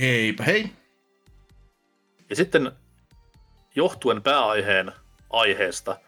[0.00, 0.70] Heipä hei.
[2.30, 2.72] Ja sitten
[3.74, 4.92] johtuen pääaiheen
[5.30, 6.00] aiheesta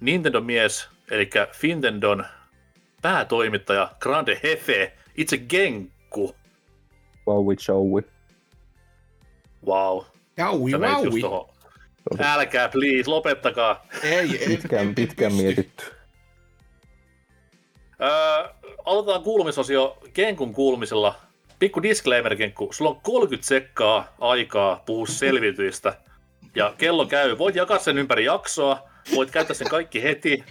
[0.00, 2.26] Nintendo-mies, eli Fintendon
[3.02, 6.36] päätoimittaja Grande Hefe, itse Genku.
[7.28, 8.02] Wowi chowi.
[9.66, 10.04] Wow.
[10.36, 11.48] Jaui, waui.
[12.18, 13.86] Älkää, please, lopettakaa.
[14.02, 14.46] Ei, ei.
[14.46, 15.84] Pitkään, pitkään mietitty.
[18.00, 18.48] Öö,
[18.84, 21.14] aloitetaan kuulumisosio Kenkun kuulumisella.
[21.58, 22.68] Pikku disclaimer, Kenkku.
[22.72, 25.94] Sulla on 30 sekkaa aikaa puhua selviytyistä.
[26.56, 27.38] Ja kello käy.
[27.38, 28.78] Voit jakaa sen ympäri jaksoa.
[29.14, 30.44] Voit käyttää sen kaikki heti.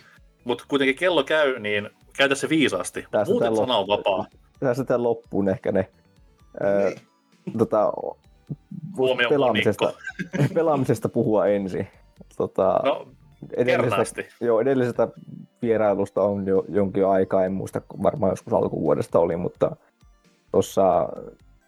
[0.43, 3.05] Mutta kuitenkin kello käy, niin käytä se viisaasti.
[3.11, 4.25] Tässä Muuten sana on vapaa.
[4.59, 5.89] Tässä tämän loppuun ehkä ne.
[6.63, 6.91] Öö,
[7.57, 7.93] tota,
[9.29, 9.93] pelaamisesta,
[10.53, 11.87] pelaamisesta puhua ensin.
[12.37, 13.07] Tota, no,
[13.57, 15.07] edellisestä, joo, edellisestä
[15.61, 19.75] vierailusta on jo jonkin aikaa, en muista, varmaan joskus alkuvuodesta oli, mutta
[20.51, 21.09] tuossa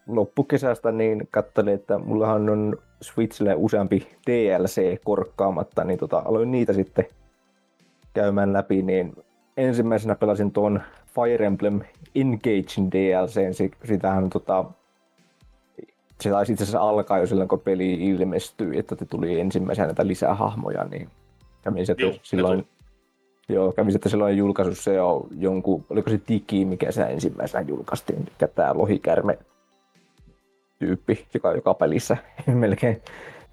[0.08, 7.06] loppukesästä niin katselin, että mullahan on Switchille useampi DLC korkkaamatta, niin tota, aloin niitä sitten
[8.14, 9.16] käymään läpi, niin
[9.58, 10.82] ensimmäisenä pelasin tuon
[11.16, 11.82] Fire Emblem
[12.16, 14.66] Engaging DLC, sitähän tota,
[16.22, 20.36] se taisi itse asiassa alkaa jo silloin, kun peli ilmestyi, että tuli ensimmäisenä näitä lisää
[20.36, 21.10] hahmoja, niin
[21.64, 22.68] kävin Joo, silloin
[23.50, 28.50] Joo, kävi sitten silloin julkaisussa jo jonkun, oliko se Tiki, mikä se ensimmäisenä julkaistiin, eli
[28.56, 29.38] tämä lohikärme
[30.80, 33.02] tyyppi, joka joka pelissä melkein.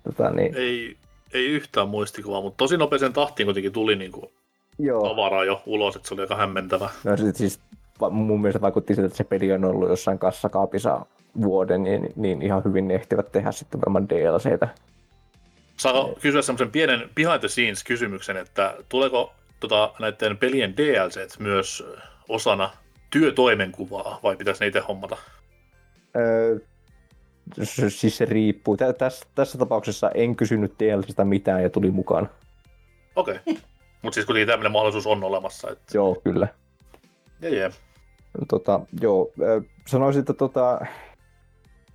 [0.04, 0.54] Tota, niin...
[0.56, 0.96] ei,
[1.32, 4.30] ei yhtään muistikuvaa, mutta tosi nopeeseen tahtiin kuitenkin tuli niin kuin
[4.78, 5.08] Joo.
[5.08, 6.90] tavaraa jo ulos, että se oli aika hämmentävä.
[7.04, 7.60] No sit siis
[8.10, 11.06] mun mielestä vaikutti siltä, että se peli on ollut jossain kassakaapissa
[11.42, 14.68] vuoden, niin, niin ihan hyvin ne ehtivät tehdä sitten varmaan DLCtä.
[15.80, 21.84] Saanko kysyä semmoisen pienen behind the scenes kysymyksen, että tuleeko tota, näiden pelien DLC myös
[22.28, 22.70] osana
[23.10, 25.16] työtoimenkuvaa, vai pitäisi niitä hommata?
[26.16, 26.58] Öö,
[27.88, 28.76] siis se riippuu.
[28.76, 32.30] Tässä, tässä tapauksessa en kysynyt DLCstä mitään ja tuli mukaan.
[33.16, 33.38] Okei.
[33.46, 33.54] Okay.
[34.02, 35.70] Mutta siis kuitenkin tämmöinen mahdollisuus on olemassa.
[35.70, 35.84] Että...
[35.94, 36.48] Joo, kyllä.
[37.42, 37.72] Yeah.
[38.48, 39.32] Tota, joo,
[39.86, 40.86] sanoisin, että tota,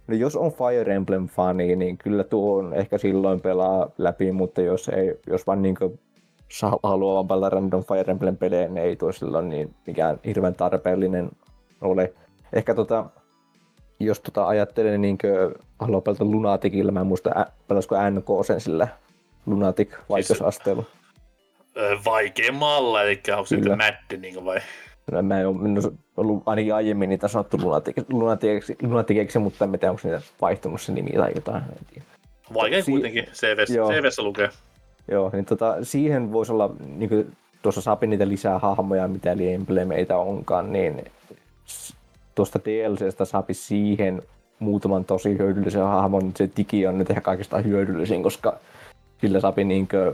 [0.08, 4.90] no jos on Fire Emblem-fani, niin kyllä tuo on ehkä silloin pelaa läpi, mutta jos,
[4.90, 5.76] ei, jos vaan niin
[6.84, 11.32] haluaa vaan pelata random Fire Emblem pelejä, niin ei tuo silloin niin mikään hirveän tarpeellinen
[11.82, 12.14] ole.
[12.54, 13.06] Ehkä tota,
[14.00, 15.18] jos tota ajattelee niin
[15.80, 18.88] haluaa pelata Lunaticilla, mä en muista ä, pelasiko NK sen sillä
[19.46, 20.84] Lunatic vaikeusasteella.
[20.84, 23.56] Siis, vaikeammalla, eli onko se
[24.18, 24.60] niin vai?
[25.12, 27.58] No, mä en ole ollut ainakin aiemmin niitä sanottu
[28.10, 31.64] Lunaticiksi, Lunaticiksi mutta en tiedä, onko niitä vaihtunut se nimi tai jotain.
[32.54, 34.50] Vaikein si- kuitenkin, CVssä, CVssä lukee.
[35.12, 40.18] Joo, niin tota, siihen voisi olla, niin kuin tuossa saapi niitä lisää hahmoja, mitä emblemeitä
[40.18, 41.06] onkaan, niin
[42.36, 44.22] tuosta DLCstä saapi siihen
[44.60, 46.32] muutaman tosi hyödyllisen hahmon.
[46.36, 48.58] Se digi on nyt ehkä kaikista hyödyllisin, koska
[49.22, 50.14] sillä saapi niinkö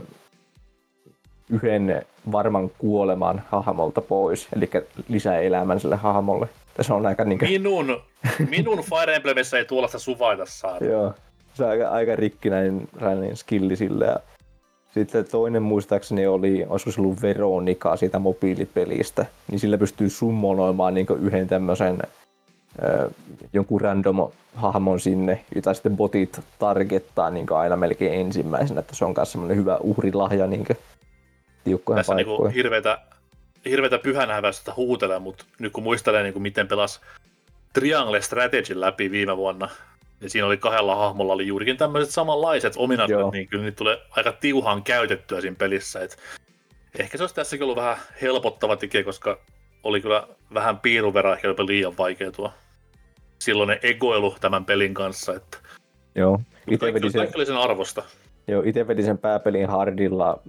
[1.52, 2.02] yhden
[2.32, 4.70] varman kuoleman hahmolta pois, eli
[5.08, 6.48] lisää elämän sille hahmolle.
[6.74, 7.46] Tässä on aika niinkö...
[7.46, 8.00] Minun,
[8.50, 10.78] minun Fire Emblemissä ei tuollaista suvaita saa.
[10.78, 11.14] Joo,
[11.54, 12.88] se on aika, aika rikkinäinen
[13.34, 14.04] skilli sille.
[14.04, 14.20] Ja
[14.94, 21.06] sitten toinen muistaakseni oli, olisiko se ollut Veronika siitä mobiilipelistä, niin sillä pystyy summonoimaan niin
[21.20, 21.98] yhden tämmöisen
[23.52, 29.14] jonkun random hahmon sinne, jota sitten botit targettaa niin aina melkein ensimmäisenä, että se on
[29.16, 30.66] myös semmoinen hyvä uhrilahja niin
[31.64, 32.98] tiukkojen Tässä niin hirveätä,
[33.64, 37.00] hirveätä pyhänävästä huutele, mutta nyt kun muistelee niin kuin miten pelas
[37.72, 39.68] Triangle Strategy läpi viime vuonna,
[40.20, 44.32] ja siinä oli kahdella hahmolla oli juurikin tämmöiset samanlaiset ominaisuudet, niin kyllä niitä tulee aika
[44.32, 46.00] tiuhaan käytettyä siinä pelissä.
[46.00, 46.18] Et
[46.98, 49.38] ehkä se olisi tässäkin ollut vähän helpottava tekijä, koska
[49.82, 52.52] oli kyllä vähän piiruvera ehkä jopa liian vaikeutua.
[53.38, 55.34] Silloin ne egoilu tämän pelin kanssa.
[55.34, 55.58] Että...
[56.14, 56.40] Joo.
[56.66, 57.18] Itse kaikki, se...
[57.18, 58.02] kaikki oli sen arvosta.
[58.48, 60.40] Joo, itse vedin sen pääpelin hardilla,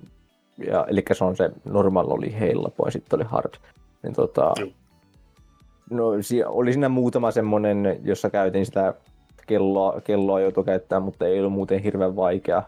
[0.58, 3.54] ja, eli se on se normal oli heillä ja sitten oli hard.
[4.04, 4.70] Niin tota, Joo.
[5.90, 6.08] no,
[6.46, 8.94] oli siinä muutama semmonen, jossa käytin sitä
[9.48, 12.64] kelloa, kelloa joutui käyttää, mutta ei ollut muuten hirveän vaikea.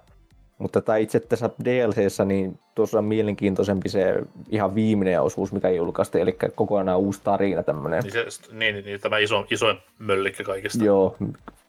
[0.58, 4.16] Mutta tämä itse tässä DLCssä, niin tuossa on mielenkiintoisempi se
[4.50, 8.04] ihan viimeinen osuus, mikä julkaistiin, eli kokonaan uusi tarina tämmöinen.
[8.04, 10.84] Niin, se, niin, niin, tämä iso, isoin möllikkä kaikista.
[10.84, 11.18] Joo,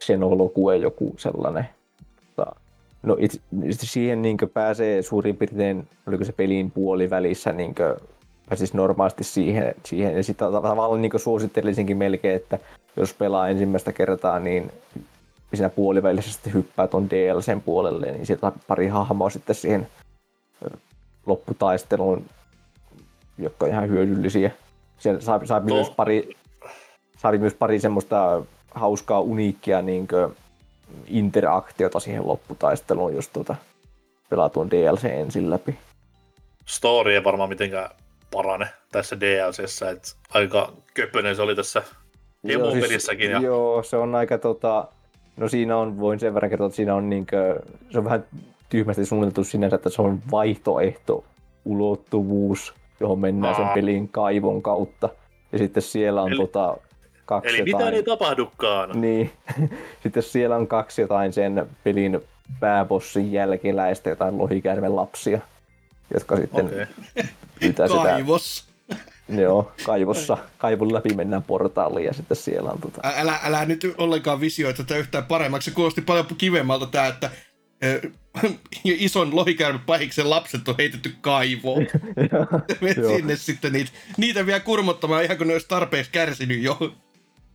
[0.01, 1.69] Xenologue joku sellainen.
[2.27, 2.57] Mutta,
[3.03, 3.41] no itse,
[3.73, 7.75] siihen niin pääsee suurin piirtein, oliko se pelin puoli välissä, niin
[8.49, 9.75] pääsisi normaalisti siihen.
[9.85, 10.17] siihen.
[10.17, 12.59] Ja sitten tavallaan niin suosittelisinkin melkein, että
[12.97, 14.73] jos pelaa ensimmäistä kertaa, niin
[15.55, 19.89] siinä puolivälissä sitten hyppää tuon DLCn puolelle, niin sieltä pari hahmoa sitten siihen
[21.27, 22.25] lopputaisteluun,
[23.39, 24.51] jotka on ihan hyödyllisiä.
[24.99, 25.65] Siellä saa, saa No.
[25.65, 26.31] myös pari,
[27.19, 28.43] saa myös pari semmoista
[28.75, 30.09] hauskaa, uniikkia niin
[31.07, 33.55] interaktiota siihen lopputaisteluun, jos tuota,
[34.31, 35.79] pelaa tuon DLC ensin läpi.
[36.67, 37.91] Story ei varmaan mitenkään
[38.31, 41.83] parane tässä DLCssä, että aika köpönen se oli tässä
[42.43, 43.31] Joo, Emo-pelissäkin.
[43.31, 43.41] ja...
[43.41, 44.89] Joo, se on aika tota,
[45.37, 47.61] no siinä on, voin sen verran kertoa, että siinä on niinkö,
[47.91, 48.25] se on vähän
[48.69, 51.25] tyhmästi suunniteltu sinänsä, että se on vaihtoehto
[51.65, 53.75] ulottuvuus, johon mennään sen Aa.
[53.75, 55.09] pelin kaivon kautta.
[55.53, 56.77] Ja sitten siellä on Eli- tota,
[57.27, 57.77] kaksi Eli jotain...
[57.77, 59.01] mitään ei tapahdukaan.
[59.01, 59.31] Niin.
[60.03, 62.21] Sitten siellä on kaksi jotain sen pelin
[62.61, 65.41] pääbossin jälkeläistä, jotain lohikäärmen lapsia,
[66.15, 66.87] jotka sitten Okei.
[67.61, 68.65] pyytää sitä Kaivos.
[69.43, 70.39] joo, kaivossa.
[70.59, 73.01] Kaivon läpi mennään portaaliin ja sitten siellä on tota...
[73.05, 75.71] Älä, älä nyt ollenkaan visioi tätä yhtään paremmaksi.
[75.71, 77.31] Se kuulosti paljon kivemmalta tämä, että
[77.85, 78.01] ö,
[78.85, 81.87] ison lohikäärme pahiksen lapset on heitetty kaivoon.
[83.17, 86.79] Sinne sitten niitä, niitä vielä kurmottamaan, ihan kun ne olisi tarpeeksi kärsinyt jo.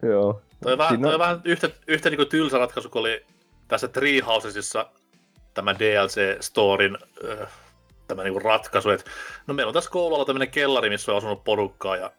[0.02, 0.42] Joo.
[0.64, 3.26] Toi vähän, Siinä toi vähän yhtä, yhtä niin tylsä ratkaisu, kun oli
[3.68, 4.90] tässä Treehousesissa
[5.54, 6.98] tämä DLC-storin
[7.32, 7.48] äh,
[8.08, 9.12] tämä niin ratkaisu, että
[9.48, 12.12] no meillä on tässä koululla tämmöinen kellari, missä on asunut porukkaa ja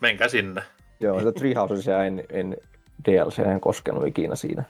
[0.00, 0.62] menkää sinne.
[1.00, 2.56] Joo, sitä Treehousesia en, en
[3.04, 4.64] DLC en koskenut ikinä siinä.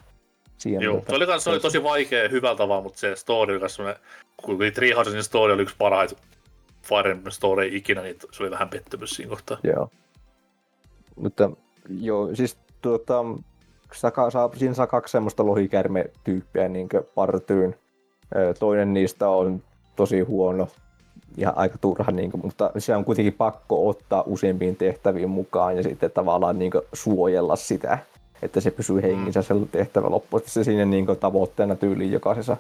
[0.59, 3.17] siinä Joo, tota- se oli, kans, se oli tosi vaikea ja hyvältä vaan, mutta se
[3.17, 4.03] story oli semmoinen,
[4.37, 6.17] kun Treehousesin story oli yksi parhaita
[6.83, 9.59] Fire Emblem story ikinä, niin se oli vähän pettymys siinä kohtaa.
[9.63, 9.91] Joo.
[11.17, 11.51] Mutta
[12.01, 13.25] joo, siis tuota,
[13.93, 17.75] saa, saa, siinä saa kaksi semmoista lohikärme-tyyppiä niin partyyn.
[18.59, 19.63] Toinen niistä on
[19.97, 20.69] tosi huono,
[21.37, 25.83] ihan aika turha, niin kuin, mutta se on kuitenkin pakko ottaa useampiin tehtäviin mukaan ja
[25.83, 27.99] sitten tavallaan niin suojella sitä,
[28.43, 30.43] että se pysyy hengissä se tehtävä loppuun.
[30.47, 32.57] Se siinä niin tavoitteena tyyliin jokaisessa,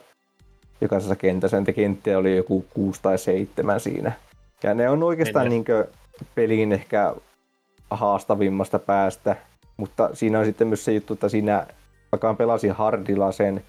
[0.80, 1.58] jokaisessa kentässä.
[1.58, 4.12] Niitä kenttiä oli joku kuusi tai seitsemän siinä.
[4.62, 5.84] Ja ne on oikeastaan Niin, niin
[6.34, 7.14] pelin ehkä
[7.90, 9.36] haastavimmasta päästä,
[9.76, 11.66] mutta siinä on sitten myös se juttu, että siinä,
[12.12, 13.64] vaikka mä pelasin hardilla sen,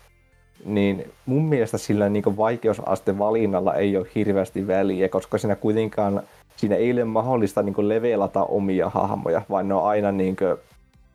[0.65, 6.21] niin mun mielestä sillä niin vaikeusaste valinnalla ei ole hirveästi väliä, koska siinä kuitenkaan
[6.55, 10.37] siinä ei ole mahdollista niin levelata omia hahmoja, vaan ne on aina niin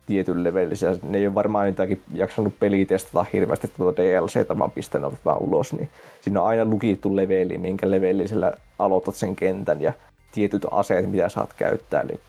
[0.05, 0.95] tietyn levelisiä.
[1.03, 5.89] Ne ei ole varmaan jotakin jaksanut pelitestata hirveästi tuota DLCtä, vaan pistänyt vaan ulos, niin
[6.21, 9.93] siinä on aina lukittu leveli, minkä levelisellä aloitat sen kentän ja
[10.31, 12.01] tietyt aseet, mitä saat käyttää.
[12.01, 12.19] Eli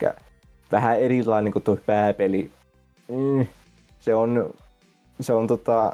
[0.74, 2.50] vähän erilainen kuin tuo pääpeli.
[3.08, 3.46] Mm,
[4.00, 4.54] se on,
[5.20, 5.92] se on tota,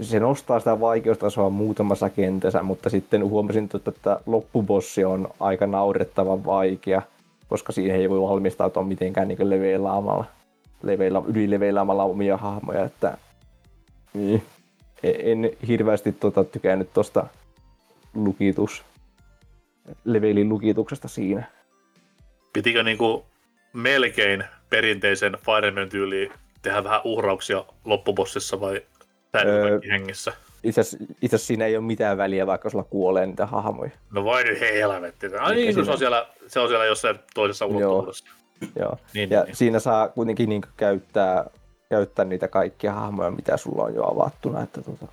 [0.00, 6.44] se nostaa sitä vaikeustasoa muutamassa kentässä, mutta sitten huomasin, että, että loppubossi on aika naurettavan
[6.44, 7.02] vaikea,
[7.48, 10.24] koska siihen ei voi valmistautua mitenkään niin leveilaamalla,
[10.82, 13.18] leveillä, ylileveilaamalla omia hahmoja, että
[14.14, 14.42] niin,
[15.02, 17.26] en hirveästi tota, tykännyt tuosta
[18.14, 18.82] lukitus,
[20.04, 21.46] levelin lukituksesta siinä.
[22.52, 23.24] Pitikö niinku
[23.72, 26.32] melkein perinteisen Fire Emblem tyyliin
[26.62, 28.82] tehdä vähän uhrauksia loppubossissa vai
[29.44, 30.32] Öö, hengissä?
[30.64, 33.90] Itse asiassa, siinä ei ole mitään väliä, vaikka sulla kuolee niitä hahmoja.
[34.12, 35.26] No vai nyt helvetti.
[35.40, 38.24] Ai niin, kun se siinä- on siellä, se on siellä jossain toisessa ulottuvuudessa.
[38.78, 38.96] Joo.
[39.14, 39.56] Niin, Ja niin, niin.
[39.56, 41.44] siinä saa kuitenkin niin käyttää,
[41.90, 44.62] käyttää niitä kaikkia hahmoja, mitä sulla on jo avattuna.
[44.62, 45.06] Että tota,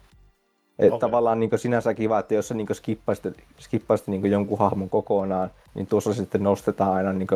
[0.79, 0.99] et Okei.
[0.99, 3.23] Tavallaan niin sinänsä kiva, että jos sä niin skippaisit,
[3.59, 7.27] skippaisit niin jonkun hahmon kokonaan, niin tuossa sitten nostetaan aina niin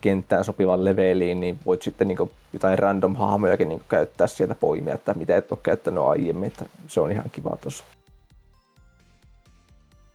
[0.00, 5.14] kenttään sopivan leveliin, niin voit sitten niin jotain random hahmojakin niin käyttää sieltä poimia, että
[5.14, 6.46] mitä et ole käyttänyt aiemmin.
[6.46, 7.84] Että se on ihan kiva tuossa.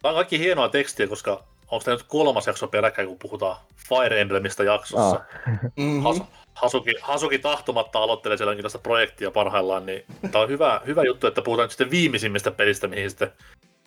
[0.02, 3.56] Tämä on kaikki hienoa tekstiä, koska onko tämä nyt kolmas jakso peräkkäin, kun puhutaan
[3.88, 5.10] Fire Emblemistä jaksossa.
[5.10, 5.22] Ah.
[5.76, 6.02] Mm-hmm.
[6.02, 6.22] Has,
[6.54, 11.42] Hasuki, Hasuki tahtomatta aloittelee siellä tästä projektia parhaillaan, niin tämä on hyvä, hyvä juttu, että
[11.42, 13.32] puhutaan nyt sitten viimeisimmistä pelistä, mihin sitten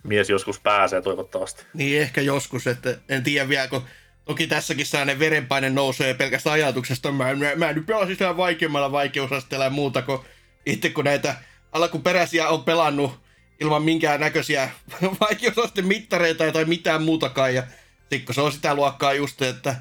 [0.04, 1.63] mies joskus pääsee toivottavasti.
[1.74, 3.82] Niin ehkä joskus, että en tiedä vielä, kun
[4.25, 7.12] toki tässäkin sellainen verenpaine nousee pelkästään ajatuksesta.
[7.12, 10.25] Mä, mä, mä nyt pelasin sitä vaikeammalla vaikeusasteella ja muuta, kun
[10.66, 11.36] itse kun näitä
[11.72, 13.20] alkuperäisiä on pelannut
[13.62, 14.70] ilman minkään näköisiä
[15.30, 17.56] vaikeusasten mittareita tai mitään muutakaan.
[17.56, 17.63] Ja
[18.10, 19.75] sitten se on sitä luokkaa just, että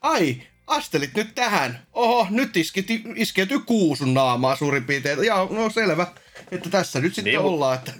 [0.00, 1.86] ai, astelit nyt tähän.
[1.92, 5.24] Oho, nyt isketi, iskeytyy kuusun naamaa suurin piirtein.
[5.24, 6.06] Ja no selvä,
[6.52, 7.78] että tässä nyt sitten niin, ollaan.
[7.78, 7.92] Että...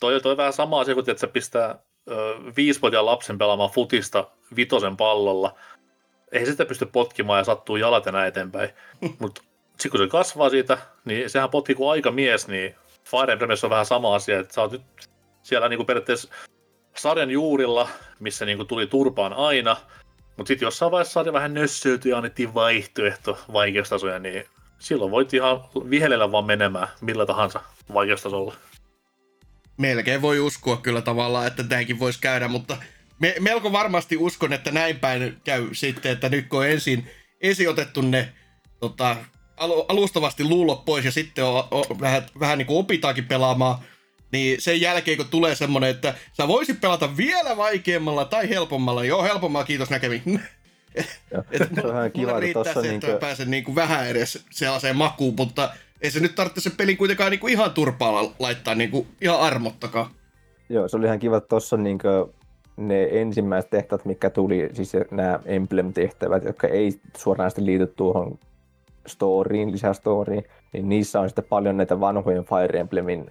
[0.00, 1.78] Toi, toi vähän sama asia kuin, että se pistää
[2.56, 5.54] viisivuotiaan lapsen pelaamaan futista vitosen pallolla.
[6.32, 8.70] Ei sitä pysty potkimaan ja sattuu jalat enää eteenpäin.
[9.20, 12.74] Mutta sitten kun se kasvaa siitä, niin sehän potkii kuin aika mies, niin
[13.04, 14.82] Fire Emblemissa on vähän sama asia, että sä oot nyt
[15.42, 16.28] siellä niin kuin periaatteessa
[16.96, 17.88] sarjan juurilla,
[18.20, 19.76] missä niin kuin tuli turpaan aina,
[20.36, 24.44] mutta sitten jossain vaiheessa sarja vähän nössöytyi ja annettiin vaihtoehto vaikeustasoja, niin
[24.78, 25.60] silloin voit ihan
[25.90, 27.60] vihelellä vaan menemään millä tahansa
[27.94, 28.54] vaikeustasolla
[29.78, 32.76] melkein voi uskoa kyllä tavallaan, että tämäkin voisi käydä, mutta
[33.20, 37.68] me, melko varmasti uskon, että näin päin käy sitten, että nyt kun on ensin, ensin
[37.68, 38.32] otettu ne
[38.80, 39.16] tota,
[39.88, 43.78] alustavasti luulot pois ja sitten on, on, vähän, vähän niin kuin opitaankin pelaamaan,
[44.32, 49.22] niin sen jälkeen kun tulee semmoinen, että sä voisit pelata vielä vaikeammalla tai helpommalla, joo
[49.22, 50.22] helpommalla kiitos näkemiin.
[51.74, 53.18] se on vähän kiva, että tuossa niin kuin...
[53.18, 55.70] pääsen niin kuin vähän edes sellaiseen makuun, mutta
[56.02, 60.10] ei se nyt tarvitse se pelin kuitenkaan niinku ihan turpaalla laittaa niinku ihan armottakaan.
[60.68, 62.08] Joo, se oli ihan kiva, että tuossa niinku
[62.76, 68.38] ne ensimmäiset tehtävät, mikä tuli, siis nämä Emblem-tehtävät, jotka ei suoraan liity tuohon
[69.06, 73.26] storyin, lisästoriin, niin niissä on sitten paljon näitä vanhojen Fire Emblemin,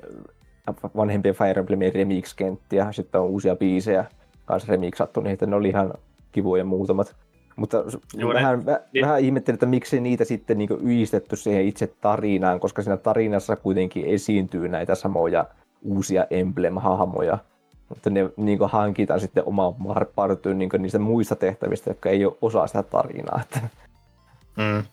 [0.96, 4.06] vanhempien Fire Emblemin remix-kenttiä, sitten on uusia biisejä
[4.46, 5.94] kanssa remixattu, niin ne oli ihan
[6.32, 7.16] kivoja muutamat.
[7.58, 7.84] Mutta
[8.14, 9.06] Joo, vähän, ne, niin.
[9.06, 14.06] vähän ihmettelin, että miksi niitä sitten niin yhdistetty siihen itse tarinaan, koska siinä tarinassa kuitenkin
[14.06, 15.46] esiintyy näitä samoja
[15.82, 17.38] uusia emblem-hahmoja.
[17.90, 19.74] Mutta ne niin hankitaan sitten omaan
[20.16, 23.42] partyyn niin niistä muista tehtävistä, jotka ei ole osa sitä tarinaa.
[23.42, 23.60] Että...
[24.58, 24.84] Mm.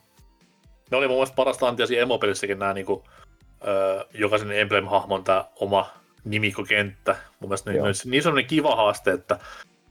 [0.90, 3.02] Ne oli mun mielestä parasta antiasi emopelissäkin nämä niin kuin,
[3.66, 5.86] ö, jokaisen emblem-hahmon tämä oma
[6.24, 7.16] nimikokenttä.
[7.40, 9.38] Mun mielestä ne, niissä on kiva haaste, että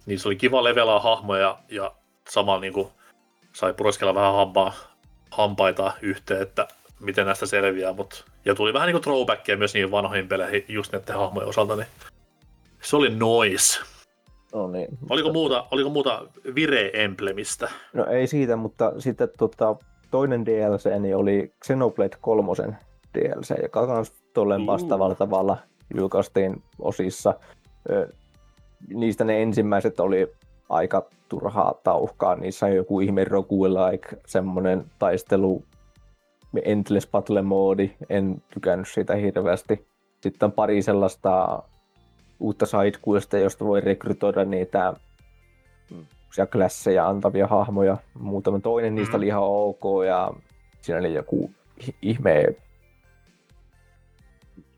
[0.06, 1.92] niissä oli kiva levelaa hahmoja ja
[2.30, 2.88] samalla niin kuin
[3.54, 4.74] sai pureskella vähän hampaa,
[5.32, 6.68] hampaita yhteen, että
[7.00, 10.92] miten näistä selviää, mutta ja tuli vähän niin kuin throwbackia myös niihin vanhoihin peleihin just
[10.92, 11.88] näiden hahmojen osalta, niin
[12.82, 13.80] se oli noise.
[14.54, 14.88] No niin.
[15.10, 16.26] Oliko muuta, oliko muuta
[16.56, 17.72] Vire-emblemistä?
[17.94, 19.76] No ei siitä, mutta sitten tota,
[20.12, 22.52] toinen DLC niin oli Xenoblade 3
[23.14, 25.58] DLC, joka myös tolleen vastaavalla tavalla
[25.98, 27.34] julkaistiin osissa.
[28.94, 30.34] Niistä ne ensimmäiset oli
[30.70, 32.36] aika turhaa tauhkaa.
[32.36, 35.64] Niissä on joku ihme roguelike, semmoinen taistelu,
[36.66, 39.88] endless battle moodi, en tykännyt siitä hirveästi.
[40.22, 41.64] Sitten on pari sellaista
[42.40, 44.94] uutta sidequesta, josta voi rekrytoida niitä
[46.52, 47.98] klasseja antavia hahmoja.
[48.14, 49.28] Muutama toinen niistä oli mm.
[49.28, 50.32] ihan ok ja
[50.82, 51.52] siinä oli joku
[52.02, 52.46] ihme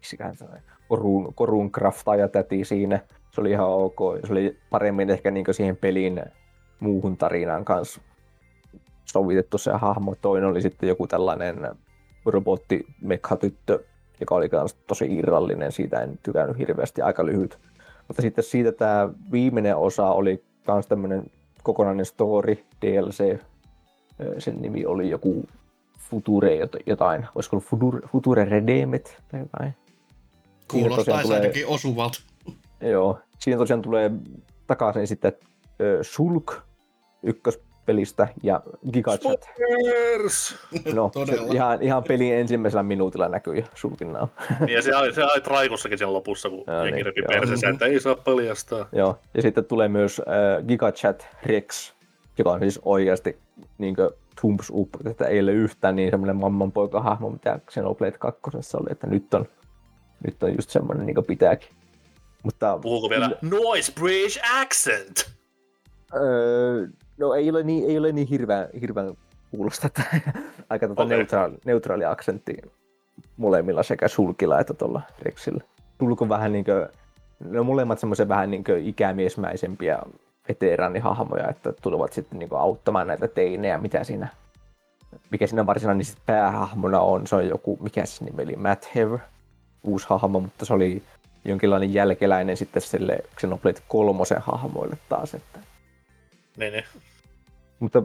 [0.06, 0.46] miksiköhän se
[0.88, 3.00] korun, korun craftaja täti siinä.
[3.36, 3.98] Se oli ihan ok.
[4.26, 6.22] Se oli paremmin ehkä niin siihen pelin
[6.80, 8.02] muuhun tarinaan kanssa
[9.06, 10.16] sovitettu se hahmo.
[10.22, 11.70] Toinen oli sitten joku tällainen
[12.26, 12.86] robotti
[13.40, 13.84] tyttö,
[14.20, 15.72] joka oli myös tosi irrallinen.
[15.72, 17.60] Siitä en tykännyt hirveästi, aika lyhyt.
[18.08, 21.24] Mutta sitten siitä tämä viimeinen osa oli myös tämmöinen
[21.64, 23.40] kokonainen story, DLC.
[24.38, 25.46] Sen nimi oli joku
[26.00, 27.26] Future jotain.
[27.36, 29.76] Olisiko ollut Future, Future Redeemed tai jotain?
[30.72, 31.38] Kuulostaa tulee...
[31.38, 32.22] ainakin osuvalta.
[32.82, 34.12] Joo, siinä tosiaan tulee
[34.68, 36.54] takaisin sitten äh, Sulk
[37.24, 38.62] ykköspelistä ja
[38.94, 39.44] GigaChat.
[39.44, 40.56] Spoilers!
[40.94, 44.28] No, se ihan, ihan pelin ensimmäisellä minuutilla näkyy Sulkin naama.
[44.60, 47.70] Niin, ja se oli, se oli Traikussakin siellä lopussa, kun no, jengi niin, repi persensä,
[47.70, 48.88] että ei saa paljastaa.
[48.92, 51.94] Joo, ja sitten tulee myös äh, GigaChat Rex,
[52.38, 53.38] joka on siis oikeasti
[53.78, 53.96] niin
[54.42, 58.42] thumbs up, että ei ole yhtään niin semmoinen mamman poika hahmo, mitä Xenoblade 2
[58.78, 59.46] oli, että nyt on,
[60.26, 61.70] nyt on just semmoinen niin kuin pitääkin.
[62.46, 65.32] Mutta, Puhuuko vielä noise British accent?
[66.16, 66.88] Öö,
[67.18, 69.14] no ei ole niin, ei ole niin hirveän, hirveän
[69.52, 70.04] kuulosta, että
[70.70, 71.18] aika tota okay.
[71.18, 72.58] neutraali, neutraali aksentti
[73.38, 75.64] molemmilla sekä sulkilla että tuolla Rexillä.
[76.00, 76.88] Sulku vähän niin kuin,
[77.40, 80.00] ne on molemmat semmoisen vähän niin kuin ikämiesmäisempiä
[80.50, 84.28] veteraanihahmoja, että tulevat sitten niin auttamaan näitä teinejä, mitä siinä,
[85.32, 87.28] mikä siinä varsinainen päähahmona on.
[87.28, 89.14] Se on joku, mikä se nimi oli, Matt Hev,
[89.84, 91.04] uusi hahmo, mutta se oli
[91.46, 95.34] jonkinlainen jälkeläinen sitten sille Xenoblade kolmosen hahmoille taas.
[95.34, 95.60] Että...
[96.58, 96.84] Ne, ne.
[97.80, 98.04] Mutta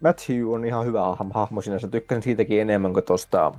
[0.00, 1.88] Matthew on ihan hyvä hahmo sinänsä.
[1.88, 3.52] Tykkäsin siitäkin enemmän kuin tuosta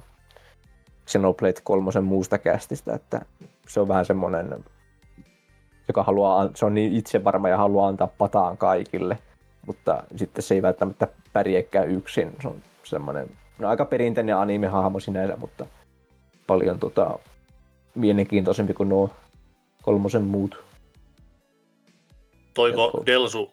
[1.08, 3.22] Xenoblade kolmosen muusta kästistä, että
[3.68, 4.64] se on vähän semmoinen,
[5.88, 9.18] joka haluaa, se on niin itse varma ja haluaa antaa pataan kaikille,
[9.68, 12.32] mutta sitten se ei välttämättä pärjääkään yksin.
[12.42, 15.66] Se on semmoinen, no aika perinteinen anime-hahmo sinänsä, mutta
[16.48, 17.20] paljon tota,
[17.96, 19.10] mielenkiintoisempi kuin nuo
[19.82, 20.64] kolmosen muut.
[22.54, 23.04] Toiko.
[23.06, 23.52] Delsu,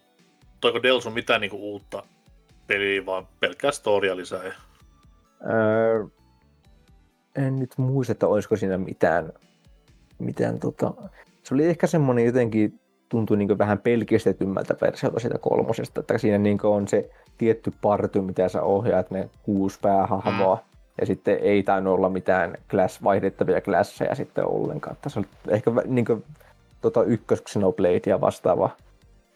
[0.61, 2.03] toiko Delsu mitään niinku uutta
[2.67, 4.45] peliä, vaan pelkkää storia lisää?
[4.45, 4.53] Ja...
[5.51, 6.05] Öö,
[7.37, 9.33] en nyt muista, että olisiko siinä mitään,
[10.19, 10.95] mitään tota...
[11.43, 16.59] Se oli ehkä semmoinen jotenkin, tuntui niin vähän pelkistetymmältä versiolta siitä kolmosesta, että siinä niin
[16.63, 20.78] on se tietty party, mitä sä ohjaat, ne kuusi päähahmoa, mm.
[21.01, 24.97] Ja sitten ei tainnut olla mitään class, vaihdettavia klasseja sitten ollenkaan.
[25.03, 26.25] Tässä oli ehkä niin kuin,
[26.81, 28.71] tota ykkös Xenobladea vastaava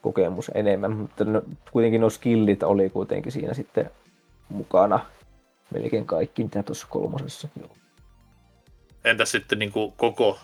[0.01, 1.41] kokemus enemmän, mutta no,
[1.71, 3.91] kuitenkin nuo skillit oli kuitenkin siinä sitten
[4.49, 4.99] mukana
[5.71, 7.47] melkein kaikki, mitä tuossa kolmosessa
[9.03, 10.39] Entäs sitten niin kuin koko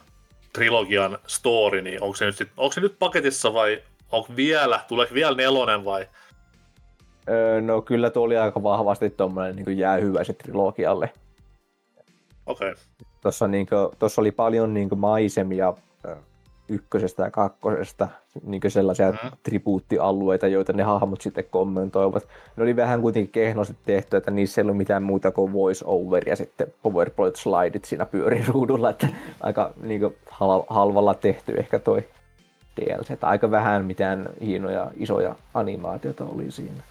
[0.54, 5.36] trilogian story, niin onko se nyt, onko se nyt paketissa vai onko vielä, tuleeko vielä
[5.36, 6.08] nelonen vai?
[7.30, 11.10] Öö, no kyllä tuo oli aika vahvasti tuommoinen niin jäähyvä se trilogialle.
[12.46, 12.72] Okei.
[12.72, 12.84] Okay.
[13.22, 15.74] Tuossa, niin kuin, tuossa oli paljon niin kuin maisemia
[16.70, 18.08] ykkösestä ja kakkosesta,
[18.44, 19.18] niin sellaisia mm.
[19.44, 22.28] tribuuttialueita, joita ne hahmot sitten kommentoivat.
[22.56, 26.30] Ne oli vähän kuitenkin kehnosti tehty, että niissä ei ollut mitään muuta kuin voice over
[26.30, 29.08] ja sitten PowerPoint slideit siinä pyöri ruudulla, että
[29.42, 30.16] aika niin kuin,
[30.68, 32.08] halvalla tehty ehkä toi
[32.82, 33.12] DLC.
[33.12, 36.84] Että aika vähän mitään hienoja isoja animaatioita oli siinä.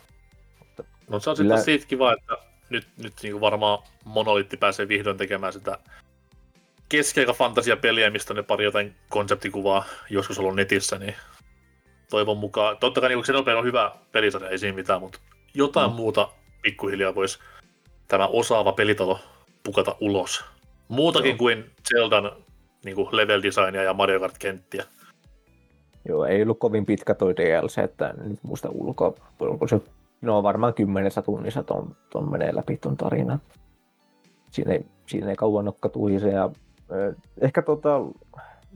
[1.09, 1.57] No se on kyllä...
[1.57, 2.39] sitten siitä kiva, että
[2.71, 5.79] nyt, nyt niin kuin varmaan Monolitti pääsee vihdoin tekemään sitä
[6.89, 11.15] keskiaika fantasiapeliä, mistä ne pari jotain konseptikuvaa joskus ollut netissä, niin
[12.11, 15.19] toivon mukaan, totta kai niin Xenoblade on hyvä pelisarja, ei siinä mitään, mutta
[15.55, 15.97] jotain mm.
[15.97, 16.29] muuta
[16.63, 17.39] pikkuhiljaa voisi
[18.09, 19.21] tämä osaava pelitalo
[19.65, 20.45] pukata ulos.
[20.89, 21.39] Muutakin Joo.
[21.39, 22.33] kuin Zeldan
[22.85, 24.85] niin kuin level designia ja Mario Kart-kenttiä.
[26.09, 29.81] Joo, ei ollut kovin pitkä toi DLC, että nyt muista ulkoa, onko se,
[30.21, 33.39] no varmaan kymmenessä tunnissa ton, ton menee läpi ton tarina.
[34.51, 36.51] Siinä ei, siinä ei kauan nokka tuhise ja
[37.41, 38.01] ehkä tota,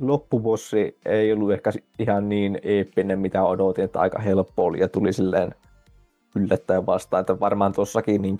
[0.01, 5.13] loppubossi ei ollut ehkä ihan niin eeppinen, mitä odotin, että aika helppo oli ja tuli
[5.13, 5.55] silleen
[6.37, 8.39] yllättäen vastaan, että varmaan tuossakin niin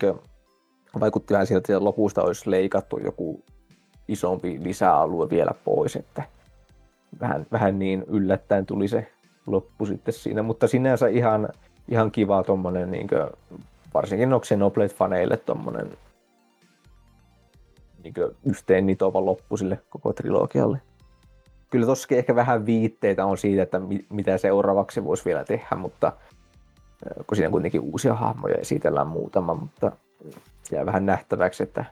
[0.99, 3.43] vaikutti vähän siltä, että lopusta olisi leikattu joku
[4.07, 6.23] isompi lisäalue vielä pois, että
[7.19, 9.11] vähän, vähän niin yllättäen tuli se
[9.47, 11.49] loppu sitten siinä, mutta sinänsä ihan,
[11.87, 13.07] ihan kiva tuommoinen, niin
[13.93, 15.97] varsinkin Xenoblade-faneille tuommoinen
[18.03, 18.13] niin
[18.45, 20.81] yhteen nitova loppu sille koko trilogialle.
[21.69, 26.13] Kyllä tossakin ehkä vähän viitteitä on siitä, että mitä seuraavaksi voisi vielä tehdä, mutta
[27.27, 29.91] kun siinä kuitenkin uusia hahmoja esitellään muutama, mutta
[30.71, 31.85] jää vähän nähtäväksi, että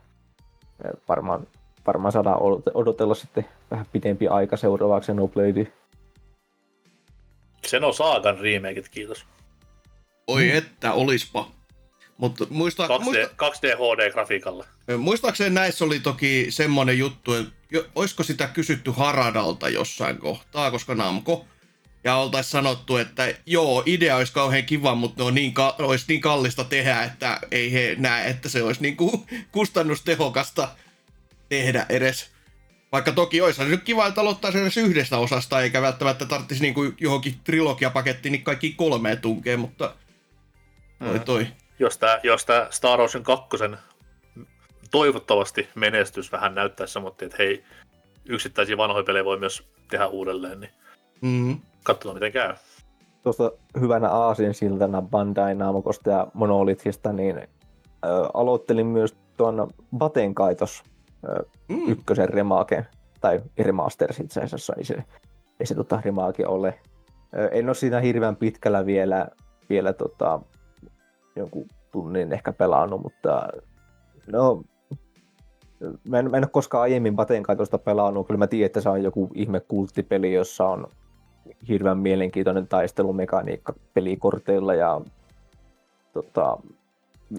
[1.09, 1.47] varmaan,
[1.87, 2.39] varmaan saadaan
[2.73, 5.67] odotella sitten vähän pidempi aika seuraavaksi Xenoblade.
[7.67, 9.25] Xeno Saagan remakeit, kiitos.
[10.27, 11.51] Oi että, olispa.
[12.17, 14.65] Mutta muista, 2D, muista, 2D HD-grafiikalla.
[14.97, 17.51] Muistaakseni näissä oli toki semmoinen juttu, että
[17.95, 21.45] olisiko sitä kysytty Haradalta jossain kohtaa, koska Namco.
[22.03, 26.05] Ja oltaisiin sanottu, että joo, idea olisi kauhean kiva, mutta ne on niin, ka- olisi
[26.07, 30.69] niin kallista tehdä, että ei he näe, että se olisi niin kuin kustannustehokasta
[31.49, 32.29] tehdä edes.
[32.91, 36.95] Vaikka toki olisi nyt kiva, että aloittaa edes yhdestä osasta, eikä välttämättä tarvitsisi niin kuin
[36.99, 39.95] johonkin trilogiapakettiin niin kaikki kolmeen tunkeen, mutta
[41.05, 41.23] toi mm.
[41.23, 41.47] toi
[41.79, 43.47] jos tämä jos tää Star Ocean 2
[44.91, 47.63] toivottavasti menestys vähän näyttäisi mutta että hei,
[48.25, 50.71] yksittäisiä vanhoja pelejä voi myös tehdä uudelleen, niin
[51.21, 51.61] mm-hmm.
[51.83, 52.53] katsotaan miten käy.
[53.23, 54.09] Tuosta hyvänä
[54.51, 57.47] siltana Bandai Namokosta ja Monolithista, niin ö,
[58.33, 60.83] aloittelin myös tuon Baten kaitos
[61.29, 61.91] ö, mm.
[61.91, 62.85] ykkösen remake,
[63.21, 65.03] tai remasters itse asiassa, ei se,
[65.59, 66.79] ei se tota remake ole.
[67.37, 69.27] Ö, en ole siinä hirveän pitkällä vielä,
[69.69, 70.39] vielä tota,
[71.35, 73.47] jonkun tunnin ehkä pelannut, mutta
[74.31, 74.63] no,
[76.07, 78.89] mä en, mä en ole koskaan aiemmin Baten katosta pelannut, kyllä mä tiedän, että se
[78.89, 80.87] on joku ihme kulttipeli, jossa on
[81.67, 85.01] hirveän mielenkiintoinen taistelumekaniikka pelikorteilla ja
[86.13, 86.57] tota,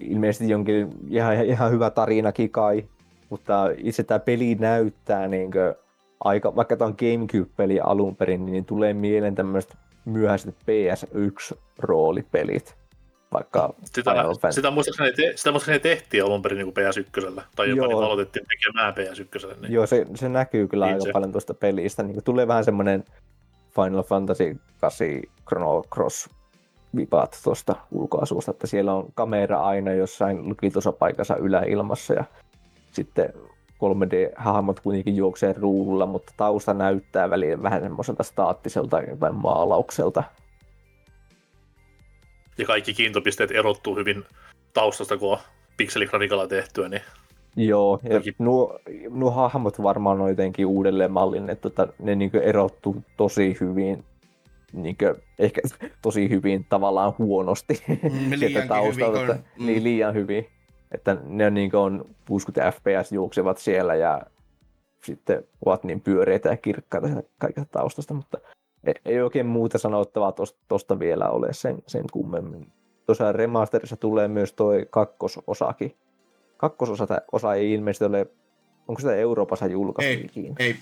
[0.01, 2.85] ilmeisesti jonkin ihan, ihan hyvä tarinakin kai,
[3.29, 5.73] mutta itse tämä peli näyttää niin kuin,
[6.23, 12.75] aika, vaikka tämä on Gamecube-peli alun perin, niin tulee mieleen tämmöiset myöhäiset PS1-roolipelit
[13.33, 14.13] vaikka sitä,
[14.49, 18.93] sitä, muistaakseni, te, sitä muistaakseni tehtiin alun perin niin PS1, tai jopa niin aloitettiin tekemään
[18.93, 19.61] PS1.
[19.61, 19.73] Niin.
[19.73, 21.11] Joo, se, se näkyy kyllä niin aika se.
[21.11, 22.03] paljon tuosta pelistä.
[22.03, 23.03] Niin tulee vähän semmoinen
[23.75, 25.07] Final Fantasy 8
[25.47, 26.29] Chrono Cross
[26.95, 32.23] vipaat tuosta ulkoasusta, että siellä on kamera aina jossain lukitussa paikassa yläilmassa ja
[32.91, 33.33] sitten
[33.83, 40.23] 3D-hahmot kuitenkin juoksee ruudulla, mutta tausta näyttää väliin vähän semmoiselta staattiselta tai maalaukselta,
[42.57, 44.23] ja kaikki kiintopisteet erottuu hyvin
[44.73, 45.39] taustasta, kun on
[45.77, 47.01] pikseligrafikalla tehtyä, niin
[47.55, 53.57] Joo, ja nuo, nuo hahmot varmaan on jotenkin uudelleen mallinnettu, että ne niin erottuu tosi
[53.59, 54.03] hyvin,
[54.73, 55.61] niin kuin, ehkä
[56.01, 59.19] tosi hyvin tavallaan huonosti mm, sieltä taustalta.
[59.19, 59.65] Hyvin, että, mm.
[59.65, 60.47] Niin liian hyvin,
[60.91, 64.21] että ne on, niin on 60 fps juoksevat siellä ja
[65.03, 68.37] sitten ovat niin pyöreitä ja kirkkaita kaikesta taustasta, mutta
[68.83, 70.33] ei, ei oikein muuta sanottavaa
[70.67, 72.71] tuosta vielä ole sen, sen kummemmin.
[73.05, 75.95] Tuossa remasterissa tulee myös toi kakkososakin,
[76.57, 78.27] kakkososa osa ei ilmeisesti ole,
[78.87, 80.55] onko sitä Euroopassa julkaistu ei, ikinä?
[80.59, 80.75] Ei,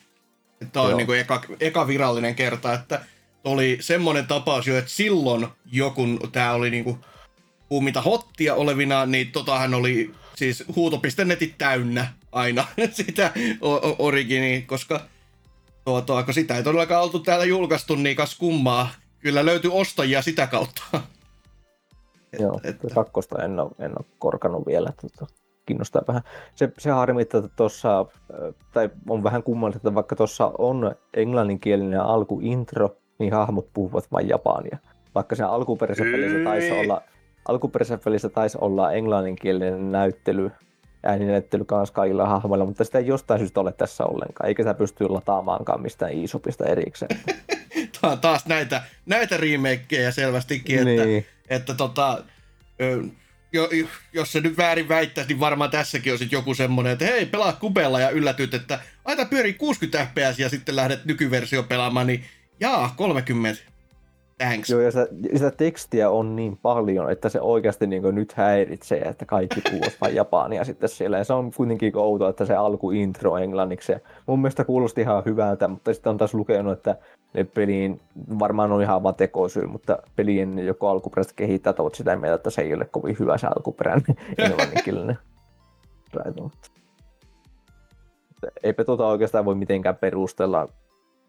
[0.72, 3.02] Tämä on niin kuin eka, eka virallinen kerta, että
[3.44, 6.98] oli semmoinen tapaus jo, että silloin joku, tämä oli niin kuin
[7.70, 13.32] kuumita hottia olevina, niin totahan oli siis huuto.netit täynnä aina sitä
[14.00, 15.02] origini, koska
[15.86, 18.90] tuo, tuo, kun sitä ei todellakaan oltu täällä julkaistu, niin kas kummaa.
[19.20, 20.84] Kyllä löytyy ostajia sitä kautta.
[22.40, 22.88] Joo, että...
[22.96, 24.90] kakkosta en ole, en ole korkanut vielä.
[24.90, 25.26] Että
[25.66, 26.22] kiinnostaa vähän.
[26.56, 28.06] Se, se harmittaa, että tuossa,
[28.74, 34.78] tai on vähän kummallista, että vaikka tuossa on englanninkielinen alkuintro, niin hahmot puhuvat vain japania.
[35.16, 37.02] Vaikka se alkuperäisessä pelissä taisi olla,
[37.48, 40.52] alkuperäisessä pelissä taisi olla englanninkielinen näyttely,
[41.04, 45.10] ääninäyttely kanssa kaikilla hahmoilla, mutta sitä ei jostain syystä ole tässä ollenkaan, eikä sitä pysty
[45.10, 47.20] lataamaankaan mistään eShopista erikseen.
[48.22, 51.26] Taas näitä, näitä remakeja selvästikin, että, niin.
[51.50, 52.24] että tota,
[53.54, 53.70] jo,
[54.14, 57.54] jos se nyt väärin väittäisi, niin varmaan tässäkin on sitten joku semmoinen, että hei, pelaa
[57.54, 62.26] kupella ja yllätyt, että aita pyörii 60 fps ja sitten lähdet nykyversio pelaamaan, niin
[62.60, 63.71] jaa, 30.
[64.42, 64.70] Thanks.
[64.70, 69.26] Joo, ja sitä, sitä tekstiä on niin paljon, että se oikeasti niin nyt häiritsee, että
[69.26, 69.62] kaikki
[70.02, 71.18] vain japania sitten siellä.
[71.18, 73.94] Ja se on kuitenkin outoa, että se alkuintro englanniksi.
[74.26, 76.96] Mun mielestä kuulosti ihan hyvältä, mutta sitten on taas lukenut, että
[77.34, 78.00] ne peliin
[78.40, 82.62] varmaan on ihan vaan tekosyy, mutta pelien joko alkuperäiset kehittäjät ovat sitä mieltä, että se
[82.62, 85.18] ei ole kovin hyvä se alkuperäinen englanninkielinen.
[88.64, 90.68] Eipä tuota oikeastaan voi mitenkään perustella,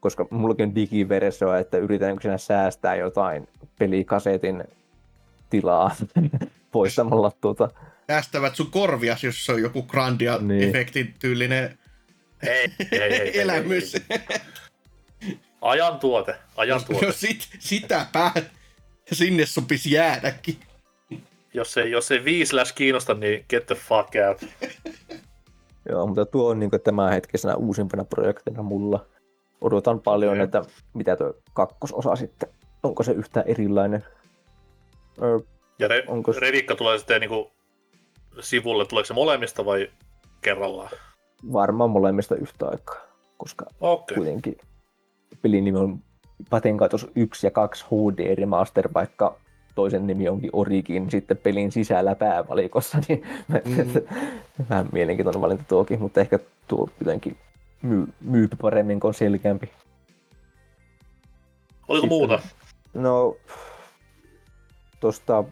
[0.02, 4.64] koska mullakin on digiversio, että yritetäänkö sinä säästää jotain pelikasetin
[5.50, 5.96] tilaa
[6.72, 7.70] poistamalla tuota.
[8.06, 11.14] Säästävät sun korvias, jos se on joku Grandia-efektin niin.
[11.18, 11.78] tyylinen
[12.46, 13.94] ei, ei, ei, elämys.
[13.94, 14.40] Ei, ei, ei.
[15.60, 17.06] Ajan tuote, ajan tuote.
[17.06, 18.32] No sit, sitäpä
[19.12, 20.56] sinne sopisi jäädäkin.
[21.54, 24.50] Jos ei, jos ei viisläs kiinnosta, niin get the fuck out.
[25.88, 29.06] Joo, mutta tuo on niin tämänhetkisenä uusimpana projektina mulla.
[29.62, 30.44] Odotan paljon, okay.
[30.44, 32.48] että mitä tuo kakkososa sitten,
[32.82, 34.04] onko se yhtään erilainen.
[35.22, 35.38] Öö,
[35.78, 36.32] ja re- onko...
[36.32, 37.46] Revikka tulee sitten niin kuin
[38.40, 39.90] sivulle, tuleeko se molemmista vai
[40.40, 40.90] kerrallaan?
[41.52, 43.00] Varmaan molemmista yhtä aikaa,
[43.36, 44.16] koska okay.
[44.16, 44.58] kuitenkin
[45.42, 45.98] pelin nimi on
[46.50, 49.36] Patenkaitos 1 ja 2 HD Remaster, vaikka
[49.74, 54.02] toisen nimi onkin Origin sitten pelin sisällä päävalikossa, niin mm.
[54.70, 57.36] vähän mielenkiintoinen valinta tuokin, mutta ehkä tuo jotenkin
[57.82, 59.70] myy, myy paremmin, kun on selkeämpi.
[61.88, 62.38] Oliko muuta?
[62.94, 63.36] No,
[65.00, 65.44] tuosta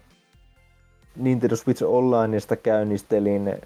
[1.17, 3.57] Nintendo Switch Onlineista käynnistelin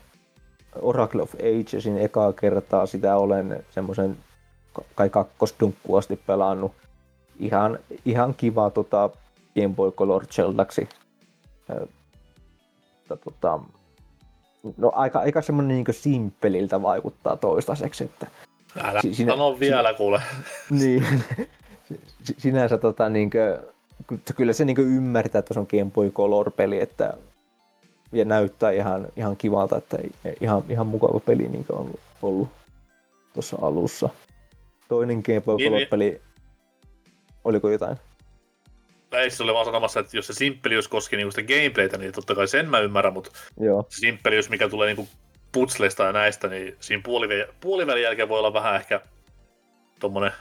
[0.82, 2.86] Oracle of Agesin ekaa kertaa.
[2.86, 4.16] Sitä olen semmoisen
[4.94, 6.72] kai kakkosdunkku asti pelannut.
[7.38, 9.10] Ihan, ihan kiva tota,
[9.54, 10.88] Game Boy Color Zeldaksi.
[13.24, 13.60] tota,
[14.76, 18.04] no aika, aika semmoinen niin simppeliltä vaikuttaa toistaiseksi.
[18.04, 18.26] Että
[18.82, 20.22] Älä sinä, sano vielä sinä, kuule.
[20.70, 21.06] Niin,
[22.38, 23.30] sinänsä tota, niin
[24.06, 27.14] kuin, kyllä se niin ymmärtää, että se on Game Boy Color-peli, että
[28.12, 29.98] ja näyttää ihan, ihan kivalta, että
[30.40, 32.48] ihan, ihan mukava peli niin on ollut
[33.34, 34.08] tuossa alussa
[34.88, 35.88] toinen Game Boy niin, niin.
[35.88, 36.20] peli
[37.44, 37.96] oliko jotain?
[39.12, 42.34] Ei se oli vaan sanomassa, että jos se simppelius koski niinku sitä gameplaytä, niin totta
[42.34, 43.86] kai sen mä ymmärrän, mutta Joo.
[43.88, 45.08] se simppelius, mikä tulee niinku
[45.54, 49.00] putsleista ja näistä, niin siinä puolivälin, puolivälin jälkeen voi olla vähän ehkä
[50.00, 50.32] tuommoinen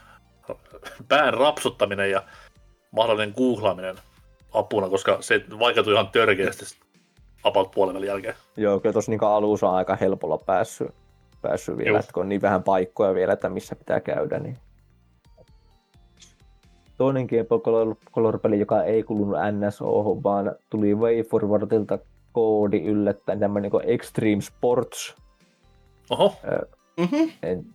[1.07, 2.23] pään rapsuttaminen ja
[2.91, 3.95] mahdollinen googlaaminen
[4.51, 6.65] apuna, koska se vaikeutui ihan törkeästi
[7.43, 8.35] about puolivälin jälkeen.
[8.57, 10.91] Joo, kyllä tuossa niinku alussa on aika helpolla päässyt
[11.43, 14.39] päässyt vielä, että kun on niin vähän paikkoja vielä, että missä pitää käydä.
[14.39, 14.57] Niin...
[16.97, 17.61] Toinen Game
[18.11, 21.99] Color-peli, joka ei kulunut NSO, vaan tuli Way Forwardilta
[22.33, 25.15] koodi yllättäen, tämmöinen niin Extreme Sports.
[26.09, 26.35] Oho.
[26.97, 27.31] mm-hmm.
[27.43, 27.65] en,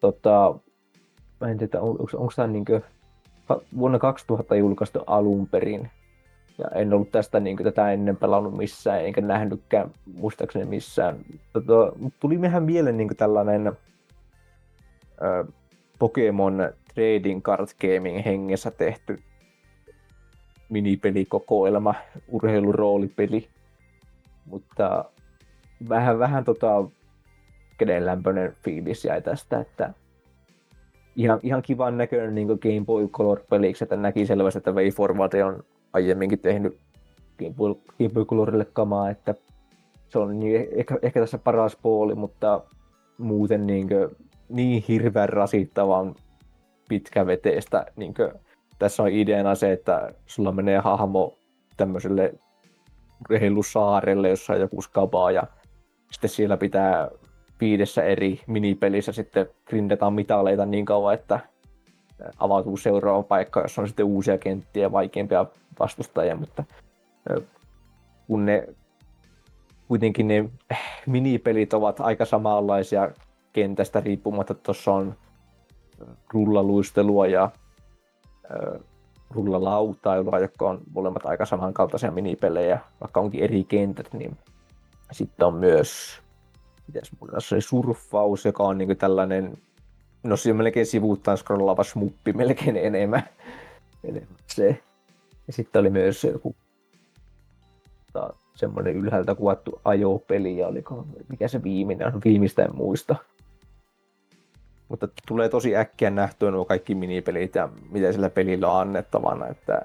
[0.00, 0.54] tota,
[1.40, 2.82] mä en tiedä, on, onko, onko tämä niin kuin,
[3.78, 5.90] vuonna 2000 julkaistu alun perin.
[6.58, 11.16] Ja en ollut tästä niin kuin, tätä ennen pelannut missään, enkä nähnytkään muistaakseni missään.
[11.52, 15.54] Tota, tuli mehän mieleen niin kuin tällainen äh,
[15.98, 19.22] Pokemon Trading Card Gaming hengessä tehty
[20.68, 21.94] minipelikokoelma,
[22.28, 23.48] urheiluroolipeli.
[24.50, 25.04] Mutta
[25.88, 26.84] vähän, vähän tota,
[27.78, 29.94] kädenlämpöinen fiilis jäi tästä, että
[31.16, 35.62] ihan, ihan kivan näköinen niin Game Boy Color-peliksi, että näki selvästi, että Way Forward on
[35.92, 36.78] aiemminkin tehnyt
[37.38, 39.34] Game Boy, Game Boy Colorille kamaa, että
[40.08, 42.60] se on niin, ehkä, ehkä tässä paras puoli, mutta
[43.18, 44.08] muuten niin, kuin,
[44.48, 46.14] niin hirveän rasittavan
[46.88, 47.86] pitkäveteistä.
[47.96, 48.32] Niin kuin,
[48.78, 51.34] tässä on ideana se, että sulla menee hahmo
[51.76, 52.34] tämmöiselle
[53.30, 55.42] rehellusaarelle, jossa on joku skabaa ja
[56.12, 57.08] sitten siellä pitää
[57.60, 61.40] viidessä eri minipelissä sitten grindetaan mitaleita niin kauan, että
[62.38, 65.46] avautuu seuraava paikka, jossa on sitten uusia kenttiä ja vaikeampia
[65.80, 66.64] vastustajia, mutta
[68.26, 68.68] kun ne
[69.88, 70.50] kuitenkin ne
[71.06, 73.10] minipelit ovat aika samanlaisia
[73.52, 75.14] kentästä riippumatta, tuossa on
[76.32, 77.50] rullaluistelua ja
[79.30, 84.36] rullalautailua, jotka on molemmat aika samankaltaisia minipelejä, vaikka onkin eri kentät, niin
[85.12, 86.20] sitten on myös
[86.88, 89.58] mitäs mulla se surffaus, joka on niinku tällainen,
[90.22, 93.22] no se on melkein sivuuttaan scrollaava smuppi melkein enemmän.
[94.46, 94.82] se.
[95.46, 96.56] Ja sitten oli myös joku
[98.12, 103.16] ta, semmoinen ylhäältä kuvattu ajopeli, ja oliko, mikä se viimeinen on, viimeistä en muista.
[104.88, 109.46] Mutta tulee tosi äkkiä nähtyä nuo kaikki minipelit ja mitä sillä pelillä on annettavana.
[109.46, 109.82] Että...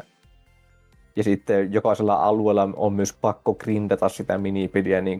[1.16, 5.20] Ja sitten jokaisella alueella on myös pakko grindata sitä minipeliä niin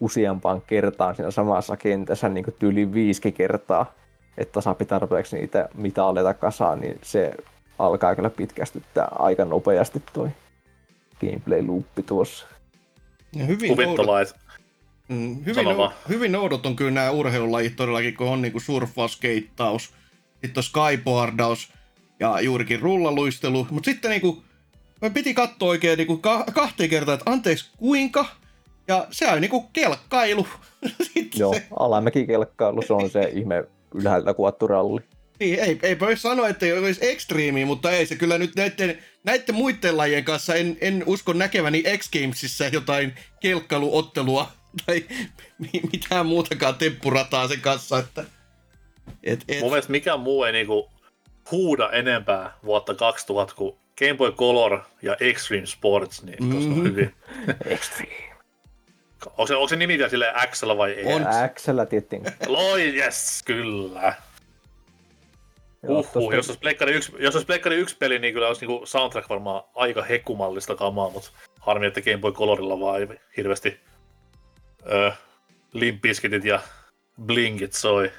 [0.00, 3.92] useampaan kertaan siinä samassa kentässä niin tyyli viisi kertaa,
[4.38, 7.32] että saa tarpeeksi niitä mitaleita kasaan, niin se
[7.78, 10.28] alkaa kyllä pitkästyttää aika nopeasti toi
[11.20, 12.46] gameplay-loopi tuossa.
[13.36, 14.34] Ja hyvin oudot,
[15.10, 19.90] mm, hyvin, ou, hyvin oudot on kyllä nämä urheilulajit todellakin, kun on niinku surffaus, skeittaus,
[20.40, 21.72] sitten on skyboardaus
[22.20, 24.44] ja juurikin rullaluistelu, mutta sitten niinku,
[25.00, 28.26] me piti katsoa oikein niinku ka- kahteen kertaan, että anteeksi, kuinka?
[28.88, 30.46] Ja se on niinku kelkkailu.
[31.38, 35.00] Joo, alamäki kelkkailu, se on se ihme ylhäältä kuvattu ralli.
[35.40, 38.98] Niin, ei, ei voi sanoa, että ei olisi ekstriimi, mutta ei se kyllä nyt näiden,
[39.24, 45.04] näiden muiden lajien kanssa en, en usko näkeväni X Gamesissa jotain kelkkailuottelua tai
[45.92, 47.98] mitään muutakaan temppurataa sen kanssa.
[47.98, 48.24] Että,
[49.22, 49.60] et, et.
[49.60, 50.90] Mun mielestä mikään muu ei niinku
[51.50, 56.72] huuda enempää vuotta 2000 kuin Game Boy Color ja Extreme Sports, niin mm-hmm.
[56.72, 57.14] on hyvin.
[57.64, 58.30] Extreme.
[59.26, 61.14] Onko se, onko se nimi vielä silleen X vai ei?
[61.14, 61.22] On
[61.54, 62.32] X tietenkin.
[62.46, 64.14] Loi, yes, kyllä.
[65.88, 69.28] Uhuh, jos olisi Pleikkari 1, jos olisi Pleikkari 1 peli, niin kyllä olisi niinku soundtrack
[69.28, 71.30] varmaan aika hekumallista kamaa, mutta
[71.60, 73.80] harmi, että Game Boy Colorilla vaan ei hirveästi
[74.92, 75.10] öö,
[75.72, 76.60] limpiskitit ja
[77.26, 78.10] blinkit soi.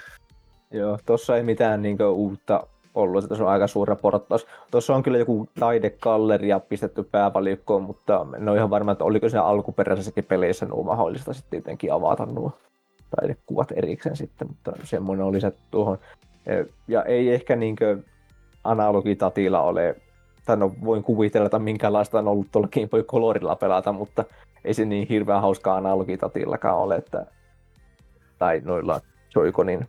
[0.71, 4.47] Joo, tossa ei mitään niinku uutta ollut, että se on aika suuri portaus.
[4.71, 9.43] Tuossa on kyllä joku taidekalleria pistetty päävalikkoon, mutta en ole ihan varma, että oliko siinä
[9.43, 12.51] alkuperäisessäkin peleissä nuo mahdollista sitten jotenkin avata nuo
[13.15, 15.97] taidekuvat erikseen sitten, mutta semmoinen oli se tuohon.
[16.87, 17.97] Ja ei ehkä niinkö
[18.63, 19.95] analogitatilla ole,
[20.45, 24.25] tai no voin kuvitella, että minkälaista on ollut tuolla Game Boy Colorilla pelata, mutta
[24.65, 27.25] ei se niin hirveän hauskaa analogitatillakaan ole, että,
[28.37, 29.01] tai noilla
[29.35, 29.87] Joy-Conin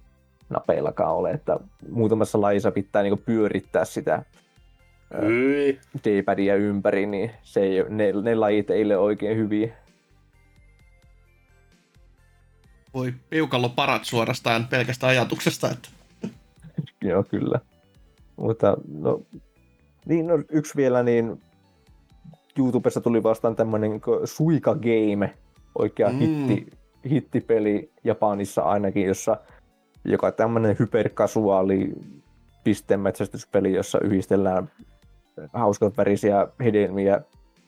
[0.49, 1.57] napeillakaan ole, että
[1.91, 4.23] muutamassa lajissa pitää niinku pyörittää sitä
[6.05, 9.75] D-padia ympäri, niin se ei, ne, ne lajit ei ole oikein hyviä.
[12.95, 15.89] Voi piukalla parat suorastaan pelkästä ajatuksesta, että...
[17.03, 17.61] Joo, kyllä.
[18.37, 19.23] Mutta no,
[20.05, 21.43] niin, no, yksi vielä, niin
[22.59, 25.35] YouTubessa tuli vastaan tämmöinen niin Suika Game,
[25.79, 26.19] oikea mm.
[26.19, 26.67] hitti,
[27.11, 29.37] hittipeli Japanissa ainakin, jossa
[30.05, 31.93] joka tämmöinen hyperkasuaali
[32.65, 34.71] pistemetsästyspeli, jossa yhdistellään
[35.53, 37.21] hauskat värisiä hedelmiä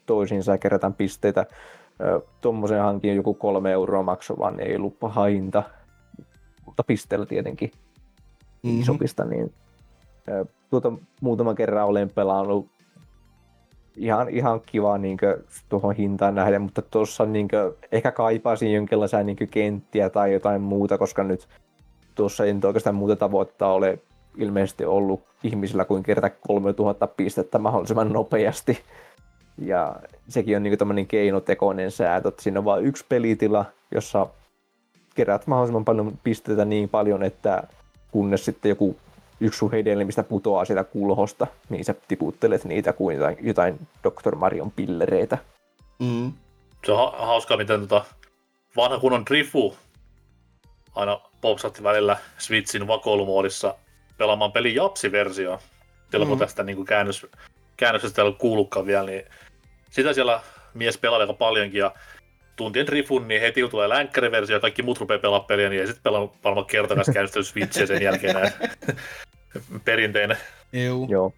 [0.06, 1.46] toisiinsa ja kerätään pisteitä.
[2.40, 5.62] Tuommoisen hankin joku kolme euroa maksava, niin ei luppa hainta.
[6.66, 7.70] Mutta pisteellä tietenkin
[8.62, 8.80] mm-hmm.
[8.80, 9.52] isopista, niin
[10.70, 12.68] tuota, muutama kerran olen pelannut
[13.96, 15.18] ihan, ihan kiva niin
[15.68, 17.48] tuohon hintaan nähden, mutta tuossa niin
[17.92, 21.48] ehkä kaipaisin jonkinlaisia niin kenttiä tai jotain muuta, koska nyt
[22.14, 23.98] tuossa ei oikeastaan muuta tavoittaa ole
[24.36, 28.78] ilmeisesti ollut ihmisillä kuin kerätä 3000 pistettä mahdollisimman nopeasti.
[29.58, 29.96] Ja
[30.28, 34.26] sekin on niin tämmöinen keinotekoinen säätö, että siinä on vain yksi pelitila, jossa
[35.14, 37.62] kerät mahdollisimman paljon pisteitä niin paljon, että
[38.12, 38.96] kunnes sitten joku
[39.40, 44.34] yksi sun hedelmistä putoaa sitä kulhosta, niin sä tiputtelet niitä kuin jotain, jotain Dr.
[44.34, 45.38] Marion pillereitä.
[45.98, 46.32] Mm.
[46.86, 48.04] Se on ha- hauskaa, miten tota
[48.76, 49.76] vanha kunnon Drifu
[50.94, 53.74] aina popsatti välillä Switchin vakoilumoodissa
[54.18, 55.58] pelaamaan pelin Japsi-versio.
[56.10, 56.30] Silloin mm.
[56.30, 57.26] kun tästä niin kuin käännös,
[57.76, 59.24] käännöksestä ei ollut kuullutkaan vielä, niin
[59.90, 60.40] sitä siellä
[60.74, 61.94] mies pelaa aika paljonkin ja
[62.56, 65.86] tuntien Trifun, niin heti kun tulee länkkäriversio ja kaikki muut rupeaa pelaa peliä, niin ei
[65.86, 68.52] sitten pelaa varmaan kertakas käynnistänyt Switchiä sen jälkeen näin.
[69.84, 70.36] perinteinen.
[70.72, 71.06] Joo.
[71.10, 71.32] Joo.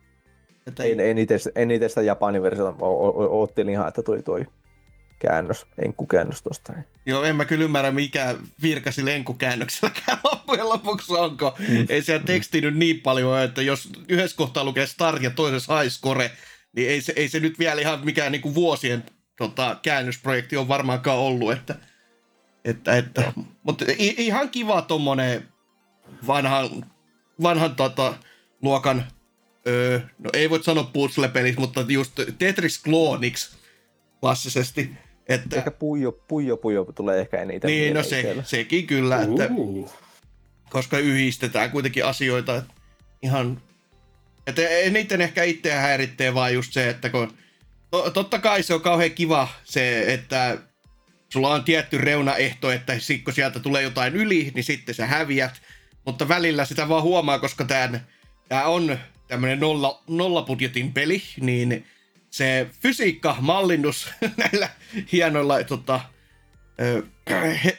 [0.66, 4.22] Että En, en, itse, en itse sitä Japanin versiota, o- o- oottelin ihan, että tuli
[4.22, 4.46] toi
[5.18, 6.72] käännös, enkkukäännös tosta.
[7.06, 11.56] Joo, en mä kyllä ymmärrä, mikä virkasi lenkukäännökselläkään loppujen lopuksi onko.
[11.68, 11.86] Mm.
[11.88, 15.92] Ei siellä teksti nyt niin paljon, että jos yhdessä kohtaa lukee start ja toisessa high
[15.92, 16.30] score,
[16.76, 19.04] niin ei se, ei se nyt vielä ihan mikään niinku vuosien
[19.36, 21.52] tota, käännösprojekti on varmaankaan ollut.
[21.52, 21.74] Että,
[22.64, 25.48] että, että, mutta ihan kiva tommonen
[26.26, 26.68] vanhan,
[27.42, 28.14] vanhan tota,
[28.62, 29.06] luokan,
[29.66, 33.56] öö, no ei voi sanoa puzzle-pelis, mutta just Tetris Clonix
[34.20, 34.90] klassisesti.
[35.28, 37.68] Että, Ehkä Pujo, Pujo Pujo tulee ehkä eniten.
[37.68, 39.94] niin, no se, sekin kyllä, että Uh.
[40.70, 42.74] koska yhdistetään kuitenkin asioita että
[43.22, 43.62] ihan...
[44.46, 47.32] Että eniten ehkä itseä häiritsee vaan just se, että kun...
[47.90, 50.58] To, totta kai se on kauhean kiva se, että
[51.32, 52.92] sulla on tietty reunaehto, että
[53.24, 55.62] kun sieltä tulee jotain yli, niin sitten sä häviät.
[56.06, 58.00] Mutta välillä sitä vaan huomaa, koska tämä
[58.48, 61.86] tää on tämmöinen nolla, nollapudjetin peli, niin
[62.30, 64.68] se fysiikka, mallinnus näillä
[65.12, 66.00] hienoilla tota,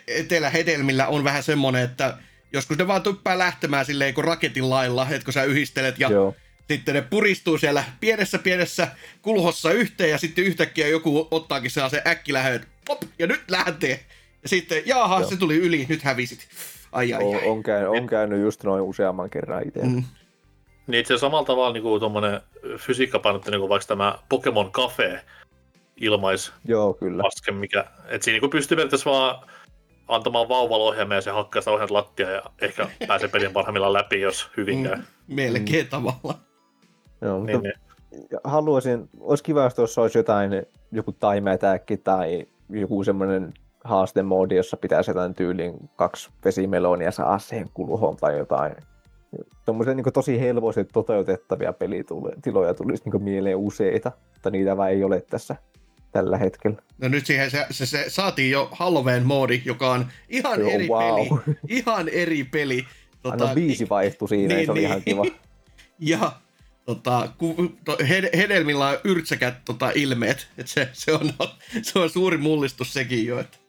[0.08, 2.18] etelähedelmillä on vähän semmonen, että
[2.54, 6.36] joskus ne vaan tuppaa lähtemään silleen kuin raketin lailla, että kun sä yhdistelet ja Joo.
[6.68, 8.88] Sitten ne puristuu siellä pienessä pienessä
[9.22, 14.00] kulhossa yhteen ja sitten yhtäkkiä joku ottaakin sellaisen äkkilähön, pop, ja nyt lähtee.
[14.44, 15.30] Ja sitten, jaaha, Joo.
[15.30, 16.48] se tuli yli, nyt hävisit.
[16.92, 17.48] Ai ai On, ai.
[17.48, 19.84] on, käy, on käynyt just noin useamman kerran itse.
[19.84, 20.04] Mm.
[20.88, 22.42] Niin itse asiassa samalla tavalla niin kuin tuommoinen
[22.78, 25.22] fysiikkapainotteinen kuin vaikka tämä Pokemon Cafe
[25.98, 27.24] ilmais Joo, kyllä.
[27.24, 29.48] paske, mikä, että siinä niin pystyy periaatteessa vaan
[30.08, 34.22] antamaan vauvalla ohjelmia ja se hakkaa sitä ohjelmat lattia ja ehkä pääsee pelin parhaimmillaan läpi,
[34.22, 34.96] jos hyvin käy.
[34.96, 35.04] Mm.
[35.28, 35.90] Melkein mm.
[35.90, 36.47] tavalla.
[37.22, 37.74] Joo, mutta Niin,
[38.12, 38.40] niin.
[38.44, 40.52] haluaisin, olisi kiva, jos tuossa olisi jotain,
[40.92, 43.54] joku time attack tai joku semmoinen
[43.84, 48.76] haastemoodi, jossa pitäisi jotain tyyliin kaksi vesimelonia saa siihen kulhoon tai jotain.
[49.66, 55.22] Tuommoisia niin tosi helposti toteutettavia pelitiloja tulisi niin mieleen useita, mutta niitä vaan ei ole
[55.22, 55.56] tässä
[56.12, 56.78] tällä hetkellä.
[56.98, 61.16] No nyt siihen se, se, se saatiin jo Halloween-moodi, joka on ihan Joo, eri wow.
[61.16, 61.58] peli.
[61.70, 62.86] Ihan eri peli.
[63.22, 65.24] Tota, Aina viisi vaihtui siinä, niin, se oli ihan kiva.
[66.00, 66.32] Ja
[66.88, 70.48] tota, ku, to, he, hedelmillä on yrtsäkät tota, ilmeet.
[70.58, 71.34] Et se, se, on,
[71.82, 73.40] se on suuri mullistus sekin jo.
[73.40, 73.60] Et,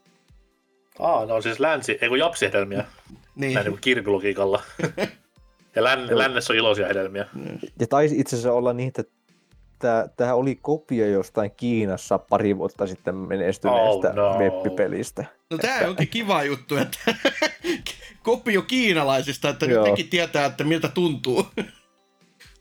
[0.98, 2.84] Aa, no siis länsi, ei kun japsihedelmiä,
[3.34, 3.54] niin.
[3.54, 4.62] näin niin kuin kirkologiikalla.
[5.76, 7.26] ja län, lännessä on iloisia hedelmiä.
[7.80, 9.04] Ja taisi itse asiassa olla niin, että
[9.78, 14.38] tämä, tämä oli kopio jostain Kiinassa pari vuotta sitten menestyneestä Oh, no.
[14.38, 15.24] webbipelistä.
[15.50, 16.98] No tää onkin kiva juttu, että
[18.22, 19.84] kopio kiinalaisista, että nyt Joo.
[19.84, 21.46] nekin tietää, että miltä tuntuu.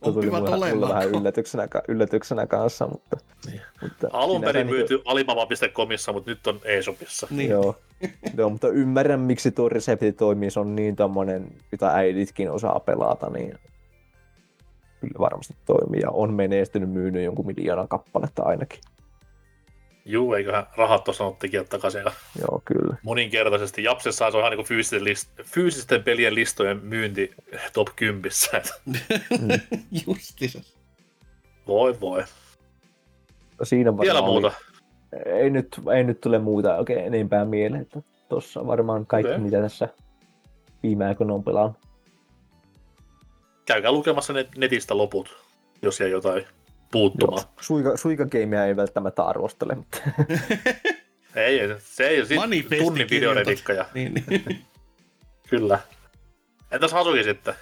[0.05, 3.17] Se tuli mulle, mulle vähän yllätyksenä, yllätyksenä kanssa, mutta...
[3.45, 3.61] Niin.
[3.81, 7.27] mutta Alun perin myyty Alibaba.comissa, mutta nyt on eShopissa.
[7.29, 7.49] Niin.
[7.49, 7.75] Joo.
[8.37, 10.51] Joo, mutta ymmärrän, miksi tuo resepti toimii.
[10.51, 13.59] Se on niin tommonen, mitä äiditkin osaa pelata, niin
[14.99, 16.01] kyllä varmasti toimii.
[16.01, 18.79] Ja on menestynyt, myynyt jonkun miljoonan kappaletta ainakin.
[20.09, 22.01] Juu, eiköhän rahat tuossa tekijät takaisin.
[22.41, 22.97] Joo, kyllä.
[23.03, 23.83] moninkertaisesti.
[23.83, 27.31] Japsessa se on ihan niin fyysisten, list- fyysisten pelien listojen myynti
[27.73, 28.31] top 10.
[30.07, 30.59] Justiinsa.
[31.67, 32.23] voi voi.
[33.63, 34.47] Siinä Vielä muuta.
[34.47, 37.81] Oli, ei, nyt, ei nyt tule muuta oikein enempää mieleen.
[37.81, 39.43] Että tossa varmaan kaikki, Okei.
[39.43, 39.89] mitä tässä
[40.83, 41.77] viime aikoina on pelannut.
[43.65, 45.37] Käykää lukemassa net- netistä loput,
[45.81, 46.45] jos jäi jotain
[46.91, 47.41] puuttumaan.
[47.41, 47.53] Joo.
[47.61, 49.97] Suika, suikakeimia ei välttämättä arvostele, mutta
[51.35, 54.65] Ei, se ei ole sit Manifesti tunnin videoredikka ja Niin, niin.
[55.49, 55.79] kyllä.
[56.71, 57.53] Entäs Hasuki sitten?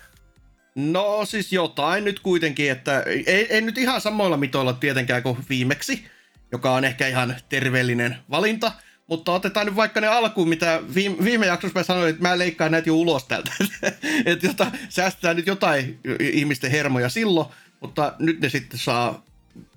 [0.76, 6.06] No siis jotain nyt kuitenkin, että ei, ei nyt ihan samoilla mitoilla tietenkään kuin viimeksi,
[6.52, 8.72] joka on ehkä ihan terveellinen valinta,
[9.08, 12.72] mutta otetaan nyt vaikka ne alkuun, mitä viime, viime jaksossa mä sanoin, että mä leikkaan
[12.72, 13.52] näitä jo ulos täältä.
[14.26, 17.48] että jota, säästetään nyt jotain ihmisten hermoja silloin,
[17.86, 19.24] mutta nyt ne sitten saa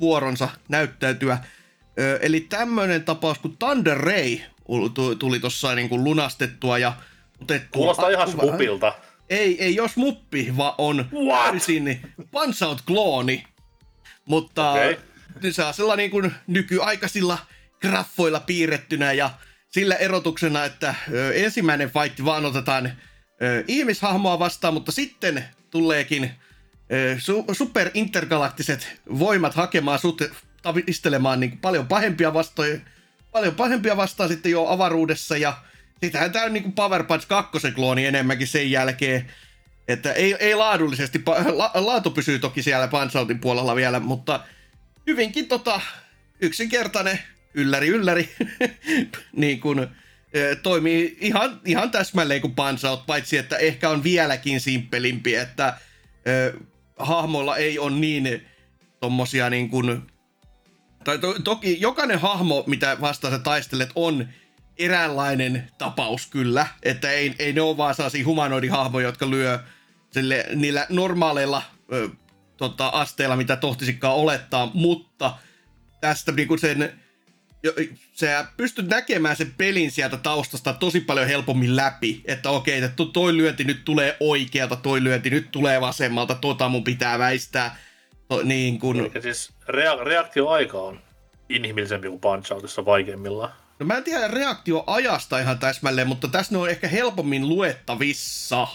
[0.00, 1.38] vuoronsa näyttäytyä.
[1.98, 4.38] Ö, eli tämmöinen tapaus kuin Thunder Ray
[4.94, 6.92] tu- tuli tuossa niin kuin lunastettua ja
[7.42, 7.78] otettua.
[7.78, 8.48] Kuulostaa ihan akku vähän.
[8.48, 8.94] smupilta.
[9.30, 11.08] Ei, ei jos muppi, vaan on
[11.44, 12.00] täysin
[12.30, 13.44] Punch Out klooni.
[14.24, 14.96] Mutta okay.
[15.50, 17.38] se on sellainen niin kuin nykyaikaisilla
[17.80, 19.30] graffoilla piirrettynä ja
[19.68, 26.30] sillä erotuksena, että ö, ensimmäinen fight vaan otetaan ö, ihmishahmoa vastaan, mutta sitten tuleekin
[27.18, 30.22] su- superintergalaktiset voimat hakemaan sut
[30.62, 32.78] tavistelemaan niin paljon pahempia vastoja,
[33.32, 35.56] paljon pahempia vastaan sitten jo avaruudessa ja
[36.04, 39.32] sitähän tämä on niin Power Punch 2 klooni enemmänkin sen jälkeen.
[39.88, 41.22] Että ei, ei laadullisesti,
[41.52, 44.40] la, laatu pysyy toki siellä Punch Outin puolella vielä, mutta
[45.06, 45.80] hyvinkin tota,
[46.40, 47.18] yksinkertainen
[47.54, 48.34] ylläri ylläri,
[49.32, 49.86] niin kuin,
[50.62, 55.76] toimii ihan, ihan täsmälleen kuin Punch paitsi että ehkä on vieläkin simppelimpi, että
[56.28, 56.54] ö,
[56.98, 58.46] hahmoilla ei ole niin
[59.00, 60.02] tommosia niin kuin,
[61.04, 64.28] tai to, toki jokainen hahmo, mitä vastaan sä taistelet, on
[64.78, 69.58] eräänlainen tapaus kyllä, että ei, ei ne ole vaan sellaisia humanoidihahmoja, jotka lyö
[70.10, 72.08] sille, niillä normaaleilla ö,
[72.56, 75.38] tota, asteilla, mitä tohtisikaan olettaa, mutta
[76.00, 77.00] tästä niin kuin sen,
[78.14, 83.36] sä pystyt näkemään sen pelin sieltä taustasta tosi paljon helpommin läpi, että okei, että toi
[83.36, 87.76] lyönti nyt tulee oikealta, toi lyönti nyt tulee vasemmalta, tota mun pitää väistää.
[88.28, 89.00] To, niin kun...
[89.00, 91.00] Eli siis rea- reaktioaika on
[91.48, 93.52] inhimillisempi kuin Punch-Outissa vaikeimmillaan.
[93.78, 98.66] No mä en tiedä reaktioajasta ihan täsmälleen, mutta tässä ne on ehkä helpommin luettavissa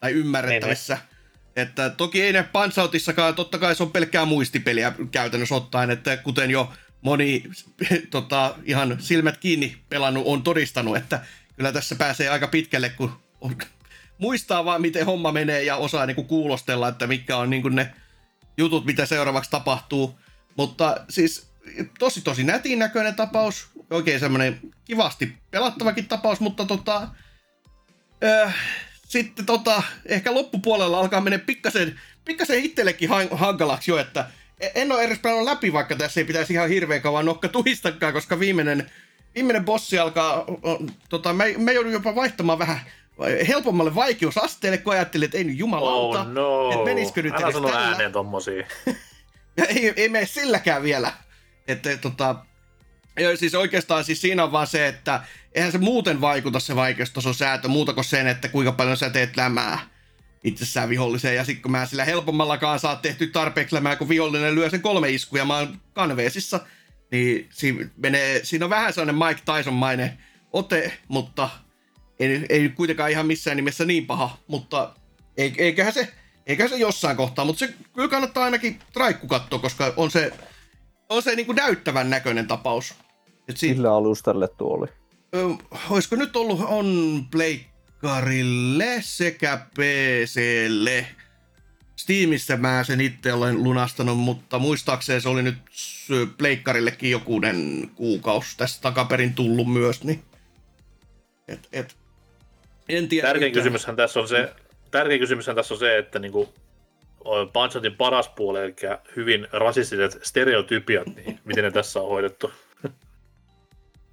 [0.00, 0.94] tai ymmärrettävissä.
[0.94, 1.62] Ne, ne.
[1.62, 6.50] Että toki ei ne Punch-Outissakaan, totta kai se on pelkkää muistipeliä käytännössä ottaen, että kuten
[6.50, 6.72] jo
[7.06, 7.42] moni
[8.10, 11.20] tota, ihan silmät kiinni pelannut on todistanut, että
[11.56, 13.56] kyllä tässä pääsee aika pitkälle, kun on,
[14.18, 17.74] muistaa vaan, miten homma menee ja osaa niin kuin kuulostella, että mitkä on niin kuin
[17.74, 17.94] ne
[18.56, 20.18] jutut, mitä seuraavaksi tapahtuu.
[20.56, 21.50] Mutta siis
[21.98, 27.08] tosi tosi nätin näköinen tapaus, oikein semmoinen kivasti pelattavakin tapaus, mutta tota,
[28.24, 28.54] äh,
[29.08, 34.30] sitten tota, ehkä loppupuolella alkaa mennä pikkasen, pikkasen itsellekin hankalaksi jo, että
[34.74, 38.38] en ole edes pelannut läpi, vaikka tässä ei pitäisi ihan hirveän kauan nokka tuhistakaan, koska
[38.38, 38.90] viimeinen,
[39.34, 40.44] viimeinen bossi alkaa,
[41.08, 42.80] tota, mä, mä joudun jopa vaihtamaan vähän
[43.48, 46.70] helpommalle vaikeusasteelle, kun ajattelin, että ei nyt jumalauta, oh no.
[46.72, 48.66] että menisikö nyt Älä sano ääneen tommosia.
[49.68, 51.12] ei, ei mene silläkään vielä.
[51.68, 52.36] Että tota,
[53.18, 55.20] ja siis oikeastaan siis siinä on vaan se, että
[55.54, 59.36] eihän se muuten vaikuta se vaikeustason säätö muuta kuin sen, että kuinka paljon sä teet
[59.36, 59.95] lämää
[60.46, 61.36] itsessään viholliseen.
[61.36, 65.10] Ja sitten kun mä sillä helpommallakaan saa tehty tarpeeksi lämää, kun vihollinen lyö sen kolme
[65.10, 66.60] iskuja, mä oon kanveesissa,
[67.10, 70.18] niin siinä, menee, siinä on vähän sellainen Mike Tyson-mainen
[70.52, 71.48] ote, mutta
[72.18, 74.94] ei, ei kuitenkaan ihan missään nimessä niin paha, mutta
[75.36, 76.12] eiköhän se,
[76.46, 80.32] eiköhän se jossain kohtaa, mutta se kyllä kannattaa ainakin traikku katsoa, koska on se,
[81.08, 82.94] on se niin kuin näyttävän näköinen tapaus.
[83.48, 84.86] Et Millä alustalle tuo oli?
[85.34, 86.86] Ö, olisiko nyt ollut on
[88.00, 91.06] Pleikkarille sekä PClle.
[91.96, 95.54] Steamissa mä sen itse olen lunastanut, mutta muistaakseni se oli nyt
[96.38, 100.22] Pleikkarillekin jokunen kuukausi tästä takaperin tullut myös, niin
[101.48, 101.96] et, et,
[102.88, 103.28] en tiedä.
[103.28, 104.52] Tärkein kysymyshän tässä on se,
[104.90, 106.54] tärkein kysymyshän tässä on se, että niinku,
[107.52, 108.74] Punchatin paras puoli, eli
[109.16, 112.52] hyvin rasistiset stereotypiat, niin miten ne tässä on hoidettu?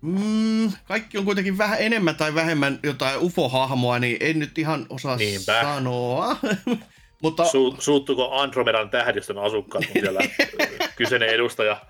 [0.04, 5.16] Mm, kaikki on kuitenkin vähän enemmän tai vähemmän jotain UFO-hahmoa, niin en nyt ihan osaa
[5.16, 5.62] Niinpä.
[5.62, 6.38] sanoa.
[7.24, 7.43] Mutta...
[7.43, 10.20] Su- suuttuko Andromedan tähdistön asukkaat, kun siellä
[10.97, 11.82] kyseinen edustaja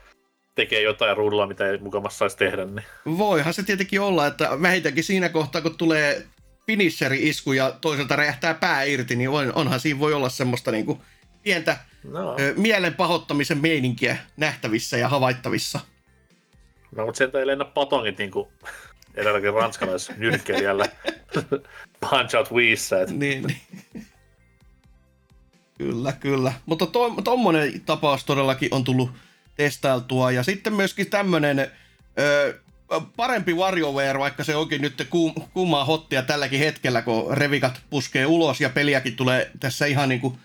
[0.56, 2.66] tekee jotain ruudulla, mitä ei mukamassa saisi tehdä.
[2.66, 3.18] Niin.
[3.18, 6.28] Voihan se tietenkin olla, että vähintäänkin siinä kohtaa, kun tulee
[6.68, 11.00] finisheri-isku ja toiselta räjähtää pää irti, niin onhan siinä voi olla semmoista niin kuin
[11.44, 12.36] pientä no.
[12.40, 15.80] ö, mielen pahoittamisen meininkiä nähtävissä ja havaittavissa.
[16.96, 18.48] No, mutta sieltä ei lennä patongit niin kuin
[19.16, 19.52] edelläkin
[20.18, 20.86] nyrkkeilijällä
[22.10, 23.02] Punch Out Wiissa.
[23.02, 23.10] Et.
[23.10, 23.62] Niin, niin.
[25.78, 26.54] Kyllä, kyllä.
[26.66, 29.12] Mutta to, tommonen tapaus todellakin on tullut
[29.56, 30.32] testailtua.
[30.32, 31.72] Ja sitten myöskin tämmönen
[32.20, 32.54] ö,
[33.16, 38.62] parempi WarioWare, vaikka se onkin nyt kuum, kuumaa hottia tälläkin hetkellä, kun revikat puskee ulos
[38.62, 40.38] ja peliäkin tulee tässä ihan niinku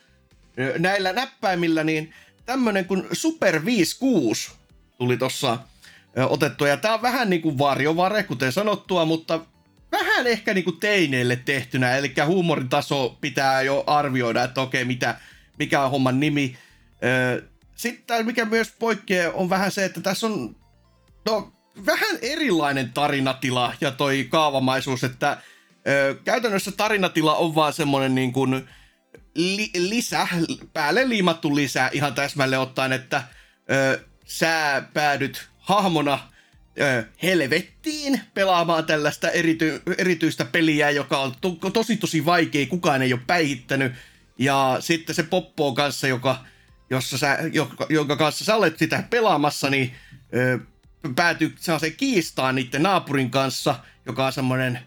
[0.78, 2.14] näillä näppäimillä, niin
[2.46, 4.50] tämmönen kuin Super 56
[4.98, 5.58] tuli tossa
[6.26, 6.68] otettua.
[6.68, 9.40] Ja tää on vähän niinku varjovare, kuten sanottua, mutta
[9.92, 11.96] vähän ehkä niinku teineille tehtynä.
[11.96, 15.20] Eli huumorin taso pitää jo arvioida, että okei, mitä,
[15.58, 16.58] mikä on homman nimi.
[17.74, 20.56] Sitten mikä myös poikkeaa on vähän se, että tässä on
[21.26, 21.52] no,
[21.86, 25.38] vähän erilainen tarinatila ja toi kaavamaisuus, että
[26.24, 28.68] käytännössä tarinatila on vaan semmoinen niin kuin
[29.34, 30.28] li, lisä,
[30.72, 33.22] päälle liimattu lisä ihan täsmälle ottaen, että
[33.70, 36.18] ö, sä päädyt hahmona
[37.22, 43.20] helvettiin pelaamaan tällaista erity, erityistä peliä, joka on to, tosi tosi vaikea, kukaan ei ole
[43.26, 43.92] päihittänyt.
[44.38, 46.44] Ja sitten se poppo kanssa, joka,
[46.90, 49.94] jossa sä, joka, jonka kanssa sä olet sitä pelaamassa, niin
[50.34, 50.58] ö,
[51.16, 53.74] päätyy se kiistaan niiden naapurin kanssa,
[54.06, 54.78] joka on semmoinen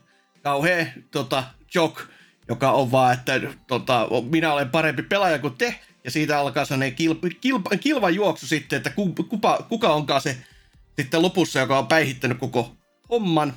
[0.44, 1.44] kauhea tota,
[1.76, 2.02] joke,
[2.48, 6.96] joka on vaan, että tota, minä olen parempi pelaaja kuin te, ja siitä alkaa sellainen
[6.96, 10.38] kilpa, kilpa, kilva juoksu sitten, että ku, kuka, kuka onkaan se
[10.96, 12.76] sitten lopussa, joka on päihittänyt koko
[13.10, 13.54] homman.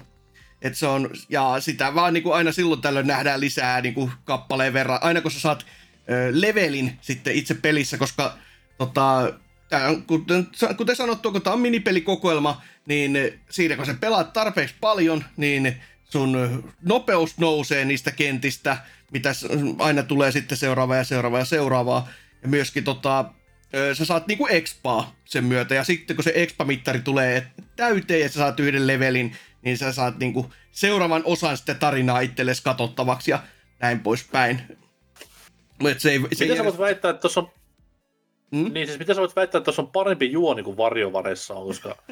[0.62, 4.12] Et se on, ja sitä vaan niin kuin aina silloin tällöin nähdään lisää niin kuin
[4.24, 5.66] kappaleen verran, aina kun sä saat
[6.10, 8.38] ö, levelin sitten itse pelissä, koska
[8.78, 9.32] tota,
[10.06, 15.76] kuten, kuten sanottu, kun tämä on minipelikokoelma, niin siinä kun sä pelaat tarpeeksi paljon, niin
[16.04, 18.76] sun nopeus nousee niistä kentistä,
[19.12, 19.32] mitä
[19.78, 22.08] aina tulee sitten seuraava ja seuraava ja seuraavaa.
[22.42, 23.24] Ja myöskin tota,
[23.94, 27.46] sä saat niinku expaa sen myötä, ja sitten kun se expa-mittari tulee
[27.76, 32.62] täyteen ja sä saat yhden levelin, niin sä saat niinku seuraavan osan sitten tarinaa itsellesi
[32.62, 33.38] katsottavaksi ja
[33.80, 34.60] näin poispäin.
[35.82, 37.50] Mut se ei, se Mitä sä voit väittää, että tuossa on
[38.54, 38.72] Mm?
[38.72, 41.96] Niin siis mitä sä voit väittää, että tuossa on parempi juoni kuin varjovaressa on, koska...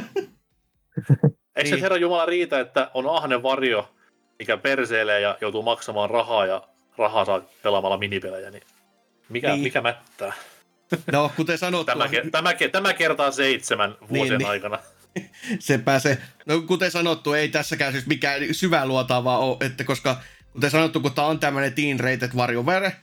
[1.56, 1.76] Eikö niin.
[1.76, 3.94] se herra Jumala riitä, että on ahne varjo,
[4.38, 8.62] mikä perseilee ja joutuu maksamaan rahaa ja rahaa saa pelaamalla minipelejä, niin
[9.28, 9.62] mikä, niin.
[9.62, 10.32] mikä mättää?
[11.12, 11.84] No, kuten sanottu...
[11.84, 14.78] tämä, tämä, tämä kertaa seitsemän vuosien niin, aikana.
[15.58, 16.18] se pääsee.
[16.46, 20.20] No, kuten sanottu, ei tässäkään siis mikään syvää luotaavaa ole, että koska
[20.52, 22.96] kuten sanottu, kun tämä on tämmöinen teen rated varjovere,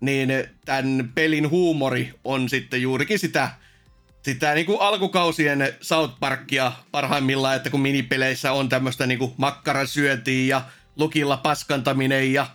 [0.00, 0.30] niin
[0.64, 3.50] tämän pelin huumori on sitten juurikin sitä,
[4.22, 9.88] sitä niin kuin alkukausien South Parkia parhaimmillaan, että kun minipeleissä on tämmöistä niin kuin makkaran
[9.88, 10.62] syöntiä ja
[10.96, 12.46] lukilla paskantaminen ja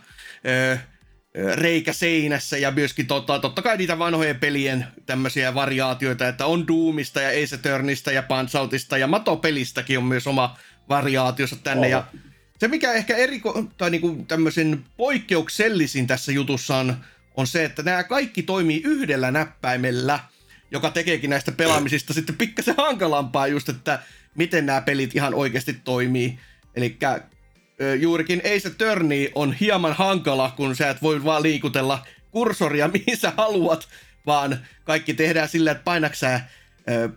[0.46, 0.76] öö,
[1.34, 7.20] reikä seinässä ja myöskin tota, totta kai niitä vanhojen pelien tämmöisiä variaatioita, että on Doomista
[7.20, 10.58] ja Ace Attorneysta ja Punch ja Matopelistäkin on myös oma
[10.88, 11.86] variaationsa tänne.
[11.86, 11.90] Oh.
[11.90, 12.04] Ja
[12.58, 16.96] se mikä ehkä eriko, tai niinku tämmöisen poikkeuksellisin tässä jutussa on,
[17.36, 20.20] on se, että nämä kaikki toimii yhdellä näppäimellä,
[20.70, 23.98] joka tekeekin näistä pelaamisista sitten pikkasen hankalampaa just, että
[24.34, 26.38] miten nämä pelit ihan oikeasti toimii.
[26.74, 26.98] Eli
[28.00, 33.32] juurikin Ace Attorney on hieman hankala, kun sä et voi vaan liikutella kursoria mihin sä
[33.36, 33.88] haluat,
[34.26, 36.48] vaan kaikki tehdään sillä, että painaksää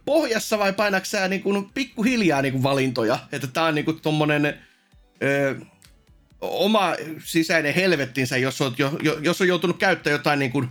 [0.06, 3.20] pohjassa vai painaksää niin kuin pikkuhiljaa niin kuin valintoja.
[3.32, 4.60] Että tää on niin kuin tommonen
[5.24, 5.56] ö,
[6.42, 6.94] oma
[7.24, 10.70] sisäinen helvettinsä, jos on, jo, jos on joutunut käyttämään jotain niin kuin,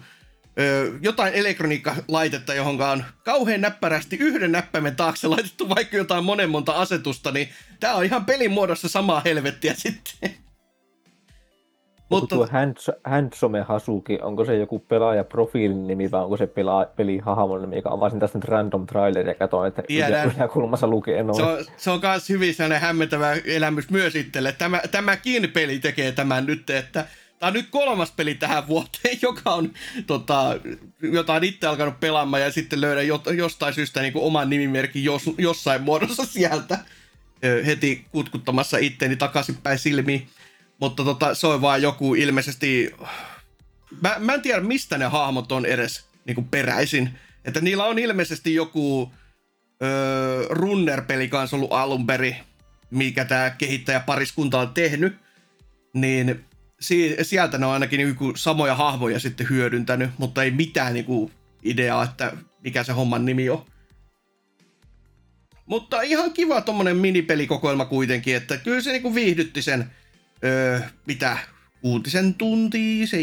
[0.60, 6.72] ö, jotain elektroniikkalaitetta, johon on kauhean näppärästi yhden näppäimen taakse laitettu vaikka jotain monen monta
[6.72, 7.48] asetusta, niin
[7.80, 10.30] tämä on ihan pelin muodossa samaa helvettiä sitten.
[12.10, 12.48] Mutta tuo
[13.04, 18.20] Handsome Hasuki, onko se joku pelaajaprofiilin nimi vai onko se pelaa, pelihahmon nimi, joka avasin
[18.20, 19.82] tästä nyt random trailer ja katsoin, että
[20.52, 21.36] kulmassa lukee noin.
[21.36, 24.52] Se on, se on myös hyvin sellainen hämmentävä elämys myös itselle.
[24.52, 27.06] Tämä, tämäkin peli tekee tämän nyt, että
[27.44, 29.72] Tämä on nyt kolmas peli tähän vuoteen, joka on
[30.06, 30.60] tota,
[31.00, 35.82] jotain itse alkanut pelaamaan ja sitten löydän jostain syystä niin kuin oman nimimerkin jos, jossain
[35.82, 36.78] muodossa sieltä
[37.66, 40.28] heti kutkuttamassa itteeni takaisinpäin silmiin.
[40.80, 42.94] Mutta tota, se on vaan joku ilmeisesti...
[44.02, 47.10] Mä, mä en tiedä, mistä ne hahmot on edes niin kuin peräisin.
[47.44, 49.12] Että niillä on ilmeisesti joku
[49.82, 52.36] öö, runner-peli kanssa ollut alun perin,
[52.90, 55.16] mikä tämä kehittäjä pariskunta on tehnyt.
[55.94, 56.44] Niin
[56.86, 61.30] si- sieltä ne on ainakin niinku samoja hahmoja sitten hyödyntänyt, mutta ei mitään niinku
[61.62, 62.32] ideaa, että
[62.64, 63.64] mikä se homman nimi on.
[65.66, 69.90] Mutta ihan kiva tommonen minipelikokoelma kuitenkin, että kyllä se niinku viihdytti sen,
[70.44, 71.38] öö, mitä,
[71.80, 73.18] kuutisen tuntia, se,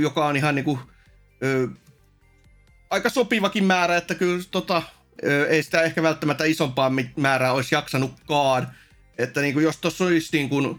[0.00, 0.78] joka on ihan niinku,
[1.42, 1.66] öö,
[2.90, 4.82] aika sopivakin määrä, että kyllä tota,
[5.24, 8.68] öö, ei sitä ehkä välttämättä isompaa määrää olisi jaksanutkaan.
[9.18, 10.78] Että niinku, jos tuossa olisi niinku,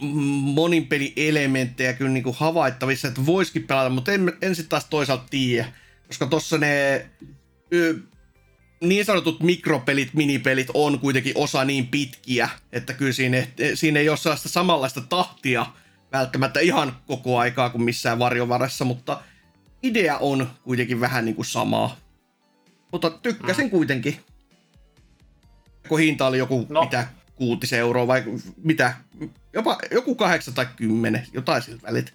[0.00, 5.24] monin pelielementtejä kyllä niin kuin havaittavissa, että voisikin pelata, mutta en, en sitten taas toisaalta
[5.30, 5.72] tiedä,
[6.06, 7.06] koska tuossa ne
[7.74, 7.94] ö,
[8.80, 14.16] niin sanotut mikropelit, minipelit on kuitenkin osa niin pitkiä, että kyllä siinä, siinä ei ole
[14.16, 15.66] sellaista samanlaista tahtia
[16.12, 19.22] välttämättä ihan koko aikaa kuin missään varjovarassa, mutta
[19.82, 21.96] idea on kuitenkin vähän niin kuin samaa.
[22.92, 23.70] Mutta tykkäsin mm.
[23.70, 24.16] kuitenkin.
[25.88, 26.80] Kun hinta oli joku, no.
[26.80, 27.08] mitä,
[27.40, 28.24] kuutisen euroa vai
[28.62, 28.94] mitä,
[29.52, 32.14] jopa joku kahdeksan tai kymmenen, jotain siltä välit.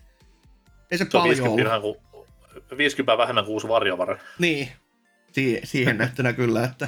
[0.92, 1.98] Ei se, se paljon 50 ollut.
[2.12, 4.18] Kuin, 50 vähemmän kuin uusi varjovare.
[4.40, 4.70] Niin,
[5.32, 6.88] si- siihen näyttönä kyllä, että...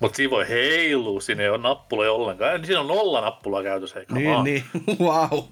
[0.00, 2.66] Mutta siinä voi heilua, siinä ei ole nappuloja ollenkaan.
[2.66, 4.44] Siinä on nolla nappulaa käytössä, eikä Niin, vaan.
[4.44, 4.64] niin,
[5.00, 5.38] wow.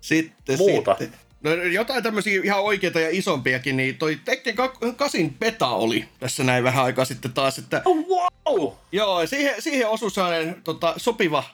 [0.00, 0.96] sitten, Muuta.
[0.98, 1.20] sitten.
[1.42, 4.54] No, jotain tämmöisiä ihan oikeita ja isompiakin, niin toi Tekken
[4.96, 7.82] 8 beta oli tässä näin vähän aikaa sitten taas, että...
[7.84, 8.72] Oh, wow!
[8.92, 11.44] Joo, siihen, siihen osui sellainen tota, sopiva,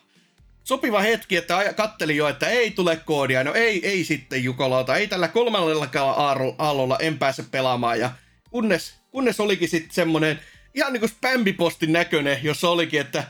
[0.64, 3.44] sopiva hetki, että kattelin jo, että ei tule koodia.
[3.44, 6.14] No ei, ei sitten Jukolauta, ei tällä kolmannellakaan
[6.58, 8.00] aallolla en pääse pelaamaan.
[8.00, 8.10] Ja
[8.50, 10.40] kunnes, kunnes olikin sitten semmonen
[10.74, 13.24] ihan niin kuin spämmipostin näköinen, jossa olikin, että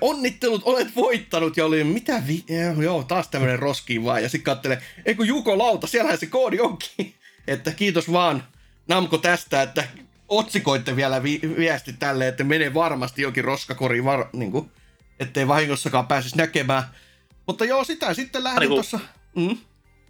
[0.00, 2.44] onnittelut, olet voittanut, ja oli, mitä vi...
[2.82, 6.60] Joo, taas tämmönen roskiin vaan, ja sitten kattelee, ei kun Juko Lauta, siellähän se koodi
[6.60, 7.14] onkin,
[7.46, 8.44] että kiitos vaan
[8.88, 9.84] Namko tästä, että
[10.28, 14.70] otsikoitte vielä vi- viesti tälle, että menee varmasti jokin roskakori, var- niin kuin,
[15.20, 16.82] ettei vahingossakaan pääsisi näkemään.
[17.46, 19.00] Mutta joo, sitä sitten lähdin niin tuossa...
[19.36, 19.56] Mm?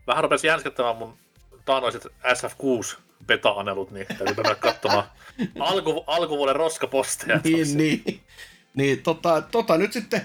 [0.07, 1.19] Vähän rupesi jänskettämään mun
[1.65, 5.05] taanoiset SF6 beta-anelut, niin täytyy mennä katsomaan
[5.61, 7.41] alku, alkuvuoden roskaposteja.
[7.45, 8.21] Niin, niin.
[8.79, 10.23] Niin, tota, tota nyt sitten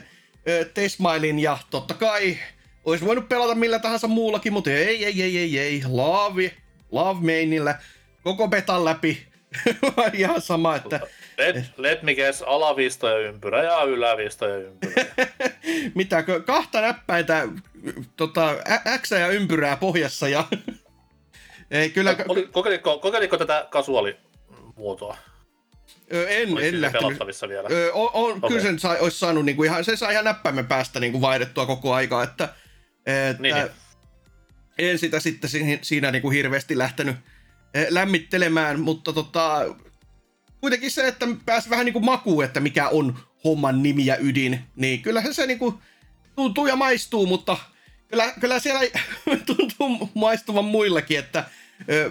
[0.74, 2.38] Tesmailin ja totta kai
[2.86, 5.82] olisi voinut pelata millä tahansa muullakin, mutta ei, ei, ei, ei, ei.
[5.88, 6.52] Love,
[6.92, 7.76] love mainillä.
[8.24, 9.28] Koko betan läpi.
[10.14, 11.00] Ihan sama, että...
[11.38, 15.06] Let, let me guess, alavistoja ympyrä ja ylävistoja ympyrä.
[15.96, 17.48] Mitäkö, kahta näppäintä,
[18.16, 18.56] tota,
[19.02, 20.46] X ja ympyrää pohjassa ja...
[21.72, 22.16] ei, kyllä...
[22.52, 25.18] Kokeilitko, kokeilitko tätä kasuaalimuotoa?
[26.14, 27.20] En, en lähtenyt.
[27.50, 27.68] vielä?
[27.72, 28.50] Öö, on, on, okay.
[28.50, 31.22] Kyllä sen sai, olisi saanut, niin kuin ihan, se sai ihan näppäimen päästä niin kuin
[31.22, 32.54] vaihdettua koko aika, että,
[33.06, 33.70] että niin, niin.
[34.78, 37.16] en sitä sitten siinä, siinä niin kuin hirveästi lähtenyt
[37.90, 39.76] lämmittelemään, mutta tota,
[40.62, 44.60] kuitenkin se, että pääsi vähän niin kuin makuun, että mikä on homman nimi ja ydin,
[44.76, 45.76] niin kyllähän se niin kuin
[46.36, 47.58] tuntuu ja maistuu, mutta
[48.08, 48.82] kyllä, kyllä siellä
[49.56, 51.46] tuntuu maistuvan muillekin, että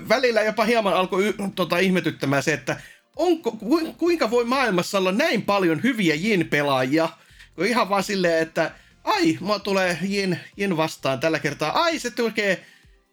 [0.08, 2.80] välillä jopa hieman alkoi y, tota, ihmetyttämään se, että
[3.16, 3.56] onko,
[3.98, 7.08] kuinka voi maailmassa olla näin paljon hyviä Jin-pelaajia,
[7.54, 8.70] kun ihan vaan silleen, että
[9.04, 12.66] ai, mua tulee Jin, Jin vastaan tällä kertaa, ai se tekee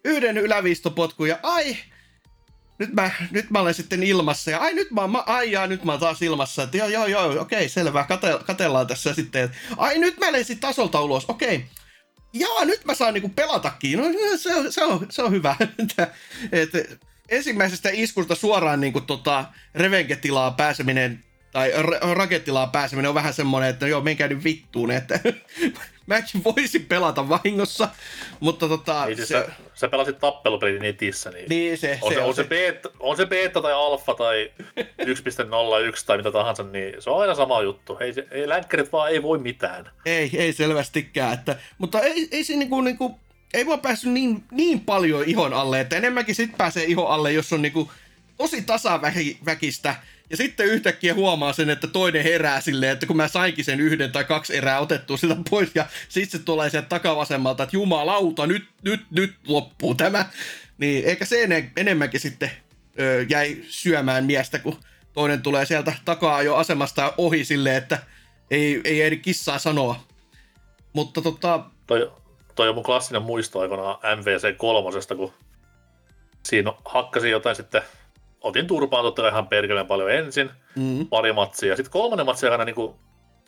[0.04, 1.76] yhden yläviistopotkun ja ai,
[2.78, 5.84] nyt mä, nyt mä olen sitten ilmassa ja ai nyt mä, mä ai jaa, nyt
[5.84, 9.56] mä oon taas ilmassa, että joo joo joo, okei selvä, kate, katellaan tässä sitten, että
[9.76, 11.64] ai nyt mä lensin tasolta ulos, okei,
[12.32, 14.04] jaa nyt mä saan niinku pelatakin, no
[14.36, 16.08] se, se, on, se on hyvä, että,
[16.52, 16.78] että
[17.30, 23.70] ensimmäisestä iskusta suoraan niin kuin, tota, revenketilaan pääseminen tai ra- rakettilaan pääseminen on vähän semmoinen,
[23.70, 25.20] että joo, menkää nyt vittuun, että
[26.06, 27.88] mäkin voisin pelata vahingossa,
[28.40, 29.06] mutta tota...
[29.06, 29.34] Niin, siis se...
[29.46, 33.16] sä, sä pelasit tappelupeli netissä, niin, niin se, on, se, se, on, se, beta, on
[33.16, 34.50] se beta tai alfa tai
[35.02, 37.98] 1.01 tai mitä tahansa, niin se on aina sama juttu.
[38.00, 39.90] Ei, ei länkkärit vaan ei voi mitään.
[40.06, 43.18] Ei, ei selvästikään, että, mutta ei, ei se niinku, niinku
[43.54, 47.52] ei vaan päässyt niin, niin paljon ihon alle, että enemmänkin sit pääsee ihon alle, jos
[47.52, 47.90] on niinku
[48.36, 49.96] tosi tasaväkistä,
[50.30, 54.12] ja sitten yhtäkkiä huomaa sen, että toinen herää silleen, että kun mä sainkin sen yhden
[54.12, 58.68] tai kaksi erää otettua sitä pois, ja sitten se tulee sieltä takavasemmalta, että jumalauta, nyt,
[58.82, 60.26] nyt, nyt loppuu tämä.
[60.78, 62.50] Niin eikä se enemmänkin sitten
[63.00, 64.80] ö, jäi syömään miestä, kun
[65.12, 67.98] toinen tulee sieltä takaa jo asemasta ohi silleen, että
[68.50, 70.06] ei, ei ehdi kissaa sanoa.
[70.92, 71.64] Mutta tota...
[71.86, 72.12] Toi,
[72.54, 75.32] toi on mun klassinen muisto aikanaan MVC kolmosesta, kun
[76.42, 77.82] siinä hakkasin jotain sitten,
[78.40, 81.06] otin turpaan totta ihan perkeleen paljon ensin, mm.
[81.06, 82.94] pari matsia, sitten kolmannen matsin aikana niin kuin,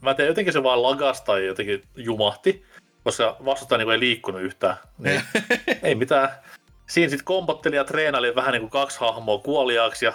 [0.03, 2.65] mä tein jotenkin se vaan lagasta tai jotenkin jumahti,
[3.05, 5.23] koska vastustaja niin ei liikkunut yhtään, niin
[5.83, 6.29] ei mitään.
[6.89, 10.13] Siinä sitten kompottelin ja treenailin vähän niin kuin kaksi hahmoa kuoliaaksi ja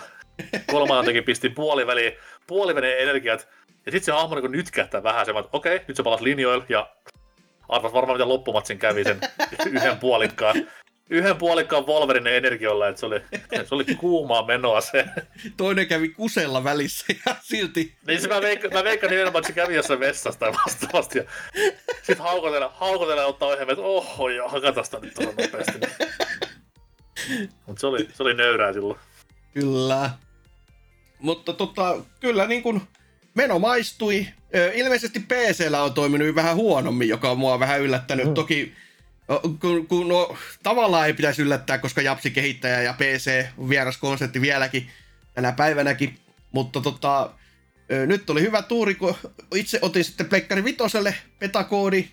[0.71, 2.13] kolmannenkin pistin puoliväliin,
[2.47, 3.47] puolivälin energiat,
[3.85, 6.89] ja sitten se hahmo niin nytkähtää vähän se, että okei, nyt se palasi linjoille ja
[7.69, 9.19] Arvas varmaan, mitä loppumatsin kävi sen
[9.71, 10.67] yhden puolikkaan.
[11.09, 13.21] Yhden puolikkaan Wolverine energiolla, että se oli,
[13.65, 15.05] se oli kuumaa menoa se.
[15.57, 17.95] Toinen kävi kusella välissä ja silti...
[18.07, 21.17] Niin se mä, veikkaan, mä veikkaan nimenomaan, että se kävi jossain vessasta tai vastaavasti.
[21.17, 21.23] Ja
[22.03, 25.79] sit haukotella, haukotella ottaa ohjelma, että oho, ja hakata sitä nyt tuolla nopeasti.
[27.65, 28.99] Mutta se oli, se oli nöyrää silloin.
[29.53, 30.09] Kyllä.
[31.19, 32.81] Mutta tota, kyllä niin kuin
[33.37, 34.27] meno maistui.
[34.73, 38.25] Ilmeisesti PCllä on toiminut vähän huonommin, joka on mua vähän yllättänyt.
[38.25, 38.33] Mm.
[38.33, 38.73] Toki
[39.59, 44.41] kun, kun no, tavallaan ei pitäisi yllättää, koska Japsi kehittäjä ja PC on vieras konsepti
[44.41, 44.89] vieläkin
[45.33, 46.17] tänä päivänäkin.
[46.51, 47.29] Mutta tota,
[48.05, 49.15] nyt oli hyvä tuuri, kun
[49.55, 52.07] itse otin sitten Pleikkari Vitoselle petakoodi.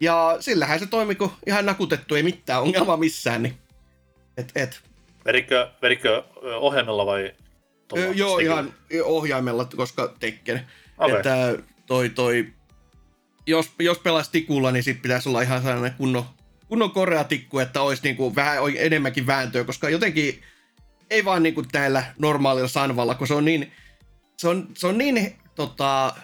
[0.00, 3.42] Ja sillähän se toimi, kun ihan nakutettu, ei mitään ongelmaa missään.
[3.42, 3.54] Niin.
[4.36, 4.80] Et, et.
[5.24, 7.32] Verikö, verikö ohjelmalla vai
[7.96, 8.74] Öö, joo, ihan
[9.04, 10.66] ohjaimella, koska Tekken.
[10.98, 11.16] Okay.
[11.16, 12.52] Että toi, toi,
[13.46, 16.24] jos, jos pelaisi tikulla, niin sit pitäisi olla ihan sellainen kunnon,
[16.68, 20.42] kunnon koreatikku, että olisi niinku vähän enemmänkin vääntöä, koska jotenkin
[21.10, 23.72] ei vaan niinku täällä normaalilla sanvalla, kun se on niin,
[24.36, 26.14] se on, se on niin tota,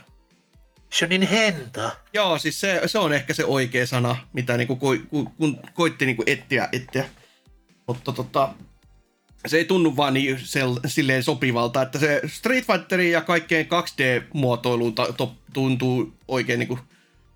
[0.92, 1.96] se on niin henta.
[2.12, 6.06] Joo, siis se, se on ehkä se oikea sana, mitä niinku ko, ko, kun koitti
[6.06, 7.08] niinku etsiä, etsiä.
[7.86, 8.54] Mutta tota,
[9.46, 14.94] se ei tunnu vaan niin sel, silleen sopivalta, että se Street Fighterin ja kaikkeen 2D-muotoiluun
[14.94, 16.80] ta, to, tuntuu oikein niin kuin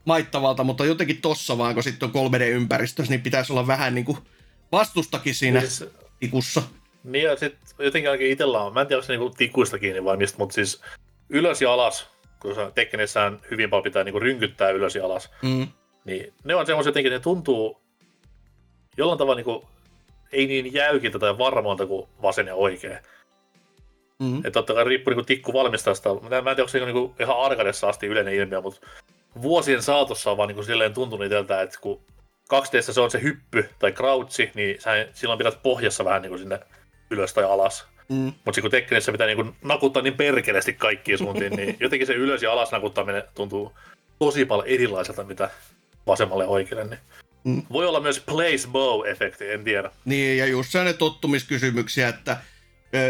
[0.04, 4.18] maittavalta, mutta jotenkin tossa vaan, kun sitten on 3D-ympäristössä, niin pitäisi olla vähän niin kuin
[4.72, 5.84] vastustakin siinä siis,
[6.20, 6.62] tikussa.
[7.04, 10.04] Niin ja sitten jotenkin ainakin itsellä on, mä en tiedä, onko se niinku tikuista kiinni
[10.04, 10.80] vai mistä, mutta siis
[11.28, 12.06] ylös ja alas,
[12.40, 15.68] kun Tekkenissään hyvin paljon pitää niinku rynkyttää ylös ja alas, mm.
[16.04, 17.80] niin ne on semmoisia jotenkin, ne tuntuu
[18.96, 19.68] jollain tavalla niinku
[20.34, 22.98] ei niin jäykiltä tai varmoilta kuin vasen ja oikea.
[24.18, 24.38] Mm-hmm.
[24.38, 26.14] Että totta kai riippuu niin tikku valmistajasta.
[26.14, 28.86] Mä en tiedä, onko se niin ihan arkadessa asti yleinen ilmiö, mutta
[29.42, 32.00] vuosien saatossa on vaan niin silleen tuntunut itseltä, että kun
[32.48, 36.38] 2 se on se hyppy tai crouchi, niin sä, silloin pidät pohjassa vähän niin kuin
[36.38, 36.60] sinne
[37.10, 37.86] ylös tai alas.
[38.08, 38.32] Mm.
[38.44, 42.52] Mutta kun Tekkenissä pitää niinku nakuttaa niin perkeleesti kaikkiin suuntiin, niin jotenkin se ylös ja
[42.52, 43.72] alas nakuttaminen tuntuu
[44.18, 45.50] tosi paljon erilaiselta, mitä
[46.06, 46.84] vasemmalle ja oikealle.
[46.84, 47.00] Niin
[47.44, 47.62] Mm.
[47.72, 49.90] Voi olla myös place bow-efekti, en tiedä.
[50.04, 52.36] Niin, ja just sellainen tottumiskysymyksiä, että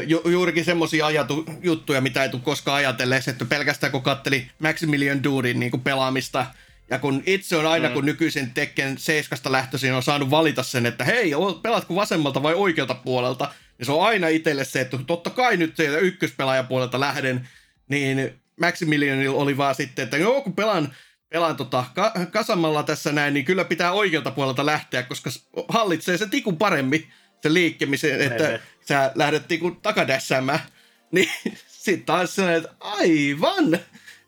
[0.07, 5.25] ju, juurikin semmoisia ajatu, juttuja, mitä ei tule koskaan ajatelleeksi, että pelkästään kun katteli Maximilian
[5.25, 6.47] Doorin niin pelaamista,
[6.91, 7.95] ja kun itse on aina, mm.
[7.95, 12.55] kun nykyisin Tekken 7 lähtöisin on saanut valita sen, että hei, o- pelaatko vasemmalta vai
[12.55, 17.49] oikealta puolelta, niin se on aina itselle se, että totta kai nyt sieltä ykköspelaajapuolelta lähden,
[17.89, 20.95] niin Maximilianilla oli vaan sitten, että joo, kun pelaan,
[21.35, 25.31] pelaan tota, ka- kasamalla tässä näin, niin kyllä pitää oikealta puolelta lähteä, koska
[25.69, 27.13] hallitsee se tikun paremmin
[27.43, 28.61] se liikkemisen, että ne.
[28.89, 30.59] sä lähdet tikun takadässäämään.
[31.11, 31.31] Niin
[31.69, 33.79] sitten taas sellainen, että aivan,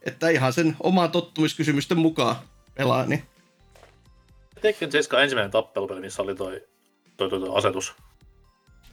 [0.02, 2.36] että ihan sen oman tottumiskysymysten mukaan
[2.74, 3.22] pelaa, niin
[4.60, 6.62] Tekken 7 ensimmäinen tappelupeli, missä oli toi,
[7.16, 7.94] toi, toi, toi asetus.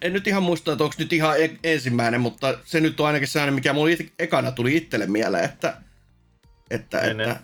[0.02, 3.28] en nyt ihan muista, että onko nyt ihan e- ensimmäinen, mutta se nyt on ainakin
[3.28, 5.78] sellainen, mikä mulla it- ekana tuli itselle mieleen, että,
[6.70, 7.40] että, Niin, että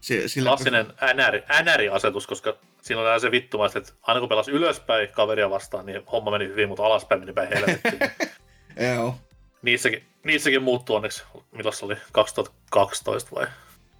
[0.00, 5.08] si- sillä, Klassinen NR, NR-asetus, koska siinä oli se vittumaista, että aina kun pelasi ylöspäin
[5.08, 7.98] kaveria vastaan, niin homma meni hyvin, mutta alaspäin meni päin helvettiin.
[8.94, 9.14] Joo,
[9.62, 11.22] niissäkin, niissäkin muuttui onneksi,
[11.52, 13.46] milloin se oli, 2012 vai?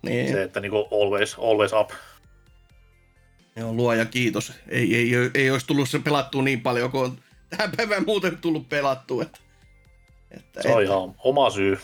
[0.03, 1.91] niin, Se, että niinku always, always up.
[3.57, 4.53] joo, luoja kiitos.
[4.69, 7.19] Ei, ei, ei, ei olisi tullut se pelattua niin paljon, kuin on
[7.51, 9.23] tähän päivään muuten tullut pelattua.
[9.23, 9.39] Että,
[10.31, 11.79] että, Se on että, ihan oma syy.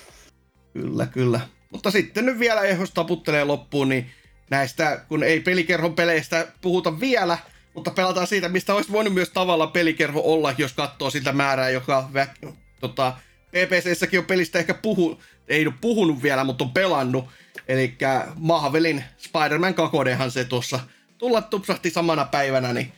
[0.73, 1.41] Kyllä, kyllä.
[1.73, 4.11] Mutta sitten nyt vielä, jos taputtelee loppuun, niin
[4.51, 7.39] näistä, kun ei pelikerhon peleistä puhuta vielä,
[7.75, 12.09] mutta pelataan siitä, mistä olisi voinut myös tavalla pelikerho olla, jos katsoo sitä määrää, joka
[12.15, 12.49] vä-
[12.81, 13.13] tota,
[13.51, 17.25] PPCssäkin on pelistä ehkä puhu, ei ole puhunut vielä, mutta on pelannut.
[17.69, 17.95] Eli
[18.35, 19.97] Mahvelin Spider-Man 2
[20.29, 20.81] se tuossa
[21.19, 22.93] tulla tupsahti samana päivänä, niin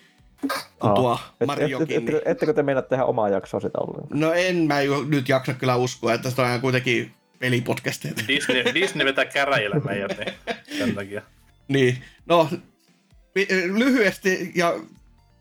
[0.95, 1.97] tuo Et- Mariokin.
[1.97, 4.21] et- et- niin- Ettekö te mennä tehdä omaa jaksoa sitä ollenkaan?
[4.21, 8.15] No en mä ju- nyt jaksa kyllä uskoa, että se on kuitenkin pelipodcasteja.
[8.29, 11.23] Disney, Disney vetää käräjille meidät, niin sen takia.
[11.69, 12.49] Niin, no
[13.75, 14.75] lyhyesti ja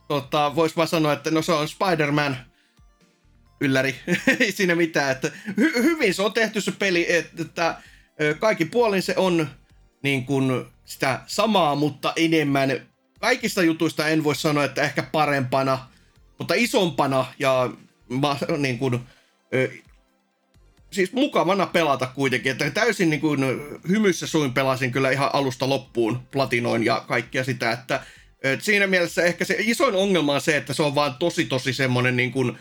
[0.08, 2.38] tota, vois vaan sanoa, että no se on Spider-Man
[3.62, 3.96] ylläri,
[4.40, 7.82] ei siinä mitään, että hy- hyvin se on tehty se peli, että, että
[8.40, 9.50] kaikki puolin se on
[10.04, 12.82] niin kuin sitä samaa, mutta enemmän,
[13.20, 15.88] kaikista jutuista en voi sanoa, että ehkä parempana,
[16.38, 17.70] mutta isompana ja
[18.58, 19.00] niin kuin,
[20.92, 23.40] siis mukavana pelata kuitenkin, että täysin niin kuin
[23.90, 28.04] hymyssä suin pelasin kyllä ihan alusta loppuun platinoin ja kaikkea sitä, että
[28.46, 31.74] ö, siinä mielessä ehkä se isoin ongelma on se, että se on vaan tosi tosi
[31.74, 32.58] semmoinen niin kuin,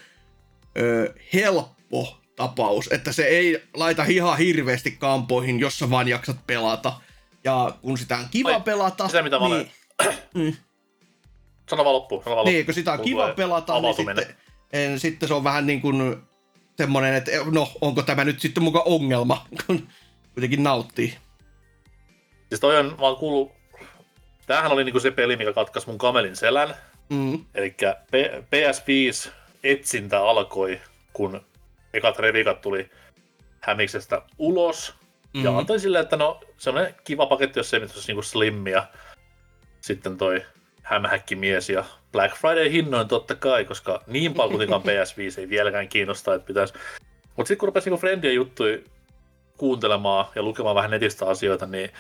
[0.79, 6.93] ö, helppo tapaus, että se ei laita ihan hirveästi kampoihin, jos sä vaan jaksat pelata.
[7.45, 9.71] Ja kun sitä on kiva Ai, pelata, sitä mitä olen-
[10.35, 10.57] niin,
[11.71, 12.25] Sano vaan loppuun.
[12.25, 14.27] Sano vaan niin, kun sitä on Mulla kiva pelata, niin sitten,
[14.73, 16.17] en, sitten se on vähän niin kuin
[16.77, 19.89] semmoinen, että no, onko tämä nyt sitten muka ongelma, kun
[20.35, 21.17] kuitenkin nauttii.
[22.49, 23.53] Siis toi on, mä oon kuullut,
[24.47, 26.75] tämähän oli niinku se peli, mikä katkaisi mun kamelin selän.
[27.11, 27.45] Mm.
[27.55, 27.77] Eli
[28.51, 29.31] PS5
[29.65, 30.81] etsintä alkoi,
[31.13, 31.41] kun
[31.93, 32.91] ekat revikat tuli
[33.61, 34.95] Hämiksestä ulos.
[35.01, 35.45] Mm-hmm.
[35.45, 35.59] Ja Mhm.
[35.59, 38.87] antoin silleen, että no semmoinen kiva paketti, jos se nyt olisi niinku slim ja
[39.81, 40.45] sitten toi
[40.83, 41.85] hämähäkkimies ja
[42.17, 46.75] Black Friday hinnoin totta kai, koska niin paljon kuitenkaan PS5 ei vieläkään kiinnosta, että pitäisi.
[47.37, 48.79] Mutta sitten kun rupesi niinku friendien juttuja
[49.57, 51.91] kuuntelemaan ja lukemaan vähän netistä asioita, niin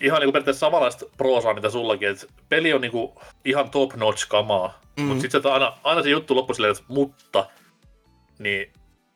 [0.00, 4.80] ihan niinku periaatteessa samanlaista proosaa, mitä sullakin, että peli on niinku ihan top notch kamaa,
[4.96, 5.02] mm.
[5.02, 7.46] Mutta sitten aina, aina se juttu loppui silleen, että mutta,
[8.38, 8.72] niin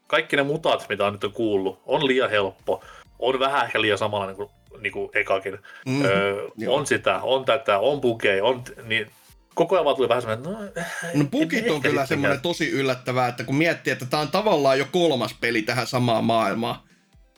[0.06, 2.84] kaikki ne mutat, mitä on nyt on kuullut, on liian helppo,
[3.18, 4.50] on vähän ehkä liian samanlainen kuin,
[4.80, 5.58] niin kuin ekakin.
[5.86, 6.04] Mm.
[6.04, 6.74] Öö, Joo.
[6.74, 9.10] on sitä, on tätä, on bugeja, on, niin
[9.55, 10.82] koko ajan tuli vähän semmoinen, no,
[11.14, 14.86] No bugit on kyllä semmoinen tosi yllättävää, että kun miettii, että tämä on tavallaan jo
[14.92, 16.80] kolmas peli tähän samaan maailmaan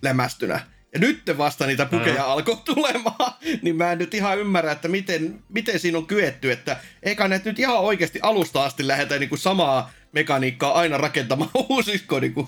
[0.03, 0.61] lämästynä.
[0.93, 2.31] Ja nyt vasta niitä bugeja mm.
[2.31, 6.77] alkoi tulemaan, niin mä en nyt ihan ymmärrä, että miten, miten siinä on kyetty, että
[7.03, 12.07] eikä ne nyt ihan oikeasti alusta asti lähdetä niin kuin samaa mekaniikkaa aina rakentamaan uusiksi.
[12.21, 12.47] Niin kuin,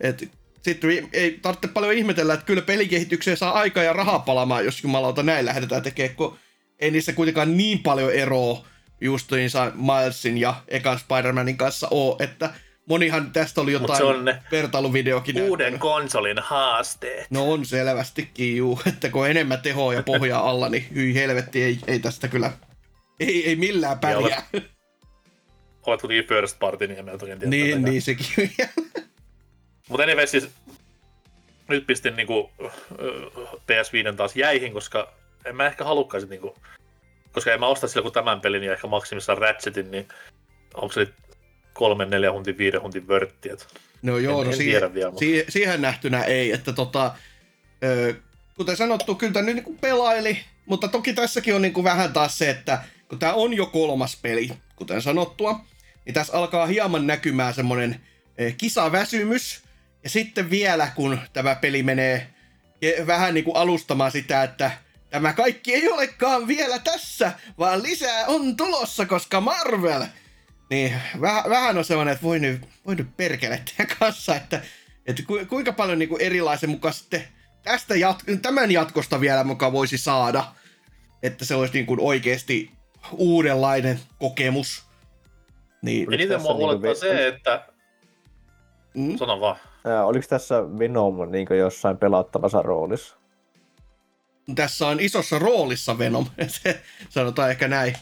[0.00, 0.28] et,
[0.62, 5.22] sitten ei tarvitse paljon ihmetellä, että kyllä pelikehitykseen saa aikaa ja rahaa palamaan, jos jumalauta
[5.22, 6.38] näin lähdetään tekemään, kun
[6.78, 8.66] ei niissä kuitenkaan niin paljon eroa
[9.00, 12.50] justiinsa Milesin ja ekan Spider-Manin kanssa ole, että
[12.86, 15.42] monihan tästä oli Mut jotain se on vertailuvideokin.
[15.42, 15.80] Uuden näyttänyt.
[15.80, 17.30] konsolin haasteet.
[17.30, 21.62] No on selvästikin, juu, että kun on enemmän tehoa ja pohjaa alla, niin hyi helvetti,
[21.62, 22.52] ei, ei tästä kyllä,
[23.20, 24.42] ei, ei millään pärjää.
[25.86, 27.50] Olet kuitenkin First Party niemeltä, en tiedä.
[27.50, 28.26] niin, niin sekin.
[29.88, 30.48] Mutta anyway, siis
[31.68, 32.50] nyt pistin niinku
[33.58, 35.12] PS5 taas jäihin, koska
[35.44, 36.56] en mä ehkä halukkaisin niinku,
[37.34, 40.08] koska en mä osta sillä kun tämän pelin ja ehkä maksimissaan Ratchetin, niin
[40.74, 41.14] onko se nyt
[41.72, 43.48] kolmen, neljä huntin, viiden huntin vörtti.
[44.02, 47.14] No joo, En- no en siihen, tiedä vielä, mutta- siihen, siihen nähtynä ei, että tota,
[47.84, 48.14] ö,
[48.56, 52.38] kuten sanottu, kyllä tämä nyt niin pelaili, mutta toki tässäkin on niin kuin vähän taas
[52.38, 55.60] se, että kun tämä on jo kolmas peli, kuten sanottua,
[56.04, 58.00] niin tässä alkaa hieman näkymään semmoinen
[58.58, 59.62] kisaväsymys,
[60.04, 62.26] ja sitten vielä kun tämä peli menee
[63.06, 64.70] vähän niin kuin alustamaan sitä, että
[65.14, 70.02] tämä kaikki ei olekaan vielä tässä, vaan lisää on tulossa, koska Marvel
[70.70, 74.60] niin, vähän, vähän on sellainen, että voi nyt, voi nyt perkele teidän kanssa, että,
[75.06, 77.24] että ku, kuinka paljon niin kuin erilaisen mukaan sitten
[77.62, 80.44] tästä jat- tämän jatkosta vielä mukaan voisi saada,
[81.22, 82.70] että se olisi niin kuin oikeasti
[83.12, 84.84] uudenlainen kokemus.
[85.82, 87.66] Niin, Eniten tässä mua niinku huolettaa ve- se, että...
[88.94, 89.56] mm, Sano vaan.
[89.84, 93.23] Ää, oliko tässä Venom niin jossain pelattavassa roolissa?
[94.54, 96.26] Tässä on isossa roolissa Venom,
[97.08, 97.96] sanotaan ehkä näin.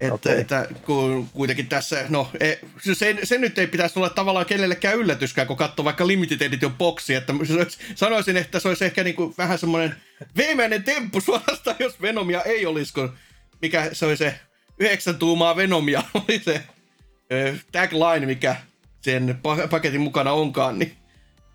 [0.00, 0.40] Että, okay.
[0.40, 2.54] Että kun kuitenkin tässä, no e,
[2.94, 7.14] se, se nyt ei pitäisi olla tavallaan kenellekään yllätyskään, kun katsoo vaikka Limited Edition boxi,
[7.14, 7.32] että
[7.94, 9.96] sanoisin, että se olisi ehkä niin kuin vähän semmoinen
[10.36, 13.12] veemäinen temppu suorastaan, jos Venomia ei olisi, kun
[13.62, 14.40] mikä se oli se
[14.78, 16.62] yhdeksän tuumaa Venomia, oli se
[17.32, 18.56] ö, tagline, mikä
[19.00, 20.96] sen pa- paketin mukana onkaan, niin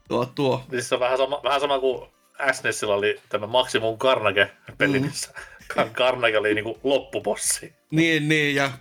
[0.08, 0.66] tuo, tuo.
[0.70, 2.10] Siis se on vähän sama, vähän sama kuin
[2.52, 5.06] SNESillä oli tämä Maximum Carnage-peli, Mm.
[5.06, 5.34] missä
[5.94, 7.74] Carnage oli niinku loppupossi.
[7.92, 8.72] Niin, niin, ja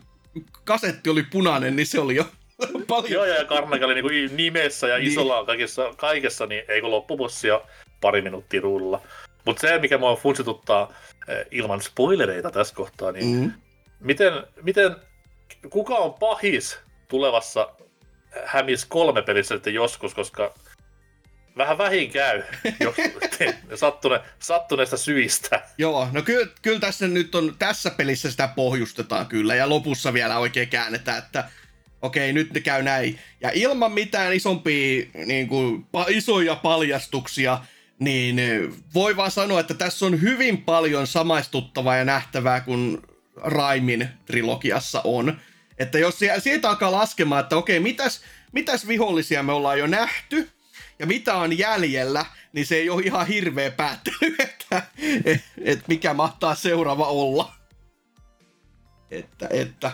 [0.64, 2.24] kasetti oli punainen, niin se oli jo
[2.88, 3.11] paljon.
[3.12, 5.09] Joo, ja Carnage oli niinku nimessä ja Niin.
[5.12, 7.61] isolla kaikessa, kaikessa, niin ei kun loppupossi ja
[8.00, 9.00] pari minuuttia ruudulla.
[9.44, 10.92] Mutta se, mikä mua funsituttaa
[11.28, 13.52] eh, ilman spoilereita tässä kohtaa, niin Mm.
[14.00, 14.32] miten,
[14.62, 14.96] miten,
[15.70, 16.78] kuka on pahis
[17.09, 17.68] tulevassa
[18.44, 20.55] Hämis kolme pelissä sitten joskus, koska
[21.57, 22.42] vähän vähin käy
[23.74, 25.62] sattune, sattuneesta syistä.
[25.78, 30.38] Joo, no kyllä, kyllä tässä nyt on, tässä pelissä sitä pohjustetaan kyllä, ja lopussa vielä
[30.38, 31.44] oikein käännetään, että
[32.02, 33.18] okei, nyt ne käy näin.
[33.40, 37.59] Ja ilman mitään isompia, niin kuin, isoja paljastuksia,
[37.98, 38.61] niin eh,
[38.94, 43.02] voi vaan sanoa, että tässä on hyvin paljon samaistuttavaa ja nähtävää kuin
[43.36, 45.40] Raimin trilogiassa on.
[45.78, 48.20] Että jos siitä alkaa laskemaan, että okei, mitäs,
[48.52, 50.50] mitäs vihollisia me ollaan jo nähty,
[50.99, 54.82] ja mitä on jäljellä, niin se ei ole ihan hirveä päättely, että
[55.24, 57.53] et, et mikä mahtaa seuraava olla.
[59.11, 59.90] Että, että.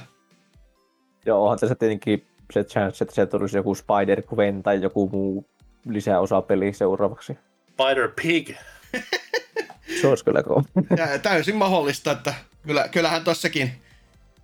[1.27, 5.47] Joo, onhan tässä tietenkin se chance, että se tulisi joku Spider-Gwen tai joku muu
[5.89, 7.39] lisäosa peli seuraavaksi.
[7.73, 8.51] Spider Pig.
[10.01, 10.63] Se olisi kyllä kova.
[10.97, 12.35] Tä- täysin mahdollista, että
[12.67, 13.73] kyllä, kyllähän tossakin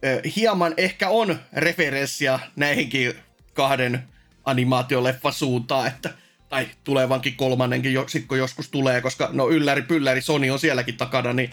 [0.04, 3.14] ö, hieman ehkä on referenssiä näihinkin
[3.54, 4.02] kahden
[4.44, 6.10] animaatioleffa suuntaan, että
[6.48, 11.50] tai tulevankin kolmannenkin, jo, joskus tulee, koska no ylläri pylläri Sony on sielläkin takana, niin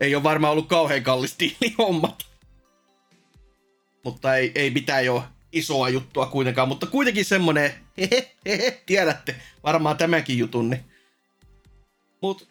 [0.00, 1.36] ei ole varmaan ollut kauhean kallis
[1.78, 2.26] hommat.
[4.04, 7.74] Mutta ei, ei mitään jo isoa juttua kuitenkaan, mutta kuitenkin semmonen,
[8.86, 10.84] tiedätte varmaan tämänkin jutun, niin.
[12.22, 12.48] Mut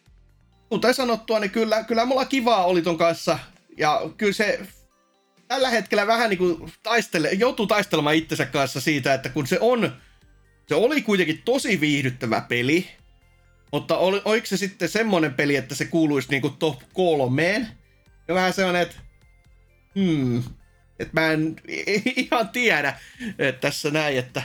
[0.70, 3.40] kuten sanottua, niin kyllä, kyllä mulla kivaa oli ton kanssa.
[3.78, 4.60] Ja kyllä se
[5.48, 9.96] tällä hetkellä vähän niin kuin taistele, joutuu taistelemaan itsensä kanssa siitä, että kun se on,
[10.68, 12.88] se oli kuitenkin tosi viihdyttävä peli,
[13.72, 17.68] mutta oli, oliko se sitten semmonen peli, että se kuuluisi niin kuin top kolmeen?
[18.28, 18.96] Ja vähän sellainen, että
[19.96, 20.44] hmm,
[21.00, 21.56] että mä en
[22.16, 22.94] ihan tiedä,
[23.40, 24.44] että tässä näin, että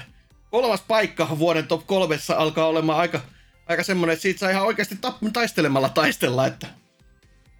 [0.50, 3.20] kolmas paikka vuoden top kolmessa alkaa olemaan aika,
[3.66, 6.66] aika semmoinen, että siitä saa ihan oikeasti tap- taistelemalla taistella, että,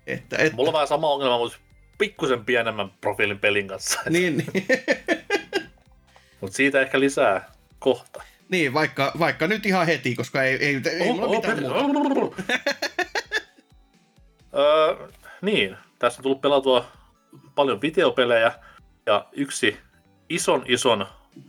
[0.07, 1.59] että, että Mulla on vähän sama ongelma, mutta
[1.99, 4.01] pikkusen pienemmän profiilin pelin kanssa.
[4.11, 4.67] niin, niin,
[6.41, 8.23] Mutta siitä ehkä lisää kohta.
[8.53, 12.43] Niin vaikka, vaikka nyt ihan heti, koska ei, ei, ei mulla mitään muuta.
[14.55, 15.09] öö,
[15.43, 16.85] niin, tässä on tullut pelattua
[17.55, 18.53] paljon videopelejä,
[19.07, 19.77] ja yksi
[20.29, 21.07] ison ison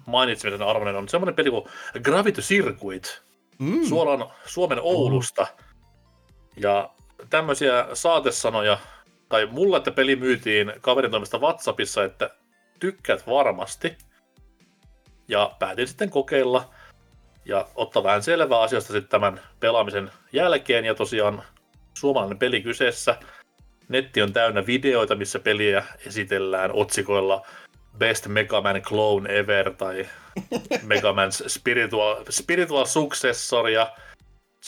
[0.08, 1.66] mainitsemisen arvoinen on semmoinen peli kuin
[2.04, 3.24] Gravity Circuit,
[3.60, 5.48] Mm, suoraan Suomen Oulusta.
[6.58, 6.90] Ja
[7.30, 8.78] tämmöisiä saatesanoja,
[9.30, 12.30] tai mulle, että peli myytiin kaverin toimesta WhatsAppissa, että
[12.80, 13.98] tykkäät varmasti.
[15.28, 16.74] Ja päätin sitten kokeilla
[17.46, 20.86] ja ottaa vähän selvää asiasta sitten tämän pelaamisen jälkeen.
[20.86, 21.44] Ja tosiaan
[21.94, 23.18] suomalainen peli kyseessä.
[23.90, 27.46] Netti on täynnä videoita, missä peliä esitellään otsikoilla
[27.98, 30.08] Best Mega Man Clone Ever tai
[30.84, 33.94] Mega Man's Spiritual, Spiritual Successor ja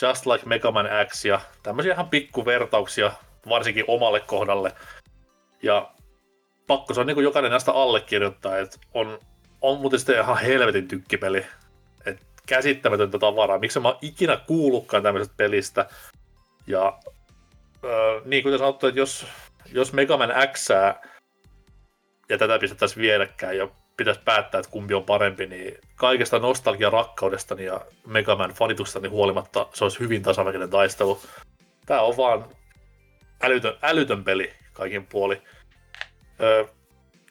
[0.01, 3.11] Just Like Mega Man X ja tämmöisiä ihan pikkuvertauksia
[3.49, 4.71] varsinkin omalle kohdalle.
[5.63, 5.91] Ja
[6.67, 9.19] pakko se on niin kuin jokainen näistä allekirjoittaa, että on,
[9.61, 11.45] on muuten sitten ihan helvetin tykkipeli.
[12.45, 13.59] Käsittämätöntä tavaraa.
[13.59, 15.85] Miksi mä oon ikinä kuullutkaan tämmöisestä pelistä.
[16.67, 16.99] Ja
[17.83, 19.27] öö, niin kuin sanottu, että jos,
[19.71, 20.69] jos Mega Man X
[22.29, 23.67] ja tätä pistettäisiin vierekkäin ja
[23.97, 29.83] pitäisi päättää, että kumpi on parempi, niin kaikesta nostalgia rakkaudestani ja Megaman fanitustani huolimatta se
[29.83, 31.21] olisi hyvin tasaväkinen taistelu.
[31.85, 32.45] Tämä on vaan
[33.41, 35.41] älytön, älytön peli kaikin puoli.
[36.41, 36.65] Öö,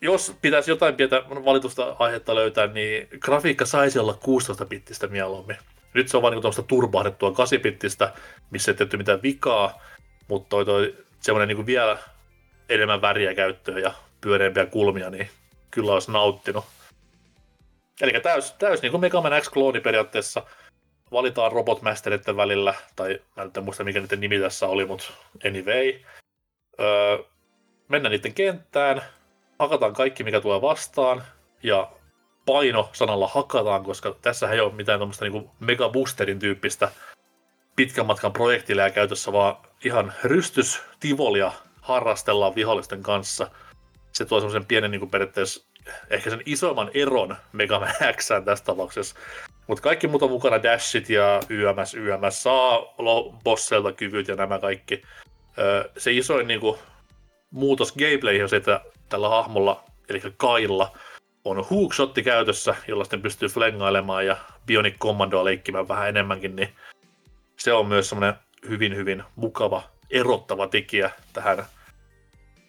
[0.05, 5.57] jos pitäisi jotain pientä valitusta aihetta löytää, niin grafiikka saisi olla 16-bittistä mieluummin.
[5.95, 8.13] Nyt se on vain niin turbahdettua 8-bittistä,
[8.51, 9.83] missä ei tehty mitään vikaa,
[10.29, 11.99] mutta toi, toi semmoinen niin vielä
[12.69, 15.29] enemmän väriä käyttöön ja pyöreämpiä kulmia, niin
[15.71, 16.65] kyllä olisi nauttinut.
[18.01, 20.43] Eli täys, täys niin kuin Mega Man X-klooni periaatteessa
[21.13, 25.13] valitaan robotmasteritten välillä, tai mä en muista mikä niiden nimi tässä oli, mutta
[25.47, 26.01] anyway.
[26.81, 27.19] Öö,
[27.89, 29.03] mennään niiden kenttään,
[29.59, 31.23] hakataan kaikki mikä tulee vastaan,
[31.63, 31.91] ja
[32.47, 36.91] paino sanalla hakataan, koska tässä ei ole mitään tuommoista niin Mega Boosterin tyyppistä
[37.77, 43.51] pitkän matkan projektileja käytössä, vaan ihan rystys, tivolia harrastellaan vihollisten kanssa.
[44.13, 45.67] Se tuo semmoisen pienen niin kuin periaatteessa
[46.11, 49.17] ehkä sen isoimman eron Mega Man tässä tapauksessa.
[49.67, 52.95] Mutta kaikki muut on mukana, Dashit ja YMS, YMS, saa
[53.45, 55.03] bosseilta kyvyt ja nämä kaikki.
[55.97, 56.79] se isoin niin kuin,
[57.55, 60.99] muutos gameplayhin on se, että tällä hahmolla, eli Kailla,
[61.45, 64.37] on hookshotti käytössä, jolla sitten pystyy flengailemaan ja
[64.67, 66.69] Bionic Commandoa leikkimään vähän enemmänkin, niin
[67.57, 68.35] se on myös semmoinen
[68.69, 71.65] hyvin, hyvin mukava, erottava tekijä tähän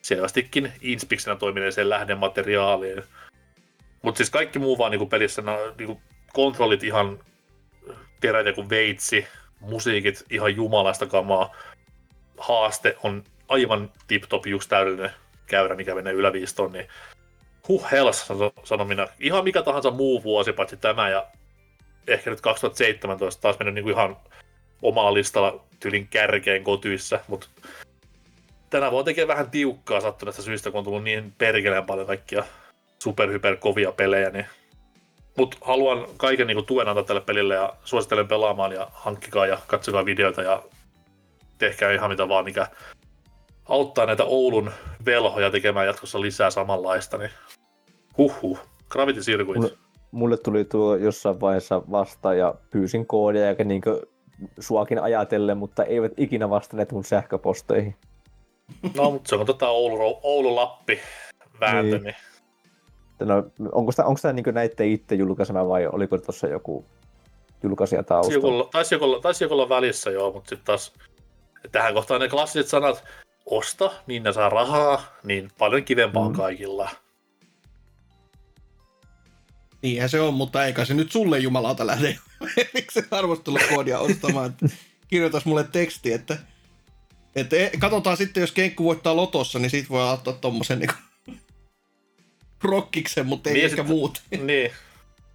[0.02, 3.04] selvästikin inspiksenä toimineeseen lähdemateriaaliin.
[4.02, 6.02] Mutta siis kaikki muu vaan niinku pelissä, no, niinku
[6.34, 7.20] kontrollit ihan
[8.22, 9.28] teräitä kuin veitsi,
[9.60, 11.56] musiikit ihan jumalaista kamaa,
[12.38, 15.12] haaste on aivan tip-top just täydellinen
[15.46, 16.88] käyrä, mikä menee yläviistoon, niin
[17.68, 18.28] huh hells,
[18.64, 19.08] sanon minä.
[19.20, 21.26] Ihan mikä tahansa muu vuosi, paitsi tämä ja
[22.08, 24.18] ehkä nyt 2017 taas mennyt niinku ihan
[24.82, 27.48] omalla listalla tylin kärkeen kotyissä, mutta
[28.70, 32.43] tänä vuonna tekee vähän tiukkaa sattuneesta syystä, kun on tullut niin perkeleen paljon kaikkia
[33.04, 34.46] superhyper kovia pelejä, niin
[35.38, 40.06] mutta haluan kaiken niin tuen antaa tälle pelille ja suosittelen pelaamaan ja hankkikaa ja katsokaa
[40.06, 40.64] videoita ja
[41.58, 42.68] tehkää ihan mitä vaan, mikä
[43.70, 44.72] auttaa näitä Oulun
[45.05, 47.32] velhoja tekemään jatkossa lisää samanlaista, niin
[48.18, 48.59] huhhuh,
[48.89, 49.57] Gravity Circuit.
[49.57, 49.78] Mulle,
[50.11, 53.82] mulle tuli tuo jossain vaiheessa vasta ja pyysin koodia ja niin
[54.59, 57.95] suakin ajatellen, mutta eivät ikinä vastanneet mun sähköposteihin.
[58.95, 60.99] No, mutta se on tota Oulu, Oulu-Lappi
[61.59, 62.03] vääntö, niin.
[62.03, 62.16] niin.
[63.20, 66.86] No, onko tämä, onko tämä niin näiden itse julkaisema vai oliko tuossa joku
[67.63, 68.70] julkaisija taustalla?
[68.72, 70.93] Taisi joku, taisi joku olla välissä joo, mutta sitten taas
[71.72, 73.03] tähän kohtaan ne klassiset sanat,
[73.46, 76.36] osta, niin ne saa rahaa, niin paljon kivempaa mm.
[76.36, 76.89] kaikilla.
[79.82, 82.18] Niinhän se on, mutta eikä se nyt sulle jumalauta lähde
[82.93, 84.56] se arvostelukoodia ostamaan.
[85.08, 86.38] Kirjoitas mulle teksti, että,
[87.36, 90.89] että e, katsotaan sitten, jos Kenkku voittaa lotossa, niin siitä voi ottaa tommosen niin
[92.64, 94.22] rokkiksen, mutta ei niin ehkä sit, muut.
[94.46, 94.72] Niin.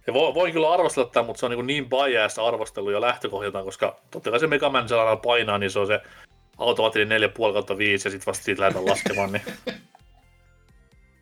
[0.07, 3.65] Ja voi, voi kyllä arvostella tämän, mutta se on niin, niin biased arvostelu jo lähtökohdiltaan,
[3.65, 4.87] koska totta kai se Mega Man
[5.23, 6.01] painaa, niin se on se
[6.61, 9.31] automaattinen 4,5 kautta 5 ja sitten vasta siitä lähdetään laskemaan.
[9.31, 9.43] Niin...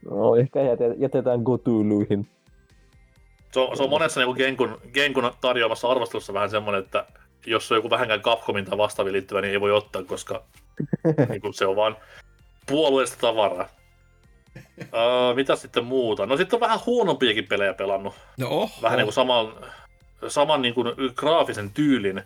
[0.10, 0.60] No, ehkä
[0.98, 2.28] jätetään Cthulhuihin.
[3.52, 7.06] Se on, se on monessa niin Genkun, Genkun tarjoamassa arvostelussa vähän semmoinen, että
[7.46, 10.44] jos on joku vähänkään Capcomin tai vastaaviin liittyvä, niin ei voi ottaa, koska
[11.30, 11.98] niin kuin se on vaan
[12.68, 13.70] puolueesta tavaraa.
[14.80, 16.26] uh, mitä sitten muuta?
[16.26, 18.14] No sitten on vähän huonompiakin pelejä pelannut.
[18.38, 18.70] No oho.
[18.82, 19.54] Vähän niin kuin saman,
[20.28, 22.24] saman niin kuin graafisen tyylin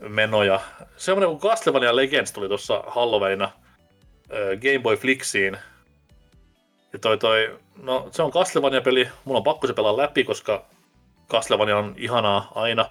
[0.00, 0.60] menoja.
[0.96, 3.50] Semmoinen kuin Castlevania Legends tuli tuossa Halloweenina
[4.62, 5.58] Game Boy Flixiin.
[6.92, 10.64] Ja toi toi, no se on Castlevania-peli, mulla on pakko se pelaa läpi, koska
[11.30, 12.90] Castlevania on ihanaa aina.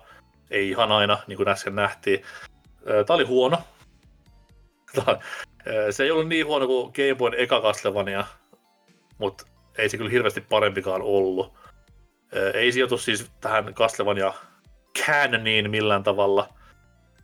[0.52, 2.24] Ei ihan aina, niin kuin äsken nähtiin.
[2.86, 3.58] Tää oli huono.
[5.92, 8.26] Se ei ollut niin huono kuin Game Boyn eka Castlevania,
[9.18, 9.46] mutta
[9.78, 11.54] ei se kyllä hirveästi parempikaan ollut.
[12.54, 14.34] Ei sijoitu siis tähän Castlevania
[15.06, 16.50] canoniin millään tavalla,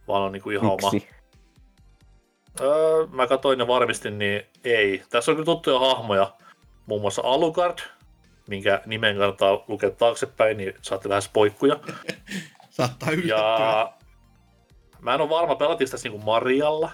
[0.07, 0.87] vaan on niinku ihan Miksi?
[0.87, 1.01] oma.
[2.61, 5.03] Öö, mä katsoin ja varmistin, niin ei.
[5.09, 6.33] Tässä on kyllä tuttuja hahmoja,
[6.85, 7.77] muun muassa Alucard,
[8.47, 11.79] minkä nimen kannattaa lukea taaksepäin, niin saatte vähän spoikkuja.
[12.69, 13.37] Saattaa yllättyä.
[13.37, 13.93] Ja
[15.01, 16.91] mä en ole varma, pelattiin tässä niinku Marialla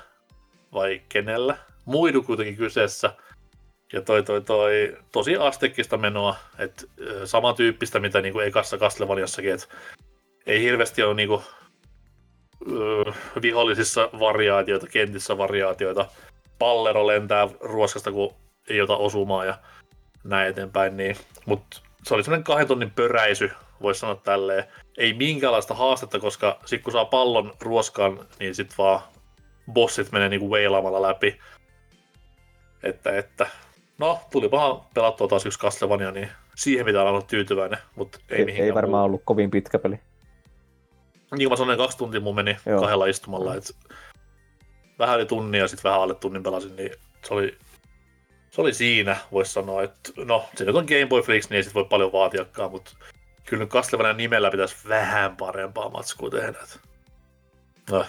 [0.74, 1.58] vai kenellä.
[1.86, 3.14] Muidu kuitenkin kyseessä.
[3.94, 6.84] Ja toi, toi, toi tosi astekista menoa, että
[7.26, 9.68] samantyyppistä mitä niinku ekassa Castlevaniassakin, että
[10.46, 11.44] ei hirveästi ole niinku,
[13.42, 16.06] vihollisissa variaatioita, kentissä variaatioita.
[16.60, 18.34] Pallero lentää ruoskasta, kun
[18.70, 19.58] ei ota osumaa ja
[20.24, 20.98] näin eteenpäin.
[20.98, 21.16] Niin.
[21.46, 23.52] Mutta se oli semmoinen kahden tonnin pöräisy,
[23.82, 24.64] voisi sanoa tälleen.
[24.98, 29.02] Ei minkäänlaista haastetta, koska sit kun saa pallon ruoskaan, niin sit vaan
[29.74, 31.40] bossit menee niinku veilaamalla läpi.
[32.84, 33.48] Että, että
[34.00, 38.52] No, tuli vaan pelattua taas yksi Castlevania, niin siihen mitä on ollut tyytyväinen, mutta ei,
[38.52, 40.00] ei, ei varmaan ollut kovin pitkä peli.
[41.32, 42.80] Niin kuin mä sanoin, kaksi tuntia mun meni Joo.
[42.80, 43.56] kahdella istumalla.
[43.56, 43.76] Et
[45.00, 46.92] vähän yli tunnin ja sitten vähän alle tunnin pelasin, niin
[47.28, 47.58] se oli,
[48.52, 51.64] se oli siinä, voisi sanoa, että no, se nyt on Game Boy Flix, niin ei
[51.64, 52.92] sit voi paljon vaatiakaan, mutta
[53.46, 56.60] kyllä nyt Castlevania nimellä pitäisi vähän parempaa matskua tehdä.
[57.92, 58.06] No.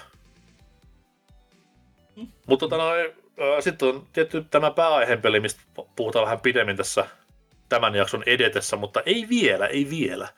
[2.17, 2.29] Mm.
[2.47, 5.61] Mutta tota noin, äh, sitten on tietty tämä pääaiheen peli, mistä
[5.97, 7.07] puhutaan vähän pidemmin tässä
[7.69, 10.29] tämän jakson edetessä, mutta ei vielä, ei vielä.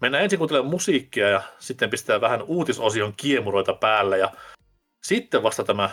[0.00, 4.30] Mennään ensin kuuntelemaan musiikkia ja sitten pistää vähän uutisosion kiemuroita päälle ja
[5.06, 5.90] sitten vasta tämä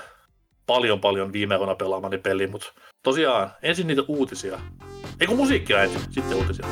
[0.66, 4.60] paljon paljon viime vuonna pelaamani peli, mutta tosiaan ensin niitä uutisia.
[5.20, 6.66] Eikö musiikkia ensin, sitten uutisia.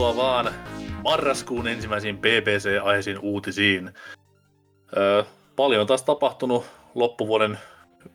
[0.00, 0.54] Tervetuloa vaan
[1.04, 3.90] marraskuun ensimmäisiin BBC-aiheisiin uutisiin.
[4.96, 5.24] Öö,
[5.56, 7.58] paljon on taas tapahtunut loppuvuoden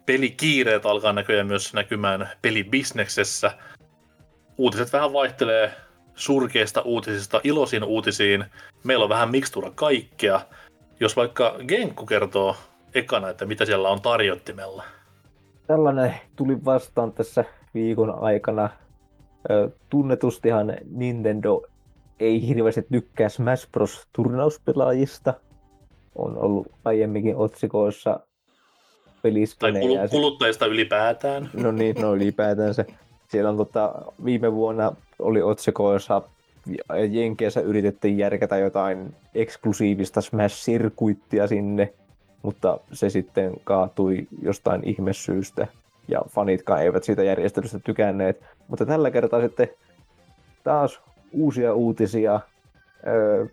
[0.05, 3.51] pelikiireet alkaa näköjään myös näkymään pelibisneksessä.
[4.57, 5.71] Uutiset vähän vaihtelee
[6.15, 8.45] surkeista uutisista iloisiin uutisiin.
[8.83, 10.41] Meillä on vähän mikstura kaikkea.
[10.99, 12.55] Jos vaikka Genkku kertoo
[12.95, 14.83] ekana, että mitä siellä on tarjottimella.
[15.67, 18.69] Tällainen tuli vastaan tässä viikon aikana
[19.89, 21.61] tunnetustihan Nintendo
[22.19, 24.07] ei hirveästi tykkää Smash Bros.
[24.13, 25.33] turnauspelaajista.
[26.15, 28.19] On ollut aiemminkin otsikoissa
[29.21, 29.99] peliskenejä.
[29.99, 31.49] Tai kuluttajista ylipäätään.
[31.53, 32.85] No niin, no ylipäätänsä.
[33.27, 33.93] Siellä on tota,
[34.25, 36.21] viime vuonna oli otsikoissa
[37.09, 41.93] Jenkeissä yritettiin järkätä jotain eksklusiivista Smash-sirkuittia sinne,
[42.41, 45.67] mutta se sitten kaatui jostain ihmesyystä
[46.07, 48.43] ja fanitkaan eivät siitä järjestelystä tykänneet.
[48.67, 49.69] Mutta tällä kertaa sitten
[50.63, 51.01] taas
[51.35, 52.39] uusia uutisia,
[53.07, 53.45] öö,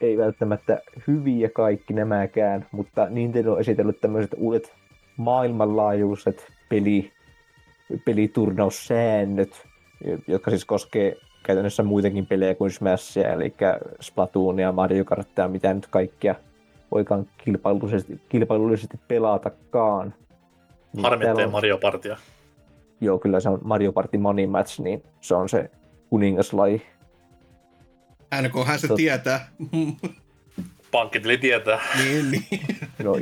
[0.00, 4.72] ei välttämättä hyviä kaikki nämäkään, mutta Nintendo on esitellyt tämmöiset uudet
[5.16, 7.12] maailmanlaajuiset peli,
[8.04, 9.66] peliturnaussäännöt,
[10.26, 13.54] jotka siis koskee käytännössä muitakin pelejä kuin Smashia, eli
[14.00, 16.34] Splatoonia, Mario Kartia, mitä nyt kaikkia
[16.90, 20.14] voikaan kilpailullisesti, kilpailullisesti pelatakaan.
[20.92, 21.52] Niin Harmitteen on...
[21.52, 22.16] Mario Partia.
[23.00, 25.70] Joo, kyllä se on Mario Party Money Match, niin se on se
[26.10, 26.82] kuningaslaji.
[28.66, 28.96] hän se Tot...
[28.96, 29.48] tietää.
[30.92, 31.80] Pankkitili tietää.
[31.98, 32.44] Niin, niin.
[33.04, 33.14] No,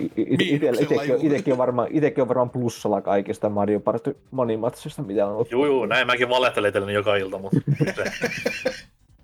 [1.23, 5.51] itsekin on, varmaan, itekin on varmaan plussalla kaikista Mario Party Money Matchista, mitä on ollut.
[5.51, 7.61] Joo, joo, näin mäkin valehtelen joka ilta, mutta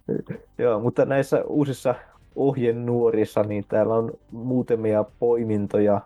[0.59, 1.95] Joo, mutta näissä uusissa
[2.37, 6.01] ohjenuorissa, niin täällä on muutamia poimintoja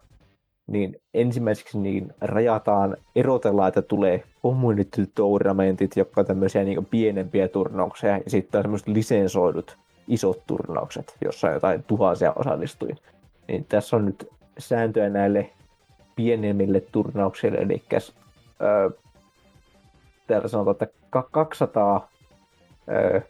[0.67, 8.11] niin ensimmäiseksi niin rajataan, erotellaan, että tulee community tournamentit, jotka on tämmöisiä niin pienempiä turnauksia,
[8.11, 12.97] ja sitten on semmoiset lisensoidut isot turnaukset, jossa on jotain tuhansia osallistujia.
[13.49, 15.51] Niin tässä on nyt sääntöjä näille
[16.17, 17.83] pienemmille turnauksille, eli
[18.63, 18.91] öö,
[20.27, 20.87] täällä sanotaan, että
[21.31, 22.09] 200
[22.89, 23.21] öö,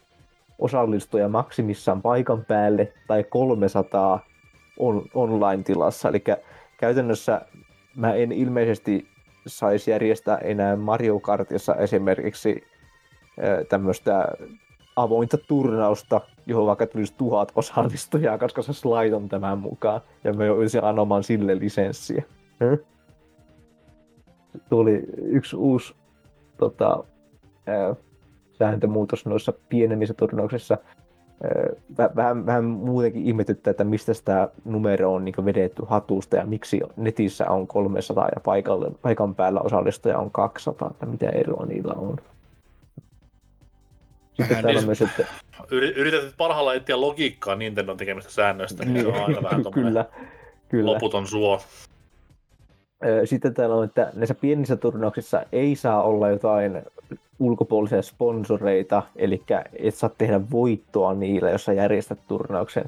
[0.59, 4.20] osallistuja maksimissaan paikan päälle tai 300
[4.78, 6.24] on, online-tilassa, eli
[6.77, 7.40] käytännössä
[7.97, 9.09] mä en ilmeisesti
[9.48, 12.64] saisi järjestää enää Mario Kartissa esimerkiksi
[13.68, 14.28] tämmöistä
[14.96, 20.84] avointa turnausta, johon vaikka tulisi tuhat osallistujaa, koska se slide tämän mukaan, ja me joutuisin
[20.84, 22.22] anomaan sille lisenssiä.
[22.64, 22.78] Hmm?
[24.68, 25.94] Tuli yksi uusi
[26.58, 27.04] tota,
[27.66, 27.94] ää,
[28.58, 30.78] sääntömuutos noissa pienemmissä turnauksissa,
[32.16, 37.51] vähän, vähän muutenkin ihmetyttää, että mistä tämä numero on niin vedetty hatusta ja miksi netissä
[37.51, 42.16] on 300 ja paikalle, paikan päällä osallistuja on 200, että mitä eroa niillä on.
[44.32, 45.27] Sitten niin, myös, että...
[45.70, 50.05] Yritetään parhaalla etsiä logiikkaa Nintendo tekemistä säännöistä, niin, se on aina vähän kyllä,
[50.69, 50.93] kyllä.
[50.93, 51.60] loputon suo.
[53.24, 56.82] Sitten täällä on, että näissä pienissä turnauksissa ei saa olla jotain
[57.39, 59.43] ulkopuolisia sponsoreita, eli
[59.77, 62.85] et saa tehdä voittoa niillä, jos sä järjestät turnauksen.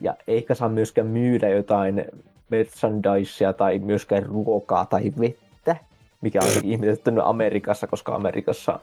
[0.00, 2.04] ja eikä saa myöskään myydä jotain
[2.50, 5.76] merchandisea tai myöskään ruokaa tai vettä,
[6.20, 8.80] mikä on ihmetetty Amerikassa, koska Amerikassa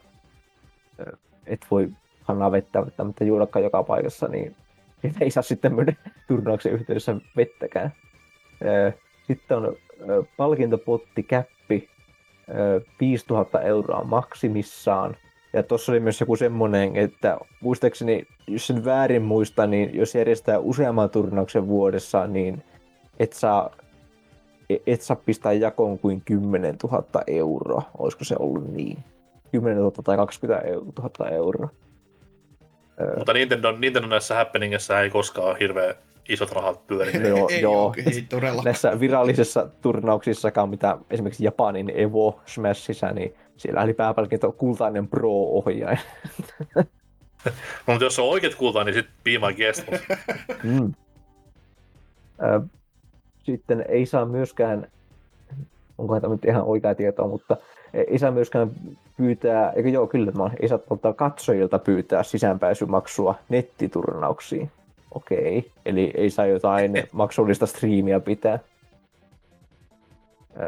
[1.45, 1.89] et voi
[2.23, 4.55] hannaa vettä mutta juodakaan joka paikassa, niin
[5.21, 5.93] ei saa sitten myydä
[6.27, 7.93] turnauksen yhteydessä vettäkään.
[9.27, 9.75] Sitten on
[10.37, 11.89] palkintopotti, käppi,
[12.99, 15.15] 5000 euroa maksimissaan.
[15.53, 20.59] Ja tuossa oli myös joku semmoinen, että muistaakseni, jos sen väärin muista, niin jos järjestää
[20.59, 22.63] useamman turnauksen vuodessa, niin
[23.19, 23.75] et saa,
[24.87, 27.81] et saa pistää jakoon kuin 10 000 euroa.
[27.97, 28.97] Olisiko se ollut niin?
[29.51, 31.69] 10 000 tai 20 000 euroa.
[33.17, 35.95] Mutta Nintendo, Nintendo näissä happeningissa ei koskaan ole hirveän
[36.29, 37.27] isot rahat pyörinyt.
[37.27, 37.93] joo, ei, joo.
[38.05, 38.61] ei todella.
[38.63, 45.99] Näissä virallisissa turnauksissakaan, mitä esimerkiksi Japanin Evo Smashissa, niin siellä oli pääpalkinto kultainen Pro-ohjain.
[46.75, 46.83] no,
[47.87, 49.91] mutta jos se on oikeat kultaa, niin sitten piimaa kesto.
[50.63, 50.93] mm.
[53.43, 54.87] Sitten ei saa myöskään,
[55.97, 57.57] onko tämä nyt ihan oikea tietoa, mutta
[57.93, 58.71] ei saa myöskään
[59.17, 64.71] pyytää, eikö joo, kyllä mä ei saa katsojilta pyytää sisäänpääsymaksua nettiturnauksiin.
[65.11, 68.59] Okei, eli ei saa jotain maksullista striimiä pitää.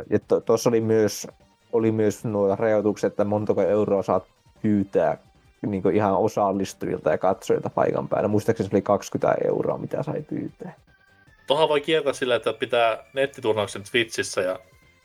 [0.09, 1.27] Ja tuossa to, oli myös,
[1.73, 4.23] oli myös nuo rajoitukset, että montako euroa saat
[4.61, 5.17] pyytää
[5.67, 8.27] niin ihan osallistujilta ja katsojilta paikan päällä.
[8.27, 10.73] Muistaakseni se oli 20 euroa, mitä sai pyytää.
[11.47, 14.59] Tuohon voi kiertää sillä, että pitää nettiturnauksen Twitchissä ja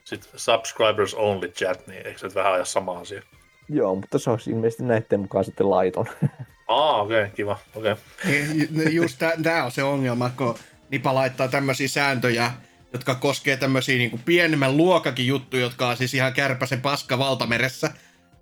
[0.04, 3.22] sitten subscribers only chat, niin eikö se vähän aja sama asia?
[3.68, 6.06] Joo, mutta se olisi ilmeisesti näiden mukaan sitten laiton.
[6.68, 7.92] Aa, okei, okay, kiva, okei.
[7.92, 8.92] Okay.
[8.92, 10.58] Just tämä on se ongelma, kun
[10.90, 12.52] Nipa laittaa tämmöisiä sääntöjä,
[12.92, 17.90] jotka koskee tämmöisiä niin pienemmän luokakin juttuja, jotka on siis ihan kärpäsen paska valtameressä,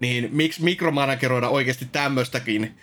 [0.01, 2.79] niin miksi mikromanageroida oikeasti tämmöistäkin?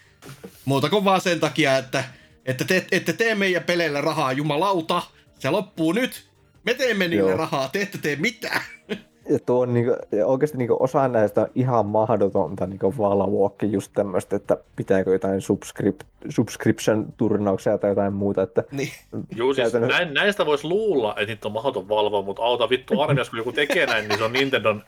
[0.66, 2.04] Muuta kuin vaan sen takia, että,
[2.46, 5.02] että te ette tee meidän peleillä rahaa, jumalauta,
[5.40, 6.30] se loppuu nyt,
[6.64, 7.38] me teemme niille Joo.
[7.38, 8.62] rahaa, te ette tee mitään.
[9.30, 13.92] Ja tuo on niinku, ja oikeasti niinku osa näistä on ihan mahdotonta niinku valvoakin just
[13.94, 18.42] tämmöistä, että pitääkö jotain subscrip- subscription-turnauksia tai jotain muuta.
[18.42, 18.92] Että niin.
[19.36, 23.30] Juu, siis näin, näistä voisi luulla, että niitä on mahdoton valvoa, mutta auta vittu armias,
[23.30, 24.84] kun joku tekee näin, niin se on Nintendon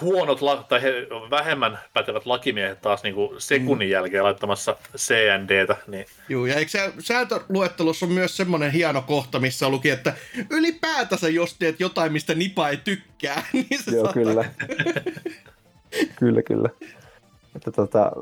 [0.00, 0.92] huonot la- tai he,
[1.30, 3.92] vähemmän pätevät lakimiehet taas niin kuin sekunnin mm.
[3.92, 5.76] jälkeen laittamassa CNDtä.
[5.86, 6.06] Niin...
[6.28, 10.14] Joo, ja eikö se sääntöluettelossa on myös semmoinen hieno kohta, missä luki, että
[10.50, 14.12] ylipäätänsä jos teet jotain, mistä Nipa ei tykkää, niin se Joo, saattaa...
[14.12, 14.44] kyllä.
[16.20, 16.68] kyllä, kyllä.
[17.56, 18.12] Että tota,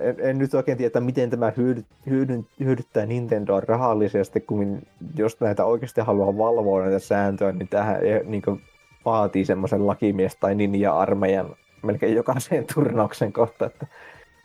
[0.00, 4.82] en, en, nyt oikein tiedä, miten tämä hyödy, hyödy, hyödyttää Nintendoa rahallisesti, kun
[5.16, 8.62] jos näitä oikeasti haluaa valvoa näitä sääntöjä, niin tähän ei, niin kuin,
[9.04, 13.86] vaatii semmoisen lakimies- tai ninja-armeijan melkein jokaiseen turnauksen kohta, että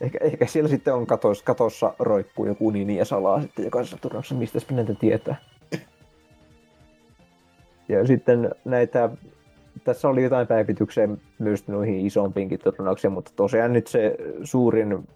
[0.02, 4.60] ehkä, ehkä siellä sitten on katos, katossa roikkuu joku ninja salaa sitten jokaisessa turnauksessa, mistä
[4.72, 5.36] näitä tietää.
[7.90, 9.10] Ja sitten näitä,
[9.84, 11.10] tässä oli jotain päivityksiä
[11.40, 15.07] myös noihin isompiinkin turnauksiin, mutta tosiaan nyt se suurin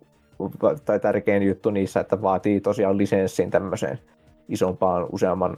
[0.86, 4.00] tai tärkein juttu niissä, että vaatii tosiaan lisenssin tämmöiseen
[4.50, 5.58] isompaan useamman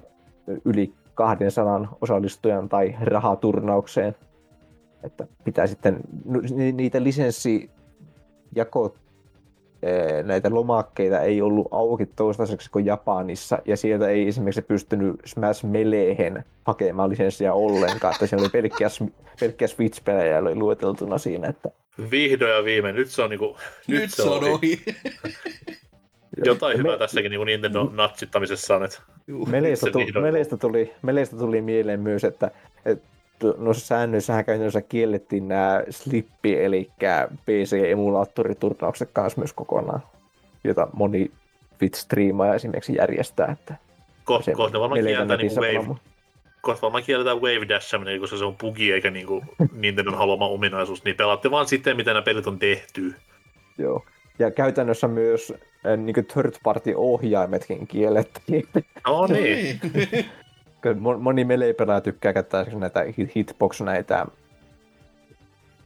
[0.65, 4.15] yli 200 osallistujan tai rahaturnaukseen.
[5.03, 5.99] Että pitää sitten
[6.73, 8.95] niitä lisenssijako
[10.23, 16.43] näitä lomakkeita ei ollut auki toistaiseksi kuin Japanissa, ja sieltä ei esimerkiksi pystynyt Smash Meleen
[16.65, 18.87] hakemaan lisenssiä ollenkaan, että siellä oli pelkkiä,
[19.39, 21.69] pelkkiä Switch-pelejä oli lueteltuna siinä, että
[22.11, 23.57] Vihdoin ja viimein, nyt se on niinku,
[23.87, 24.81] nyt, nyt se on ohi.
[26.45, 26.97] Jotain hyvää me...
[26.97, 28.83] tässäkin niin Nintendo natsittamisessa on.
[28.83, 29.01] Että
[29.47, 32.51] Meleistä, tuli, meleistä, tuli, meleistä tuli mieleen myös, että,
[32.85, 33.07] että
[33.57, 36.89] noissa säännöissähän käytännössä kiellettiin nämä slippi, eli
[37.45, 40.01] PC-emulaattoriturnaukset kanssa myös kokonaan,
[40.63, 41.31] jota moni
[41.77, 43.51] Twitch-striimaaja esimerkiksi järjestää.
[43.51, 43.75] Että
[44.31, 45.95] Ko- kohta varmaan kielletään niin Wave,
[46.61, 51.03] kohta varmaan kielletään Wave Dashaminen, koska se on bugi eikä niin kuin Nintendo haluama ominaisuus,
[51.03, 53.15] niin pelaatte vaan sitten, miten nämä pelit on tehty.
[53.77, 54.05] Joo.
[54.39, 55.53] Ja käytännössä myös
[55.97, 58.67] niin third party ohjaimetkin kiellettiin.
[59.07, 59.79] No niin.
[61.19, 62.99] Moni melee-pelaaja tykkää käyttää näitä
[63.35, 64.25] hitbox näitä,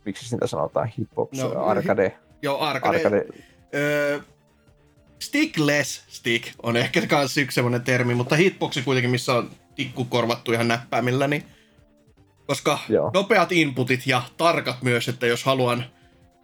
[0.06, 2.10] miksi sitä sanotaan, hitbox, no, arcade.
[2.10, 2.98] Hi- joo, arcade.
[2.98, 3.26] arcade.
[3.76, 4.20] Öö,
[5.20, 10.52] stickless stick on ehkä myös yksi semmoinen termi, mutta hitboxi kuitenkin, missä on tikku korvattu
[10.52, 11.44] ihan näppäimillä, niin
[12.48, 13.12] koska Joo.
[13.14, 15.86] nopeat inputit ja tarkat myös, että jos haluan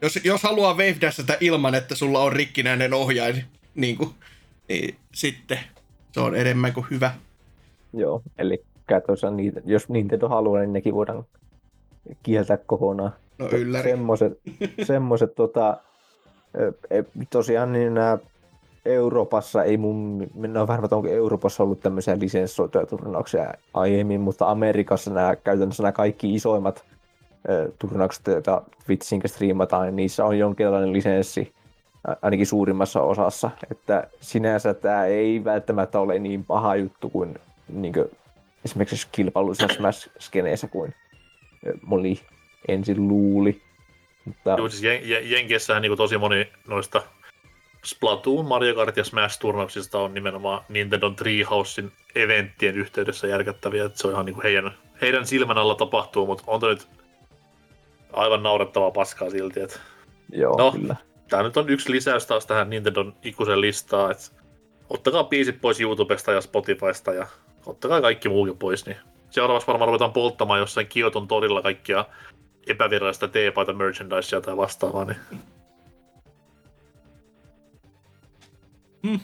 [0.02, 3.44] jos, jos haluaa wave dashata ilman, että sulla on rikkinäinen ohjain,
[3.76, 4.10] niin, kuin,
[4.70, 5.60] niin sitten
[6.12, 7.12] se on enemmän kuin hyvä.
[7.94, 11.26] Joo, eli käytännössä niitä, jos Nintendo haluaa, niin nekin voidaan
[12.24, 13.14] kieltää kokonaan.
[13.38, 13.90] No ylläri.
[13.90, 14.40] Semmoiset,
[14.84, 15.78] semmoiset tota,
[16.90, 18.18] e, tosiaan niin nämä
[18.86, 25.14] Euroopassa ei mun, minä on vähän, onko Euroopassa ollut tämmöisiä lisenssoituja turnauksia aiemmin, mutta Amerikassa
[25.14, 26.86] nämä käytännössä nämä kaikki isoimmat
[27.80, 31.54] turnaukset, joita Twitchin striimataan, niin niissä on jonkinlainen lisenssi,
[32.22, 33.52] ainakin suurimmassa osassa.
[33.72, 37.36] Että sinänsä tämä ei välttämättä ole niin paha juttu kuin,
[37.68, 38.06] niin kuin
[38.66, 40.96] esimerkiksi kilpailuissa Smash-skeneessä kuin
[41.82, 42.22] moni
[42.68, 43.62] ensin luuli.
[44.26, 44.56] Mutta...
[44.58, 47.02] Joo, siis Jen- Jenkeissähän niin tosi moni noista
[47.86, 54.14] Splatoon, Mario Kart ja Smash-turnauksista on nimenomaan Nintendo Treehousein eventtien yhteydessä järkättäviä, että se on
[54.14, 56.88] ihan niin kuin heidän, heidän silmän alla tapahtuu, mutta on nyt
[58.14, 59.60] aivan naurettavaa paskaa silti.
[59.60, 59.80] Että...
[60.32, 60.96] Joo, no, kyllä.
[61.30, 64.24] Tämä nyt on yksi lisäys taas tähän Nintendon ikuisen listaan, että
[64.90, 67.28] ottakaa biisit pois YouTubesta ja Spotifysta ja
[67.66, 68.98] ottakaa kaikki muukin pois, niin
[69.30, 72.06] seuraavaksi varmaan ruvetaan polttamaan jossain Kioton torilla kaikkia
[72.68, 75.18] epävirallista teepaita merchandisea tai vastaavaa, niin
[79.04, 79.20] Mm.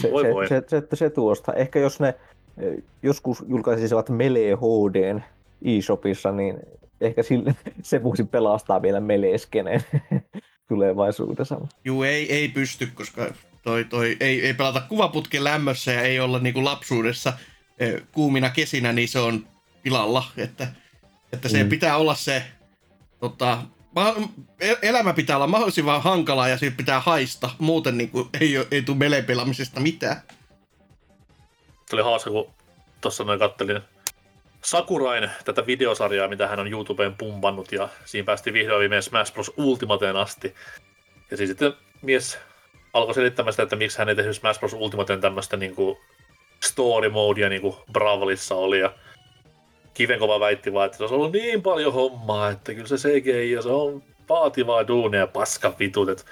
[0.00, 0.48] Se, voi se, voi.
[0.48, 1.52] Se, se, se, se tuosta.
[1.52, 2.14] Ehkä jos ne
[2.58, 5.20] eh, joskus julkaisisivat Melee HD
[5.64, 6.60] e-shopissa, niin
[7.06, 9.84] ehkä sille, se voisi pelastaa vielä Melee-skeneen
[10.68, 11.60] tulevaisuudessa.
[11.84, 16.38] Juu, ei, ei pysty, koska toi, toi, ei, ei pelata kuvaputken lämmössä ja ei olla
[16.38, 17.32] niinku lapsuudessa
[17.78, 19.46] eh, kuumina kesinä, niin se on
[19.82, 20.24] pilalla.
[20.36, 20.68] Että,
[21.32, 21.68] että se mm.
[21.68, 22.42] pitää olla se
[23.20, 23.62] tota,
[24.82, 27.50] elämä pitää olla mahdollisimman hankalaa ja siitä pitää haista.
[27.58, 30.22] Muuten niin kuin, ei, ei tule melepelaamisesta mitään.
[31.92, 32.50] Oli hauska, kun
[33.00, 33.80] tuossa noin kattelin
[34.64, 39.52] Sakurain tätä videosarjaa, mitä hän on YouTubeen pumpannut, ja siinä päästi vihdoin viimein Smash Bros.
[39.56, 40.54] Ultimateen asti.
[41.30, 41.72] Ja siis sitten
[42.02, 42.38] mies
[42.92, 44.72] alkoi selittämään sitä, että miksi hän ei tehnyt Smash Bros.
[44.72, 45.98] Ultimateen tämmöistä niin kuin
[46.64, 48.92] story modea, niin kuin Bravolissa oli, ja
[49.94, 53.62] Kivenkova väitti vaan, että se on ollut niin paljon hommaa, että kyllä se CGI ja
[53.62, 56.08] se on vaativaa duunia paska vitut.
[56.08, 56.24] Että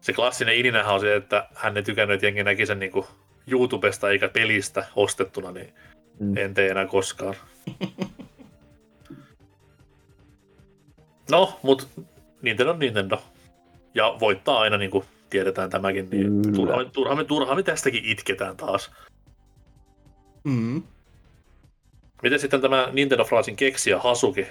[0.00, 3.06] se klassinen ininähän on se, että hän ei tykännyt, että jengi näki sen niin kuin
[3.46, 5.74] YouTubesta eikä pelistä ostettuna, niin
[6.20, 6.36] mm.
[6.36, 7.34] en tee enää koskaan.
[11.30, 11.86] no, mutta
[12.42, 13.22] Nintendo on Nintendo.
[13.94, 18.56] Ja voittaa aina, niin kuin tiedetään tämäkin, niin turha, turha, me, turha me tästäkin itketään
[18.56, 18.90] taas.
[20.44, 20.82] Mm.
[22.22, 24.46] Miten sitten tämä Nintendo Fraasin keksijä Hasuki?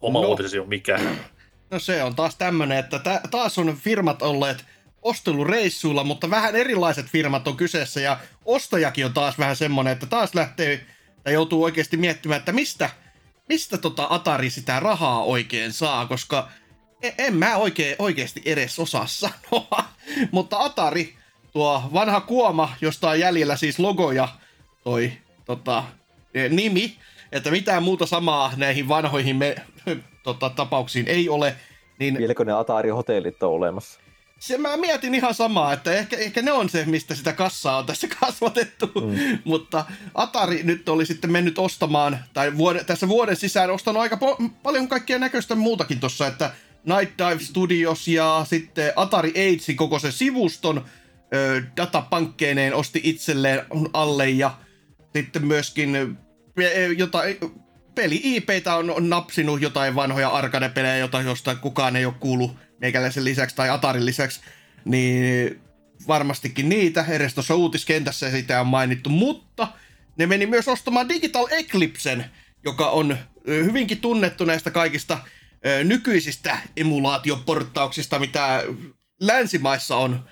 [0.00, 1.00] Oma no, uutisesi on mikä?
[1.70, 4.64] No se on taas tämmönen, että ta- taas on firmat olleet
[5.04, 10.34] ostelureissuilla, mutta vähän erilaiset firmat on kyseessä ja ostajakin on taas vähän semmonen, että taas
[10.34, 10.86] lähtee
[11.24, 12.90] tai joutuu oikeasti miettimään, että mistä,
[13.48, 16.48] mistä tota Atari sitä rahaa oikein saa, koska
[17.02, 19.84] en, en mä oikein, oikeasti edes osaa sanoa.
[20.32, 21.14] mutta Atari,
[21.52, 24.28] tuo vanha kuoma, josta on jäljellä siis logoja,
[24.84, 25.12] toi
[25.44, 25.84] tota,
[26.50, 26.96] nimi,
[27.32, 29.56] että mitään muuta samaa näihin vanhoihin me,
[30.24, 31.56] tota, tapauksiin ei ole.
[31.98, 32.18] Niin...
[32.18, 34.03] Vieläkö ne Atari-hotellit on olemassa?
[34.46, 37.86] Se mä mietin ihan samaa, että ehkä, ehkä ne on se, mistä sitä kassaa on
[37.86, 38.86] tässä kasvatettu.
[38.86, 39.38] Mm.
[39.44, 39.84] Mutta
[40.14, 44.88] Atari nyt oli sitten mennyt ostamaan, tai vuode, tässä vuoden sisään ostanut aika po- paljon
[44.88, 46.50] kaikkea näköistä muutakin tuossa, että
[46.84, 50.84] Night Dive Studios ja sitten Atari Age koko se sivuston
[51.34, 53.62] ö, datapankkeineen osti itselleen
[53.92, 54.58] alle ja
[55.16, 56.18] sitten myöskin
[56.96, 57.36] jotain,
[57.94, 63.56] peli IPtä on, napsinut jotain vanhoja arcade-pelejä, jota josta kukaan ei ole kuullut meikäläisen lisäksi
[63.56, 64.40] tai Atarin lisäksi,
[64.84, 65.60] niin
[66.08, 69.68] varmastikin niitä, edes tuossa uutiskentässä sitä on mainittu, mutta
[70.16, 72.24] ne meni myös ostamaan Digital Eclipsen,
[72.64, 75.18] joka on hyvinkin tunnettu näistä kaikista
[75.84, 78.62] nykyisistä emulaatioporttauksista, mitä
[79.20, 80.24] länsimaissa on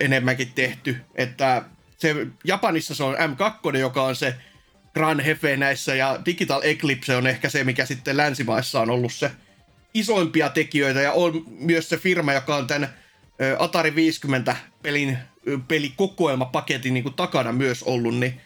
[0.00, 1.64] enemmänkin tehty, että
[1.96, 4.34] se Japanissa se on M2, joka on se
[4.94, 9.30] Gran Hefe näissä, ja Digital Eclipse on ehkä se, mikä sitten länsimaissa on ollut se
[9.94, 12.94] isoimpia tekijöitä, ja on myös se firma, joka on tämän
[13.58, 15.18] Atari 50 pelin
[15.68, 18.40] pelikokoelmapaketin niin kuin takana myös ollut, niin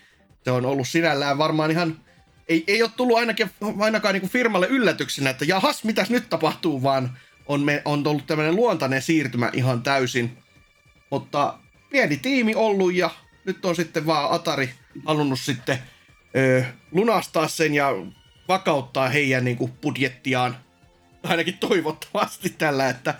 [0.45, 2.01] se on ollut sinällään varmaan ihan,
[2.49, 6.83] ei, ei ole tullut ainakin, ainakaan niin kuin firmalle yllätyksenä, että jahas, mitäs nyt tapahtuu,
[6.83, 10.39] vaan on, me, on ollut tämmöinen luontainen siirtymä ihan täysin.
[11.11, 11.59] Mutta
[11.91, 13.11] pieni tiimi ollut ja
[13.45, 14.71] nyt on sitten vaan Atari
[15.05, 15.79] halunnut sitten
[16.37, 17.89] ö, lunastaa sen ja
[18.49, 20.57] vakauttaa heidän niin kuin, budjettiaan,
[21.25, 23.15] ainakin toivottavasti tällä, että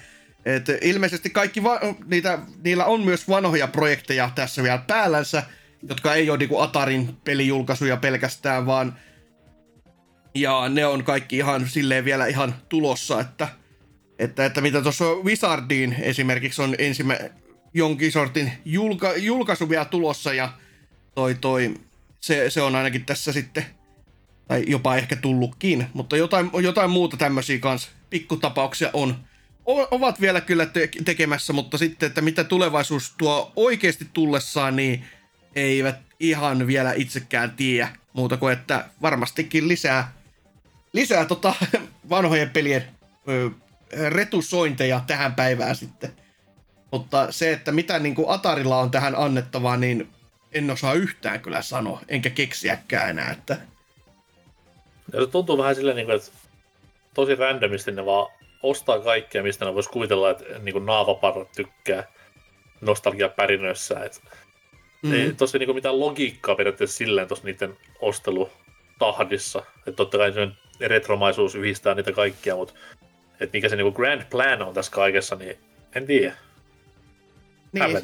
[0.45, 5.43] et ilmeisesti kaikki va- niitä, niillä on myös vanhoja projekteja tässä vielä päällänsä,
[5.89, 8.99] jotka ei ole niinku Atarin pelijulkaisuja pelkästään, vaan
[10.35, 13.49] ja ne on kaikki ihan silleen vielä ihan tulossa, että,
[14.19, 17.31] että, että mitä tuossa Wizardiin esimerkiksi on ensimmäinen
[17.75, 20.53] jonkin sortin julka, julkaisu vielä tulossa ja
[21.15, 21.75] toi toi
[22.21, 23.67] se, se on ainakin tässä sitten,
[24.49, 29.17] tai jopa ehkä tullutkin, mutta jotain, jotain muuta tämmöisiä kanssa pikkutapauksia on,
[29.67, 35.05] ovat vielä kyllä te- tekemässä, mutta sitten, että mitä tulevaisuus tuo oikeasti tullessaan, niin
[35.57, 40.13] eivät ihan vielä itsekään tiedä muuta kuin, että varmastikin lisää,
[40.93, 41.55] lisää tota
[42.11, 42.85] vanhojen pelien
[43.29, 43.51] ö,
[44.09, 46.13] retusointeja tähän päivään sitten.
[46.93, 50.09] Mutta se, että mitä niin kuin Atarilla on tähän annettavaa, niin
[50.53, 53.31] en osaa yhtään kyllä sanoa, enkä keksiäkään enää.
[53.31, 53.59] Että...
[55.13, 56.31] Ja se tuntuu vähän silleen, niin kuin, että
[57.15, 58.33] tosi randomisti ne vaan
[58.63, 62.05] ostaa kaikkea, mistä ne vois kuvitella, että niin kuin naavaparrat tykkää
[62.81, 64.05] nostalgiapärinöissä.
[64.05, 64.21] Että
[65.03, 65.13] mm.
[65.13, 69.63] Ei tosi niin kuin mitään logiikkaa periaatteessa silleen tuossa niiden ostelutahdissa.
[69.79, 70.49] Että totta kai se
[70.81, 72.75] retromaisuus yhdistää niitä kaikkia, mutta
[73.41, 75.57] että mikä se niin kuin grand plan on tässä kaikessa, niin
[75.95, 76.35] en tiedä.
[77.73, 78.03] Niin,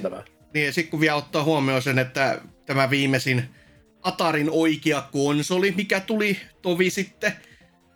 [0.55, 3.49] niin ja sitten kun vielä ottaa huomioon sen, että tämä viimeisin
[4.03, 7.33] Atarin oikea konsoli, mikä tuli tovi sitten,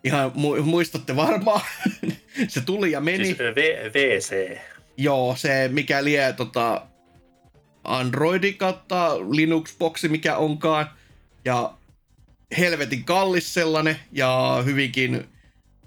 [0.05, 1.61] ihan mu- muistatte varmaan,
[2.49, 3.25] se tuli ja meni.
[3.25, 4.59] Siis v- VC.
[4.97, 6.87] Joo, se mikä lie tota,
[7.85, 10.91] Androidi kautta Linux-boksi, mikä onkaan.
[11.45, 11.75] Ja
[12.59, 15.15] helvetin kallis sellainen ja hyvinkin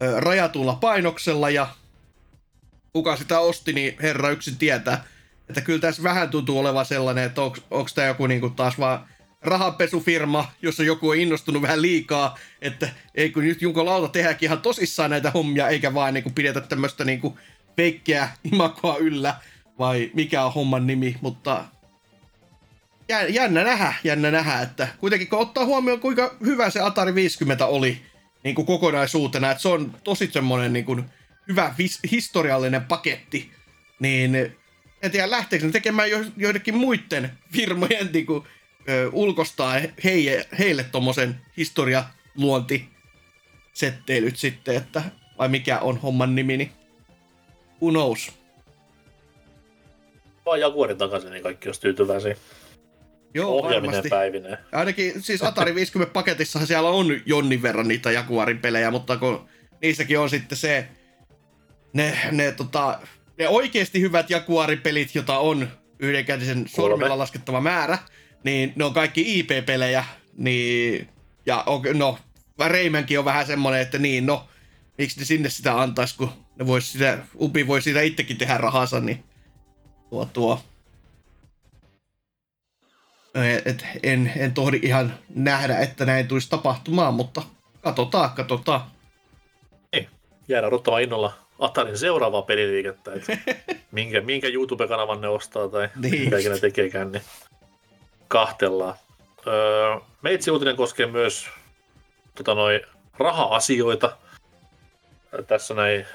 [0.02, 1.68] ö, rajatulla painoksella ja
[2.94, 5.04] kuka sitä osti, niin herra yksin tietää.
[5.50, 9.08] Että kyllä tässä vähän tuntuu olevan sellainen, että onko tämä joku niinku taas vaan
[9.42, 14.62] rahanpesufirma, jossa joku on innostunut vähän liikaa, että ei kun nyt Junko Lauta tehdäänkin ihan
[14.62, 17.38] tosissaan näitä hommia, eikä vaan niinku pidetä tämmöistä niinku
[17.76, 19.36] peikkeä imakoa yllä,
[19.80, 21.66] vai mikä on homman nimi, mutta
[23.30, 28.02] jännä nähdä, jännä nähdä, että kuitenkin kun ottaa huomioon, kuinka hyvä se Atari 50 oli
[28.44, 31.06] niin kuin kokonaisuutena, että se on tosi semmoinen niin kuin
[31.48, 31.76] hyvä
[32.12, 33.52] historiallinen paketti,
[34.00, 34.36] niin
[35.02, 38.44] en tiedä lähteekö ne tekemään jo, joidenkin muiden firmojen niin kuin,
[38.90, 39.74] ö, ulkostaa
[40.04, 42.90] heille, heille tommosen historialuonti
[43.74, 45.02] setteilyt sitten, että
[45.38, 46.72] vai mikä on homman nimi, niin
[47.82, 48.32] who knows.
[50.46, 52.36] Vaan Jaguarin takaisin, niin kaikki olisi tyytyväisiä.
[53.34, 54.10] Joo, Ohjaaminen varmasti.
[54.10, 54.58] päivineen.
[54.72, 59.50] Ainakin siis Atari 50 paketissa siellä on jonnin verran niitä Jaguarin pelejä, mutta kun
[59.82, 60.88] niissäkin on sitten se,
[61.94, 63.00] ne, ne, tota,
[63.38, 65.68] ne oikeasti hyvät Jaguarin-pelit, jota on
[66.00, 67.98] yhdenkätisen sormilla laskettava määrä,
[68.44, 70.06] niin ne on kaikki IP-pelejä,
[70.38, 71.10] niin,
[71.46, 72.18] ja no,
[72.68, 74.48] Reimänkin on vähän semmonen, että niin, no,
[74.98, 79.00] miksi ne sinne sitä antaisi, kun ne vois sitä, Ubi voi siitä itsekin tehdä rahansa,
[79.00, 79.24] niin
[80.10, 80.62] tuo, tuo,
[83.66, 87.42] et en, en tohdi ihan nähdä, että näin tulisi tapahtumaan, mutta
[87.82, 88.82] katsotaan, katsotaan.
[89.94, 90.08] Ei,
[90.48, 93.38] jäädään odottamaan innolla Atarin seuraavaa peliliikettä, että
[93.92, 97.22] minkä, minkä YouTube-kanavan ne ostaa tai niin mitä ne tekeekään, niin
[98.28, 98.96] kahtellaan.
[99.48, 101.50] Öö, meitsi uutinen koskee myös
[102.36, 102.82] tota noi,
[103.18, 104.18] raha-asioita.
[105.48, 106.06] Tässä näin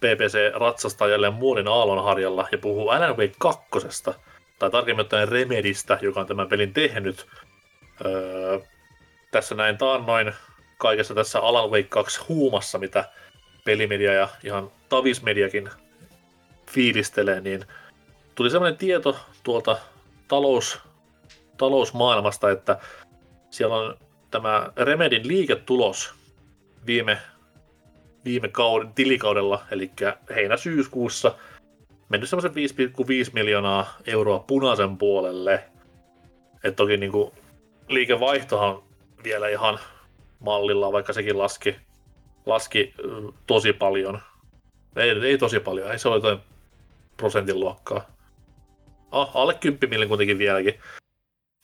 [0.00, 3.62] BBC ratsastaa jälleen Muurin aallonharjalla ja puhuu Alan Wake 2
[4.58, 7.26] tai tarkemmin ottaen Remedistä, joka on tämän pelin tehnyt.
[8.04, 8.58] Öö,
[9.30, 10.32] tässä näin taannoin
[10.78, 13.04] kaikessa tässä Alan Wake 2 huumassa, mitä
[13.64, 15.70] pelimedia ja ihan tavismediakin
[16.70, 17.64] fiilistelee, niin
[18.34, 19.78] tuli sellainen tieto tuolta
[20.28, 20.78] talous,
[21.60, 22.78] talousmaailmasta, että
[23.50, 23.96] siellä on
[24.30, 26.14] tämä Remedin liiketulos
[26.86, 27.18] viime,
[28.24, 29.90] viime kauden, tilikaudella, eli
[30.34, 31.34] heinä-syyskuussa–
[32.10, 32.52] mennyt semmoisen
[33.26, 35.64] 5,5 miljoonaa euroa punaisen puolelle.
[36.54, 37.32] että toki niin kuin,
[37.88, 38.82] liikevaihtohan
[39.24, 39.78] vielä ihan
[40.40, 41.76] mallilla, vaikka sekin laski,
[42.46, 42.94] laski
[43.46, 44.20] tosi paljon.
[44.96, 46.38] Ei, ei tosi paljon, ei se ole jotain
[47.16, 48.10] prosentin luokkaa.
[49.10, 50.74] Ah, alle 10 millin kuitenkin vieläkin.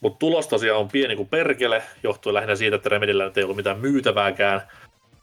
[0.01, 3.79] Mutta tulos tosiaan on pieni kuin perkele, johtuen lähinnä siitä, että Remedillä ei ollut mitään
[3.79, 4.63] myytävääkään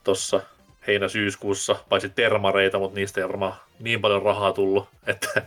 [0.03, 0.41] tuossa
[0.87, 5.41] heinä-syyskuussa, paitsi termareita, mutta niistä ei varmaan niin paljon rahaa tullut, että,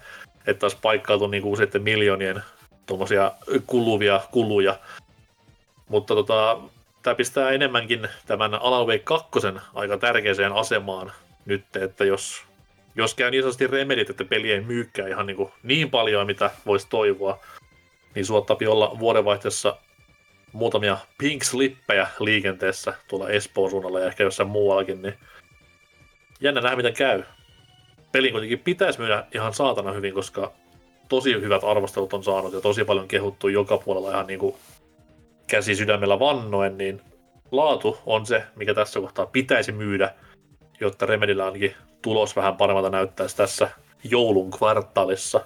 [0.46, 2.42] että olisi paikkautu niin kuin useiden miljoonien
[2.86, 3.32] tuommoisia
[3.66, 4.78] kuluvia kuluja.
[5.88, 6.58] Mutta tota,
[7.02, 9.30] tämä pistää enemmänkin tämän Alan Wake 2
[9.74, 11.12] aika tärkeäseen asemaan
[11.44, 12.42] nyt, että jos,
[12.94, 16.50] jos käy niin sanotusti remedit, että peli ei myykään ihan niin, kuin niin paljon, mitä
[16.66, 17.40] voisi toivoa,
[18.16, 19.76] niin suottapi olla vuodenvaihteessa
[20.52, 25.14] muutamia pink slippejä liikenteessä tuolla Espoon suunnalla ja ehkä jossain muuallakin, niin
[26.40, 27.22] jännä nähdä miten käy.
[28.12, 30.52] Pelin kuitenkin pitäisi myydä ihan saatana hyvin, koska
[31.08, 34.54] tosi hyvät arvostelut on saanut ja tosi paljon kehuttu joka puolella ihan niin kuin
[35.46, 37.00] käsi sydämellä vannoen, niin
[37.50, 40.14] laatu on se, mikä tässä kohtaa pitäisi myydä,
[40.80, 43.70] jotta Remedillä ainakin tulos vähän paremmalta näyttäisi tässä
[44.04, 45.40] joulun kvartaalissa.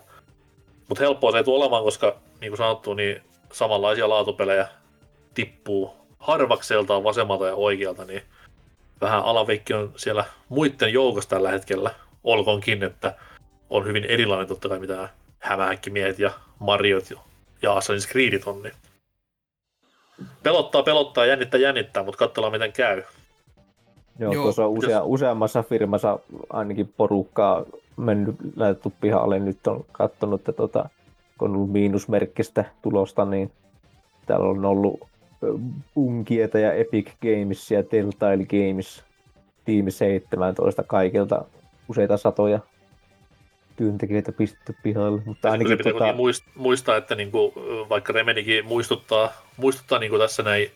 [0.88, 3.22] Mutta helppoa se ei tule olemaan, koska niin kuin sanottu, niin
[3.52, 4.68] samanlaisia laatupelejä
[5.34, 8.22] tippuu harvakseltaan vasemmalta ja oikealta, niin
[9.00, 11.90] vähän alaveikki on siellä muiden joukossa tällä hetkellä.
[12.24, 13.14] olkoonkin, että
[13.70, 15.08] on hyvin erilainen totta kai mitä
[15.38, 17.10] hämähäkkimiehet ja Mariot
[17.62, 18.74] ja Assassin's Creedit on, niin
[20.42, 23.02] pelottaa, pelottaa, jännittää, jännittää, mutta katsotaan miten käy.
[24.18, 26.18] Joo, Joo tuossa on usea, useammassa firmassa
[26.50, 27.64] ainakin porukkaa
[27.96, 29.38] mennyt, laitettu pihalle.
[29.38, 30.88] Nyt on katsonut, että tota,
[31.40, 33.52] kun on ollut miinusmerkkistä tulosta, niin
[34.26, 35.00] täällä on ollut
[35.94, 39.04] Bunkieta ja Epic Games ja Telltale Games
[39.64, 41.44] tiimi 17 kaikilta
[41.88, 42.60] useita satoja
[43.76, 45.22] työntekijöitä pistetty pihalle.
[45.24, 46.14] Mutta ainakin pitää tota...
[46.54, 47.52] muistaa, että niinku,
[47.88, 50.70] vaikka Remedikin muistuttaa, muistuttaa niinku tässä näin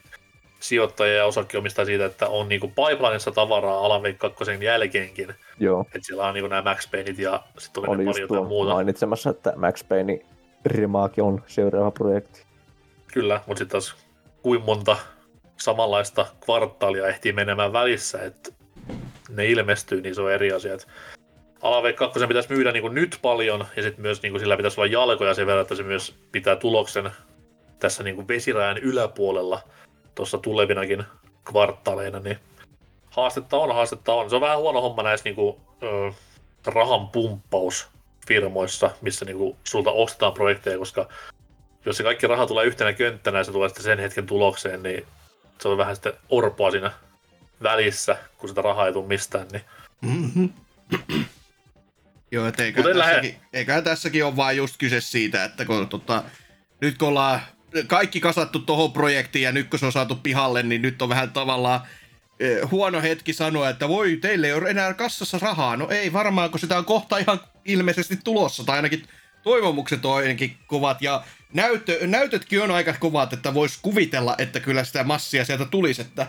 [0.60, 5.34] sijoittajia ja osakkeenomistajia siitä, että on niinku pipelineissa tavaraa Alan Wake 2 jälkeenkin.
[5.60, 5.80] Joo.
[5.80, 8.72] Että siellä on niinku nämä Max Payneit ja sitten on pari jotain muuta.
[8.72, 10.20] mainitsemassa, että Max Payne
[10.66, 12.44] remake on seuraava projekti.
[13.12, 13.94] Kyllä, mutta sitten taas
[14.42, 14.96] kuin monta
[15.56, 18.50] samanlaista kvartaalia ehtii menemään välissä, että
[19.28, 20.76] ne ilmestyy, niin se on eri asia.
[21.62, 24.80] Alave 2 pitäisi myydä niin kuin nyt paljon, ja sitten myös niin kuin sillä pitäisi
[24.80, 27.10] olla jalkoja sen verran, että se myös pitää tuloksen
[27.78, 29.60] tässä niin kuin vesirajan yläpuolella
[30.14, 31.04] tuossa tulevinakin
[31.44, 32.38] kvartaaleina, niin
[33.10, 34.30] haastetta on, haastetta on.
[34.30, 36.12] Se on vähän huono homma näissä niin kuin, ö,
[36.66, 37.88] rahan pumppaus
[38.26, 41.08] firmoissa, missä niin kuin, sulta ostetaan projekteja, koska
[41.86, 45.06] jos se kaikki raha tulee yhtenä könttänä ja se tulee sitten sen hetken tulokseen, niin
[45.60, 46.92] se on vähän sitten orpoa siinä
[47.62, 49.46] välissä, kun sitä rahaa ei tule mistään.
[49.52, 49.62] Niin...
[50.00, 50.52] Mm-hmm.
[52.30, 53.40] Joo, et eiköhän, tässäkin, lähe...
[53.52, 56.22] eiköhän tässäkin ole vain just kyse siitä, että kun, tota,
[56.80, 57.40] nyt kun ollaan
[57.86, 61.30] kaikki kasattu tuohon projektiin ja nyt kun se on saatu pihalle, niin nyt on vähän
[61.30, 61.80] tavallaan
[62.70, 65.76] huono hetki sanoa, että voi, teille ei ole enää kassassa rahaa.
[65.76, 69.02] No ei varmaan, kun sitä on kohta ihan ilmeisesti tulossa, tai ainakin
[69.42, 74.84] toivomukset on ainakin kovat, ja näyttö, näytötkin on aika kovat, että voisi kuvitella, että kyllä
[74.84, 76.26] sitä massia sieltä tulisi, että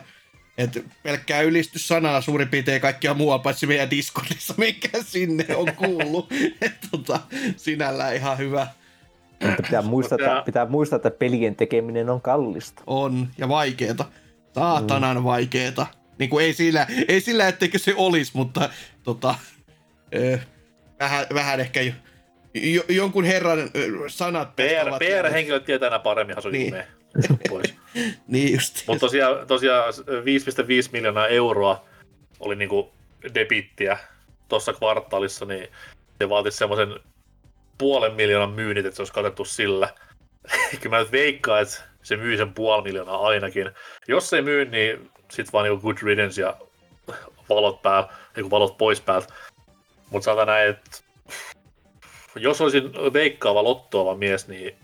[0.57, 6.32] että pelkkää ylistyssanaa suurin piirtein kaikkia muuta paitsi meidän Discordissa, mikä sinne on kuullut.
[6.61, 7.19] että tota,
[7.57, 8.68] sinällään ihan hyvä.
[9.57, 12.84] pitää muistaa, että, pitää muistaa, että pelien tekeminen on kallista.
[12.88, 14.06] On, ja vaikeeta.
[14.56, 15.23] Saatanan mm.
[15.23, 15.88] vaikeeta.
[16.19, 18.69] Niin kuin ei sillä, ei sillä etteikö se olisi, mutta
[19.03, 19.36] tota,
[20.99, 21.94] vähän, vähän ehkä jo,
[22.53, 23.69] jo, jonkun herran
[24.07, 24.56] sanat.
[24.56, 26.76] PR, PR-henkilöt tietää enää paremmin asu niin.
[27.49, 27.73] pois.
[28.27, 28.84] niin just.
[28.88, 31.86] Mutta tosiaan, tosiaan 5,5 miljoonaa euroa
[32.40, 32.94] oli niinku
[33.34, 33.98] debittiä
[34.48, 35.68] tuossa kvartaalissa, niin
[36.22, 36.99] se vaatisi semmoisen
[37.77, 39.90] puolen miljoonan myynnit, että se olisi katettu sillä.
[40.82, 43.72] Kyllä mä nyt veikkaan, että se myy sen puoli miljoonaa ainakin.
[44.07, 46.57] Jos se ei myy, niin sit vaan niinku good riddance ja
[47.49, 49.34] valot päällä, niinku valot pois päältä.
[50.10, 50.98] Mutta sanotaan näin, että
[52.36, 54.76] jos olisin veikkaava lottoava mies, niin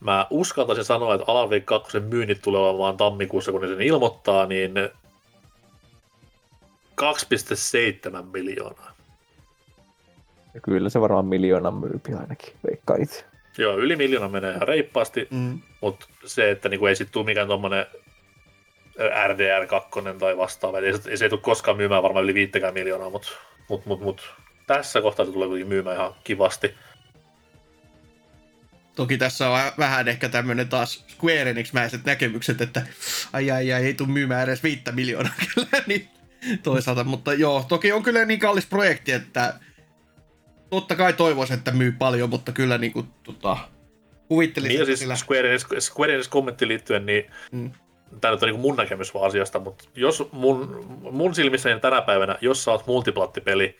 [0.00, 4.46] mä uskaltaisin sanoa, että Alan Wake 2 myynnit tulee olemaan tammikuussa, kun ne sen ilmoittaa,
[4.46, 4.74] niin
[7.00, 8.92] 2,7 miljoonaa.
[10.54, 13.24] Ja kyllä se varmaan miljoonan myypi ainakin, veikkaa itse.
[13.58, 15.60] Joo, yli miljoona menee ihan reippaasti, mm.
[15.80, 17.86] mutta se, että niinku ei sitten tule mikään tuommoinen
[18.98, 23.28] RDR2 tai vastaava, ei, ei se ei tule koskaan myymään varmaan yli viittäkään miljoonaa, mutta
[23.68, 24.34] mut, mut, mut,
[24.66, 26.74] tässä kohtaa se tulee kuitenkin myymään ihan kivasti.
[28.96, 32.82] Toki tässä on vähän ehkä tämmöinen taas Square Enix-mäiset näkemykset, että
[33.32, 36.08] ai ai ai, ei tule myymään edes viittä miljoonaa kyllä, niin
[36.62, 37.04] toisaalta.
[37.04, 39.54] Mutta joo, toki on kyllä niin kallis projekti, että
[40.70, 43.56] totta kai toivoisin, että myy paljon, mutta kyllä niin kuin, tota,
[44.28, 44.76] kuvittelisin.
[44.76, 45.16] Niin, siis sillä...
[45.16, 47.70] Square Enix, Square Enix kommentti liittyen, niin mm.
[48.20, 52.02] tämä nyt on niin mun näkemys vaan asiasta, mutta jos mun, mun silmissä niin tänä
[52.02, 53.78] päivänä, jos sä oot multiplattipeli,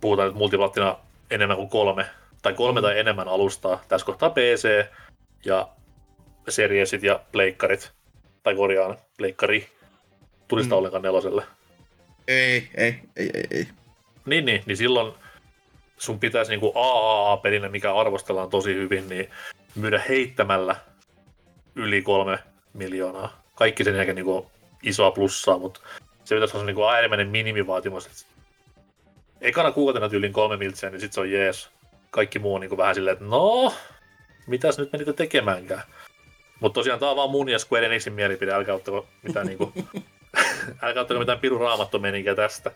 [0.00, 0.96] puhutaan nyt multiplattina
[1.30, 2.06] enemmän kuin kolme,
[2.42, 4.86] tai kolme tai enemmän alustaa, tässä kohtaa PC
[5.44, 5.68] ja
[6.48, 7.92] seriesit ja pleikkarit,
[8.42, 9.68] tai korjaan pleikkari,
[10.48, 10.78] tulista mm.
[10.78, 11.46] ollenkaan neloselle?
[12.28, 13.68] Ei, ei, ei, ei, ei.
[14.26, 15.14] Niin, niin, niin silloin
[15.98, 19.30] sun pitäisi niinku AAA-pelinä, mikä arvostellaan tosi hyvin, niin
[19.74, 20.76] myydä heittämällä
[21.74, 22.38] yli kolme
[22.72, 23.42] miljoonaa.
[23.54, 24.50] Kaikki sen jälkeen niinku
[24.82, 25.80] isoa plussaa, mutta
[26.24, 28.26] se pitäisi olla niinku äärimmäinen minimivaatimus.
[29.40, 31.70] Ekana kuukautena tyyliin kolme miltsiä, niin sit se on jees
[32.14, 33.74] kaikki muu on niin kuin vähän silleen, että no,
[34.46, 35.82] mitäs nyt me niitä tekemäänkään.
[36.60, 39.72] Mutta tosiaan tämä on vaan mun ja Square Enixin mielipide, älkää ottako mitään, niinku,
[40.82, 42.70] älkää ottako mitään pirun raamattomeninkiä tästä.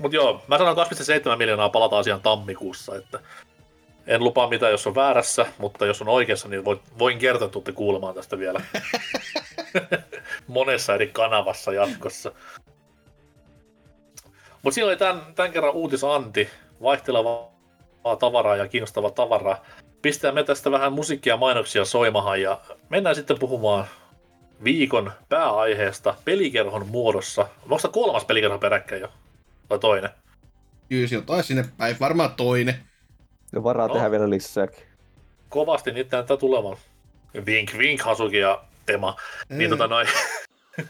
[0.00, 3.20] Mutta joo, mä sanon 2,7 miljoonaa palataan asiaan tammikuussa, että
[4.06, 7.52] en lupaa mitään, jos on väärässä, mutta jos on oikeassa, niin voin, voin kertoa, että
[7.52, 8.60] tuutte kuulemaan tästä vielä
[10.46, 12.32] monessa eri kanavassa jatkossa.
[14.62, 16.48] Mutta siinä oli tämän, tämän kerran uutisanti,
[16.82, 17.48] vaihteleva
[18.18, 19.64] tavaraa ja kiinnostavaa tavaraa.
[20.02, 23.84] Pistetään me tästä vähän musiikkia ja mainoksia soimahan ja mennään sitten puhumaan
[24.64, 27.48] viikon pääaiheesta pelikerhon muodossa.
[27.62, 29.08] Onko kolmas pelikerho peräkkäin jo?
[29.70, 30.10] Vai toinen?
[30.88, 32.74] Kyllä jotain sinne päin, varmaan toinen.
[33.52, 33.94] Ja varaa No.
[33.94, 34.84] tehdä vielä lisääkin.
[35.48, 36.76] Kovasti niitä näyttää tulevan.
[37.46, 39.16] Vink vink Hasuki ja Tema.
[39.48, 40.08] Niin tota noin.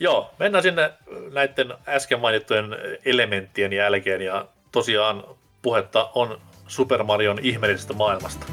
[0.00, 0.92] Joo, mennään sinne
[1.32, 2.66] näiden äsken mainittujen
[3.04, 5.24] elementtien jälkeen ja tosiaan
[5.62, 8.46] puhetta on Super Marion ihmeellisestä maailmasta.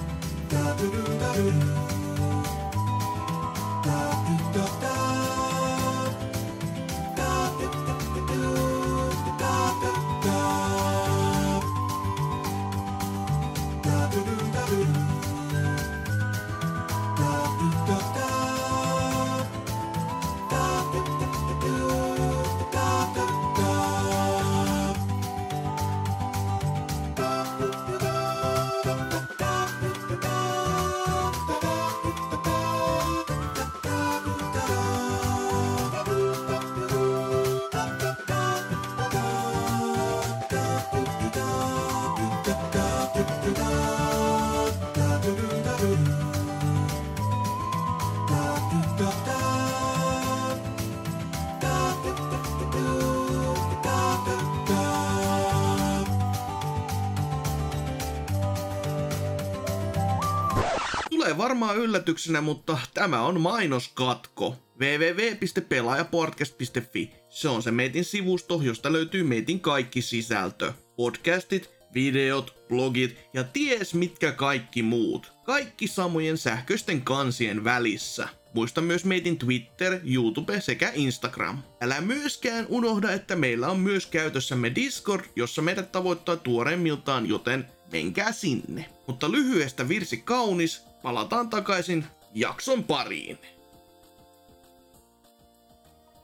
[61.23, 64.55] Tulee varmaan yllätyksenä, mutta tämä on mainoskatko.
[64.79, 67.11] www.pelaajapodcast.fi.
[67.29, 70.73] Se on se meitin sivusto, josta löytyy meitin kaikki sisältö.
[70.95, 75.31] Podcastit, videot, blogit ja ties mitkä kaikki muut.
[75.43, 78.27] Kaikki samojen sähköisten kansien välissä.
[78.53, 81.57] Muista myös meitin Twitter, YouTube sekä Instagram.
[81.81, 88.31] Älä myöskään unohda, että meillä on myös käytössämme Discord, jossa meidät tavoittaa tuoreimmiltaan, joten menkää
[88.31, 88.85] sinne.
[89.07, 93.39] Mutta lyhyestä virsi kaunis, palataan takaisin jakson pariin.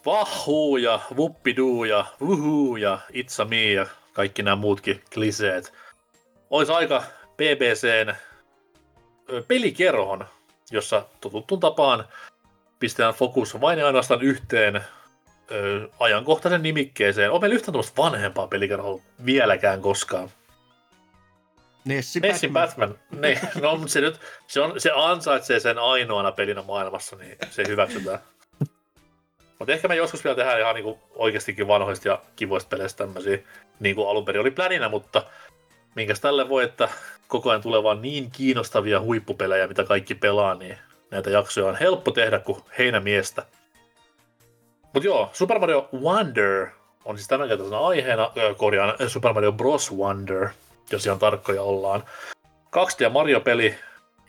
[0.05, 5.73] Vahuu ja vuppiduu ja vuhuu ja itsa ja kaikki nämä muutkin kliseet.
[6.49, 7.03] Olisi aika
[7.37, 8.13] BBCn
[9.47, 10.25] pelikerhon,
[10.71, 12.05] jossa totuttuun tapaan
[12.79, 14.81] pistetään fokus vain ja ainoastaan yhteen
[15.99, 17.31] ajankohtaisen nimikkeeseen.
[17.31, 20.29] On meillä yhtään tuollaista vanhempaa pelikerhoa vieläkään koskaan.
[21.85, 22.99] Nessi Nessin Batman.
[23.21, 27.63] Niin, no, mutta se, nyt, se, on, se ansaitsee sen ainoana pelinä maailmassa, niin se
[27.67, 28.19] hyväksytään.
[29.59, 33.37] Mutta ehkä me joskus vielä tehdään ihan niinku oikeastikin vanhoista ja kivoista peleistä tämmöisiä,
[33.79, 35.23] niin kuin alun perin oli plänina, mutta
[35.95, 36.89] minkäs tälle voi, että
[37.27, 40.77] koko ajan tulee vaan niin kiinnostavia huippupelejä, mitä kaikki pelaa, niin
[41.11, 43.45] näitä jaksoja on helppo tehdä kuin heinämiestä.
[44.93, 46.67] Mutta joo, Super Mario Wonder
[47.05, 49.95] on siis tämänkertaisena aiheena, ö, korjaan Super Mario Bros.
[49.95, 50.49] Wonder,
[50.91, 52.03] jos ihan tarkkoja ollaan.
[52.71, 53.75] 2D Mario-peli,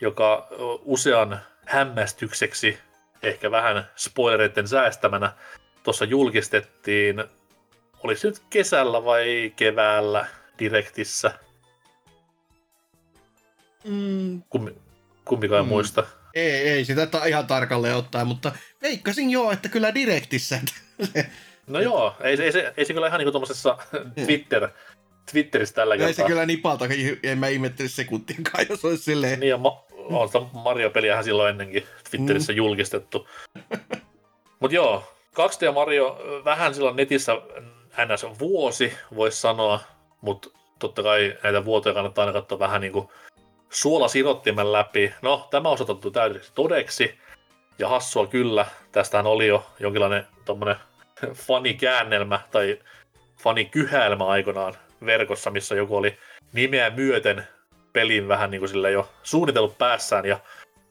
[0.01, 0.49] joka
[0.85, 2.79] usean hämmästykseksi,
[3.23, 5.33] ehkä vähän spoilereiden säästämänä,
[5.83, 7.25] tuossa julkistettiin,
[8.05, 10.27] oli se nyt kesällä vai keväällä
[10.59, 11.33] Direktissä,
[13.85, 14.75] Mm, kummi,
[15.25, 15.69] kumpikaan Mm.
[15.69, 16.05] muista.
[16.35, 20.61] ei, ei sitä ta- ihan tarkalleen ottaa, mutta veikkasin joo, että kyllä direktissä.
[21.67, 23.79] No joo, ei, ei, se, ei se kyllä ihan niinku tuommoisessa
[24.25, 24.69] Twitter,
[25.31, 26.27] Twitterissä tällä ei se kertaa.
[26.27, 26.85] kyllä nipalta,
[27.23, 29.41] en mä ihmettelisi sekuntiinkaan, jos olisi silleen.
[29.41, 32.57] Niin ja ma- on sitä Mario-peliähän silloin ennenkin Twitterissä mm.
[32.57, 33.29] julkistettu.
[34.61, 37.33] Mutta joo, 2D Mario vähän silloin netissä
[38.07, 38.39] ns.
[38.39, 39.81] vuosi, voisi sanoa,
[40.21, 40.49] mutta
[40.79, 43.09] totta kai näitä vuotoja kannattaa aina katsoa vähän niin kuin
[43.71, 45.13] suolasirottimen läpi.
[45.23, 47.19] No, tämä on osoitettu täydeksi todeksi,
[47.79, 50.77] ja hassua kyllä, tästähän oli jo jonkinlainen tommonen
[51.47, 52.79] fanikäännelmä tai
[53.43, 54.75] fanikyhäilmä aikanaan
[55.07, 56.19] verkossa, missä joku oli
[56.53, 57.47] nimeä myöten
[57.93, 60.39] pelin vähän niin kuin sille jo suunnitellut päässään ja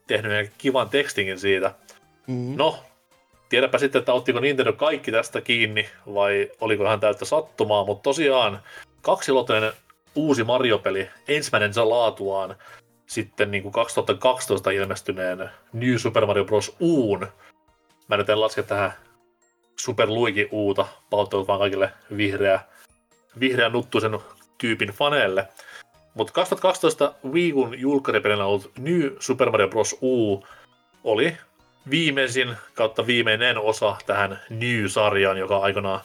[0.08, 1.72] tehnyt ihan kivan tekstinkin siitä.
[2.28, 2.54] Mm.
[2.58, 2.80] No,
[3.50, 8.60] tiedäpä sitten, että ottiko Nintendo kaikki tästä kiinni vai oliko hän täyttä sattumaa, mutta tosiaan
[9.02, 9.74] kaksiulotteinen
[10.16, 12.56] uusi Mario-peli, ensimmäinen laatuaan
[13.08, 16.76] sitten niin kuin 2012 ilmestyneen New Super Mario Bros.
[16.80, 17.28] Uun.
[18.08, 18.94] Mä nyt en laske tähän
[19.80, 22.60] Super Luigi Uuta, pahoittelut vaan kaikille vihreä,
[23.40, 24.20] vihreän nuttuisen
[24.58, 25.48] tyypin faneille.
[26.14, 29.98] Mutta 2012 Wii Uun julkkaripelinä ollut New Super Mario Bros.
[30.02, 30.44] U
[31.04, 31.38] oli
[31.90, 36.02] viimeisin kautta viimeinen osa tähän New-sarjaan, joka aikanaan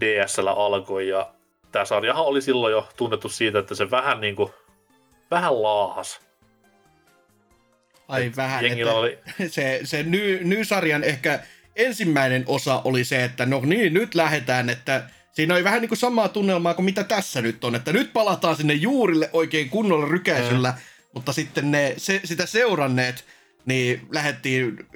[0.00, 1.08] DSL alkoi.
[1.08, 1.30] Ja
[1.72, 4.52] tämä sarjahan oli silloin jo tunnettu siitä, että se vähän niin kuin,
[5.30, 6.20] vähän laahas.
[8.08, 11.40] Ai vähän, Jengillä että oli, se, se ny, nysarjan ehkä
[11.76, 15.02] ensimmäinen osa oli se, että no niin, nyt lähdetään, että
[15.38, 18.56] siinä oli vähän niin kuin samaa tunnelmaa kuin mitä tässä nyt on, että nyt palataan
[18.56, 20.78] sinne juurille oikein kunnolla rykäisyllä, mm.
[21.14, 23.24] mutta sitten ne, se, sitä seuranneet,
[23.66, 24.86] niin lähdettiin,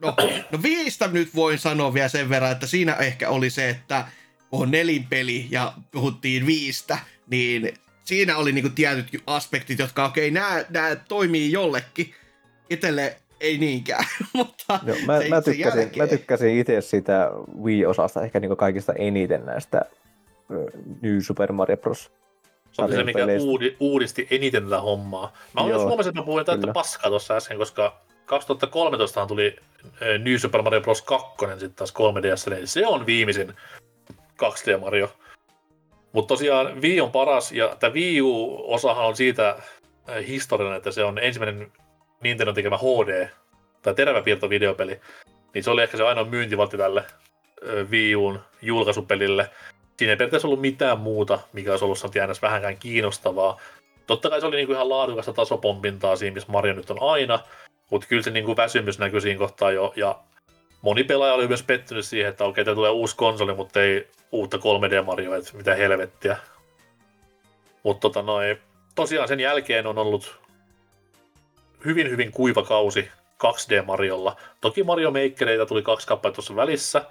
[0.00, 0.16] no,
[0.52, 4.04] no viistä nyt voin sanoa vielä sen verran, että siinä ehkä oli se, että
[4.52, 6.98] on nelinpeli ja puhuttiin viistä,
[7.30, 7.74] niin
[8.04, 12.14] siinä oli niinku tietyt aspektit, jotka okei, okay, nämä, nämä toimii jollekin.
[12.70, 17.30] Itelle ei niinkään, mutta Joo, mä, se, mä, tykkäsin, jälkeen- mä tykkäsin itse sitä
[17.62, 19.82] Wii-osasta ehkä niinku kaikista eniten näistä
[21.02, 22.10] New Super Mario Bros.
[22.72, 25.32] Se oli se, mikä uudi, uudisti eniten tätä hommaa.
[25.54, 29.56] Mä myös Joo, huomasin, että mä puhuin täyttä paskaa tuossa äsken, koska 2013 tuli
[30.24, 31.02] New Super Mario Bros.
[31.02, 33.52] 2 sitten taas 3DS, niin se on viimeisin
[34.42, 35.12] 2D Mario.
[36.12, 39.56] Mutta tosiaan Wii on paras, ja tämä Wii U-osahan on siitä
[40.28, 41.72] historiallinen, että se on ensimmäinen
[42.22, 43.28] Nintendo tekemä HD,
[43.82, 45.00] tai teräväpiirtovideopeli.
[45.54, 47.04] Niin se oli ehkä se ainoa myyntivaltti tälle
[47.90, 49.50] Wii Uun julkaisupelille.
[49.96, 52.42] Siinä ei periaatteessa ollut mitään muuta, mikä olisi ollut sanotaan ns.
[52.42, 53.60] vähänkään kiinnostavaa.
[54.06, 57.38] Totta kai se oli niinku ihan laadukasta tasopompintaa siinä, missä Mario nyt on aina,
[57.90, 60.18] mutta kyllä se niinku väsymys näkyi siinä kohtaa jo, ja
[60.82, 64.56] moni pelaaja oli myös pettynyt siihen, että okei, tämä tulee uusi konsoli, mutta ei uutta
[64.56, 66.36] 3D-Mario, että mitä helvettiä.
[67.82, 68.58] Mutta tota noin,
[68.94, 70.40] tosiaan sen jälkeen on ollut
[71.84, 73.08] hyvin, hyvin kuiva kausi
[73.44, 74.36] 2D-Mariolla.
[74.60, 77.04] Toki Mario Makereita tuli kaksi kappaletta tuossa välissä,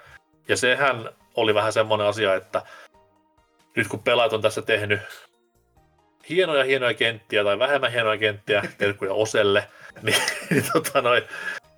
[0.47, 2.61] ja sehän oli vähän semmoinen asia, että
[3.75, 4.99] nyt kun pelaajat on tässä tehnyt
[6.29, 9.67] hienoja hienoja kenttiä tai vähemmän hienoja kenttiä, terkkuja Oselle,
[10.01, 10.17] niin,
[10.49, 11.23] niin, tota noin,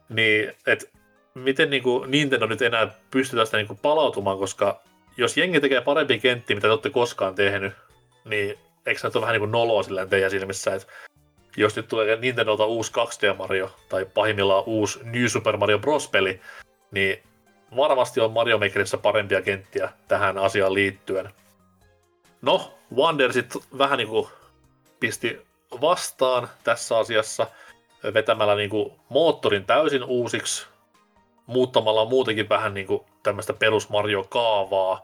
[0.09, 0.91] niin et
[1.33, 4.81] miten niin kuin Nintendo nyt enää pystyy tästä niin kuin palautumaan, koska
[5.17, 7.73] jos jengi tekee parempia kenttiä, mitä te olette koskaan tehnyt,
[8.25, 10.87] niin eikö se nyt ole vähän niin kuin noloa silleen teidän silmissä, että
[11.57, 16.07] jos nyt tulee Nintendolta uusi 2D Mario tai pahimmillaan uusi New Super Mario Bros.
[16.07, 16.41] peli,
[16.91, 17.23] niin
[17.75, 21.29] varmasti on Mario Makerissa parempia kenttiä tähän asiaan liittyen.
[22.41, 24.27] No, Wonder sitten vähän niin kuin
[24.99, 25.41] pisti
[25.81, 27.47] vastaan tässä asiassa
[28.13, 30.67] vetämällä niin kuin moottorin täysin uusiksi,
[31.45, 35.03] muuttamalla muutenkin vähän niin kuin tämmöistä perus Mario-kaavaa.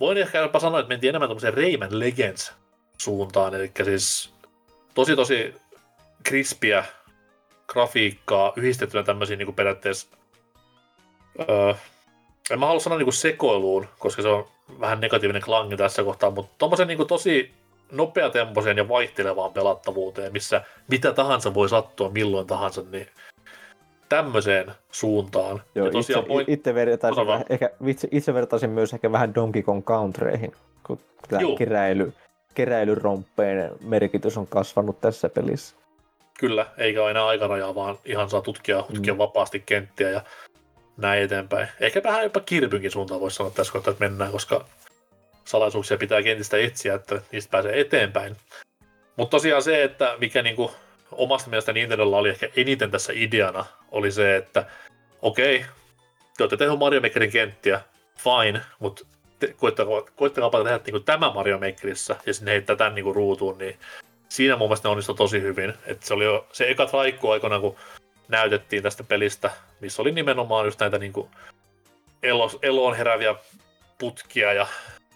[0.00, 2.52] Voin ehkä jopa sanoa, että mentiin enemmän tämmöiseen Rayman Legends
[2.98, 4.34] suuntaan, eli siis
[4.94, 5.54] tosi tosi
[6.22, 6.84] krispiä
[7.66, 10.08] grafiikkaa yhdistettynä tämmöisiin niin periaatteessa
[11.40, 11.74] öö,
[12.50, 14.44] en mä halua sanoa niinku sekoiluun, koska se on
[14.80, 17.52] vähän negatiivinen klangi tässä kohtaa, mutta tommosen niinku tosi
[17.92, 23.06] nopeatempoiseen ja vaihtelevaan pelattavuuteen, missä mitä tahansa voi sattua milloin tahansa, niin
[24.08, 25.62] tämmöiseen suuntaan.
[25.74, 29.34] Joo, ja itse, tosiaan point- itse, vertaisin, vähän- ehkä, itse, itse vertaisin myös ehkä vähän
[29.34, 30.52] Donkey Kong Countryhin,
[30.86, 32.12] kun tämä keräily,
[32.54, 35.76] keräilyromppeen merkitys on kasvanut tässä pelissä.
[36.38, 39.18] Kyllä, eikä enää aikarajaa, vaan ihan saa tutkia, tutkia Mm.
[39.18, 40.20] vapaasti kenttiä ja
[40.96, 41.68] näin eteenpäin.
[41.80, 44.64] Ehkä vähän jopa kirpynkin suuntaan voisi sanoa tässä kohtaa, että mennään, koska
[45.44, 48.36] salaisuuksia pitää kentistä etsiä, että niistä pääsee eteenpäin.
[49.16, 50.70] Mutta tosiaan se, että mikä niinku
[51.12, 54.64] omasta mielestä Nintendolla oli ehkä eniten tässä ideana, oli se, että
[55.22, 55.64] okei,
[56.36, 57.80] te olette tehneet Mario Makerin kenttiä,
[58.18, 59.04] fine, mutta
[59.56, 63.78] koittakaa, koittakaa tehdä niinku tämä Mario Makerissa ja sinne heittää tämän niinku ruutuun, niin
[64.28, 65.74] siinä mun mielestä ne onnistui tosi hyvin.
[65.86, 67.76] Et se oli jo se eka traikku aikana, kun
[68.28, 69.50] näytettiin tästä pelistä,
[69.80, 71.30] missä oli nimenomaan just näitä niinku
[72.22, 73.34] elos, eloon heräviä
[73.98, 74.66] putkia ja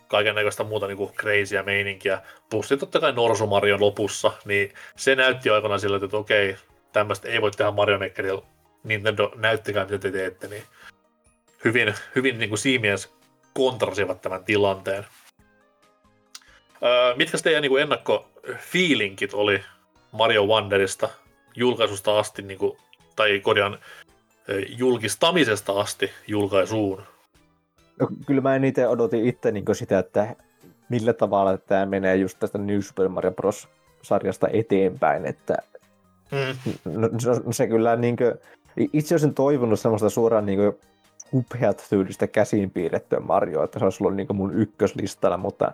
[0.09, 2.23] kaiken näköistä muuta niinku crazyä meininkiä.
[2.51, 6.57] Plus sitten totta kai Norsu Marion lopussa, niin se näytti aikana sillä, että okei,
[6.93, 8.45] tämmöistä ei voi tehdä Mario Makerilla.
[8.85, 10.63] Nintendo, näyttäkää mitä te teette, niin
[11.65, 13.15] hyvin, hyvin niin kuin siimies
[13.55, 15.07] kontrasivat tämän tilanteen.
[16.83, 17.73] Öö, mitkä teidän niin
[18.45, 19.61] ennakkofiilinkit oli
[20.13, 21.09] Mario Wonderista
[21.57, 22.77] julkaisusta asti, niin kuin,
[23.17, 23.79] tai korjaan
[24.79, 27.03] julkistamisesta asti julkaisuun?
[28.01, 30.37] No, kyllä mä en itse odotin itse niin sitä, että
[30.89, 33.69] millä tavalla tämä menee just tästä New Super Mario Bros.
[34.03, 35.57] sarjasta eteenpäin, että
[36.33, 36.73] Mm.
[36.85, 38.35] no, se, se kyllä niin kuin,
[38.93, 40.73] itse olisin toivonut semmoista suoraan niin kuin,
[41.33, 45.73] upeat tyylistä käsin piirrettyä Marioa, että se olisi ollut niin kuin mun ykköslistalla, mutta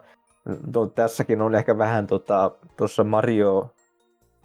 [0.72, 3.70] to, tässäkin on ehkä vähän tuossa tota, Mario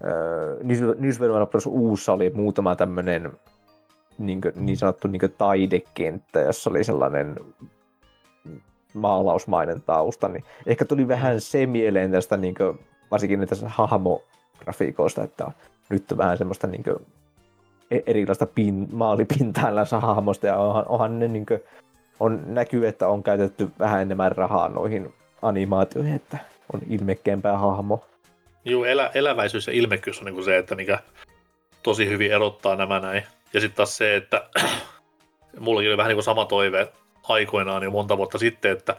[0.06, 1.66] äh, Mario Bros.
[1.66, 3.32] uussa oli muutama tämmöinen
[4.18, 7.36] niin, niin sanottu niin taidekenttä, jossa oli sellainen
[8.94, 12.80] maalausmainen tausta, niin ehkä tuli vähän se mieleen tästä, niin kuin,
[13.12, 15.52] varsinkin tästä hahmografiikoista, että
[15.90, 16.96] nyt on vähän semmoista niin kuin,
[17.92, 21.60] erilaista pin, maalipintaillansa hahmosta, ja onhan, onhan ne niin kuin,
[22.20, 25.14] on, näkyy, että on käytetty vähän enemmän rahaa noihin
[25.44, 26.38] animaatioihin, että
[26.74, 28.06] on ilmekkeämpää hahmo.
[28.66, 31.00] Juu, elä, eläväisyys ja ilmekkyys on niin se, että mikä
[31.84, 33.24] tosi hyvin erottaa nämä näin.
[33.54, 34.50] Ja sitten taas se, että
[35.60, 36.88] mullakin oli vähän niin kuin sama toive
[37.24, 38.96] aikoinaan jo monta vuotta sitten, että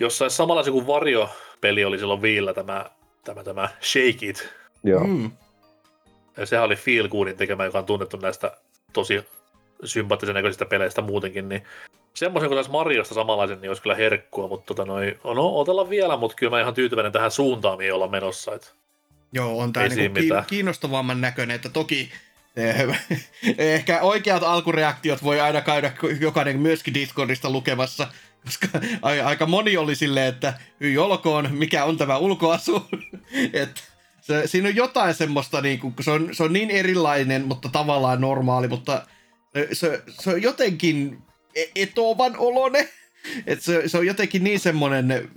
[0.00, 2.90] jos saisi samanlaisen kuin Vario-peli oli silloin viillä tämä,
[3.24, 4.48] tämä, tämä Shake It,
[4.84, 5.04] Joo.
[5.04, 5.30] Mm.
[6.36, 8.56] ja sehän oli Feel Goodin tekemä, joka on tunnettu näistä
[8.92, 9.24] tosi
[9.84, 11.62] sympaattisen näköisistä peleistä muutenkin, niin
[12.14, 16.36] semmoisen kuin Mariosta samanlaisen, niin olisi kyllä herkkua, mutta tota noi, no otella vielä, mutta
[16.36, 18.54] kyllä mä ihan tyytyväinen tähän suuntaan, mihin ollaan menossa.
[18.54, 18.74] Et
[19.32, 22.10] Joo, on tämä niinku ki- kiinnostavamman näköinen, että toki
[22.56, 23.00] eh,
[23.58, 28.06] ehkä oikeat alkureaktiot voi aina käydä jokainen myöskin Discordista lukemassa,
[28.44, 28.68] koska
[29.24, 32.86] aika moni oli silleen, että hyi olkoon, mikä on tämä ulkoasu.
[33.62, 33.80] että
[34.20, 38.20] se, siinä on jotain semmoista, niin kuin, se, on, se on niin erilainen, mutta tavallaan
[38.20, 39.06] normaali, mutta
[39.72, 41.18] se, se on jotenkin
[41.76, 42.88] etovan olone.
[43.46, 45.30] että se, se on jotenkin niin semmoinen,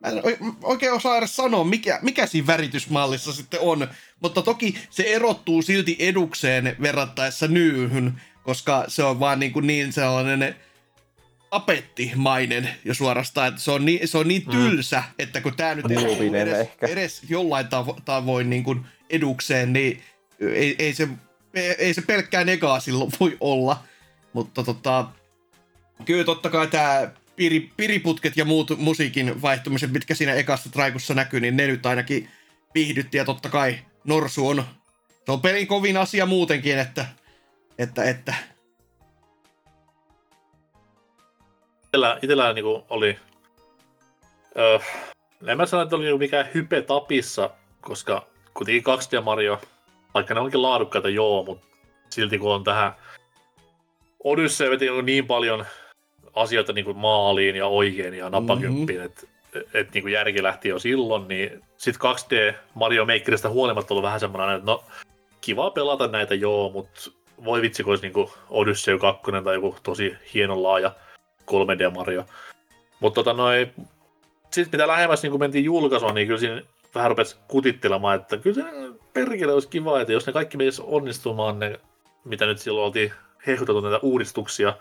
[0.00, 0.22] mä en
[0.62, 3.88] oikein osaa edes sanoa, mikä, mikä siinä väritysmallissa sitten on,
[4.20, 9.92] mutta toki se erottuu silti edukseen verrattaessa nyyhyn, koska se on vaan niin, kuin niin
[9.92, 10.56] sellainen
[11.50, 14.50] apettimainen jo suorastaan, että se on niin, se on niin mm.
[14.50, 15.14] tylsä, mm.
[15.18, 15.86] että kun tämä nyt
[16.34, 16.86] edes, ehkä.
[16.86, 20.02] edes jollain tavo- tavoin niin kuin edukseen, niin
[20.40, 21.08] ei, ei, se,
[21.54, 23.84] ei, ei se pelkkää negaa silloin voi olla.
[24.34, 25.06] Mutta tota,
[26.04, 31.40] kyllä totta kai tämä piri, piriputket ja muut musiikin vaihtumiset, mitkä siinä ekassa traikussa näkyy,
[31.40, 32.28] niin ne nyt ainakin
[32.74, 33.16] viihdytti.
[33.16, 34.64] Ja totta kai Norsu on,
[35.26, 37.06] se on pelin kovin asia muutenkin, että,
[37.78, 38.34] että, että
[41.94, 43.18] itellä, itellä niin oli...
[44.58, 44.78] Öö,
[45.46, 47.50] en mä sano, että oli niinku mikään hype tapissa,
[47.80, 49.60] koska kuitenkin 2D Mario,
[50.14, 51.66] vaikka ne onkin laadukkaita joo, mutta
[52.10, 52.92] silti kun on tähän
[54.24, 55.66] Odyssey veti niin paljon
[56.34, 59.06] asioita niin kuin maaliin ja oikein ja napakymppiin, mm-hmm.
[59.06, 59.26] että
[59.74, 64.20] et, niin kuin järki lähti jo silloin, niin sitten 2D Mario Makerista huolimatta ollut vähän
[64.20, 64.84] semmoinen, että no
[65.40, 67.10] kiva pelata näitä joo, mutta
[67.44, 70.92] voi vitsi, kun olisi niin Odyssey 2 tai joku tosi hieno laaja
[71.50, 72.24] 3D Mario.
[73.00, 73.72] Mutta tota noin,
[74.50, 76.62] sitten mitä lähemmäs niin mentiin julkaisua, niin kyllä siinä
[76.94, 78.64] vähän rupesi kutittelemaan, että kyllä se
[79.12, 81.80] perkele olisi kiva, että jos ne kaikki menisi onnistumaan, ne,
[82.24, 83.12] mitä nyt silloin oltiin
[83.46, 84.74] hehkutettu näitä uudistuksia.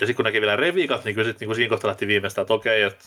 [0.00, 2.54] Ja sitten kun näki vielä revikat, niin kyllä sitten niin siinä kohtaa lähti viimeistään, että
[2.54, 3.04] okei, että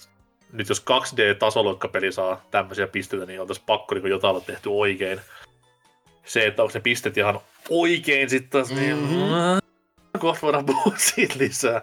[0.53, 5.21] nyt jos 2D-tasoloikkapeli saa tämmöisiä pisteitä, niin oltaisiin pakko niin jotain olla tehty oikein.
[6.25, 7.39] Se, että onko se pistet ihan
[7.69, 10.19] oikein sitten taas, niin mm-hmm.
[10.19, 11.81] kohta voidaan puhua siitä lisää.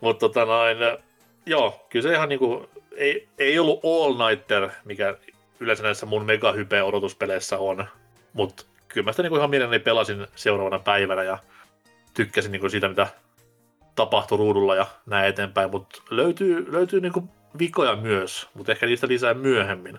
[0.00, 0.78] Mutta tota noin,
[1.46, 5.16] joo, kyllä se ihan niinku, ei, ei ollut all nighter, mikä
[5.60, 7.86] yleensä näissä mun mega hype odotuspeleissä on.
[8.32, 11.38] Mutta kyllä mä sitä niinku ihan mielelläni pelasin seuraavana päivänä ja
[12.14, 13.06] tykkäsin niinku siitä, mitä
[13.94, 15.70] tapahtui ruudulla ja näin eteenpäin.
[15.70, 17.28] Mutta löytyy, löytyy niinku
[17.58, 19.98] vikoja myös, mutta ehkä niistä lisää myöhemmin.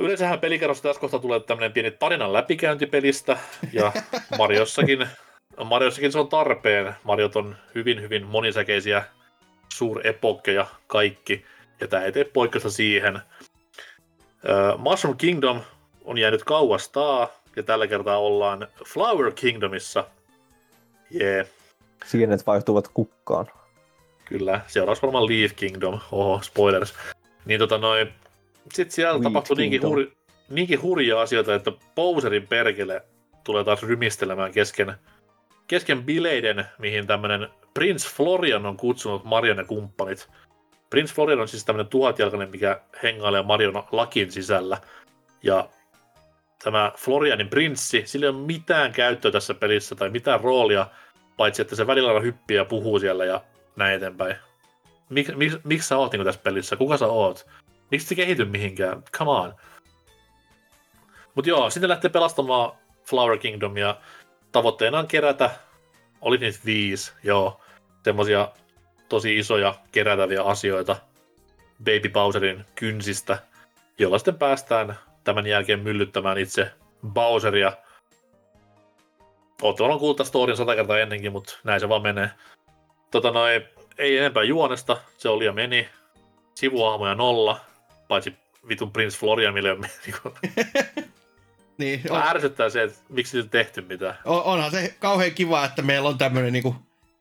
[0.00, 3.38] Yleensähän pelikerrossa tässä kohtaa tulee tämmöinen pieni tarinan läpikäyntipelistä,
[3.72, 3.92] ja
[4.38, 5.08] Mariossakin
[5.64, 6.94] Mariossakin se on tarpeen.
[7.04, 9.04] Mariot on hyvin, hyvin monisäkeisiä
[9.72, 11.44] suurepokkeja kaikki,
[11.80, 13.16] ja tämä ei tee poikkeusta siihen.
[13.16, 15.60] Uh, Mushroom Kingdom
[16.04, 17.28] on jäänyt kauastaa,
[17.60, 20.04] ja tällä kertaa ollaan Flower Kingdomissa.
[21.20, 21.46] Yeah.
[22.04, 23.46] Sienet vaihtuvat kukkaan.
[24.24, 26.00] Kyllä, seuraavaksi varmaan Leaf Kingdom.
[26.12, 26.94] Oho, spoilers.
[27.44, 28.08] Niin tota noin,
[28.72, 30.06] sitten siellä Wheat tapahtui niinkin, hur,
[30.48, 33.02] niinkin hurjia asioita, että Bowserin perkele
[33.44, 34.96] tulee taas rymistelemään kesken
[35.70, 40.28] kesken bileiden, mihin tämmönen Prince Florian on kutsunut Marion ja kumppanit.
[40.90, 44.78] Prince Florian on siis tämmönen tuhatjalkainen, mikä hengailee Marion lakin sisällä.
[45.42, 45.68] Ja
[46.62, 50.86] tämä Florianin prinssi, sillä ei ole mitään käyttöä tässä pelissä tai mitään roolia,
[51.36, 53.40] paitsi että se välillä hyppii ja puhuu siellä ja
[53.76, 54.36] näin eteenpäin.
[55.08, 56.76] Mik, mik, miksi sä oot niin tässä pelissä?
[56.76, 57.46] Kuka sä oot?
[57.90, 59.02] Miksi se kehity mihinkään?
[59.12, 59.54] Come on.
[61.34, 62.72] Mut joo, sitten lähtee pelastamaan
[63.04, 63.96] Flower Kingdomia
[64.52, 65.50] tavoitteena on kerätä,
[66.20, 67.60] oli niitä viisi, joo,
[68.04, 68.48] semmosia
[69.08, 70.96] tosi isoja kerätäviä asioita
[71.78, 73.38] Baby Bowserin kynsistä,
[73.98, 74.98] jolla sitten päästään
[75.34, 76.72] tämän jälkeen myllyttämään itse
[77.06, 77.72] Bowseria.
[79.62, 82.30] Ootte varmaan kuullut storyn sata kertaa ennenkin, mutta näin se vaan menee.
[83.10, 83.62] Tota noin,
[83.98, 85.88] ei enempää juonesta, se oli ja meni.
[86.54, 87.60] Sivuahmoja nolla,
[88.08, 88.34] paitsi
[88.68, 89.84] vitun Prince Florian, mille on
[91.78, 92.22] Niin, on.
[92.22, 94.18] Ärsyttää se, että miksi ei tehty mitään.
[94.24, 96.76] On, onhan se kauhean kiva, että meillä on tämmöinen niinku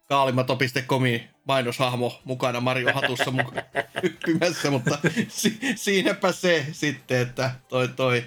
[0.10, 3.64] kaalimato.comin mainoshahmo mukana Mario Hatussa mukaan
[4.03, 8.23] hyppimässä, mutta si- siinäpä se sitten, että toi toi,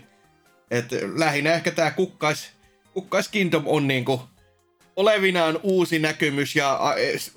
[0.71, 2.51] että lähinnä ehkä tämä kukkais,
[2.95, 4.21] kukkais Kingdom on niinku
[4.97, 6.81] olevinaan uusi näkymys ja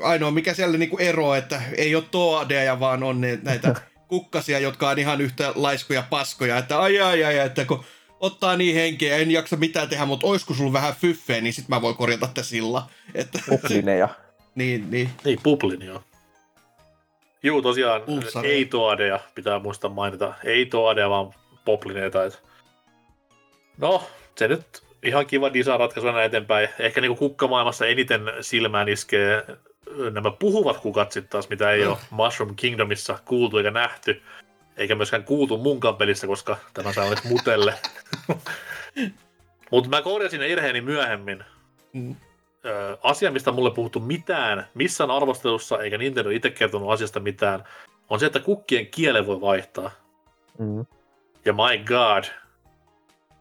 [0.01, 3.75] ainoa mikä siellä niinku ero, että ei ole toadeja, vaan on ne, näitä
[4.07, 7.83] kukkasia, jotka on ihan yhtä laiskuja paskoja, että ai ai ai, että kun
[8.19, 11.81] ottaa niin henkeä, en jaksa mitään tehdä, mutta olisiko sulla vähän fyffeä, niin sit mä
[11.81, 12.83] voin korjata tätä sillä.
[13.15, 14.09] Että, Puplineja.
[14.55, 15.09] niin, niin.
[15.23, 16.03] Niin, puplin, joo.
[17.43, 18.47] Juu, tosiaan Pulsare.
[18.47, 20.33] ei toadeja, pitää muistaa mainita.
[20.43, 21.33] Ei toadeja, vaan
[21.65, 22.23] poplineita.
[22.23, 22.43] Et...
[23.77, 24.03] No,
[24.35, 26.69] se nyt ihan kiva design-ratkaisu näin eteenpäin.
[26.79, 29.45] Ehkä niin kukkamaailmassa eniten silmään iskee
[30.11, 31.89] nämä puhuvat kukat sitten taas, mitä ei mm.
[31.89, 34.21] ole Mushroom Kingdomissa kuultu eikä nähty.
[34.77, 37.73] Eikä myöskään kuultu munkaan pelissä, koska tämä saa nyt mutelle.
[39.71, 41.43] Mutta mä korjasin irheeni myöhemmin.
[41.93, 42.15] Mm.
[42.65, 47.63] Ö, asia, mistä mulle puhuttu mitään, missään arvostelussa, eikä Nintendo itse kertonut asiasta mitään,
[48.09, 49.91] on se, että kukkien kielen voi vaihtaa.
[50.57, 50.85] Mm.
[51.45, 52.23] Ja my god,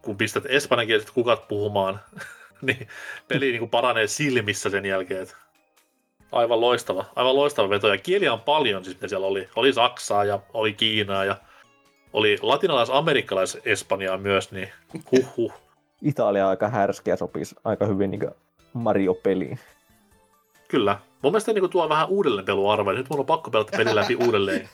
[0.02, 2.00] kun pistät espanjankieliset kukat puhumaan,
[2.62, 2.88] niin
[3.28, 5.22] peli niin kuin paranee silmissä sen jälkeen.
[5.22, 5.36] Että
[6.32, 7.88] aivan loistava, aivan loistava veto.
[7.88, 9.48] Ja kieliä on paljon, siis siellä oli.
[9.56, 11.36] Oli Saksaa ja oli Kiinaa ja
[12.12, 14.68] oli latinalais-amerikkalais-espanjaa myös, niin
[15.12, 15.52] huh huh.
[16.02, 18.30] Italia aika härskiä sopisi aika hyvin niin
[18.74, 19.58] Mario-peliin.
[20.68, 20.98] Kyllä.
[21.22, 22.92] Mun mielestä niin tuo vähän uudelleen peluarvoa.
[22.92, 24.68] Nyt mulla on pakko pelata peli läpi uudelleen.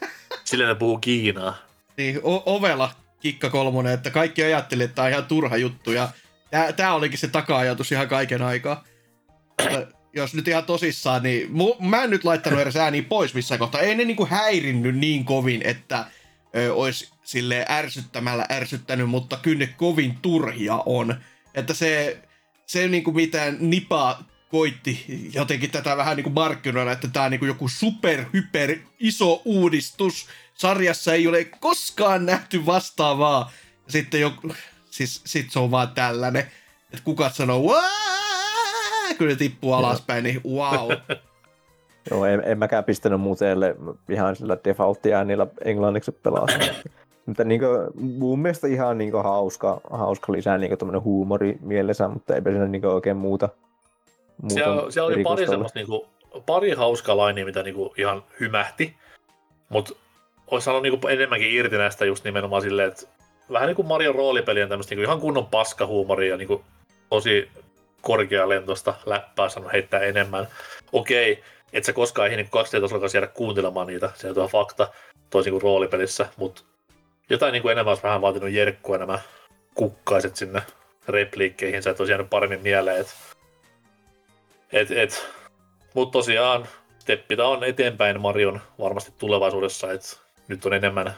[0.44, 1.56] Sillä ne puhuu Kiinaa.
[1.96, 2.90] Niin, o- ovela
[3.20, 5.92] kikka kolmonen, että kaikki ajatteli, että tämä on ihan turha juttu.
[5.92, 6.08] Ja
[6.50, 8.84] tää, tää olikin se taka-ajatus ihan kaiken aikaa.
[10.12, 13.80] jos nyt ihan tosissaan, niin mu- mä en nyt laittanut edes ääniä pois missään kohtaa.
[13.80, 16.04] Ei ne niinku häirinnyt niin kovin, että
[16.56, 21.14] ö, olisi sille ärsyttämällä ärsyttänyt, mutta kyllä ne kovin turhia on.
[21.54, 22.18] Että se,
[22.70, 24.18] se niinku mitään nipa
[24.48, 28.76] koitti jotenkin tätä vähän niin kuin markkinoida, että tämä on niin kuin joku super, hyper,
[29.00, 30.28] iso uudistus.
[30.54, 33.52] Sarjassa ei ole koskaan nähty vastaavaa.
[33.88, 34.54] Sitten joku,
[34.90, 36.42] siis sit se on vaan tällainen,
[36.92, 37.90] että kukat sanoo, Waa!
[39.18, 40.90] kun ne tippuu alaspäin, niin wow.
[42.10, 43.76] Joo, en, en mäkään pistänyt muuteelle
[44.08, 46.46] ihan sillä defaultti äänillä englanniksi pelaa.
[47.30, 52.08] Mutta niin kuin, mun mielestä ihan niin kuin, hauska, hauska lisää niin kuin, huumori mielessä,
[52.08, 53.48] mutta ei siinä niin kuin, oikein muuta
[54.48, 56.06] siellä, siellä oli pari semmoista niinku,
[56.46, 58.96] pari hauskaa lainia, mitä niinku ihan hymähti,
[59.68, 59.94] mutta
[60.46, 63.06] olisi saanut niinku enemmänkin irti näistä just nimenomaan silleen, että
[63.52, 66.64] vähän niin kuin Mario roolipelien tämmöistä niinku ihan kunnon paskahuumoria ja niinku
[67.10, 67.48] tosi
[68.00, 70.48] korkealentoista läppää saanut heittää enemmän.
[70.92, 71.42] Okei,
[71.72, 74.88] et sä koskaan ehdi niin 2D-tasolla jäädä kuuntelemaan niitä, se on fakta,
[75.30, 76.62] toisin kuin roolipelissä, mutta
[77.30, 79.18] jotain niin kuin enemmän olisi vähän vaatinut jerkkua nämä
[79.74, 80.62] kukkaiset sinne
[81.08, 83.12] repliikkeihin, sä et olisi jäänyt paremmin mieleen, että
[84.72, 85.26] et, et.
[85.94, 86.68] Mutta tosiaan
[87.04, 90.16] Teppitä on eteenpäin Marion varmasti tulevaisuudessa, että
[90.48, 91.14] nyt on enemmän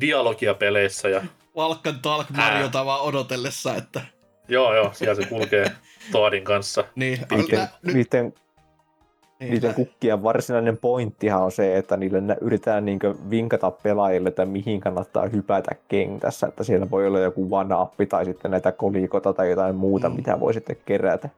[0.00, 1.08] dialogia peleissä.
[1.08, 1.22] Ja...
[1.56, 4.00] Valkan Talk Mariota vaan odotellessa, että...
[4.48, 5.72] Joo, joo, siellä se kulkee
[6.12, 6.84] Toadin kanssa.
[6.94, 8.34] Niin, niiden, niiden,
[9.40, 13.00] niin, niiden kukkien varsinainen pointtihan on se, että niille yritetään niin
[13.30, 18.50] vinkata pelaajille, että mihin kannattaa hypätä kentässä, että siellä voi olla joku vanappi tai sitten
[18.50, 20.16] näitä kolikota tai jotain muuta, mm.
[20.16, 21.28] mitä voi sitten kerätä.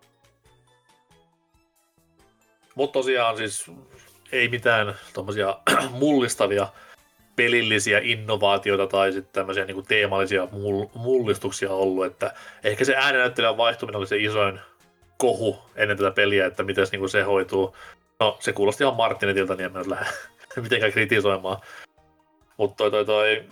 [2.74, 3.70] Mutta tosiaan siis
[4.33, 5.59] ei mitään tommosia
[6.01, 6.69] mullistavia
[7.37, 10.49] pelillisiä innovaatioita tai sitten tämmöisiä niin teemallisia
[10.95, 12.35] mullistuksia ollut, että
[12.65, 14.61] ehkä se äänenäyttelijän vaihtuminen oli se isoin
[15.19, 17.77] kohu ennen tätä peliä, että miten niin se hoituu.
[18.21, 20.07] No, se kuulosti ihan Martinetilta, niin en mä lähde
[20.63, 21.59] mitenkään kritisoimaan.
[22.57, 23.45] Mutta toi, toi, toi,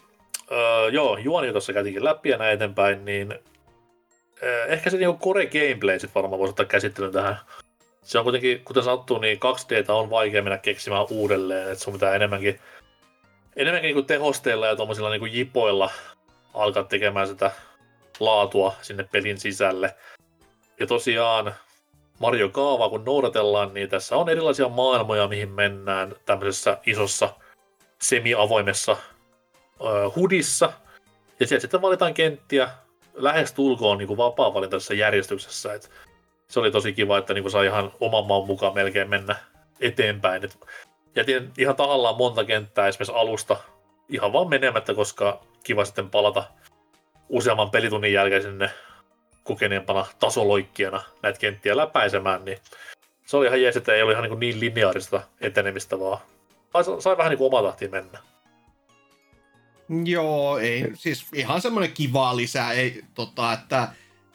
[0.52, 3.34] öö, joo, juoni tuossa käytiinkin läpi ja näin eteenpäin, niin
[4.42, 7.36] öö, ehkä se niinku core gameplay sit varmaan voisi ottaa käsittelyyn tähän
[8.02, 12.14] se on kuitenkin, kuten sanottu, niin 2D on vaikea mennä keksimään uudelleen, että sun pitää
[12.14, 12.60] enemmänkin,
[13.56, 15.90] enemmänkin niin tehosteilla ja tuommoisilla niin jipoilla
[16.54, 17.50] alkaa tekemään sitä
[18.20, 19.94] laatua sinne pelin sisälle.
[20.80, 21.54] Ja tosiaan
[22.18, 27.34] Mario Kaavaa kun noudatellaan, niin tässä on erilaisia maailmoja, mihin mennään tämmöisessä isossa
[28.02, 28.96] semi-avoimessa
[29.80, 30.72] ö, hudissa.
[31.40, 32.70] Ja sieltä sitten valitaan kenttiä
[33.14, 35.74] lähes tulkoon niin vapaa-valintaisessa järjestyksessä.
[35.74, 35.90] Et
[36.48, 39.36] se oli tosi kiva, että niin sai ihan oman maan mukaan melkein mennä
[39.80, 40.44] eteenpäin.
[40.44, 40.58] Et
[41.16, 43.56] jätin ihan tahallaan monta kenttää esimerkiksi alusta
[44.08, 46.44] ihan vaan menemättä, koska kiva sitten palata
[47.28, 48.70] useamman pelitunnin jälkeen sinne
[49.44, 52.58] kokeneempana tasoloikkijana näitä kenttiä läpäisemään, niin
[53.26, 56.18] se oli ihan jees, että ei ole ihan niin, niin lineaarista etenemistä, vaan
[56.72, 58.18] sai, sai vähän niin kuin oma mennä.
[60.04, 63.88] Joo, ei, siis ihan semmoinen kiva lisää, ei, tota, että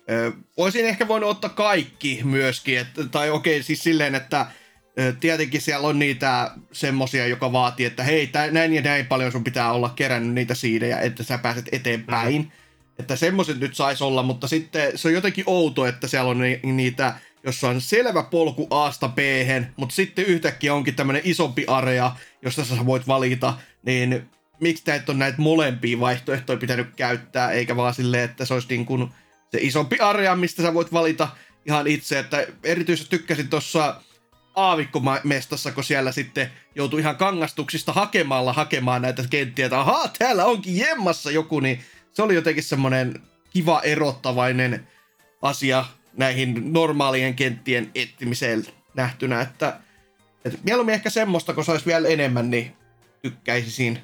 [0.10, 4.46] Ö, olisin ehkä voinut ottaa kaikki myöskin, että, tai okei, siis silleen, että
[5.00, 9.32] ö, tietenkin siellä on niitä semmosia, joka vaatii, että hei, tä, näin ja näin paljon
[9.32, 12.36] sun pitää olla kerännyt niitä siidejä, että sä pääset eteenpäin.
[12.36, 12.65] Mm-hmm.
[13.00, 16.60] Että semmoiset nyt saisi olla, mutta sitten se on jotenkin outo, että siellä on ni-
[16.64, 19.18] niitä, jossa on selvä polku Asta b
[19.78, 22.12] mutta sitten yhtäkkiä onkin tämmöinen isompi area,
[22.42, 23.54] josta sä voit valita,
[23.84, 28.68] niin miksi et ole näitä molempia vaihtoehtoja pitänyt käyttää, eikä vaan silleen, että se olisi
[28.70, 29.10] niin kuin
[29.52, 31.28] se isompi area, mistä sä voit valita
[31.66, 34.02] ihan itse, että erityisesti tykkäsin tuossa
[34.56, 40.78] aavikkomestassa, kun siellä sitten joutui ihan kangastuksista hakemalla hakemaan näitä kenttiä, että ahaa, täällä onkin
[40.78, 41.84] jemmassa joku, niin
[42.16, 43.14] se oli jotenkin semmoinen
[43.50, 44.88] kiva erottavainen
[45.42, 45.86] asia
[46.18, 48.64] näihin normaalien kenttien etsimiseen
[48.94, 49.80] nähtynä, että,
[50.46, 52.72] että mieluummin ehkä semmoista, kun saisi vielä enemmän, niin
[53.22, 54.00] tykkäisin.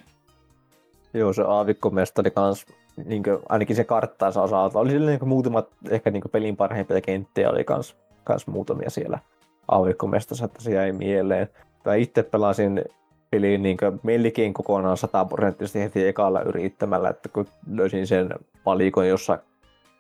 [1.14, 2.66] Joo, se aavikkomestari kans,
[3.06, 7.50] niin kuin, ainakin se karttaansa osalta, oli sillä niin muutamat ehkä niin pelin parhaimpia kenttiä,
[7.50, 9.20] oli kans, kans muutamia siellä
[9.68, 11.50] aavikkomestassa, että se jäi mieleen.
[11.86, 12.84] Mä itse pelasin
[13.32, 18.30] peliin niin melkein kokonaan sataprosenttisesti heti ekalla yrittämällä, että kun löysin sen
[18.64, 19.40] palikon, jossa,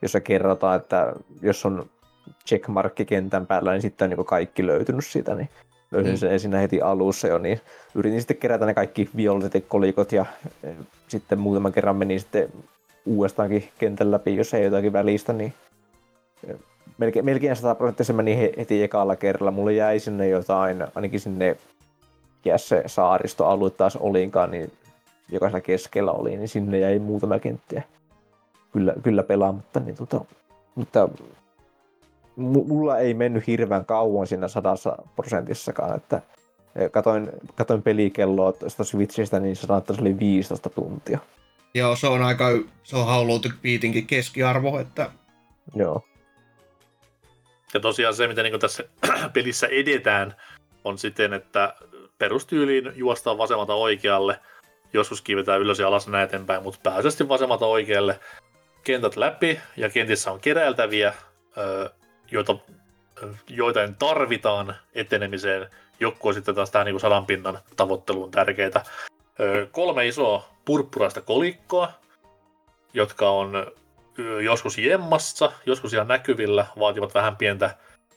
[0.02, 1.86] jossa kerrotaan, että jos on
[2.48, 5.50] checkmarkki kentän päällä, niin sitten on niin kaikki löytynyt siitä, niin
[5.92, 6.18] löysin mm.
[6.18, 7.60] sen ensin heti alussa jo, niin
[7.96, 10.26] yritin sitten kerätä ne kaikki violetit kolikot ja
[10.64, 10.70] e,
[11.08, 12.50] sitten muutaman kerran menin sitten
[13.06, 15.54] uudestaankin kentän läpi, jos ei jotakin välistä, niin
[16.48, 16.54] e,
[16.98, 19.52] melkein, melkein 100 prosenttia meni heti ekalla kerralla.
[19.52, 21.58] Mulle jäi sinne jotain, ainakin sinne
[22.46, 24.72] mikä se saaristoalue taas olinkaan, niin
[25.32, 27.84] jokaisella keskellä oli, niin sinne jäi muutama kenttiä
[28.74, 29.80] kyllä, kyllä pelaamatta.
[29.80, 30.26] Niin tota,
[30.76, 31.10] mutta
[32.36, 36.22] mulla ei mennyt hirveän kauan siinä sadassa prosentissakaan, että
[36.92, 41.20] katoin, katoin pelikelloa tuosta Switchistä, niin se että se oli 15 tuntia.
[41.74, 42.50] Joo, se on aika,
[42.84, 43.28] se on How
[43.62, 45.12] Beatinkin keskiarvo, että...
[45.76, 46.04] Joo.
[47.74, 48.84] Ja tosiaan se, miten niin tässä
[49.34, 50.36] pelissä edetään,
[50.84, 51.76] on siten, että
[52.22, 54.40] perustyyliin juostaan vasemmalta oikealle,
[54.94, 58.20] joskus kivetään ylös ja alas näin eteenpäin, mutta pääasiallisesti vasemmalta oikealle
[58.84, 61.14] kentät läpi, ja kentissä on keräiltäviä,
[62.32, 62.56] joita,
[63.50, 65.70] joita tarvitaan etenemiseen.
[66.00, 68.84] Joku on sitten taas tähän niin sadan pinnan tavoitteluun tärkeitä.
[69.72, 71.92] Kolme isoa purppuraista kolikkoa,
[72.94, 73.72] jotka on
[74.44, 77.76] joskus jemmassa, joskus ihan näkyvillä, vaativat vähän pientä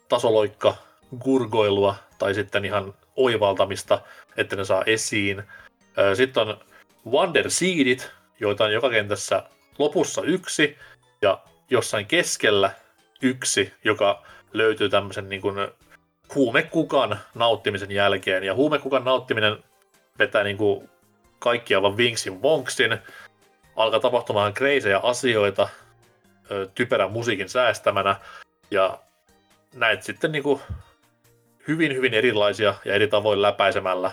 [0.09, 0.77] tasoloikka
[1.21, 4.01] gurgoilua tai sitten ihan oivaltamista,
[4.37, 5.43] että ne saa esiin.
[6.15, 6.61] Sitten on
[7.11, 8.11] Wonder Seedit,
[8.41, 9.43] joita on joka kentässä
[9.79, 10.79] lopussa yksi
[11.23, 12.71] ja jossain keskellä
[13.23, 14.23] yksi, joka
[14.53, 15.69] löytyy tämmöisen niin kuin
[16.35, 18.45] huumekukan nauttimisen jälkeen.
[18.45, 19.65] Ja huumekukan nauttiminen
[20.19, 20.91] vetää niin kuin
[21.39, 22.99] kaikki aivan vinksin vonksin.
[23.77, 25.69] Alkaa tapahtumaan kreisejä asioita
[26.75, 28.17] typerän musiikin säästämänä.
[28.71, 28.99] Ja
[29.75, 30.61] näet sitten niin kuin
[31.69, 34.11] hyvin, hyvin erilaisia ja eri tavoin läpäisemällä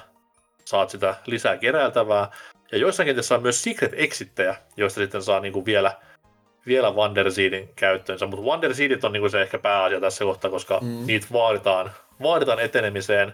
[0.65, 2.31] saat sitä lisää keräiltävää.
[2.71, 5.97] Ja joissakin tässä on myös secret exittejä, joista sitten saa niin kuin vielä,
[6.67, 8.25] vielä Wanderseedin käyttöönsä.
[8.25, 11.05] Mutta Wanderseedit on niin kuin se ehkä pääasia tässä kohtaa, koska mm.
[11.05, 11.91] niitä vaaditaan,
[12.21, 13.33] vaaditaan etenemiseen.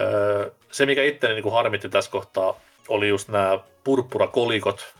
[0.00, 4.94] Öö, se, mikä itteni niin kuin harmitti tässä kohtaa, oli just nämä purppurakolikot,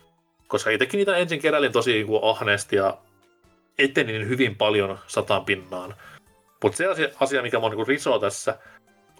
[0.48, 2.98] koska itsekin niitä ensin keräilin tosi niin kuin ahneesti ja
[3.78, 5.94] etenin hyvin paljon sataan pinnaan.
[6.62, 8.58] Mutta se asia, asia, mikä mun niin risoo tässä,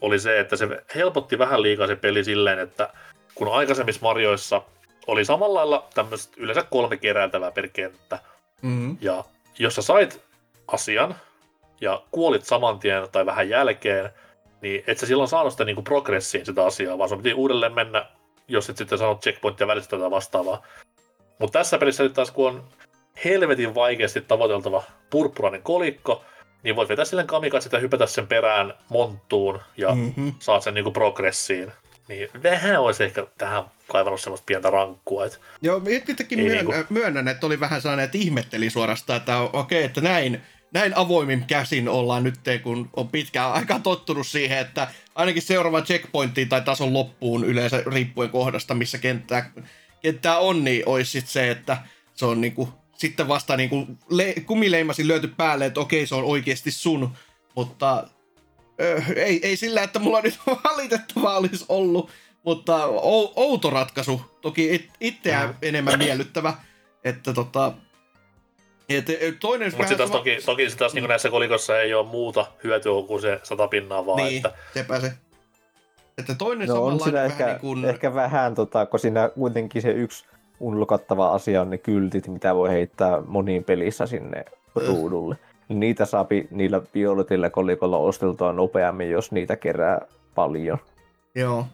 [0.01, 2.93] oli se, että se helpotti vähän liikaa se peli silleen, että
[3.35, 4.63] kun aikaisemmissa Marioissa
[5.07, 8.19] oli samalla lailla tämmöistä yleensä kolme keräiltävää per kenttä,
[8.63, 8.97] mm-hmm.
[9.01, 9.25] ja
[9.59, 10.23] jos sä sait
[10.67, 11.15] asian
[11.81, 14.11] ja kuolit saman tien tai vähän jälkeen,
[14.63, 18.07] niin et sä silloin saanut sitä niinku progressiin sitä asiaa, vaan sun piti uudelleen mennä,
[18.49, 20.63] jos et sitten saanut checkpointtia välistä tätä vastaavaa.
[21.39, 22.65] Mutta tässä pelissä nyt taas kun on
[23.25, 26.25] helvetin vaikeasti tavoiteltava purppurainen kolikko,
[26.63, 30.35] niin voit vetää sille kamikatsit ja hypätä sen perään monttuun ja mm-hmm.
[30.39, 31.73] saat sen niinku progressiin.
[32.09, 35.27] Niin vähän olisi ehkä tähän kaivannut semmoista pientä rankkua.
[35.27, 36.73] Et Joo, itsekin myön, niinku...
[36.91, 40.43] myönnän, että oli vähän sellainen, että ihmetteli suorastaan, että okei, okay, että näin,
[40.73, 46.49] näin avoimin käsin ollaan nyt, kun on pitkään aika tottunut siihen, että ainakin seuraava checkpointtiin
[46.49, 49.51] tai tason loppuun yleensä riippuen kohdasta, missä kenttää,
[50.03, 51.77] kenttää on, niin olisi sit se, että
[52.15, 56.25] se on niinku sitten vasta niin kuin le- kumileimasin löyty päälle, että okei, se on
[56.25, 57.11] oikeasti sun.
[57.55, 58.05] Mutta
[58.81, 60.39] ö, ei, ei sillä, että mulla nyt
[60.71, 62.11] valitettavaa olisi ollut,
[62.43, 64.39] mutta ou- outo ratkaisu.
[64.41, 65.55] Toki it- itseään mm.
[65.63, 66.55] enemmän miellyttävä.
[67.05, 67.73] Että tota,
[68.89, 69.07] et,
[69.41, 70.13] toinen Mutta sama...
[70.13, 74.07] toki, toki sit taas niin näissä kolikossa ei ole muuta hyötyä kuin se sata pinnaa
[74.07, 74.17] vaan.
[74.17, 74.53] Niin, että...
[74.75, 75.13] sepä se.
[76.19, 77.85] Että toinen no, on siinä ehkä, niin kuin...
[77.85, 80.25] ehkä vähän, tota, kun siinä kuitenkin se yksi
[80.61, 85.37] unlokattava asia on ne kyltit, mitä voi heittää moniin pelissä sinne ruudulle.
[85.69, 90.01] Niitä saapi niillä violetilla kolikolla osteltua nopeammin, jos niitä kerää
[90.35, 90.79] paljon.
[91.35, 91.67] Joo.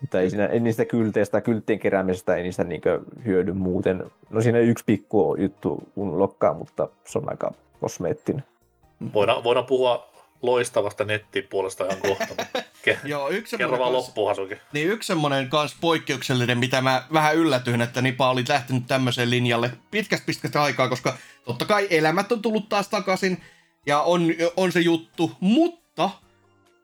[0.00, 4.04] Mutta ei, siinä, ei niistä kylteistä, kylttien keräämisestä ei niistä niinkö hyödy muuten.
[4.30, 8.44] No siinä yksi pikku juttu unlokkaa, mutta se on aika kosmeettinen.
[9.14, 10.11] Voidaan, voidaan puhua
[10.42, 12.34] loistavasta nettipuolesta ihan kohta.
[12.88, 14.36] Ke- Joo, yksi Kerro vaan loppuun
[14.72, 19.70] Niin yksi semmoinen kans poikkeuksellinen, mitä mä vähän yllätyin, että Nipa oli lähtenyt tämmöiseen linjalle
[19.90, 23.42] pitkästä pitkästä aikaa, koska totta kai elämät on tullut taas takaisin
[23.86, 26.10] ja on, on se juttu, mutta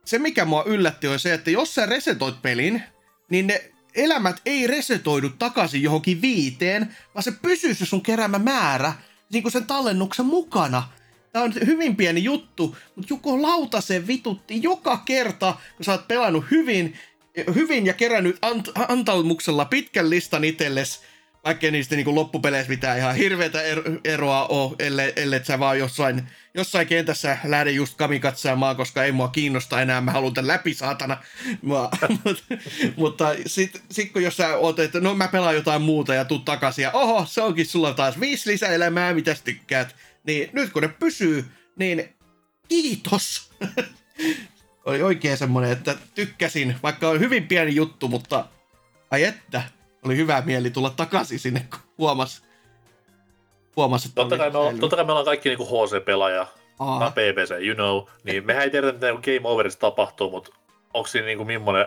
[0.05, 2.82] se mikä mua yllätti on se, että jos sä resetoit pelin,
[3.30, 8.93] niin ne elämät ei resetoidu takaisin johonkin viiteen, vaan se pysyy se sun keräämä määrä
[9.32, 10.82] niin kuin sen tallennuksen mukana.
[11.39, 16.44] Tämä on hyvin pieni juttu, mutta Juko Lautasen vitutti joka kerta, kun sä oot pelannut
[16.51, 16.98] hyvin,
[17.55, 21.01] hyvin ja kerännyt ant- antaumuksella pitkän listan itsellesi,
[21.44, 26.28] vaikka niistä niin loppupeleissä mitään ihan hirveätä er- eroa ole, ellei, ellei sä vaan jossain,
[26.55, 31.16] jossain kentässä lähde just kamikatsaamaan, koska ei mua kiinnosta enää, mä haluan tämän läpi, saatana.
[31.62, 31.90] Mua,
[32.24, 32.43] mutta
[32.97, 36.39] mutta sitten sit kun jos sä oot, että no mä pelaan jotain muuta ja tuu
[36.39, 39.97] takaisin ja oho, se onkin sulla taas viisi lisäelämää, mitä tykkäät.
[40.28, 41.44] Niin nyt kun ne pysyy,
[41.76, 42.16] niin
[42.68, 43.50] kiitos.
[44.86, 48.44] Oli oikein semmoinen, että tykkäsin, vaikka on hyvin pieni juttu, mutta
[49.10, 49.62] ai että,
[50.05, 52.42] oli hyvä mieli tulla takaisin sinne, kun huomas,
[53.76, 56.46] huomas että totta, kai me, ollaan, totta kai me ollaan kaikki niinku HC-pelaaja,
[56.78, 57.10] Aa.
[57.10, 60.50] PPC, you know, niin mehän ei tiedä, mitä Game Overissa tapahtuu, mutta
[60.94, 61.86] onko siinä niinku millainen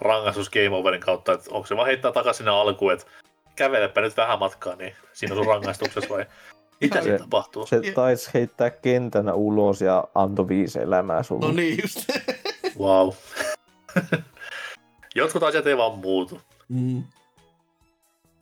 [0.00, 3.06] rangaistus Game Overin kautta, että onko se vaan heittää takaisin sinne alkuun, että
[3.56, 6.26] kävelepä nyt vähän matkaa, niin siinä on sun rangaistuksessa vai
[6.82, 7.66] mitä se, tapahtuu?
[7.66, 11.46] Se taisi heittää kentänä ulos ja antoi viisi elämää sulle.
[11.46, 12.08] No niin just.
[12.82, 13.10] wow.
[15.14, 16.40] Jotkut asiat ei vaan muutu.
[16.68, 17.02] Mm.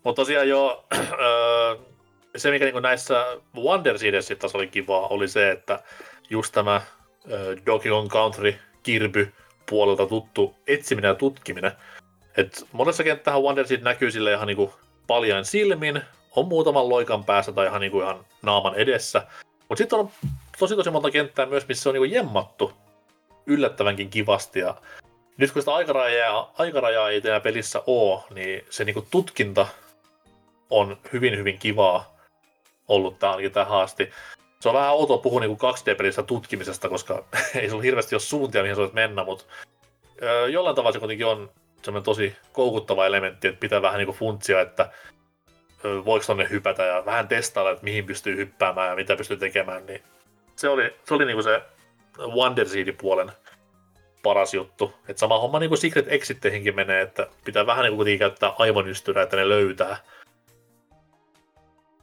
[0.05, 0.85] Mutta tosiaan jo,
[2.37, 3.27] se mikä niin näissä
[3.57, 5.83] Wonder Seedsissä taas oli kivaa, oli se, että
[6.31, 6.85] just tämä äh,
[7.67, 9.33] Donkey Kong Country kirby
[9.71, 11.73] puolelta tuttu etsiminen ja tutkiminen.
[12.37, 14.75] Et monessa kenttähän Wonder Seed näkyy sille ihan niinku
[15.07, 16.03] paljain silmin,
[16.37, 19.27] on muutaman loikan päässä tai ihan, niinku ihan naaman edessä.
[19.69, 20.11] Mutta sitten on
[20.59, 22.73] tosi tosi monta kenttää myös, missä on niinku jemmattu
[23.47, 24.59] yllättävänkin kivasti.
[24.59, 24.75] Ja
[25.37, 29.67] nyt kun sitä aikarajaa, aikarajaa ei tehdä pelissä ole, niin se niinku tutkinta
[30.71, 32.17] on hyvin hyvin kivaa
[32.89, 34.11] ollut tää ainakin tähän asti.
[34.61, 37.25] Se on vähän outoa puhua niinku 2D-pelissä tutkimisesta, koska
[37.61, 39.45] ei sulla hirveästi ole suuntia, mihin sä voit mennä, mutta
[40.51, 41.51] jollain tavalla se kuitenkin on
[41.83, 44.91] semmoinen tosi koukuttava elementti, että pitää vähän niinku funtsia, että
[45.85, 50.03] voiko tonne hypätä ja vähän testailla, että mihin pystyy hyppäämään ja mitä pystyy tekemään, niin
[50.57, 51.63] se oli, se, oli niinku se
[52.19, 53.33] Wonder Seedin puolen
[54.23, 54.95] paras juttu.
[55.09, 59.23] Et sama homma niin kuin Secret Exitteihinkin menee, että pitää vähän niin kuin käyttää aivonystyrää,
[59.23, 59.97] että ne löytää.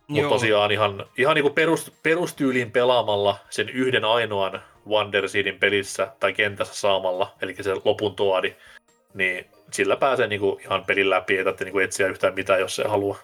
[0.07, 6.07] Mutta tosiaan ihan, ihan niin kuin perust, perustyyliin pelaamalla sen yhden ainoan Wonder Seedin pelissä
[6.19, 8.55] tai kentässä saamalla, eli se lopun tuodi,
[9.13, 12.75] niin sillä pääsee niin kuin ihan pelin läpi, ei tarvitse niin etsiä yhtään mitään, jos
[12.75, 13.17] se haluaa.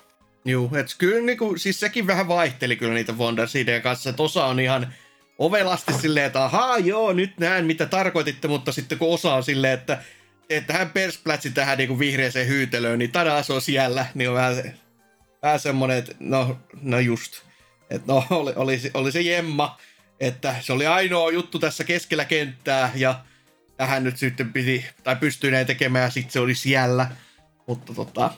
[0.45, 4.45] Joo, et kyllä niinku, siis sekin vähän vaihteli kyllä niitä Wonder Seedien kanssa, että osa
[4.45, 4.93] on ihan
[5.37, 9.73] ovelasti silleen, että ahaa joo, nyt näen mitä tarkoititte, mutta sitten kun osa on silleen,
[9.73, 10.03] että
[10.49, 14.73] että hän persplätsi tähän niinku vihreäseen hyytelöön, niin tada se on siellä, niin on vähän,
[15.43, 17.41] vähän semmonen, että no, no just,
[17.89, 19.77] että no oli, oli, oli se jemma,
[20.19, 23.25] että se oli ainoa juttu tässä keskellä kenttää ja
[23.77, 27.07] tähän nyt sitten piti, tai pystyi näin tekemään ja sitten se oli siellä,
[27.67, 28.31] mutta tota,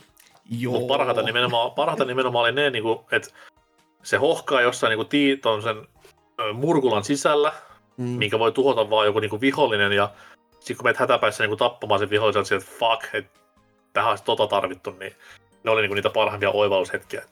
[0.49, 0.79] joo.
[0.79, 3.29] Mut parhaita nimenomaan, parhaita nimenomaan oli ne, niinku, että
[4.03, 5.87] se hohkaa jossain niinku tii, sen
[6.53, 7.53] murkulan sisällä,
[7.97, 8.05] mm.
[8.05, 10.09] minkä voi tuhota vaan joku niinku vihollinen, ja
[10.59, 13.39] sitten kun menet hätäpäissä niinku tappamaan sen vihollisen, että fuck, että
[13.93, 15.13] tähän olisi tota tarvittu, niin
[15.63, 17.23] ne oli niinku niitä parhaimpia oivallushetkiä.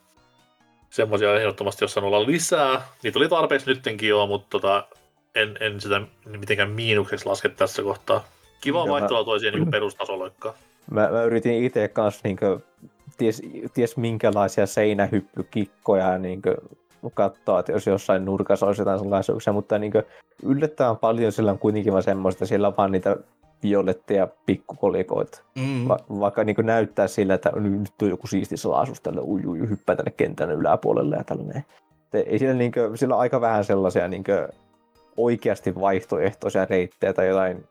[0.90, 2.82] Semmoisia ehdottomasti, jos saanut olla lisää.
[3.02, 4.86] Niitä oli tarpeeksi nyttenkin jo, mutta tota,
[5.34, 8.24] en, en sitä mitenkään miinukseksi laske tässä kohtaa.
[8.60, 10.54] Kiva vaihtelua toisiin niin perustasoloikkaa.
[10.90, 12.64] Mä, mä yritin itse kanssa niin kuin,
[13.16, 13.42] ties,
[13.74, 16.56] ties minkälaisia seinähyppykikkoja niin kuin,
[17.14, 19.92] katsoa, että jos jossain nurkassa olisi jotain salaisuuksia, mutta niin
[20.42, 23.16] yllättävän paljon sillä on kuitenkin vaan semmoista, siellä on vaan niitä
[23.62, 25.42] violetteja pikkukolikoita.
[25.54, 25.88] Mm.
[25.88, 29.96] Va- vaikka niin näyttää sillä, että nyt on joku siisti salaisuus tälle uju, uju hyppää
[29.96, 31.64] tänne kentän yläpuolelle ja tällainen.
[32.12, 34.48] Ei siellä, niin kuin, siellä on aika vähän sellaisia niin kuin,
[35.16, 37.64] oikeasti vaihtoehtoisia reittejä tai jotain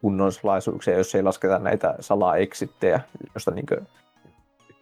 [0.00, 3.00] kunnon salaisuuksia, jos ei lasketa näitä salaeksittejä,
[3.34, 3.86] josta niin kuin,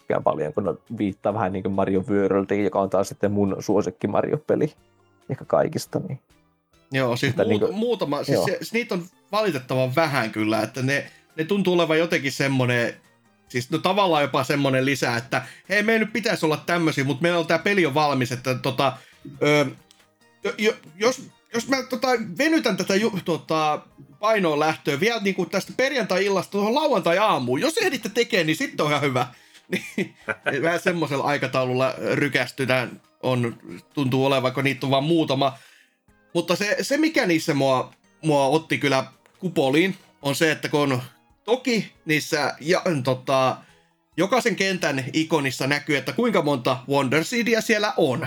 [0.05, 4.07] tykkään paljon, kun viittaa vähän niin kuin Mario Worldiin, joka on taas sitten mun suosikki
[4.07, 4.73] Mario-peli
[5.31, 5.99] ehkä kaikista.
[5.99, 6.21] Niin.
[6.93, 8.47] Joo, siis muut, niin kuin, muutama, siis joo.
[8.47, 12.95] Se, niitä on valitettavan vähän kyllä, että ne, ne tuntuu olevan jotenkin semmoinen,
[13.49, 17.23] siis no tavallaan jopa semmoinen lisä, että hei, me ei nyt pitäisi olla tämmöisiä, mutta
[17.23, 18.93] meillä on tämä peli on valmis, että tota,
[19.43, 19.67] ö,
[20.59, 21.23] jo, jos,
[21.55, 22.09] jos mä tota,
[22.39, 23.81] venytän tätä ju, tota,
[24.21, 28.93] painoon lähtöä vielä niin kuin tästä perjantai-illasta tuohon lauantai-aamuun, jos ehditte tekemään, niin sitten on
[28.93, 29.27] ihan hyvä.
[29.69, 30.15] Niin,
[30.63, 33.59] vähän semmoisella aikataululla rykästynään on,
[33.95, 35.59] tuntuu olevan, kun niitä on vaan muutama.
[36.35, 39.05] Mutta se, se mikä niissä mua, mua otti kyllä
[39.39, 41.03] kupoliin, on se, että kun
[41.45, 43.57] toki niissä ja, tota,
[44.17, 48.27] jokaisen kentän ikonissa näkyy, että kuinka monta Wonder Seedia siellä on.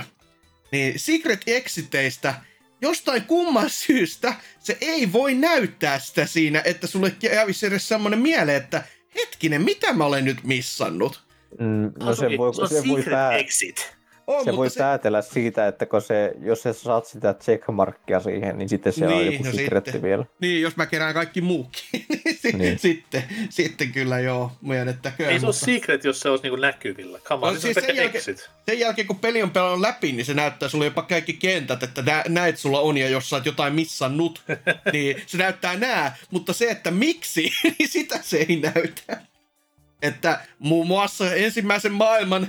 [0.72, 2.34] Niin Secret Exiteistä
[2.80, 8.62] jostain kumman syystä se ei voi näyttää sitä siinä, että sulle kävisi edes semmoinen mieleen,
[8.62, 8.84] että
[9.14, 11.27] hetkinen, mitä mä olen nyt missannut?
[11.60, 13.32] Mm, no se, voi, se, se voi pää...
[13.36, 13.94] exit.
[14.26, 18.20] on, se mutta voi se, päätellä siitä, että kun se, jos sä saat sitä checkmarkkia
[18.20, 20.08] siihen, niin sitten on Niin, joku no secretti sitten.
[20.10, 20.24] vielä.
[20.40, 21.82] Niin, jos mä kerään kaikki muukin,
[22.42, 22.78] niin, Niin.
[22.78, 25.30] sitten, sitten kyllä joo, myönnettäköön.
[25.30, 27.18] Ei se ole mutta- secret, jos se olisi niinku näkyvillä.
[27.20, 28.50] Come on, No, siis sen jälkeen- exit.
[28.66, 32.02] sen jälkeen, kun peli on pelannut läpi, niin se näyttää sulle jopa kaikki kentät, että
[32.02, 34.42] nä- näet sulla on, ja jos sä oot jotain missannut,
[34.92, 39.20] niin se näyttää nää, mutta se, että miksi, niin sitä se ei näytä.
[40.02, 42.48] Että muun muassa ensimmäisen maailman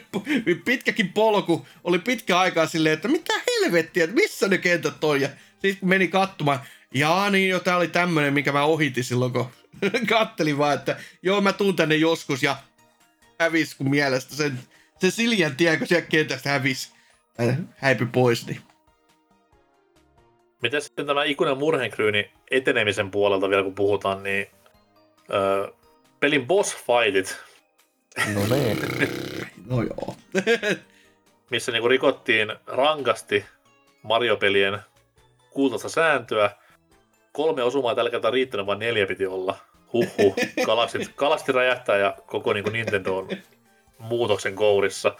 [0.64, 5.28] pitkäkin polku oli pitkä aikaa silleen, että mitä helvettiä, että missä ne kentät on, ja
[5.58, 6.60] siis meni katsomaan,
[6.94, 9.50] jaa niin jo, tää oli tämmönen, minkä mä ohitin silloin, kun
[10.08, 12.56] kattelin vaan, että joo, mä tuun tänne joskus, ja
[13.40, 14.58] hävis kun mielestä sen,
[15.00, 16.92] se Siljan tie, kun sieltä kentästä hävis,
[17.40, 18.60] äh, häipy pois, niin.
[20.62, 24.46] Miten sitten tämä ikuinen murhenkryyni etenemisen puolelta vielä kun puhutaan, niin
[25.32, 25.68] öö,
[26.20, 27.36] pelin boss fightit,
[28.34, 28.78] No niin.
[29.66, 30.16] no joo.
[31.50, 33.44] missä niinku rikottiin rankasti
[34.02, 34.78] Mario-pelien
[35.50, 36.50] kultaista sääntöä.
[37.32, 39.56] Kolme osumaa tällä kertaa riittänyt, vaan neljä piti olla.
[39.92, 40.34] Huhhuh,
[40.66, 43.28] kalastit, kalasti räjähtää ja koko niinku Nintendo on
[43.98, 45.14] muutoksen kourissa.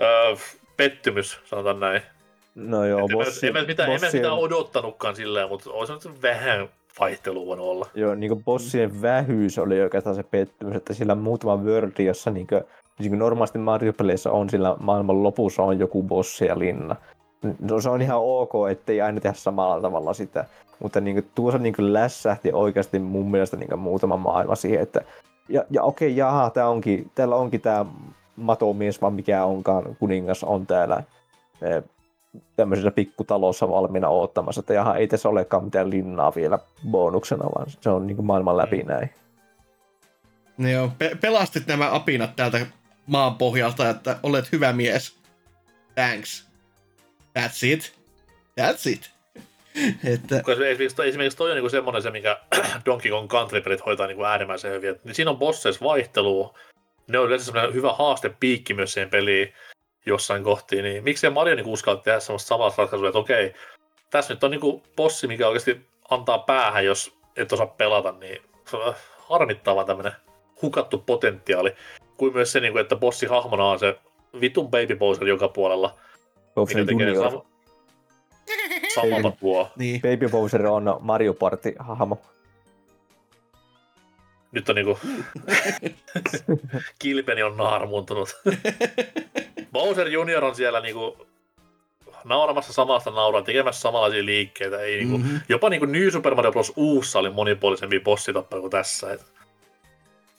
[0.00, 0.36] Öö,
[0.76, 2.02] pettymys, sanotaan näin.
[2.54, 5.70] No joo, En mä- bossi, en mä mitään, en mä bossien, mitään odottanutkaan silleen, mutta
[5.70, 6.68] olisi nyt vähän
[7.00, 7.86] vaihtelua voinut olla.
[7.94, 12.30] joo, niin kuin bossien vähyys oli oikeastaan se pettymys, että sillä on muutama wordi, jossa
[12.30, 12.60] niin kuin,
[12.98, 16.96] niin kuin normaalisti Mario-peleissä on sillä maailman lopussa on joku bossi ja linna.
[17.60, 20.44] No, se on ihan ok, ettei aina tehdä samalla tavalla sitä.
[20.78, 24.80] Mutta niin kuin, tuossa niin kuin lässähti oikeasti mun mielestä niin kuin muutama maailma siihen,
[24.80, 25.00] että
[25.48, 27.86] ja, ja okei, jaha, tää onkin, täällä onkin tämä
[28.36, 31.02] matomies, vaan mikä onkaan kuningas on täällä
[31.62, 31.82] eh,
[32.56, 36.58] tämmöisessä pikkutalossa valmiina oottamassa, että jaha, ei tässä olekaan mitään linnaa vielä
[36.90, 39.10] bonuksena, vaan se on niin kuin maailman läpi näin.
[40.58, 42.66] No joo, pe- pelastit nämä apinat täältä
[43.06, 45.16] maan pohjalta, että olet hyvä mies.
[45.94, 46.48] Thanks.
[47.38, 47.92] That's it.
[48.60, 49.10] That's it.
[50.14, 52.40] että, esimerkiksi, toi- esimerkiksi toi on niinku semmoinen se, mikä
[52.86, 54.90] Donkey Kong Country-pelit hoitaa niinku äärimmäisen hyvin.
[54.90, 56.58] Et, niin siinä on bosseissa vaihtelua.
[57.08, 59.52] Ne on yleensä semmoinen hyvä haaste piikki myös siihen peliin
[60.08, 60.84] jossain kohtiin.
[60.84, 63.54] Niin miksei Mario niinku uskalla tehdä semmoista samasta ratkaisua, että okei,
[64.10, 68.76] tässä nyt on niinku bossi, mikä oikeasti antaa päähän, jos et osaa pelata, niin se
[68.76, 70.12] on harmittava tämmöinen
[70.62, 71.74] hukattu potentiaali.
[72.16, 73.98] Kuin myös se, niinku, että bossi hahmona on se
[74.40, 75.98] vitun baby Bowser joka puolella,
[76.54, 77.44] Bowser mikä tekee sama,
[78.94, 79.68] samalla tuo.
[79.76, 80.00] niin.
[80.00, 82.18] Baby Bowser on Mario Party-hahmo.
[84.52, 84.98] Nyt on niinku...
[86.98, 88.28] Kilpeni on naarmuntunut.
[89.72, 91.26] Bowser Junior on siellä niinku
[92.24, 94.80] nauramassa samasta nauraa, tekemässä samanlaisia liikkeitä.
[94.80, 95.36] Ei niinku, Mhm.
[95.48, 96.72] Jopa niinku New Super Mario Bros.
[96.76, 99.12] Uussa oli monipuolisempi bossitappelu kuin tässä.
[99.12, 99.24] Et...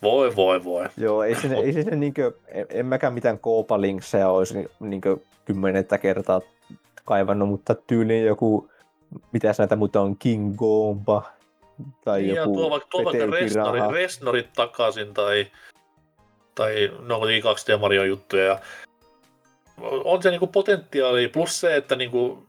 [0.02, 0.86] Voi voi voi.
[0.98, 6.42] Joo, ei se, ei se niinkö, en, en mäkään mitään koopalinkseja olisi niinkö kymmenettä kertaa
[7.06, 8.70] kaivannut, mutta tyyliin joku,
[9.32, 11.24] mitäs näitä muuta on, King Goomba,
[12.06, 13.80] tai Niin, ja joku tuo vaikka, tuo vaikka Resnori.
[13.92, 15.48] Resnorit takaisin tai,
[16.56, 18.44] tai no kuitenkin 2D Mario juttuja.
[18.44, 18.60] Ja
[19.82, 22.48] on se niinku potentiaali, plus se, että niinku,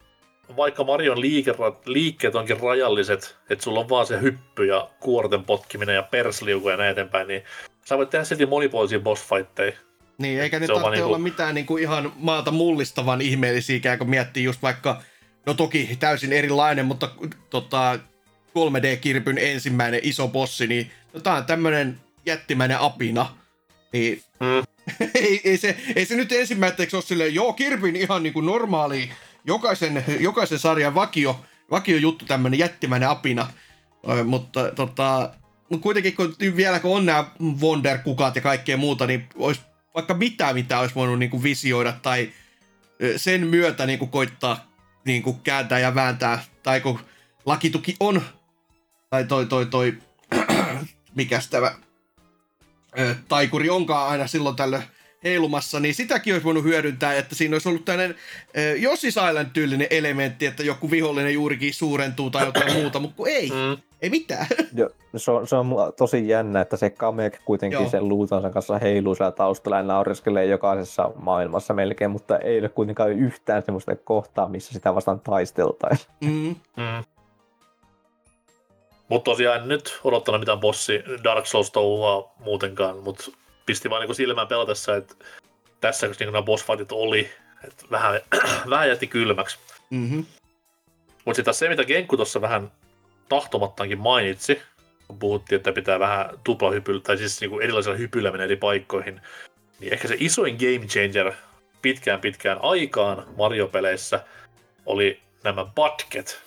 [0.57, 1.55] vaikka Marion liike,
[1.87, 6.77] liikkeet onkin rajalliset, että sulla on vaan se hyppy ja kuorten potkiminen ja persliuku ja
[6.77, 7.43] näin eteenpäin, niin
[7.85, 9.73] sä voit tehdä silti monipuolisia boss fightteja.
[10.19, 14.63] Niin, eikä ne tarvitse niinku- olla mitään niinku ihan maata mullistavan ihmeellisiä, kun miettii just
[14.63, 15.03] vaikka,
[15.47, 17.09] no toki täysin erilainen, mutta
[17.51, 17.99] tota,
[18.51, 23.37] 3D-kirpyn ensimmäinen iso bossi, niin no, tää on tämmönen jättimäinen apina.
[23.93, 24.63] Niin Mm.
[25.15, 29.11] ei, ei, se, ei se nyt ensimmäiseksi ole silleen, joo, kirpin ihan niinku normaali,
[29.45, 31.41] jokaisen, jokaisen sarjan vakio,
[31.71, 33.47] vakio juttu tämmönen jättimäinen apina.
[34.09, 35.35] Ö, mutta tota,
[35.69, 37.25] mut kuitenkin kun, vielä kun on nämä
[37.61, 39.61] Wonder-kukat ja kaikkea muuta, niin olisi
[39.95, 42.33] vaikka mitä, mitä olisi voinut niinku visioida tai
[43.17, 44.71] sen myötä niinku koittaa
[45.05, 47.01] niinku kääntää ja vääntää, tai kun
[47.47, 48.23] lakituki on,
[49.11, 49.95] tai toi toi toi,
[51.15, 51.73] mikäs tämä
[52.99, 54.83] ö, taikuri onkaan aina silloin tällöin
[55.25, 58.15] heilumassa, niin sitäkin olisi voinut hyödyntää, että siinä olisi ollut tämmöinen
[58.83, 63.83] Yossis Island-tyylinen elementti, että joku vihollinen juurikin suurentuu tai jotain muuta, mutta kun ei, Mm.
[64.03, 64.47] ei mitään.
[64.77, 67.91] Jo, se, on, se on tosi jännä, että se Kamek kuitenkin Joo.
[67.91, 73.13] sen luutansa kanssa heiluu siellä taustalla ja naureskelee jokaisessa maailmassa melkein, mutta ei ole kuitenkaan
[73.13, 76.11] yhtään semmoista kohtaa, missä sitä vastaan taisteltaisiin.
[76.21, 76.57] Mm.
[76.77, 77.05] Mm.
[79.11, 83.31] Mutta tosiaan en nyt odottanut mitään bossi Dark Souls touhua muutenkaan, mutta
[83.67, 85.15] pisti vaan niinku silmään pelatessa, että
[85.81, 87.31] tässä kun niinku nämä boss fightit oli,
[87.65, 88.21] että vähän,
[88.71, 89.59] vähän jätti kylmäksi.
[89.91, 90.27] Mm-hmm.
[91.25, 92.73] Mutta sitten se, mitä Genku tuossa vähän
[93.29, 94.63] tahtomattaankin mainitsi,
[95.09, 99.21] kun puhuttiin, että pitää vähän tuplahypyllä, tai siis niinku erilaisilla hypyillä mennä eri paikkoihin,
[99.81, 101.33] niin ehkä se isoin game changer
[101.83, 104.25] pitkään pitkään aikaan Mario-peleissä,
[104.87, 106.43] oli nämä batket,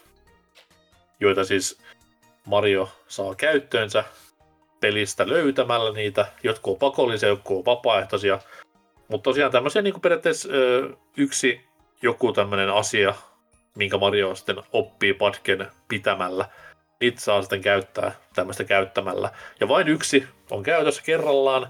[1.20, 1.80] joita siis
[2.48, 4.04] Mario saa käyttöönsä
[4.80, 6.26] pelistä löytämällä niitä.
[6.44, 8.40] Jotkut on pakollisia, jotkut on vapaaehtoisia.
[9.08, 11.62] Mutta tosiaan tämmöisiä niin periaatteessa ö, yksi
[12.02, 13.16] joku tämmöinen asia,
[13.76, 16.46] minkä Mario sitten oppii patken pitämällä.
[17.00, 19.32] Niitä saa sitten käyttää tämmöistä käyttämällä.
[19.60, 21.68] Ja vain yksi on käytössä kerrallaan.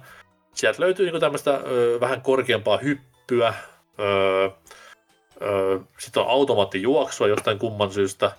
[0.54, 3.54] Sieltä löytyy niin tämmöistä ö, vähän korkeampaa hyppyä.
[4.00, 4.52] Ö,
[5.41, 8.32] ö, sitten on automaattijuoksua jostain kumman syystä.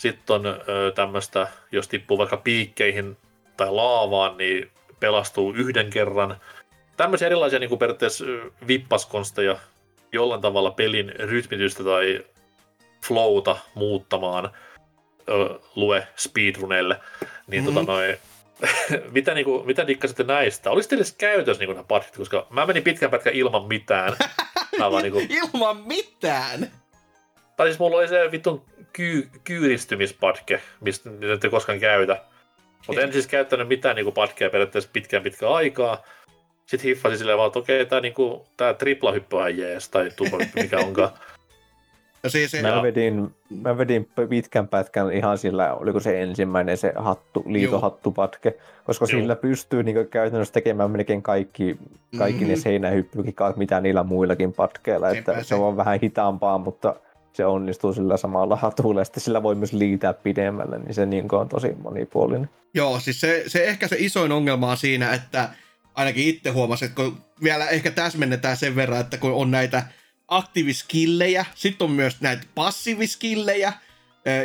[0.00, 0.42] Sitten on
[0.94, 3.16] tämmöistä, jos tippuu vaikka piikkeihin
[3.56, 4.70] tai laavaan, niin
[5.00, 6.36] pelastuu yhden kerran.
[6.96, 8.24] Tämmöisiä erilaisia niin kuin periaatteessa
[8.66, 9.56] vippaskonsteja
[10.12, 12.24] jollain tavalla pelin rytmitystä tai
[13.06, 14.50] flowta muuttamaan
[15.28, 17.00] ö, lue speedruneille.
[17.46, 17.74] Niin mm-hmm.
[17.74, 18.16] tota noin,
[19.16, 20.70] mitä, niinku, mitä dikkasitte näistä?
[20.70, 24.16] Olisi teille käytössä niinku nämä padkit, koska mä menin pitkän pätkän ilman mitään.
[24.78, 25.22] vaan, niinku...
[25.42, 26.70] ilman mitään?
[27.56, 32.22] Tai siis mulla oli se vitun ky- kyyristymispadke, mistä nyt ei koskaan käytä.
[32.86, 36.02] Mutta en siis käyttänyt mitään niinku padkeja periaatteessa pitkään pitkään aikaa.
[36.66, 40.78] Sitten hiffasin silleen vaan, että okei, tämä niinku, tää triplahyppy on jees, tai tuplahyppy, mikä
[40.78, 41.10] onkaan.
[42.22, 47.44] No siis, mä, vedin, mä vedin pitkän pätkän ihan sillä, oliko se ensimmäinen se hattu,
[47.46, 49.20] liitohattupatke, koska Joo.
[49.20, 51.78] sillä pystyy niin käytännössä tekemään melkein kaikki,
[52.18, 52.50] kaikki mm-hmm.
[52.50, 55.10] ne seinähyppykikat, mitä niillä muillakin patkeilla.
[55.10, 55.44] Että se.
[55.44, 56.96] se on vähän hitaampaa, mutta
[57.32, 61.48] se onnistuu sillä samalla hatulla, ja sillä voi myös liitää pidemmälle, niin se niin on
[61.48, 62.50] tosi monipuolinen.
[62.74, 65.48] Joo, siis se, se ehkä se isoin ongelma on siinä, että
[65.94, 69.82] ainakin itse huomasin, että kun vielä ehkä täsmennetään sen verran, että kun on näitä
[70.28, 73.72] aktiiviskillejä, sitten on myös näitä passiiviskillejä,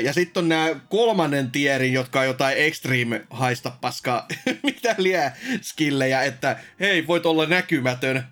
[0.03, 4.27] ja sitten on nämä kolmannen tierin, jotka on jotain extreme haista paskaa,
[4.63, 8.23] mitä liää skillejä, että hei, voit olla näkymätön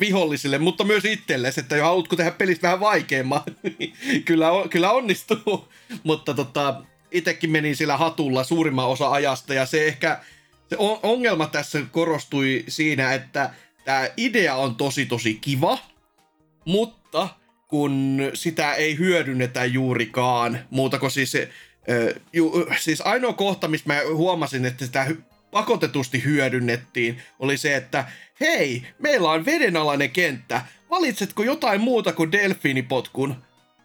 [0.00, 3.42] vihollisille, mutta myös itsellesi, että jo haluatko tehdä pelistä vähän vaikeamman,
[3.78, 3.94] niin
[4.24, 5.68] kyllä, on, kyllä onnistuu,
[6.04, 10.20] mutta tota, itsekin meni sillä hatulla suurimman osa ajasta, ja se ehkä,
[10.70, 13.50] se ongelma tässä korostui siinä, että
[13.84, 15.78] tämä idea on tosi tosi kiva,
[16.64, 17.28] mutta
[17.68, 24.00] kun sitä ei hyödynnetä juurikaan, muuta kuin siis, äh, ju, siis ainoa kohta, mistä mä
[24.14, 25.06] huomasin, että sitä
[25.54, 28.04] pakotetusti hyödynnettiin, oli se, että
[28.40, 33.36] hei, meillä on vedenalainen kenttä, valitsetko jotain muuta kuin delfiinipotkun?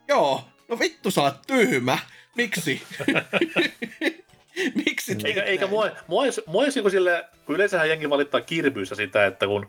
[0.07, 1.99] Joo, no vittu sä oot tyhmä.
[2.35, 2.81] Miksi?
[4.85, 5.17] Miksi?
[5.23, 9.47] Eikä, eikä mua, mua, mua jos niinku sille, kun yleensähän jengi valittaa kirbyyssä sitä, että
[9.47, 9.67] kun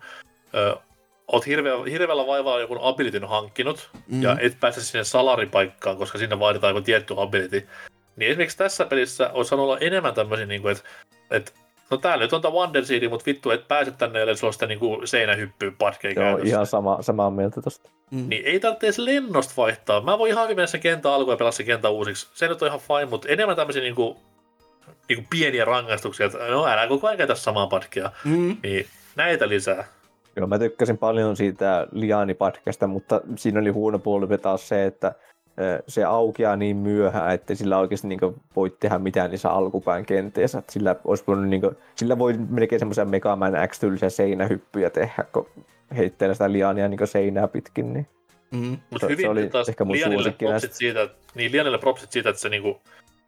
[0.55, 0.77] ö,
[1.29, 4.23] oot hirveä, hirveällä vaivaa joku abilityn hankkinut, mm.
[4.23, 7.69] ja et pääse sinne salaripaikkaan, koska sinne vaaditaan joku tietty ability,
[8.17, 10.85] niin esimerkiksi tässä pelissä olisi saanut olla enemmän tämmöisiä, niin kuin, että,
[11.31, 11.53] että
[11.91, 14.67] no täällä nyt on tämä Wonder Seed, mutta vittu, et pääse tänne, ellei sulla sitä
[14.67, 16.49] niin seinähyppyä patkeja Joo, käytössä.
[16.49, 17.91] ihan sama, samaa mieltä tosta.
[18.11, 18.29] Mm.
[18.29, 20.01] Niin ei tarvitse edes lennosta vaihtaa.
[20.01, 22.29] Mä voin ihan hyvin mennä sen kentän alkuun ja pelaa se kentän uusiksi.
[22.35, 24.17] Se nyt on ihan fine, mutta enemmän tämmöisiä niin kuin,
[25.09, 28.11] niin kuin pieniä rangaistuksia, että no älä koko ajan käytä samaa patkia.
[28.25, 28.57] Mm.
[28.63, 28.87] Niin
[29.17, 29.85] näitä lisää.
[30.37, 35.15] Joo, mä tykkäsin paljon siitä Liani-patkasta, mutta siinä oli huono puoli taas se, että
[35.89, 38.21] se aukeaa niin myöhään, että sillä oikeasti niin
[38.57, 40.63] voi tehdä mitään niissä alkupään kenteessä.
[40.71, 45.49] Sillä, olisi voinut, niin kuin, sillä voi melkein semmoisia Mega Man X-tyylisiä seinähyppyjä tehdä, kun
[45.97, 47.93] heittelee sitä liania niin seinää pitkin.
[47.93, 48.07] Niin.
[48.51, 48.79] Mm-hmm.
[48.91, 52.43] Mutta hyvin se oli taas ehkä mun Lianille propsit, siitä, niin Lianille propsit siitä, että
[52.43, 52.77] se niin kuin,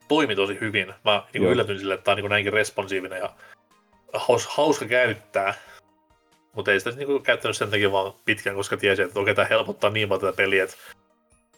[0.08, 0.94] toimi tosi hyvin.
[1.04, 3.30] Mä niin yllätyin sille, että tämä on niin näinkin responsiivinen ja
[4.12, 5.54] haus, hauska käyttää.
[6.52, 9.90] Mutta ei sitä niinku käyttänyt sen takia vaan pitkään, koska tiesi, että okei, tämä helpottaa
[9.90, 10.76] niin paljon tätä peliä, että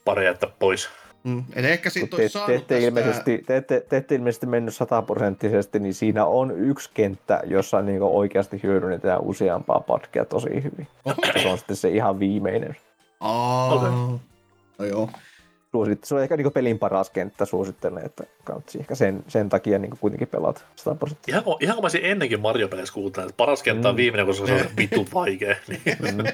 [0.05, 0.89] pari jättä pois.
[1.25, 1.45] Mm.
[1.55, 5.95] Eli ehkä sitten te, te, ette ilmeisesti, te, te, te ette ilmeisesti mennyt sataprosenttisesti, niin
[5.95, 10.89] siinä on yksi kenttä, jossa niin oikeasti hyödynnetään useampaa patkea tosi hyvin.
[11.43, 12.77] se on sitten se ihan viimeinen.
[13.21, 13.91] Aa, okay.
[14.79, 15.11] no joo.
[15.71, 19.79] Suositt, se on ehkä niin pelin paras kenttä, suosittelen, että kannattaa ehkä sen, sen takia
[19.79, 21.33] niin kuitenkin pelata 100 prosenttia.
[21.33, 23.97] Ihan, ihan kuin mä ennenkin Mario-peleissä kuultaan, että paras kenttä on mm.
[23.97, 25.57] viimeinen, koska se on vitu vaikea.
[25.69, 25.81] Niin.
[26.01, 26.25] Mm.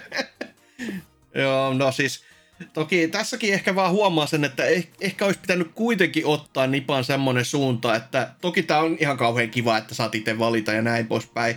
[1.34, 2.24] joo, no siis
[2.72, 7.44] Toki tässäkin ehkä vaan huomaa sen, että eh, ehkä olisi pitänyt kuitenkin ottaa Nipan semmoinen
[7.44, 11.56] suunta, että toki tämä on ihan kauhean kiva, että saat itse valita ja näin poispäin,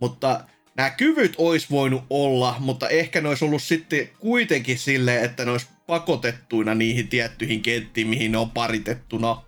[0.00, 0.44] mutta
[0.76, 5.50] nämä kyvyt olisi voinut olla, mutta ehkä ne olisi ollut sitten kuitenkin silleen, että ne
[5.50, 9.42] olisi pakotettuina niihin tiettyihin kenttiin, mihin ne on paritettuna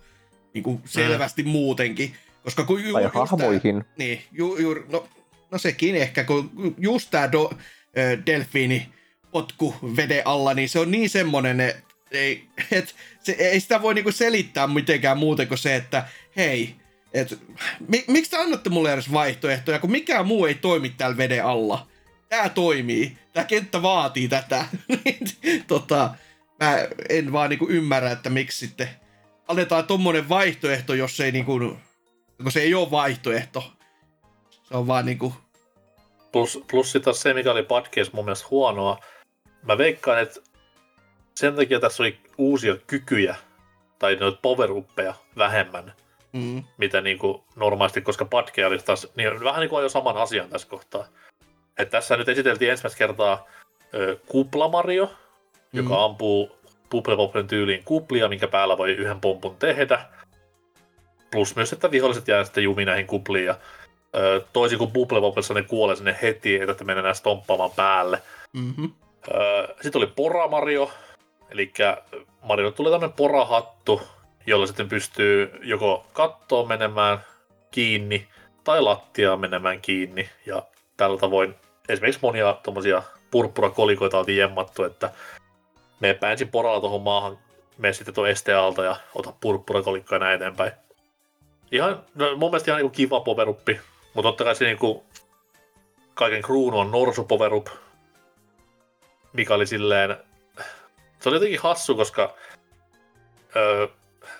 [0.53, 1.49] niin kuin selvästi mm.
[1.49, 2.13] muutenkin.
[2.43, 3.75] Koska kun ju, tai hahmoihin.
[3.75, 5.07] Tää, niin, ju, ju, no,
[5.51, 8.94] no sekin ehkä, kun just tämä do, äh, delfiini
[9.35, 13.93] potku veden alla, niin se on niin semmonen, että ei, et, se, ei sitä voi
[13.93, 16.07] niinku selittää mitenkään muuten kuin se, että
[16.37, 16.75] hei,
[17.13, 17.39] et,
[17.87, 21.87] mi, miksi te annatte mulle edes vaihtoehtoja, kun mikään muu ei toimi täällä veden alla?
[22.29, 24.65] tämä toimii, tämä kenttä vaatii tätä.
[25.67, 26.15] tota,
[26.59, 26.77] mä
[27.09, 28.89] en vaan niinku ymmärrä, että miksi sitten
[29.47, 31.59] annetaan tommonen vaihtoehto, jos ei niinku,
[32.43, 33.73] kun se ei ole vaihtoehto.
[34.63, 35.33] Se on vaan niinku...
[36.31, 38.99] Plus, plus sitä se, mikä oli podcast mun mielestä huonoa.
[39.65, 40.39] Mä veikkaan, että
[41.35, 43.35] sen takia tässä oli uusia kykyjä
[43.99, 44.69] tai noita power
[45.37, 45.93] vähemmän,
[46.33, 46.63] mm.
[46.77, 50.49] mitä niin kuin normaalisti, koska Padke oli taas niin vähän niin kuin jo saman asian
[50.49, 51.05] tässä kohtaa.
[51.77, 53.47] Et tässä nyt esiteltiin ensimmäistä kertaa
[53.93, 55.11] ö, Kupla Mario, mm.
[55.77, 56.55] joka ampuu
[56.89, 60.05] Bubble tyyliin kuplia, minkä päällä voi yhden pompun tehdä.
[61.31, 63.45] Plus myös, että viholliset jää sitten jumi näihin kupliin.
[63.45, 63.55] Ja,
[64.15, 68.21] ö, toisin kuin Bubble Bobblessa ne kuolee sinne heti, että mennä enää stomppaamaan päälle.
[68.53, 68.91] Mm-hmm.
[69.81, 70.91] Sitten oli Pora Mario,
[71.49, 71.73] eli
[72.41, 74.01] Mario tulee tämmöinen porahattu,
[74.45, 77.19] jolla sitten pystyy joko kattoon menemään
[77.71, 78.27] kiinni
[78.63, 80.29] tai lattiaan menemään kiinni.
[80.45, 80.63] Ja
[80.97, 81.55] tällä tavoin
[81.89, 85.11] esimerkiksi monia tuommoisia purppurakolikoita oltiin jemmattu, että
[85.99, 87.37] me ensin poralla tuohon maahan,
[87.77, 90.71] me sitten tuon esteen alta ja ota purppurakolikkoja näin eteenpäin.
[91.71, 93.79] Ihan, no, mun mielestä ihan niin kiva poveruppi,
[94.13, 95.03] mutta totta kai se niin kuin,
[96.13, 97.67] kaiken kruunu on norsu poverup,
[99.35, 100.17] mikä oli silleen,
[101.19, 102.35] se oli jotenkin hassu, koska
[103.55, 103.87] öö,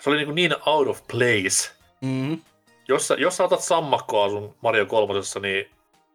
[0.00, 1.70] se oli niin, niin out of place.
[2.00, 2.40] Mm-hmm.
[2.88, 5.70] Jos, jos sä otat sammakkoasun Mario kolmosessa, niin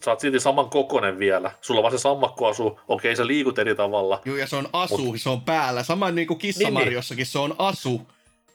[0.06, 1.52] sä oot silti saman kokonen vielä.
[1.62, 4.22] Sulla on vaan se sammakkoasu, okei sä liikut eri tavalla.
[4.26, 5.22] Joo, ja se on asu, mut...
[5.22, 5.84] se on päällä.
[5.84, 7.32] Sama niin kuin Kissamarjossakin, niin, niin.
[7.32, 8.02] se on asu,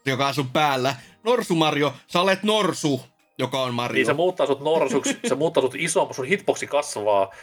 [0.07, 0.95] joka asuu päällä.
[1.25, 3.01] Norsu Mario, sä olet Norsu,
[3.39, 3.95] joka on Mario.
[3.95, 7.35] Niin se muuttaa sut Norsuksi, se muuttaa sut isompi, sun hitboxi kasvaa.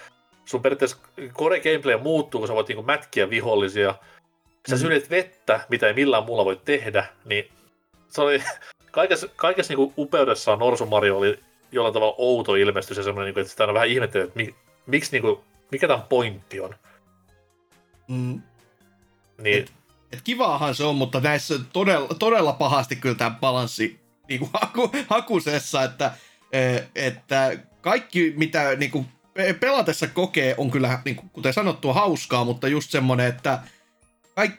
[0.46, 0.98] Sun periaatteessa
[1.34, 3.96] core gameplay muuttuu, kun sä voit niinku mätkiä vihollisia.
[4.70, 4.80] Sä mm.
[4.80, 7.52] syöt vettä, mitä ei millään muulla voi tehdä, niin
[8.10, 8.44] se oli
[8.92, 11.40] kaikessa, kaikessa niinku upeudessaan Norsu Mario oli
[11.72, 14.56] jollain tavalla outo ilmestys ja semmoinen, niinku, että sitä on vähän ihmettelee, että mi,
[14.86, 16.76] miksi, niinku, mikä tämän pointti on.
[18.08, 18.42] Mm.
[19.38, 19.64] Niin.
[19.64, 19.74] Et,
[20.12, 24.00] et kivaahan se on, mutta näissä todella, todella pahasti kyllä tämä balanssi
[24.30, 26.12] niinku haku, hakusessa, että,
[26.52, 29.06] e, että kaikki mitä niinku
[29.60, 33.60] pelatessa kokee on kyllä, niinku, kuten sanottua, hauskaa, mutta just semmoinen, että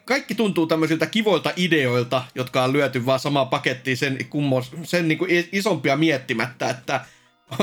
[0.04, 5.18] kaikki, tuntuu tämmöisiltä kivoilta ideoilta, jotka on lyöty vaan samaan pakettiin sen, kummos, sen niin
[5.18, 7.00] kuin isompia miettimättä, että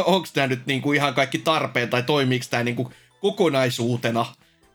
[0.06, 4.26] onko tämä nyt niin kuin ihan kaikki tarpeen tai toimiiko tämä niin kuin kokonaisuutena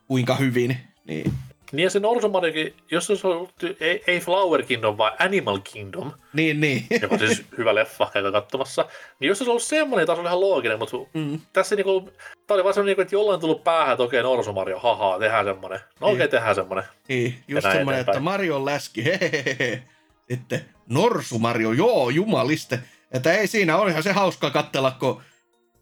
[0.06, 0.76] kuinka hyvin.
[1.04, 1.32] Niin.
[1.72, 6.12] Niin ja se Norsumariokin, jos se olisi ollut, ei, ei Flower Kingdom, vaan Animal Kingdom.
[6.32, 6.86] Niin, niin.
[7.02, 8.88] Joka on siis hyvä leffa, käydä katsomassa.
[9.20, 11.40] Niin jos se olisi ollut semmoinen, taas oli ihan looginen, mutta mm.
[11.52, 12.10] tässä niinku,
[12.46, 15.44] tää oli vaan semmoinen, niinku, että jollain tullut päähän, että okei, okay, Norsumario, haha, tehdään
[15.44, 15.80] semmoinen.
[16.00, 16.30] No okei, okay, niin.
[16.30, 16.84] tehdään semmoinen.
[17.08, 19.82] Niin, just semmoinen, että Mario läski, hehehe.
[20.30, 22.78] Sitten Norsumario, joo, jumaliste.
[23.12, 25.22] Että ei siinä, olihan se hauska katsella, kun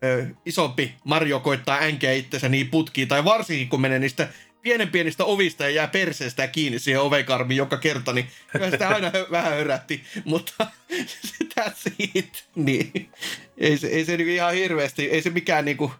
[0.04, 4.28] ö, isompi Mario koittaa änkeä itsensä niin putkiin, tai varsinkin kun menee niistä
[4.64, 9.12] pienen pienistä ovista ja jää perseestä kiinni siihen ovekarmiin joka kerta, niin kyllä sitä aina
[9.30, 10.66] vähän hörätti, mutta
[11.60, 12.44] that's it.
[12.54, 13.10] Niin.
[13.58, 15.92] Ei se, ei se niinku ihan hirveästi, ei se mikään niinku...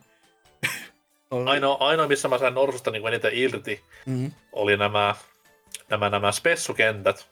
[1.47, 4.33] Ainoa, ainoa, missä mä sain Norsusta niin eniten irti, mm-hmm.
[4.53, 5.15] oli nämä,
[5.89, 7.27] nämä, nämä spessukentät.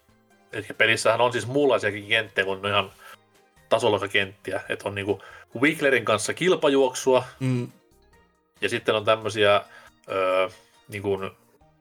[0.53, 2.93] Eli pelissähän on siis muunlaisiakin kenttiä kuin ihan
[3.69, 4.61] tasolokakenttiä.
[4.69, 5.23] Että on niinku
[5.61, 7.69] Wigglerin kanssa kilpajuoksua, mm.
[8.61, 9.63] ja sitten on tämmöisiä
[10.09, 10.49] öö,
[10.89, 11.31] niin kuin,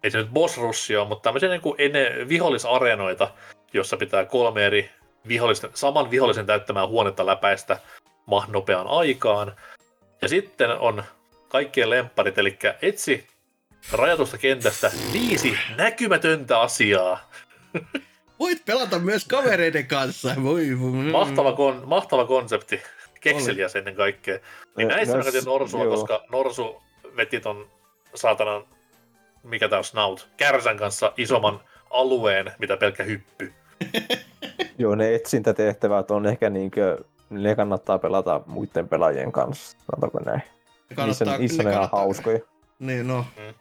[0.04, 3.32] ei se nyt boss ole, mutta tämmöisiä niin kuin ennen vihollisareenoita,
[3.74, 4.90] jossa pitää kolme eri
[5.28, 7.80] vihollisten, saman vihollisen täyttämään huonetta läpäistä
[8.26, 9.56] mahdollisimman nopeaan aikaan.
[10.22, 11.04] Ja sitten on
[11.48, 13.28] kaikkien lempparit, eli etsi
[13.92, 17.30] rajatusta kentästä viisi näkymätöntä asiaa.
[18.40, 20.36] Voit pelata myös kavereiden kanssa.
[20.44, 20.92] Voi, voi.
[20.92, 22.82] Mahtava, kon, mahtava konsepti.
[23.22, 24.40] Kekseliäs ennen kaikkea.
[24.78, 25.96] Niin näissä mä Norsua, joo.
[25.96, 26.84] koska Norsu
[27.16, 27.70] veti ton
[28.16, 28.66] saatanan
[29.44, 31.60] mikä tämä on Snout, Kärsän kanssa isomman
[31.90, 33.54] alueen, mitä pelkkä hyppy.
[34.78, 40.42] Joo, ne etsintätehtävät on ehkä niinkö, ne kannattaa pelata muiden pelaajien kanssa, sanotaanko näin.
[40.90, 42.40] Ne kannattaa, niissä, niissä ne, ne kannattaa, hauskoja.
[42.80, 43.26] Niin, no.
[43.38, 43.54] Mm.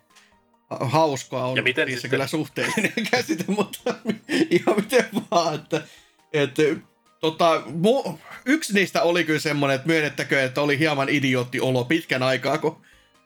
[0.81, 2.11] Hauskaa on ja miten niissä sitten?
[2.11, 3.95] kyllä suhteellinen käsite, mutta
[4.51, 5.83] ihan miten vaan, että,
[6.33, 6.63] että
[7.21, 12.23] tota, mu, yksi niistä oli kyllä semmoinen, että myönnettäkö, että oli hieman idiootti olo pitkän
[12.23, 12.77] aikaa, kun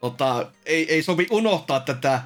[0.01, 2.23] tota, ei, ei sovi unohtaa tätä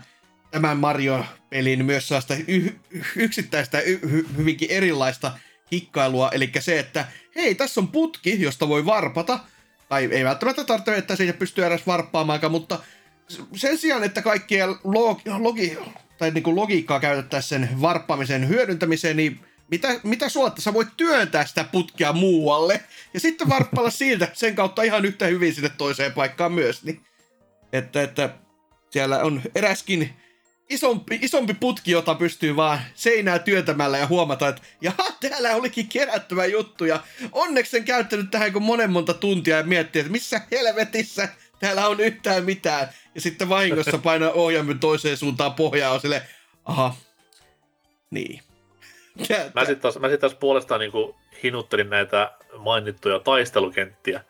[0.51, 2.79] tämän Mario-pelin myös sellaista y-
[3.17, 5.33] yksittäistä y- hyvinkin erilaista
[5.73, 7.07] hikkailua, eli se, että
[7.37, 9.39] hei, tässä on putki, josta voi varpata,
[9.89, 12.79] tai ei välttämättä tarvitse, että siihen pystyy edes varppaamaan, mutta
[13.57, 15.79] sen sijaan, että kaikkia log- logi-
[16.19, 21.47] tai niin kuin logiikkaa käytettäisiin sen varppaamisen hyödyntämiseen, niin mitä, mitä että sä voit työntää
[21.47, 22.81] sitä putkea muualle,
[23.15, 27.01] ja sitten varppalla siitä sen kautta ihan yhtä hyvin sinne toiseen paikkaan myös, niin
[27.73, 28.31] että, että
[28.91, 30.15] siellä on eräskin
[30.71, 36.47] isompi, isompi putki, jota pystyy vaan seinää työntämällä ja huomata, että jaha, täällä olikin kerättävä
[36.47, 36.85] juttu.
[36.85, 37.01] Ja
[37.33, 41.29] onneksi sen käyttänyt tähän kun monen monta tuntia ja miettii, että missä helvetissä
[41.59, 42.89] täällä on yhtään mitään.
[43.15, 46.23] Ja sitten vahingossa painaa ohjaimen toiseen suuntaan pohjaa on sille,
[46.65, 46.95] aha,
[48.11, 48.43] niin.
[49.55, 50.93] Mä sitten taas, mä sit taas puolestaan niin
[51.43, 54.25] hinuttelin näitä mainittuja taistelukenttiä,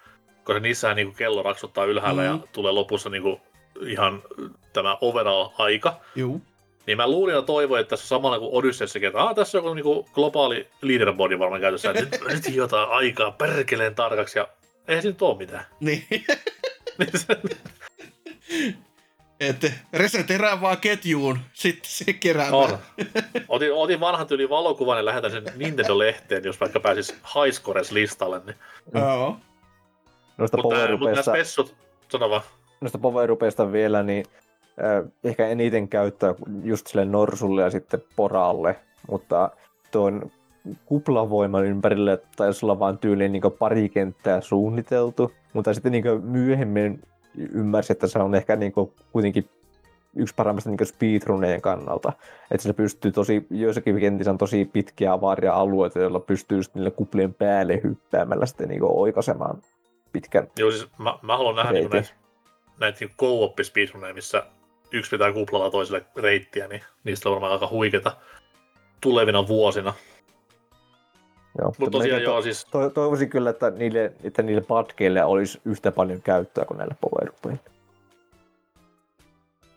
[0.44, 2.28] koska niissähän niin kello raksuttaa ylhäällä mm.
[2.28, 3.40] ja tulee lopussa niin kuin
[3.86, 4.22] ihan
[4.72, 6.00] tämä overall-aika.
[6.14, 6.42] Juu.
[6.86, 9.64] Niin mä luulin ja toivoin, että tässä on samalla kuin Odysseyssa, että ah, tässä on
[9.64, 14.48] joku niinku globaali leaderboardi varmaan käytössä, että nyt, nyt jotain aikaa perkeleen tarkaksi, ja
[14.88, 15.64] eihän siinä nyt ole mitään.
[15.80, 16.06] Niin.
[19.40, 22.50] että reseterää vaan ketjuun, sitten se kerää.
[22.52, 22.78] On.
[23.48, 28.40] Otin, otin vanhan tyyli valokuvan ja lähetän sen Nintendo-lehteen, jos vaikka pääsis Highscores listalle.
[28.46, 28.56] Niin.
[28.94, 29.36] Joo.
[30.38, 31.74] Noista Mutta mut nämä spessut,
[32.08, 32.42] sano vaan
[32.80, 34.24] noista powerupeista vielä, niin
[35.24, 38.76] ehkä eniten käyttää just sille norsulle ja sitten poralle,
[39.10, 39.50] mutta
[39.90, 40.30] tuon
[40.84, 47.02] kuplavoiman ympärille taisi olla vain tyyliin niin pari kenttää suunniteltu, mutta sitten niin myöhemmin
[47.52, 48.72] ymmärsin, että se on ehkä niin
[49.12, 49.48] kuitenkin
[50.16, 52.12] yksi paremmasta niin speedruneen kannalta.
[52.50, 57.34] Että se pystyy tosi, joissakin kentissä on tosi pitkiä avaria alueita, joilla pystyy niille kuplien
[57.34, 59.62] päälle hyppäämällä sitten niin oikaisemaan
[60.12, 62.14] pitkän Joo, siis mä, mä haluan nähdä niin näitä
[62.80, 64.46] näitä niin missä
[64.92, 68.16] yksi pitää kuplalla toiselle reittiä, niin niistä on varmaan aika huikeita
[69.00, 69.94] tulevina vuosina.
[71.58, 72.64] Joo, mutta tosiaan joo, siis...
[72.64, 77.58] To- toivoisin kyllä, että niille, että niille patkeille olisi yhtä paljon käyttöä kuin näille power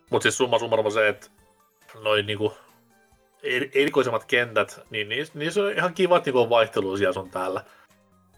[0.10, 1.28] Mutta siis summa summarum se, että
[2.04, 2.54] noin niinku
[3.74, 7.64] erikoisemmat kentät, niin niissä, niissä on ihan kivat niinku vaihtelua siellä sun täällä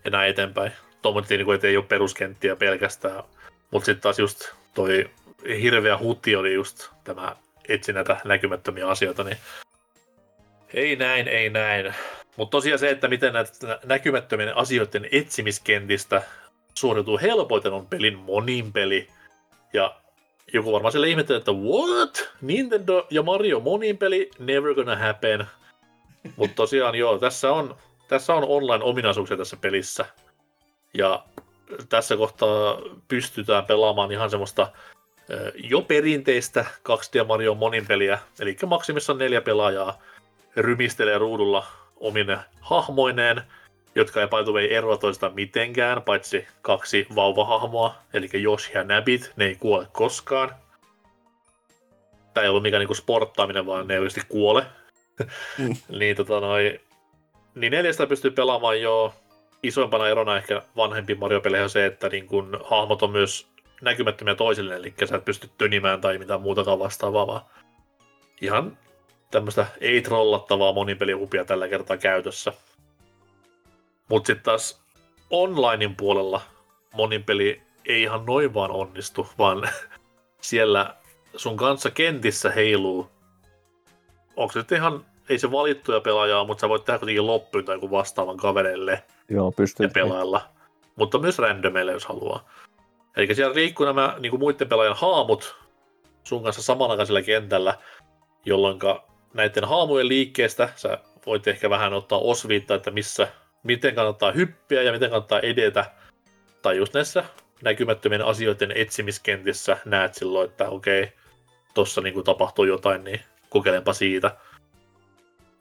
[0.06, 0.72] ja näin eteenpäin.
[1.02, 3.24] Tuommoinen, niinku, että ei ole peruskenttiä pelkästään,
[3.72, 5.10] mutta sitten taas just toi
[5.61, 7.35] hirveä hutti oli just tämä
[7.69, 9.38] etsi näitä näkymättömiä asioita, niin
[10.73, 11.93] ei näin, ei näin.
[12.38, 16.22] Mutta tosiaan se, että miten näitä näkymättömien asioiden etsimiskentistä
[16.73, 19.07] suoriutuu helpoiten on pelin monin peli.
[19.73, 19.95] Ja
[20.53, 22.29] joku varmaan sille ihmettelee, että what?
[22.41, 24.31] Nintendo ja Mario monin peli?
[24.39, 25.45] Never gonna happen.
[26.36, 27.76] Mutta tosiaan joo, tässä on,
[28.07, 30.05] tässä on online-ominaisuuksia tässä pelissä.
[30.94, 31.26] Ja
[31.89, 34.71] tässä kohtaa pystytään pelaamaan ihan semmoista
[35.55, 40.02] jo perinteistä 2D Mario monin peliä, eli maksimissaan neljä pelaajaa
[40.55, 41.65] rymistelee ruudulla
[41.97, 43.41] omine hahmoineen,
[43.95, 49.31] jotka ei by the way eroa toista mitenkään, paitsi kaksi vauvahahmoa, eli Josh ja Nabbit,
[49.35, 50.55] ne ei kuole koskaan.
[52.34, 54.65] Tämä ei ollut mikään niinku sporttaaminen, vaan ne ei oikeasti kuole.
[55.57, 55.76] Mm.
[55.99, 56.79] niin, tota noi,
[57.55, 59.13] niin neljästä pystyy pelaamaan jo
[59.63, 63.53] isoimpana erona ehkä vanhempi Mario-peleihin on se, että niin kun hahmot on myös
[63.84, 67.41] näkymättömiä toisille, eli sä et pysty tönimään tai mitään muutakaan vastaavaa, vaan
[68.41, 68.78] ihan
[69.31, 72.53] tämmöistä ei-trollattavaa monipelihupia tällä kertaa käytössä.
[74.10, 74.84] Mutta sitten taas
[75.29, 76.41] onlinein puolella
[76.94, 79.70] monipeli ei ihan noin vaan onnistu, vaan
[80.41, 80.95] siellä
[81.36, 83.10] sun kanssa kentissä heiluu.
[84.36, 88.37] Onko se ihan, ei se valittuja pelaajaa, mutta sä voit tehdä kuitenkin loppuun tai vastaavan
[88.37, 89.87] kavereille Joo, pystyy.
[89.87, 90.41] pelailla.
[90.95, 92.49] Mutta myös randomeille, jos haluaa.
[93.18, 95.56] Eli siellä liikkuu nämä niin kuin muiden pelaajan haamut
[96.24, 97.78] sun kanssa samanaikaisella kentällä,
[98.46, 98.80] jolloin
[99.34, 103.28] näiden haamujen liikkeestä sä voit ehkä vähän ottaa osviittaa, että missä,
[103.64, 105.86] miten kannattaa hyppiä ja miten kannattaa edetä.
[106.62, 107.24] Tai just näissä
[107.64, 111.14] näkymättömien asioiden etsimiskentissä näet silloin, että okei,
[111.74, 113.20] tossa niin tapahtuu jotain, niin
[113.50, 114.38] kokeilenpa siitä.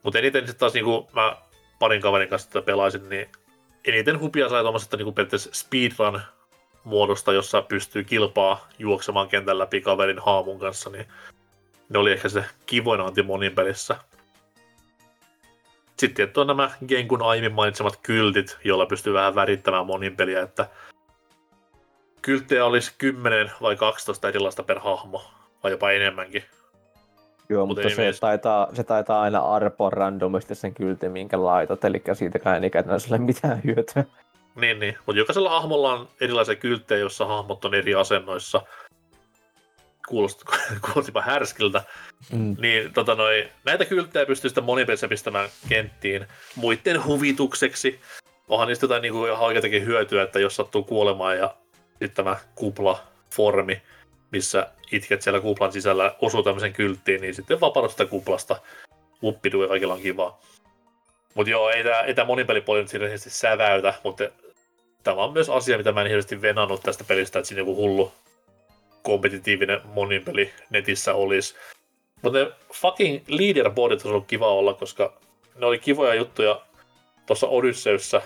[0.03, 1.37] Mutta eniten sitten taas niin kuin mä
[1.79, 3.29] parin kaverin kanssa tätä pelaisin, niin
[3.85, 6.21] eniten hupia sai tuommoisesta niin periaatteessa speedrun
[6.85, 11.07] muodosta, jossa pystyy kilpaa juoksemaan kentän läpi kaverin haamun kanssa, niin
[11.89, 13.97] ne oli ehkä se kivoin anti monin pelissä.
[15.99, 20.67] Sitten on nämä Genkun aiemmin mainitsemat kyltit, joilla pystyy vähän värittämään monin peliä, että
[22.23, 25.25] kylttejä olisi 10 vai 12 erilaista per hahmo,
[25.62, 26.44] vai jopa enemmänkin.
[27.49, 32.65] Joo, mutta se taitaa, se taitaa aina arpoa randomisti sen kyltin, minkä laitat, eli siitäkään
[32.65, 34.05] ei käytännössä ole mitään hyötyä.
[34.55, 34.99] Niin, niin.
[35.07, 38.63] mutta jokaisella hahmolla on erilaisia kylttejä, joissa hahmot on eri asennoissa.
[40.09, 40.45] Kuulosti,
[40.85, 41.83] kuulostipa härskiltä.
[42.33, 42.57] Mm.
[42.59, 48.01] Niin tota noi, näitä kylttejä pystyy sitten monipelissä pistämään kenttiin muiden huvitukseksi.
[48.49, 51.55] Onhan niistä jotain niin kuin, ihan oikeatakin hyötyä, että jos sattuu kuolemaan ja
[51.91, 53.83] sitten tämä kupla-formi,
[54.31, 58.57] missä itket siellä kuplan sisällä osuu tämmöisen kylttiin, niin sitten vapaudut sitä kuplasta.
[59.23, 60.41] Uppidu ja kaikilla on kivaa.
[61.35, 64.25] Mutta joo, ei tämä, ei tämä monipelipuoli nyt hirveästi säväytä, mutta
[65.02, 68.12] tämä on myös asia, mitä mä en hirveästi venannut tästä pelistä, että siinä joku hullu,
[69.02, 71.55] kompetitiivinen monipeli netissä olisi.
[72.23, 75.20] Mutta ne fucking leaderboardit olisi ollut kiva olla, koska
[75.57, 76.61] ne oli kivoja juttuja
[77.27, 78.23] tuossa Odysseyssä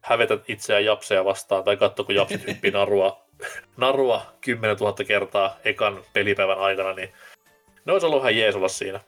[0.00, 3.20] hävetä itseään japseja vastaan, tai katso kun japsit hyppii narua,
[3.76, 7.12] narua 10 000 kertaa ekan pelipäivän aikana, niin
[7.84, 9.00] ne olisi ollut ihan jees olla siinä.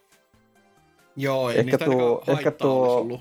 [1.19, 3.21] Joo, ei Ehkä tuo- ehkä tuo-.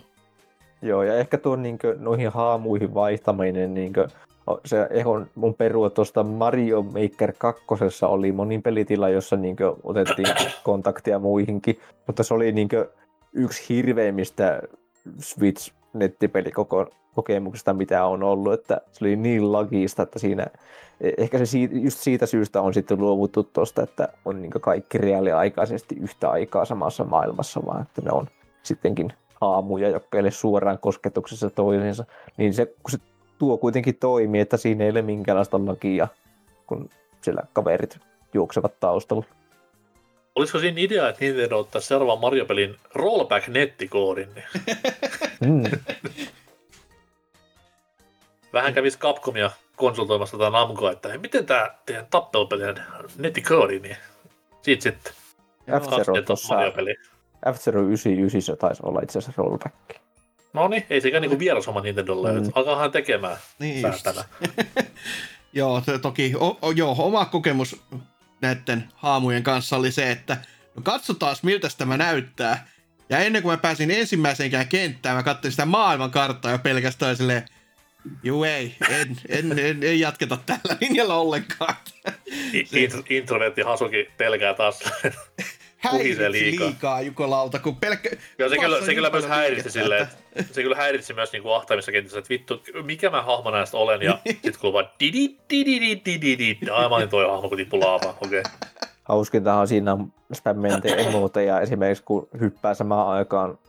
[0.82, 4.08] Joo, ja ehkä tuo niinkö, noihin haamuihin vaihtaminen, niinkö,
[4.50, 7.64] o- se ehon mun perua tuosta Mario Maker 2
[8.06, 10.28] oli monin pelitila, jossa niinkö otettiin
[10.64, 12.90] kontaktia muihinkin, mutta se oli niinkö
[13.34, 14.62] yksi hirveimmistä
[15.20, 15.72] Switch
[17.18, 20.48] nettipelikokemuksista, mitä on ollut, että se oli niin lagista, että siinä
[21.02, 24.98] e- ehkä se siitä, just siitä syystä on sitten luovuttu tuosta, että on niin kaikki
[24.98, 28.28] reaaliaikaisesti yhtä aikaa samassa maailmassa, vaan että ne on
[28.64, 32.06] sittenkin haamuja, jotka ei ole suoraan kosketuksessa toisiinsa,
[32.38, 32.98] niin se, kun se
[33.38, 36.08] tuo kuitenkin toimii, että siinä ei ole minkäänlaista lakia,
[36.68, 36.90] kun
[37.22, 38.00] siellä kaverit
[38.34, 39.26] juoksevat taustalla.
[40.36, 44.30] Olisiko siinä idea, että Nintendo ottaa seuraavan Mario-pelin rollback-nettikoodin?
[45.46, 45.64] Mm.
[48.58, 52.76] vähän kävisi Capcomia konsultoimassa tätä Namcoa, että hei, miten tämä teidän tappelupelien
[53.18, 53.98] nettikoodi, niin
[54.62, 55.14] siitä sitten
[55.70, 56.56] F-Zero tuossa.
[57.52, 59.76] F-Zero 99 se taisi olla itse asiassa rollback.
[60.54, 62.52] No niin, ei sekään niinku vieras homma Nintendolle, Mm.
[62.56, 64.04] alkaahan tekemään Niin just.
[64.04, 64.26] säätänä.
[65.54, 67.82] Joo, se toki o, o, joo, oma kokemus
[68.42, 70.38] näiden haamujen kanssa oli se, että
[70.76, 72.68] no katsotaan miltä tämä näyttää.
[73.10, 77.46] Ja ennen kuin mä pääsin ensimmäiseenkään kenttään, mä katsoin sitä maailmankarttaa jo pelkästään silleen,
[78.24, 81.76] juu ei, en, en, en, en jatketa tällä linjalla ollenkaan.
[82.54, 84.80] I- int- Introvertti Hasuki pelkää taas.
[85.78, 86.68] Häiritsi liikaa.
[86.68, 88.10] liikaa, Jukolauta, kun pelkkä...
[88.40, 90.08] Joo, se kyllä, se niin kyllä myös häiritsi silleen,
[90.52, 94.20] se kyllä häiritsi myös niinku ahtaimissa kentissä, että vittu, mikä mä hahmo näistä olen, ja
[94.44, 98.16] sit kuuluu vaan didi didi didi didi Ai mä olin toi hahmo, kun tippu laavaan,
[98.22, 98.40] okei.
[98.40, 98.52] Okay.
[99.04, 103.60] Hauskintahan siinä on spämmente emoteja, esimerkiksi kun hyppää samaan aikaan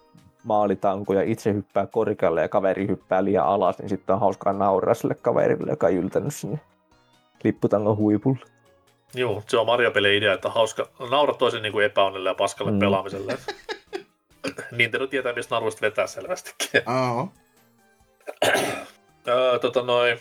[0.44, 4.94] maalitanko ja itse hyppää korkealle ja kaveri hyppää liian alas, niin sitten on hauskaa nauraa
[4.94, 6.60] sille kaverille, joka on yltänyt sinne
[7.44, 8.38] lipputangon huipulle.
[9.14, 12.78] Joo, se on Mario-pelin idea, että hauska naura toisen niin kuin epäonnelle ja paskalle Mm.
[12.78, 13.38] pelaamiselle.
[14.78, 16.82] Nintendo tietää, mistä naruista vetää selvästikin.
[16.86, 17.28] Aa,
[19.28, 20.18] öö, tota noin,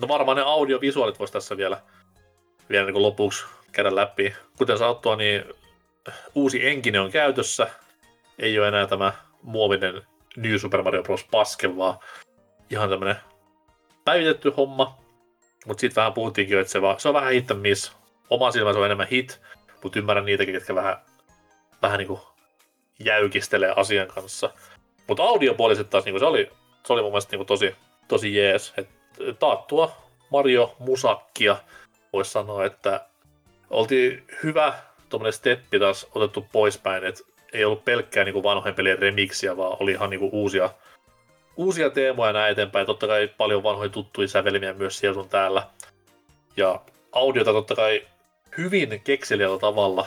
[0.00, 1.80] no varmaan ne audiovisuaalit voisi tässä vielä,
[2.70, 4.34] vielä niin kuin lopuksi käydä läpi.
[4.58, 5.44] Kuten sanottua, niin
[6.34, 7.70] uusi enkine on käytössä.
[8.38, 9.12] Ei ole enää tämä
[9.42, 10.02] muovinen
[10.36, 11.24] New Super Mario Bros.
[11.30, 11.98] paske, vaan
[12.70, 13.16] ihan tämmönen
[14.04, 14.98] päivitetty homma.
[15.66, 17.92] Mutta sitten vähän puhuttiinkin että se, vaan, se on vähän hit miss.
[18.30, 19.40] Oma silmä se on enemmän hit,
[19.82, 20.96] mutta ymmärrän niitäkin, jotka vähän,
[21.82, 22.20] vähän niinku
[22.98, 24.50] jäykistelee asian kanssa.
[25.08, 26.50] Mutta audiopuoliset taas, niinku se, oli,
[26.86, 27.76] se oli mun mielestä niinku tosi,
[28.08, 28.72] tosi jees.
[28.76, 28.88] Et
[29.38, 29.96] taattua
[30.30, 31.56] Mario Musakkia
[32.12, 33.06] voisi sanoa, että
[33.70, 34.74] oltiin hyvä
[35.08, 39.92] tuommoinen steppi taas otettu poispäin, että ei ollut pelkkää niinku vanhojen pelien remiksiä, vaan oli
[39.92, 40.70] ihan niinku uusia,
[41.56, 42.86] uusia teemoja näin eteenpäin.
[42.86, 45.66] Totta kai paljon vanhoja tuttuja sävelmiä myös siellä sun täällä.
[46.56, 46.80] Ja
[47.12, 48.06] audiota totta kai
[48.58, 50.06] hyvin kekseliällä tavalla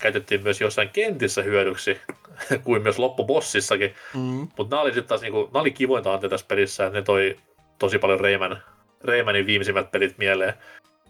[0.00, 2.00] käytettiin myös jossain kentissä hyödyksi,
[2.64, 3.94] kuin myös loppubossissakin.
[4.14, 4.48] mm.
[4.56, 7.36] Mutta nämä oli sitten taas niinku, oli kivointa antia tässä pelissä, että ne toi
[7.78, 8.62] tosi paljon Rayman,
[9.04, 10.54] Raymanin viimeisimmät pelit mieleen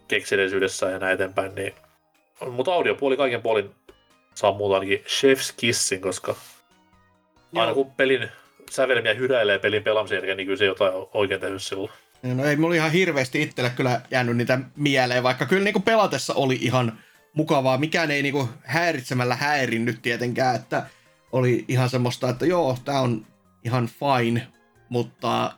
[0.07, 1.55] kekseliäisyydessä ja näin eteenpäin.
[1.55, 1.73] Niin,
[2.51, 3.75] mutta audiopuoli kaiken puolin
[4.35, 6.35] saa muuta ainakin Chef's Kissin, koska
[7.55, 8.29] aina kun pelin
[8.69, 11.91] sävelmiä hyräilee pelin pelaamisen jälkeen, niin kyllä se jotain oikein tehnyt silloin.
[12.23, 16.55] No ei mulla ihan hirveästi itselle kyllä jäänyt niitä mieleen, vaikka kyllä niinku pelatessa oli
[16.61, 16.99] ihan
[17.33, 17.77] mukavaa.
[17.77, 20.85] Mikään ei niinku häiritsemällä häirinnyt tietenkään, että
[21.31, 23.25] oli ihan semmoista, että joo, tää on
[23.63, 24.47] ihan fine,
[24.89, 25.51] mutta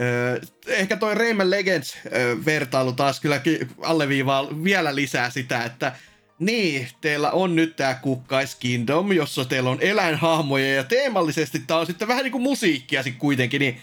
[0.00, 3.40] Öö, ehkä toi Rayman Legends-vertailu taas kyllä
[3.82, 5.92] alleviivaa vielä lisää sitä, että
[6.38, 11.86] niin, teillä on nyt tää Kukkais Kingdom, jossa teillä on eläinhahmoja ja teemallisesti tää on
[11.86, 13.82] sitten vähän niinku musiikkia sit kuitenkin, niin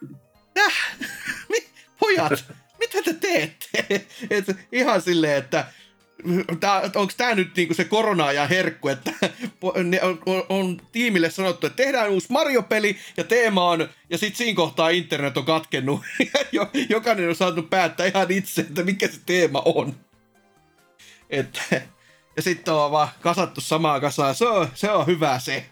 [0.54, 0.72] Täh?
[1.98, 2.44] Pojat,
[2.78, 3.86] mitä te teette?
[4.30, 5.66] Et ihan silleen, että
[6.94, 9.12] onko tämä nyt niinku se korona ja herkku, että
[9.62, 9.94] on,
[10.26, 14.88] on, on, tiimille sanottu, että tehdään uusi Mario-peli ja teema on, ja sitten siinä kohtaa
[14.88, 16.00] internet on katkennut,
[16.88, 19.96] jokainen on saanut päättää ihan itse, että mikä se teema on.
[21.38, 21.62] Että,
[22.36, 25.64] ja sitten on vaan kasattu samaa kasaa, se on, se on hyvä se.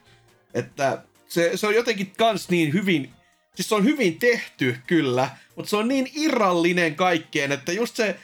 [0.54, 3.10] Että se, se on jotenkin kans niin hyvin,
[3.54, 8.16] siis se on hyvin tehty kyllä, mutta se on niin irrallinen kaikkeen, että just se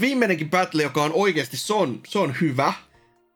[0.00, 2.72] viimeinenkin battle, joka on oikeasti, se on, se on hyvä,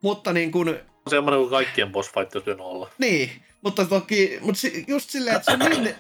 [0.02, 2.90] mutta niin kuin, Semmoinen kuin kaikkien boss fight olla.
[2.98, 3.30] niin,
[3.62, 5.94] mutta toki, mutta just silleen, että se on niin,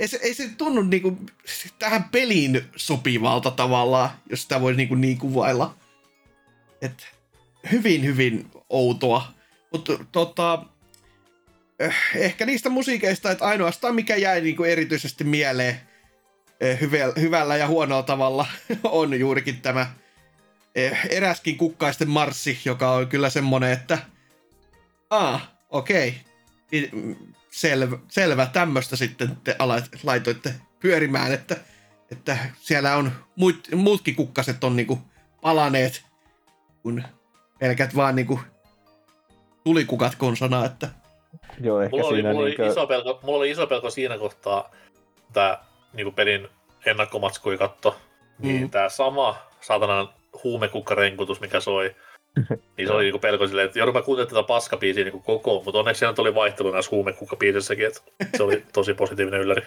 [0.00, 1.18] ei se, ei se tunnu niinku
[1.78, 5.74] tähän peliin sopivalta tavallaan, jos sitä voi niinku niin kuvailla.
[6.82, 7.08] Et
[7.72, 9.32] hyvin, hyvin outoa.
[9.72, 10.64] Mutta tota,
[11.78, 15.80] eh, ehkä niistä musiikeista, että ainoastaan mikä jäi niinku erityisesti mieleen
[16.60, 16.80] eh,
[17.20, 18.46] hyvällä ja huonolla tavalla
[18.84, 19.90] on juurikin tämä
[20.74, 23.98] eh, eräskin kukkaisten marssi, joka on kyllä semmonen, että
[25.10, 26.14] ah, okei,
[26.72, 27.14] okay.
[27.50, 29.56] selvä, selvä tämmöistä sitten te
[30.02, 31.56] laitoitte pyörimään, että,
[32.10, 34.98] että siellä on muut, muutkin kukkaset on niinku
[35.40, 36.04] palaneet,
[36.86, 37.02] kun
[37.58, 38.40] pelkät vaan niinku
[39.64, 40.88] tulikukat konsana, että
[41.60, 42.62] Joo, ehkä mulla, oli, siinä mulla, niinkö...
[42.62, 44.70] oli iso pelko, mulla oli iso pelko siinä kohtaa,
[45.32, 45.58] tämä
[45.92, 46.48] niin pelin
[46.86, 47.96] ennakkomatskui katto,
[48.38, 48.70] niin mm.
[48.70, 50.08] tämä sama saatanan
[50.44, 51.94] huumekukkarenkutus, mikä soi,
[52.76, 55.78] niin se oli niinku pelko silleen, että joudun mä kuuntelemaan tätä paskabiisiä niinku koko, mutta
[55.78, 58.00] onneksi siellä oli vaihtelu näissä huumekukkabiisissäkin, että
[58.36, 59.62] se oli tosi positiivinen ylläri.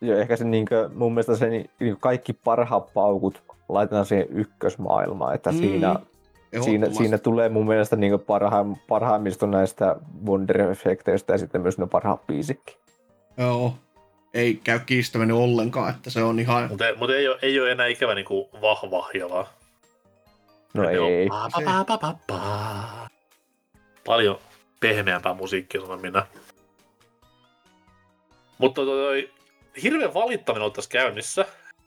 [0.00, 1.70] Joo, ehkä se niinkö, mun mielestä se niin
[2.00, 5.58] kaikki parhaat paukut laitetaan siihen ykkösmaailmaan, että mm.
[5.58, 5.96] siinä
[6.62, 12.26] Siinä, siinä tulee mun mielestä niin parha, parhaimmista näistä Wonder-efekteistä ja sitten myös ne parhaat
[12.26, 12.76] biisikki.
[13.38, 13.74] Joo,
[14.34, 16.68] ei käy kiistäminen ollenkaan, että se on ihan...
[16.68, 19.46] Mutta mut ei, ole, ei ole enää ikävä niin kuin vahva vaan.
[20.74, 21.28] No ei.
[24.06, 24.38] Paljon
[24.80, 26.26] pehmeämpää musiikkia sanon minä.
[28.58, 29.30] Mutta toi, toi,
[29.82, 31.46] hirveän valittaminen on tässä käynnissä.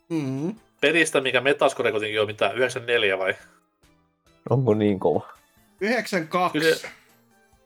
[0.09, 0.55] Mm-hmm.
[0.81, 3.35] Pelistä, mikä Metascore kuitenkin on mitä, 94 vai?
[4.49, 5.27] Onko niin kova?
[5.81, 6.59] 92.
[6.59, 6.75] Kyllä,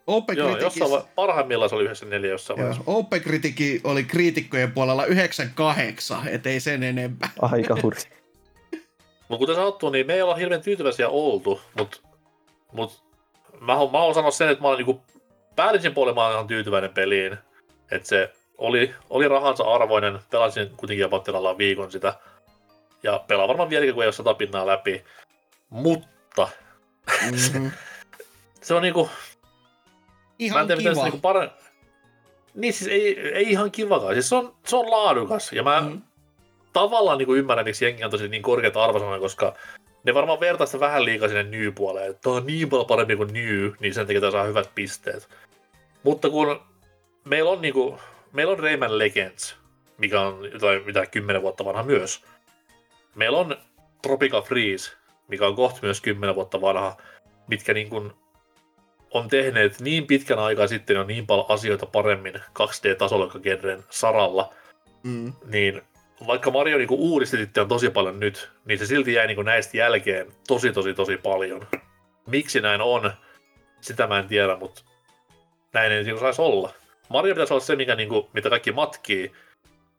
[0.08, 2.92] Open Joo, jossain va- parhaimmillaan se oli 94 jossain Joo, vaiheessa.
[2.92, 7.30] Open Critic oli kriitikkojen puolella 98, ettei sen enempää.
[7.42, 8.01] Aika hurja.
[9.27, 11.98] mutta kuten sanottu, niin me ei olla hirveän tyytyväisiä oltu, mutta
[12.72, 13.03] mut,
[13.60, 15.01] mä, mä haluan sanoa sen, että mä olen niinku
[15.56, 17.38] päällisin puolella mä olen ihan tyytyväinen peliin.
[17.92, 21.24] Että se oli, oli rahansa arvoinen, pelasin kuitenkin jopa
[21.58, 22.14] viikon sitä.
[23.03, 25.03] Ja pelaa varmaan vieläkin, kun ei ole sata pinnaa läpi.
[25.69, 26.48] Mutta
[27.31, 27.71] mm-hmm.
[28.61, 29.09] se on niinku...
[30.39, 31.03] Ihan mä en tiedä, kiva.
[31.03, 31.49] Niinku pare...
[32.53, 34.13] Niin siis ei, ei ihan kivakaan.
[34.13, 35.53] Siis se on, se on laadukas.
[35.53, 36.01] Ja mä mm.
[36.73, 39.55] tavallaan niinku ymmärrän, miksi jengi on tosi niin korkeata arvosanoja, koska
[40.03, 42.15] ne varmaan vertaa sitä vähän liikaa sinne New-puoleen.
[42.21, 45.30] Tämä on niin paljon parempi kuin New, niin sen takia saa hyvät pisteet.
[46.03, 46.61] Mutta kun
[47.23, 47.99] meillä on, niinku,
[48.31, 49.55] meillä on Rayman Legends,
[49.97, 52.23] mikä on jotain mitä kymmenen vuotta vanha myös.
[53.15, 53.57] Meillä on
[54.01, 54.91] Tropical Freeze,
[55.32, 56.98] mikä on kohta myös 10 vuotta vanha,
[57.48, 58.11] mitkä niin kuin
[59.14, 64.53] on tehneet niin pitkän aikaa sitten on niin paljon asioita paremmin 2D-tasolla genren saralla,
[65.03, 65.34] mm.
[65.45, 65.82] niin
[66.27, 70.27] vaikka Mario niin uudisti on tosi paljon nyt, niin se silti jäi niin näistä jälkeen
[70.48, 71.68] tosi tosi tosi paljon.
[72.27, 73.11] Miksi näin on,
[73.82, 74.82] sitä mä en tiedä, mutta
[75.74, 76.74] näin ei niin saisi olla.
[77.10, 79.32] Mario pitäisi olla se, mikä, niin kuin, mitä kaikki matkii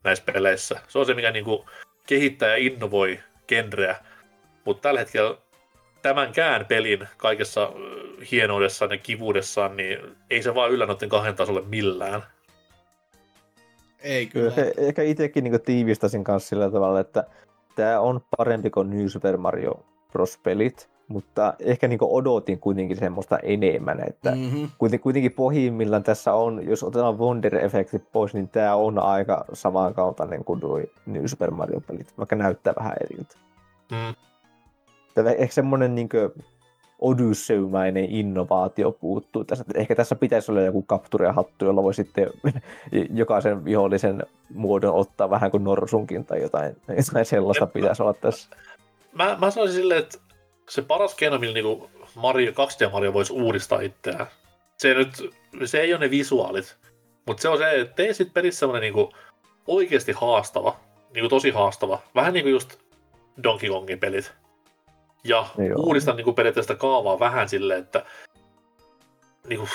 [0.05, 0.81] näissä peleissä.
[0.89, 1.67] Se on se, mikä niin kuin,
[2.07, 3.97] kehittää ja innovoi genreä.
[4.65, 5.37] Mutta tällä hetkellä
[6.03, 7.73] tämänkään pelin kaikessa
[8.31, 9.99] hienoudessaan ja kivuudessaan, niin
[10.31, 12.23] ei se vaan yllä noiden kahden tasolle millään.
[14.03, 14.51] Ei kyllä.
[14.51, 17.25] kyllä ehkä itsekin niin tiivistäisin kanssa sillä tavalla, että
[17.77, 20.39] tämä on parempi kuin New Super Mario Bros.
[20.43, 24.69] pelit, mutta ehkä niin odotin kuitenkin semmoista enemmän, että mm-hmm.
[25.01, 30.61] kuitenkin pohjimmillaan tässä on, jos otetaan Wonder-efektit pois, niin tämä on aika samankaltainen kuin
[31.07, 33.37] New Super Mario-pelit, vaikka näyttää vähän eriltä.
[33.91, 34.15] Mm.
[35.15, 36.09] Tätä ehkä semmoinen niin
[37.03, 39.65] odysseymäinen innovaatio puuttuu tässä.
[39.75, 42.31] Ehkä tässä pitäisi olla joku kapturia-hattu, jolla voi sitten
[43.21, 44.23] jokaisen vihollisen
[44.55, 46.77] muodon ottaa vähän kuin norsunkin tai jotain,
[47.07, 48.57] jotain sellaista pitäisi olla tässä.
[49.13, 50.19] Mä, mä sanoisin silleen, että
[50.71, 51.83] se paras keino, millä niin
[52.15, 54.27] Mario, 2D Mario voisi uudistaa itseään,
[54.79, 55.31] se, nyt,
[55.65, 56.77] se ei ole ne visuaalit,
[57.27, 59.09] mutta se on se, että tee sitten pelissä semmoinen niin
[59.67, 60.77] oikeasti haastava,
[61.15, 61.99] niin kuin tosi haastava.
[62.15, 62.77] Vähän niin kuin just
[63.43, 64.33] Donkey Kongin pelit
[65.25, 65.79] ja Joo.
[65.79, 68.05] uudistan niin kuin periaatteessa kaavaa vähän silleen, että
[69.49, 69.71] niin kuin,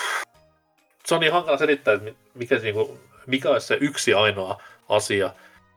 [1.05, 5.33] se on niin hankala selittää, että mikä, niin kuin, mikä olisi se yksi ainoa asia,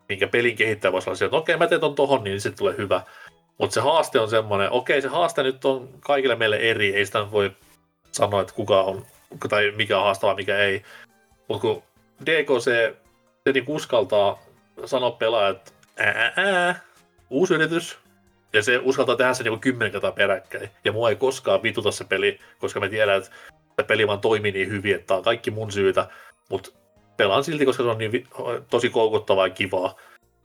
[0.09, 2.75] minkä pelin kehittäjä voisi olla että okei, okay, mä teen ton tohon, niin se tulee
[2.79, 3.03] hyvä.
[3.59, 7.07] Mutta se haaste on semmoinen, okei, okay, se haaste nyt on kaikille meille eri, ei
[7.07, 7.51] sitä voi
[8.13, 9.07] sanoa, että kuka on,
[9.49, 10.83] tai mikä on haastavaa, mikä ei.
[11.49, 11.83] Mutta kun
[12.27, 12.65] DKC,
[13.45, 14.43] se niin uskaltaa
[14.85, 16.81] sanoa pelaajat, että ää, ää,
[17.31, 17.99] uusi yritys,
[18.53, 20.71] ja se uskaltaa tehdä se niin kymmenen kertaa peräkkäin.
[20.85, 23.31] Ja mua ei koskaan vituta se peli, koska me tiedän, että
[23.77, 26.09] se peli vaan toimii niin hyvin, että on kaikki mun syytä.
[26.51, 26.71] Mutta
[27.17, 28.27] pelaan silti, koska se on niin vi-
[28.71, 29.95] tosi koukuttavaa ja kivaa.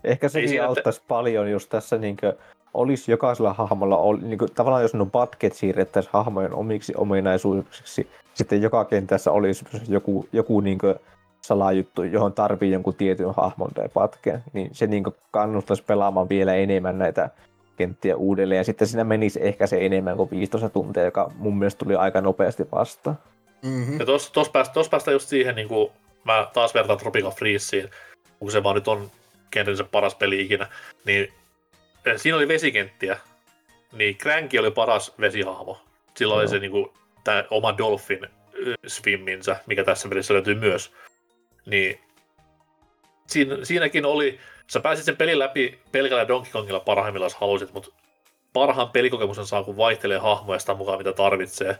[0.03, 1.07] Ehkä sekin siinä, auttaisi että...
[1.07, 2.33] paljon, jos tässä niinkö
[2.73, 8.85] olisi jokaisella hahmolla, niin kuin, tavallaan jos no budget siirrettäisiin hahmojen omiksi ominaisuuksiksi, sitten joka
[8.85, 10.95] kentässä olisi joku, joku niin kuin,
[11.41, 16.97] salajuttu, johon tarvii jonkun tietyn hahmon tai patken, niin se niin kannustaisi pelaamaan vielä enemmän
[16.97, 17.29] näitä
[17.77, 18.57] kenttiä uudelleen.
[18.57, 22.21] Ja sitten siinä menisi ehkä se enemmän kuin 15 tuntia, joka mun mielestä tuli aika
[22.21, 23.17] nopeasti vastaan.
[23.61, 23.99] Mm-hmm.
[23.99, 25.91] Ja tuossa tos päästä, tos päästä just siihen, niin kuin
[26.23, 27.89] mä taas vertaan Tropical Freezeen,
[28.39, 29.11] kun se vaan nyt on
[29.51, 30.67] kentänsä paras peli ikinä,
[31.05, 31.33] niin
[32.05, 33.17] eh, siinä oli vesikenttiä,
[33.91, 35.81] niin Cranky oli paras vesihahmo.
[36.17, 36.41] Silloin no.
[36.41, 36.91] oli se niin kuin,
[37.23, 38.29] tämä oma Dolphin eh,
[38.87, 40.91] swimminsä, mikä tässä pelissä löytyy myös.
[41.65, 41.99] Niin
[43.27, 47.91] siinä, siinäkin oli, sä pääsit sen pelin läpi pelkällä Donkey Kongilla parhaimmillaan jos halusit, mutta
[48.53, 51.79] parhaan pelikokemuksen saa, kun vaihtelee hahmoja sitä mukaan, mitä tarvitsee.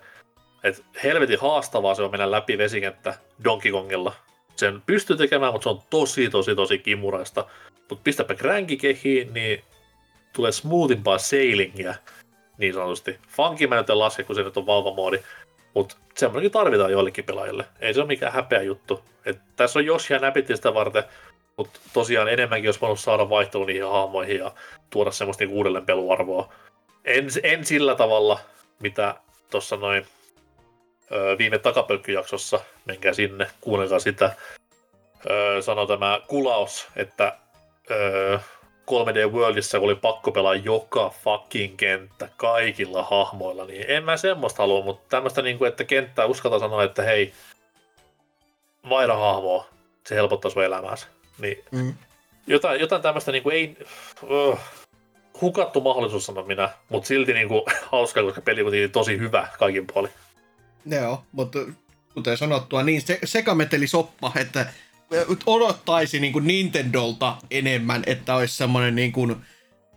[0.63, 4.13] Et helvetin haastavaa se on mennä läpi vesikenttä Donkey Kongilla.
[4.55, 7.45] Sen pystyy tekemään, mutta se on tosi, tosi, tosi kimuraista.
[7.89, 9.63] Mutta pistäpä kränki kehiin, niin
[10.33, 11.95] tulee smoothimpaa sailingia,
[12.57, 13.19] niin sanotusti.
[13.27, 15.19] Funky mä nyt en laske, kun se nyt on valvamoodi.
[15.73, 17.65] Mutta semmoinenkin tarvitaan joillekin pelaajille.
[17.79, 19.03] Ei se ole mikään häpeä juttu.
[19.25, 21.03] Et tässä on Joshia näpitti sitä varten,
[21.57, 24.51] mutta tosiaan enemmänkin olisi voinut saada vaihtelu niihin hahmoihin ja
[24.89, 26.53] tuoda semmoista niinku uudelleen peluarvoa.
[27.05, 28.39] En, en sillä tavalla,
[28.79, 29.15] mitä
[29.49, 30.05] tuossa noin
[31.11, 34.35] öö, viime takapölkkyjaksossa, menkää sinne, kuunnelkaa sitä,
[35.29, 37.37] öö, sanoi tämä kulaus, että
[37.91, 38.39] öö,
[38.91, 44.83] 3D Worldissa, oli pakko pelaa joka fucking kenttä kaikilla hahmoilla, niin en mä semmoista halua,
[44.85, 47.33] mutta tämmöistä, niin kuin, että kenttää uskalta sanoa, että hei,
[48.89, 49.67] vaihda hahmoa,
[50.05, 51.07] se helpottaa sun elämääsi.
[51.39, 51.93] Niin, mm.
[52.47, 53.77] Jotain, jotain tämmöistä niin kuin ei...
[54.23, 54.59] Uh,
[55.41, 59.87] hukattu mahdollisuus sanon minä, mutta silti niin kuin, hauska, koska peli on tosi hyvä kaikin
[59.93, 60.11] puolin.
[60.85, 61.59] Joo, mutta
[62.13, 64.65] kuten sanottua, niin se, sekameteli soppa, että
[65.45, 69.35] odottaisi niin kuin Nintendolta enemmän, että olisi semmoinen niin kuin,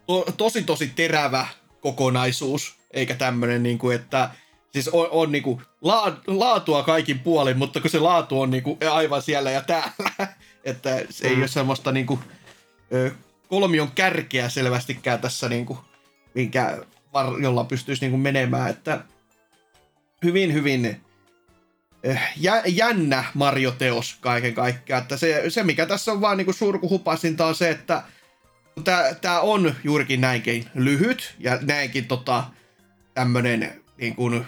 [0.06, 1.46] to, tosi tosi terävä
[1.80, 4.30] kokonaisuus, eikä tämmöinen, niin kuin, että
[4.72, 8.62] siis on, on niin kuin, la, laatua kaikin puolin, mutta kun se laatu on niin
[8.62, 9.92] kuin, aivan siellä ja täällä,
[10.64, 11.40] että se ei mm.
[11.40, 12.20] ole semmoista niin kuin,
[13.48, 15.78] kolmion kärkeä selvästikään tässä, niin kuin,
[16.34, 16.78] minkä,
[17.40, 19.04] jolla pystyisi niin kuin menemään, että
[20.24, 21.00] hyvin, hyvin
[22.02, 22.20] eh,
[22.66, 25.02] jännä Mario-teos kaiken kaikkiaan.
[25.02, 28.02] Että se, se, mikä tässä on vaan niin surkuhupasinta on se, että
[29.20, 32.44] tämä on juurikin näinkin lyhyt ja näinkin tota,
[33.14, 34.46] tämmönen niin kuin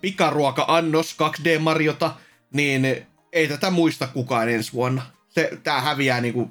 [0.00, 2.10] pikaruoka-annos 2D-Mariota,
[2.52, 5.02] niin ei tätä muista kukaan ensi vuonna.
[5.32, 6.50] Se, tää häviää niin kuin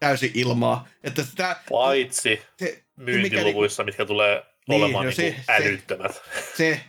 [0.00, 0.88] täysin ilmaa.
[1.04, 6.12] Että sitä, Paitsi se, myyntiluvuissa, mikä, mitkä tulee niin, olemaan no niin se, älyttömät.
[6.14, 6.20] Se,
[6.56, 6.80] se,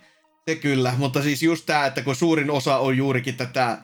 [0.48, 3.78] se kyllä, mutta siis just tämä, että kun suurin osa on juurikin tätä,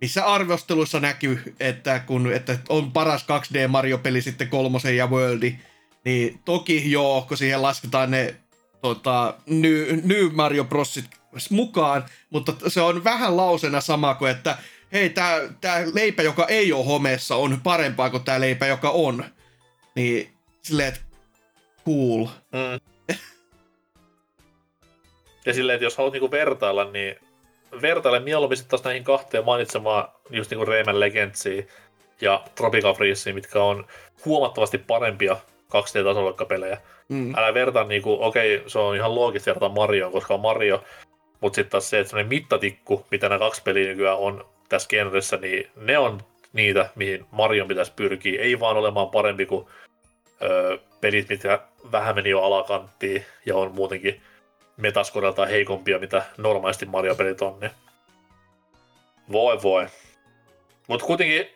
[0.00, 5.58] missä arvosteluissa näkyy, että, kun, että on paras 2D Mario-peli sitten kolmosen ja Worldi,
[6.04, 8.34] niin toki joo, kun siihen lasketaan ne
[8.82, 11.04] tota, New, New Mario Brosit
[11.50, 14.58] mukaan, mutta se on vähän lausena sama kuin, että
[14.92, 19.24] hei, tämä tää leipä, joka ei ole homeessa, on parempaa kuin tämä leipä, joka on.
[19.94, 20.30] Niin
[20.62, 21.00] silleen, että
[21.86, 22.26] cool.
[22.52, 23.16] Mm.
[25.46, 27.16] Ja silleen, että jos haluat niinku vertailla, niin
[27.82, 31.68] vertaile mieluummin sitten taas näihin kahteen mainitsemaan just niinku Rayman Legendsiin
[32.20, 33.86] ja Tropical Freezeen, mitkä on
[34.24, 35.36] huomattavasti parempia
[35.68, 36.78] 2D-tasoloikkapelejä.
[37.08, 37.34] Mm.
[37.34, 40.84] Älä vertaa niinku, okei, okay, se on ihan loogista verrata Marioon, koska on Mario,
[41.40, 45.70] mutta sitten taas se, että mittatikku, mitä nämä kaksi peliä nykyään on tässä genressä, niin
[45.76, 46.20] ne on
[46.52, 48.42] niitä, mihin Marion pitäisi pyrkiä.
[48.42, 49.66] Ei vaan olemaan parempi kuin
[50.42, 51.60] öö, pelit, mitkä
[51.92, 54.20] vähän meni jo alakanttiin ja on muutenkin
[54.76, 57.70] metaskoreltaan heikompia, mitä normaalisti Mario-pelit on, niin
[59.32, 59.86] voi voi.
[60.88, 61.46] Mutta kuitenkin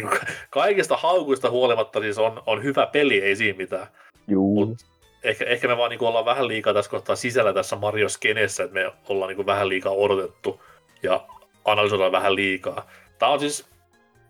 [0.50, 3.86] kaikista haukuista huolimatta siis on, on hyvä peli, ei siinä mitään.
[4.28, 4.66] Juu.
[4.66, 4.78] Mut
[5.22, 8.92] ehkä, ehkä me vaan niinku ollaan vähän liikaa tässä kohtaa sisällä tässä Mario-skenessä, että me
[9.08, 10.62] ollaan niinku vähän liikaa odotettu
[11.02, 11.26] ja
[11.64, 12.86] analysoidaan vähän liikaa.
[13.18, 13.66] Tämä on siis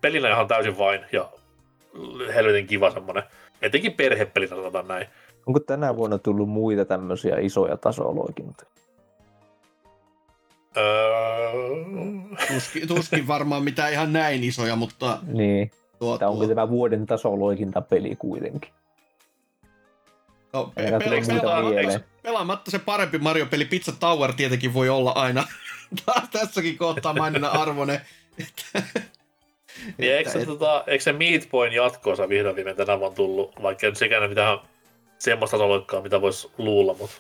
[0.01, 1.31] pelinä ihan täysin vain ja
[2.35, 3.23] helvetin kiva semmonen.
[3.63, 5.07] Etenkin perhepeli, sanotaan näin.
[5.47, 8.71] Onko tänä vuonna tullut muita tämmöisiä isoja tasoloikintoja?
[10.77, 10.83] Öö...
[12.53, 15.19] Tuskin, tuskin varmaan mitään ihan näin isoja, mutta...
[15.27, 15.71] Niin.
[15.99, 18.71] Tuo, Tämä onko tämä vuoden tasoloikintapeli kuitenkin?
[20.53, 25.45] No, pe- pe- pelaamatta se parempi Mario-peli Pizza Tower tietenkin voi olla aina
[26.33, 28.01] tässäkin kohtaa maininnan arvoinen.
[29.99, 33.87] niin eikö, se, tota, eikö se Meat Boyn jatkoosa vihdoin viimein tänä vuonna tullut, vaikka
[33.87, 34.59] nyt sekään mitään
[35.19, 37.17] semmoista tasolokkaa, mitä voisi luulla, mutta...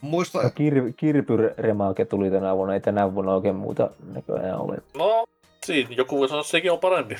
[0.00, 0.42] Muista...
[0.42, 4.76] No, kir- Kirpyremake tuli tänä vuonna, ei tänä vuonna oikein muuta näköjään ole.
[4.96, 5.24] No,
[5.66, 7.16] siinä joku voi sanoa, että sekin on parempi.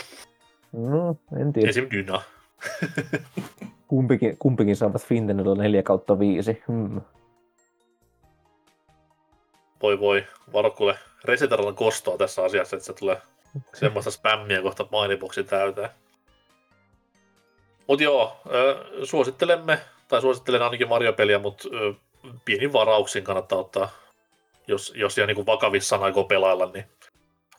[0.72, 1.68] No, en tiedä.
[1.68, 1.86] Esim.
[1.90, 2.22] Dyna.
[3.88, 6.62] kumpikin, kumpikin saavat Fintenillä 4 kautta 5.
[6.68, 7.00] Hmm.
[9.84, 13.22] Voi voi, varo kuule resetalla kostoa tässä asiassa, että se tulee
[13.74, 15.90] semmoista spämmiä kohta mainiboksi täyteen.
[17.88, 18.40] Mut joo,
[19.02, 21.68] suosittelemme, tai suosittelen ainakin Mario-peliä, mutta
[22.44, 23.88] pienin varauksin kannattaa ottaa,
[24.66, 26.84] jos, jos ihan niin vakavissaan aikoo pelailla, niin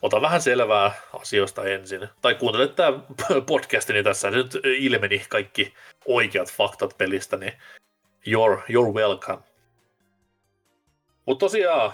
[0.02, 2.08] ota vähän selvää asioista ensin.
[2.22, 2.98] Tai kuuntele tämä
[3.52, 5.74] podcasti, niin tässä nyt ilmeni kaikki
[6.06, 7.52] oikeat faktat pelistä, niin
[8.28, 9.42] you're, you're welcome.
[11.26, 11.92] Mutta tosiaan,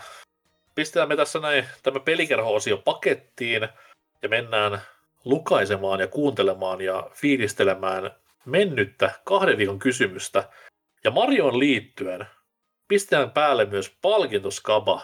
[0.82, 3.68] pistetään me tässä näin tämä pelikerho-osio pakettiin
[4.22, 4.80] ja mennään
[5.24, 8.10] lukaisemaan ja kuuntelemaan ja fiilistelemään
[8.44, 10.48] mennyttä kahden viikon kysymystä.
[11.04, 12.26] Ja Marion liittyen
[12.88, 15.02] pistetään päälle myös palkintoskaba,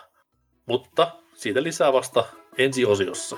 [0.67, 2.25] mutta siitä lisää vasta
[2.59, 3.37] ensi osiossa.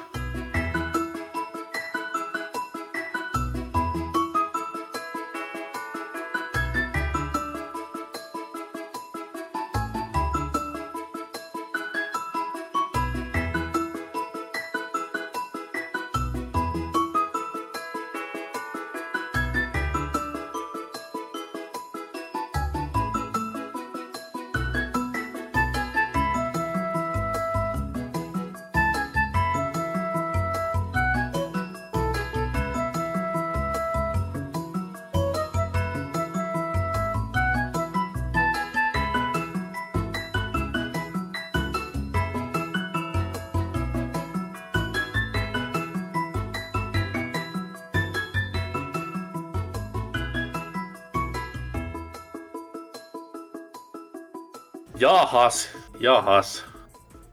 [55.32, 56.64] Jahas, jahas.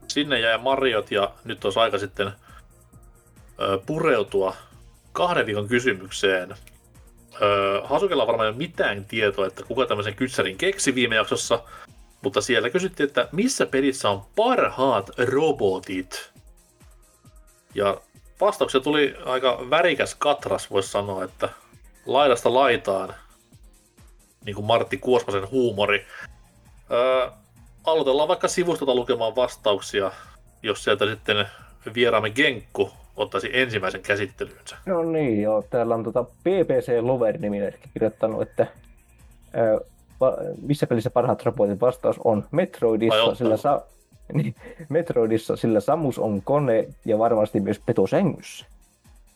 [0.08, 2.32] Sinne jäi Mariot ja nyt olisi aika sitten
[3.60, 4.56] ö, pureutua
[5.12, 6.54] kahden viikon kysymykseen.
[7.42, 11.64] Ö, Hasukella varmaan mitään tietoa, että kuka tämmöisen kyssärin keksi viime jaksossa,
[12.22, 16.32] mutta siellä kysyttiin, että missä pelissä on parhaat robotit?
[17.74, 18.00] Ja
[18.40, 21.48] vastauksia tuli aika värikäs katras, voisi sanoa, että
[22.06, 23.14] laidasta laitaan,
[24.44, 26.06] niin kuin Martti Kuosmasen huumori.
[26.90, 27.30] Öö,
[27.90, 30.12] aloitellaan vaikka sivustota lukemaan vastauksia,
[30.62, 31.46] jos sieltä sitten
[31.94, 34.76] vieraamme Genkku ottaisi ensimmäisen käsittelyynsä.
[34.86, 35.64] No niin, joo.
[35.70, 38.66] Täällä on tota BBC Lover-niminen kirjoittanut, että
[39.52, 39.78] ää,
[40.20, 43.82] va, missä pelissä parhaat robotin vastaus on Metroidissa, sillä, sa,
[44.32, 44.54] niin,
[44.88, 48.66] Metroidissa, sillä Samus on kone ja varmasti myös petosängyssä.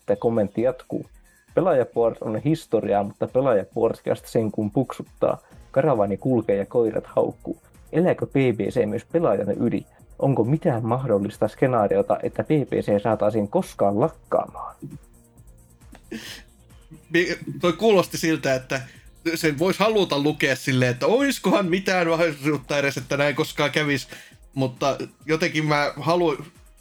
[0.07, 1.07] Tämä kommentti jatkuu.
[1.55, 5.39] Pelaajaport on historiaa, mutta pelaajapodcast sen kun puksuttaa.
[5.71, 7.63] Karavani kulkee ja koirat haukkuu.
[7.93, 9.87] Elääkö BBC myös pelaajan yli?
[10.19, 14.77] Onko mitään mahdollista skenaariota, että BBC saataisiin koskaan lakkaamaan?
[17.61, 18.81] Toi kuulosti siltä, että
[19.35, 24.09] sen voisi haluta lukea silleen, että oiskohan mitään mahdollisuutta edes, että näin koskaan kävisi.
[24.55, 26.37] Mutta jotenkin mä haluan,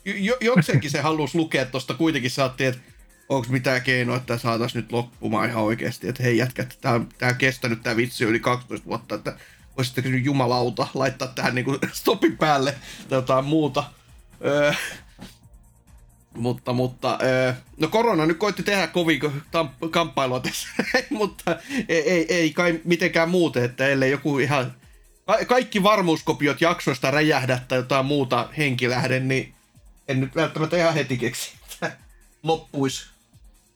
[0.06, 2.82] jo, jokseenkin se halusi lukea tuosta kuitenkin saatiin, että
[3.30, 7.36] onko mitään keinoa, että saataisiin nyt loppumaan ihan oikeasti, että hei jätkät, tämä tää on
[7.36, 9.36] kestänyt tämä vitsi yli 12 vuotta, että
[9.78, 12.76] voisitte nyt jumalauta laittaa tähän niin stopin päälle
[13.10, 13.84] tai jotain muuta.
[14.46, 14.74] Öö,
[16.36, 19.20] mutta, mutta öö, no korona nyt koitti tehdä kovin
[19.92, 20.68] kamppailua tässä,
[21.10, 21.58] mutta
[21.90, 24.74] ei, ei, ei kai mitenkään muuten, että ellei joku ihan
[25.26, 29.54] ka- kaikki varmuuskopiot jaksoista räjähdä tai jotain muuta henkilähde, niin
[30.08, 31.92] en nyt välttämättä ihan heti keksi, että
[32.44, 33.06] loppuisi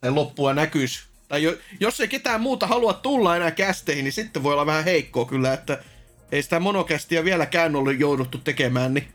[0.01, 4.43] tai loppua näkyisi tai jo, jos ei ketään muuta halua tulla enää kästeihin, niin sitten
[4.43, 5.83] voi olla vähän heikkoa kyllä, että
[6.31, 9.07] ei sitä monokästiä vieläkään ollut jouduttu tekemään, niin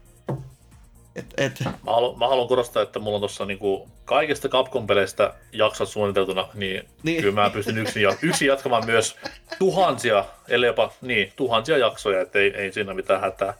[1.17, 1.61] et, et.
[1.65, 6.83] Mä, haluan, mä haluan korostaa, että mulla on tuossa niinku kaikista Capcom-peleistä jaksot suunniteltuna, niin,
[7.03, 7.23] niin.
[7.23, 9.17] kyllä mä pystyn yksin, yksin jatkamaan myös
[9.59, 13.55] tuhansia, ellei jopa niin, tuhansia jaksoja, että ei, ei siinä mitään hätää.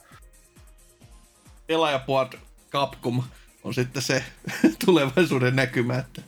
[1.67, 2.35] Pelaajapuot
[2.71, 3.23] Capcom
[3.63, 4.23] on sitten se
[4.85, 6.21] tulevaisuuden näkymä, että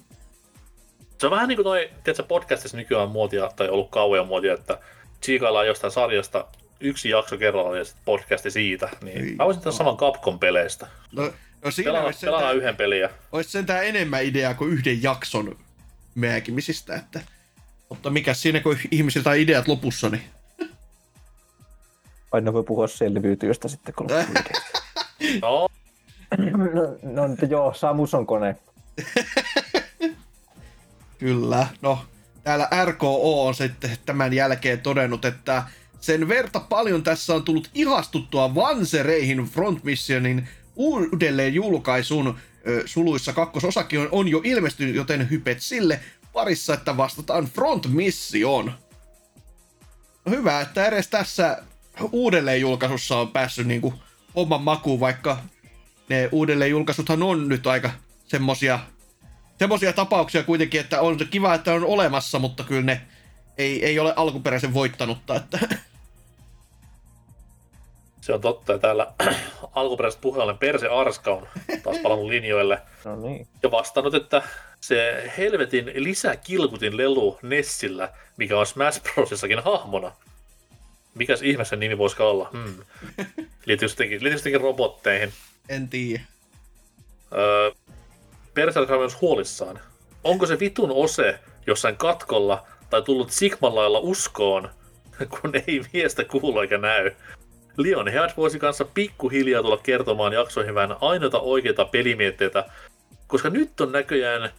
[1.23, 4.79] se on vähän niin kuin toi, tiedätkö, podcastissa nykyään muotia, tai ollut kauan muotia, että
[5.21, 6.47] tsiikaillaan jostain sarjasta
[6.79, 8.89] yksi jakso kerrallaan ja sitten podcasti siitä.
[9.01, 10.87] Niin Ei, mä voisin tehdä saman Capcom peleistä.
[11.11, 11.31] No,
[11.65, 12.99] no siinä pelaa, olisi pelaa sentään, yhden pelin.
[12.99, 13.09] Ja...
[13.31, 15.57] Olisi sentään enemmän ideaa kuin yhden jakson
[16.15, 17.21] määkimisistä, että
[17.89, 20.23] mutta mikä siinä, kun ihmisiltä on ideat lopussa, niin...
[22.31, 24.07] Aina voi puhua selviytyöstä sitten, kun
[25.41, 25.67] no.
[27.03, 28.55] no, no, joo, Samus on kone.
[31.23, 31.67] Kyllä.
[31.81, 32.05] No,
[32.43, 35.63] täällä RKO on sitten tämän jälkeen todennut, että
[36.01, 42.37] sen verta paljon tässä on tullut ihastuttua Vansereihin Front Missionin uudelleen julkaisun
[42.85, 45.99] suluissa kakkososakin on, on jo ilmestynyt, joten hypet sille
[46.33, 48.73] parissa, että vastataan Front Mission.
[50.25, 51.63] No hyvä, että edes tässä
[52.11, 53.93] uudelleen julkaisussa on päässyt niinku
[54.35, 55.37] homman makuun, vaikka
[56.09, 57.91] ne uudelleen julkaisuthan on nyt aika
[58.27, 58.79] semmosia,
[59.63, 63.01] semmosia tapauksia kuitenkin, että on se kiva, että on olemassa, mutta kyllä ne
[63.57, 65.35] ei, ei ole alkuperäisen voittanutta.
[65.35, 65.59] Että...
[68.21, 69.13] Se on totta, ja täällä
[69.75, 71.47] alkuperäiset puheelle Perse Arska on
[71.83, 72.81] taas palannut linjoille.
[73.05, 73.47] No niin.
[73.63, 74.43] Ja vastannut, että
[74.81, 80.11] se helvetin lisäkilkutin lelu Nessillä, mikä on Smash Brosissakin hahmona.
[81.15, 82.49] Mikäs ihme sen nimi voisi olla?
[82.51, 82.75] Hmm.
[83.65, 83.89] Liittyy
[84.33, 85.33] jotenkin robotteihin.
[85.69, 86.21] En tiedä.
[87.33, 87.71] Öö,
[88.53, 89.79] Perse on myös huolissaan.
[90.23, 94.69] Onko se vitun ose jossain katkolla tai tullut Sigman lailla uskoon,
[95.41, 97.11] kun ei miestä kuulu eikä näy?
[97.77, 102.65] Leon Head voisi kanssa pikkuhiljaa tulla kertomaan jaksoihin vähän ainoita oikeita pelimietteitä,
[103.27, 104.51] koska nyt on näköjään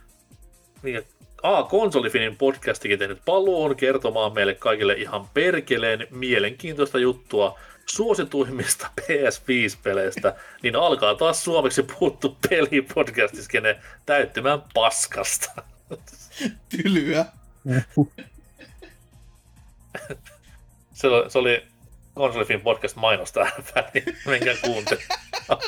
[0.83, 1.03] niin,
[1.43, 10.77] A, Konsolifinin podcastikin tehnyt paluun kertomaan meille kaikille ihan perkeleen mielenkiintoista juttua suosituimmista PS5-peleistä, niin
[10.77, 15.63] alkaa taas suomeksi puhuttu pelipodcastiskene täyttymään paskasta.
[16.69, 17.27] Tylyä.
[20.93, 21.67] Se oli, se oli
[22.15, 24.19] Konsolifin podcast mainos tähän väliin.
[24.27, 25.61] Menkää kuuntelemaan.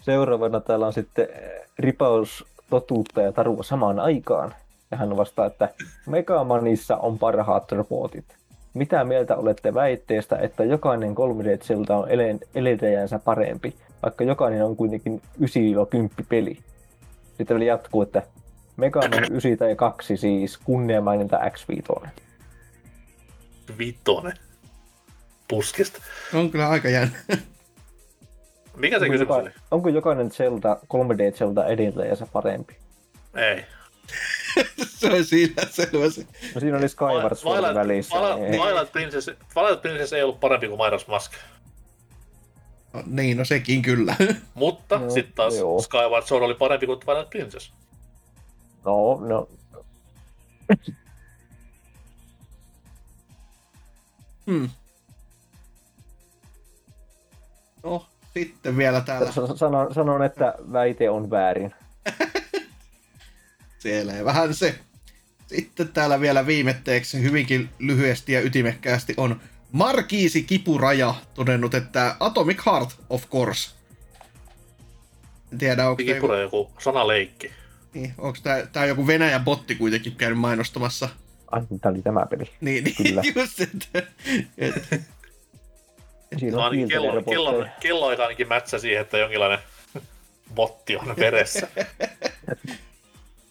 [0.00, 4.54] Seuraavana täällä on sitten eh, ripaus totuutta ja tarua samaan aikaan.
[4.92, 5.68] Ja hän vastaa, että
[6.06, 8.24] Megamanissa on parhaat robotit.
[8.74, 12.08] Mitä mieltä olette väitteestä, että jokainen 3D-selta on
[12.54, 15.44] edeltäjänsä parempi, vaikka jokainen on kuitenkin 9-10
[16.28, 16.58] peli?
[17.38, 18.22] Sitten vielä jatkuu, että
[18.76, 22.08] Megaman 9 tai 2 siis kunniamaininta X5.
[23.78, 24.36] Vitonen.
[25.48, 26.02] Puskista.
[26.34, 27.18] On kyllä aika jännä.
[28.76, 29.50] Mikä se Onko, kysymys joka, oli?
[29.70, 32.76] onko jokainen Zelda, 3D-Zelda edeltäjänsä parempi?
[33.34, 33.64] Ei.
[34.86, 36.26] Se on siinä selvä se.
[36.54, 38.14] No siinä oli Skyward Sword välissä.
[38.36, 38.58] niin ei.
[38.58, 41.32] Twilight Princess, Twilight Princess ei ollut parempi kuin Majora's Mask.
[42.92, 44.16] No, niin, no sekin kyllä.
[44.54, 45.82] Mutta No, sitten taas joo.
[45.82, 47.72] Skyward Sword oli parempi kuin Twilight Princess.
[48.84, 49.48] No, no.
[54.46, 54.70] Hmm.
[57.84, 59.32] No, sitten vielä täällä.
[59.56, 61.74] Sanon, sanon, että väite on väärin.
[63.82, 64.74] Selvähän se.
[65.46, 69.40] Sitten täällä vielä viimetteeksi hyvinkin lyhyesti ja ytimekkäästi on
[69.72, 73.70] Markiisi Kipuraja todennut, että Atomic Heart, of course.
[75.52, 77.50] En tiedä, onko tämä Kipura joku sanaleikki.
[77.94, 81.08] niin, onko tää, tää joku Venäjän botti kuitenkin käynyt mainostamassa.
[81.50, 82.50] Ai, tämä oli tämä peli.
[82.60, 83.22] Niin, niin Kyllä.
[83.36, 84.02] just, että,
[84.58, 84.96] että
[86.38, 87.76] Siinä No on ainakin kello, kello, robotteja.
[87.80, 89.58] kelloaika ainakin mätsä siihen, että jonkinlainen
[90.54, 91.68] botti on veressä.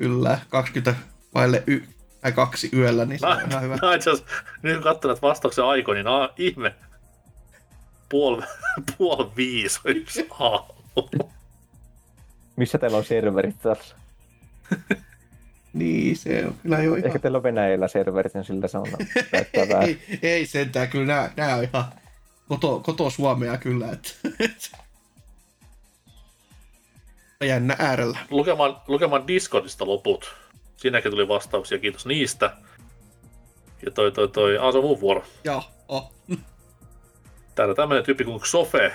[0.01, 1.01] kyllä 20
[1.33, 1.81] vaille y,
[2.21, 3.77] tai kaksi yöllä, niin se on ihan hyvä.
[3.81, 6.75] No, itse asiassa, nyt kun katsoo näitä vastauksen aikoja, niin no, ihme.
[8.09, 8.41] Puol,
[8.97, 11.09] puol viisi on yksi aamu.
[12.55, 13.95] Missä teillä on serverit tässä?
[15.73, 17.07] Niin, se on kyllä jo ihan...
[17.07, 18.87] Ehkä teillä on Venäjällä serverit, niin sillä se on
[19.85, 21.85] ei, ei sentään, kyllä nämä, nämä on ihan
[22.47, 24.09] koto, koto Suomea kyllä, että
[27.45, 28.19] jännä äärellä.
[28.29, 30.35] Lukemaan, lukemaan Discordista loput.
[30.77, 32.51] Siinäkin tuli vastauksia, kiitos niistä.
[33.85, 35.23] Ja toi toi toi, ah, se on mun vuoro.
[35.43, 36.13] Joo, oh.
[37.55, 38.93] Täällä tämmönen tyyppi kuin Sofe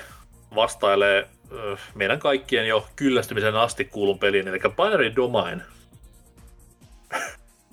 [0.55, 5.63] vastailee ö, meidän kaikkien jo kyllästymisen asti kuulun peliin, eli Binary Domain.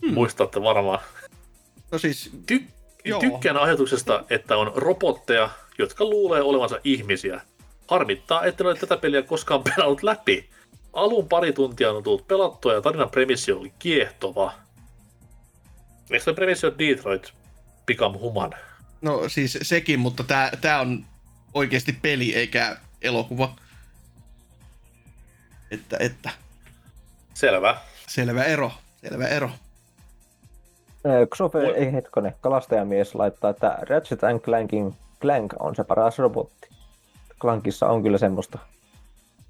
[0.02, 0.14] Hmm.
[0.14, 1.00] Muistatte varmaan.
[1.92, 2.72] No siis, Ty-
[3.06, 3.20] Joo.
[3.20, 7.42] tykkään ajatuksesta, että on robotteja, jotka luulee olevansa ihmisiä.
[7.88, 10.50] Harmittaa, että ole tätä peliä koskaan pelannut läpi.
[10.94, 14.54] Alun pari tuntia on tullut pelattua ja tarinan premissi oli kiehtova.
[16.12, 17.34] Eikö se premissi ole Detroit
[17.86, 18.54] Become Human?
[19.04, 21.06] no siis sekin, mutta tää, tää on
[21.54, 23.56] oikeasti peli eikä elokuva.
[25.72, 26.30] Että, että,
[27.34, 27.78] Selvä.
[28.08, 29.50] selvä ero, selvä ero.
[31.06, 36.70] Äh, Xofe, ei hetkonen, kalastajamies laittaa, että Ratchet and Clankin Clank on se paras robotti.
[37.42, 38.60] Clankissa on kyllä semmoista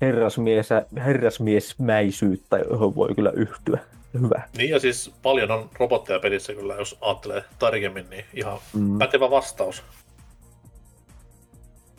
[0.06, 0.70] herrasmies,
[1.06, 3.80] herrasmiesmäisyyttä, johon voi kyllä yhtyä.
[4.22, 4.42] Hyvä.
[4.58, 8.98] Niin ja siis paljon on robotteja pelissä kyllä, jos ajattelee tarkemmin, niin ihan Mm.
[8.98, 9.84] pätevä vastaus.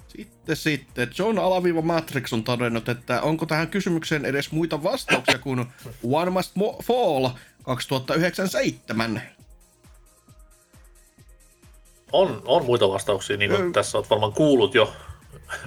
[0.09, 1.11] Sitten, sitten.
[1.19, 5.67] John Alaviva Matrix on todennut, että onko tähän kysymykseen edes muita vastauksia kuin
[6.13, 7.29] One Must Mo- Fall
[7.63, 9.23] 2097.
[12.13, 13.71] On, on muita vastauksia, niin kuin Ö.
[13.73, 14.93] tässä olet varmaan kuullut jo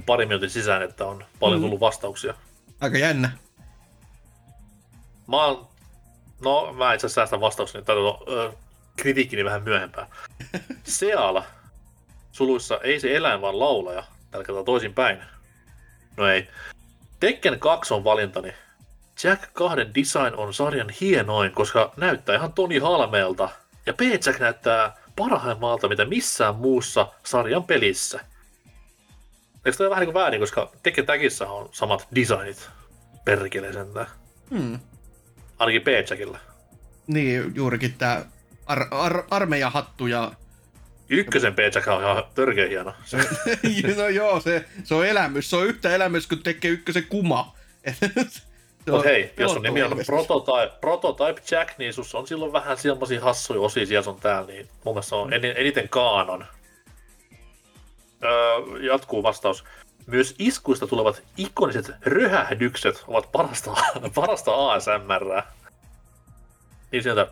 [0.05, 1.63] pari minuutin sisään, että on paljon Mm.
[1.63, 2.33] tullut vastauksia.
[2.81, 3.29] Aika jännä.
[5.27, 5.67] Mä oon,
[6.43, 8.19] no mä itse asiassa säästän vastaukseni, tai no,
[8.97, 10.07] kritiikkini vähän myöhempään.
[10.83, 11.43] Seala,
[12.31, 15.17] suluissa ei se eläin vaan laulaja, tällä kertaa toisinpäin.
[16.17, 16.47] No ei.
[17.19, 18.53] Tekken 2 on valintani.
[19.23, 23.49] Jack 2 design on sarjan hienoin, koska näyttää ihan Toni Halmeelta.
[23.85, 28.19] Ja P-Jack näyttää parhaimmalta mitä missään muussa sarjan pelissä.
[29.67, 32.69] Eikö toi vähän niin kuin väärin, koska Tekken Tagissa on samat designit
[33.25, 34.07] perkele sentään.
[34.49, 34.79] Hmm.
[35.59, 36.37] Ainakin P-Jackilla.
[37.07, 38.25] Niin, juurikin tää
[38.65, 40.31] ar- ar- armeijahattu ja...
[41.09, 42.93] Ykkösen P-Jack on ihan törkeä hieno.
[43.05, 43.17] Se,
[43.97, 45.49] no joo, se, se on elämys.
[45.49, 47.55] Se on yhtä elämys kuin tekee ykkösen kuma.
[48.85, 52.77] Se Mut hei, jos on nimi on Prototype, Prototype Jack, niin sus on silloin vähän
[52.77, 56.45] semmosia hassuja osia siellä sun täällä, niin mun mielestä se on en, eniten kaanon.
[58.23, 59.63] Öö, jatkuu vastaus.
[60.07, 63.71] Myös iskuista tulevat ikoniset röhähdykset ovat parasta,
[64.15, 65.41] parasta ASMR.
[66.91, 67.27] Niin sieltä...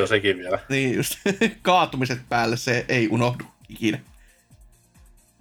[0.00, 0.58] On sekin vielä.
[0.68, 1.14] Niin just,
[1.62, 4.00] kaatumiset päälle se ei unohdu ikinä.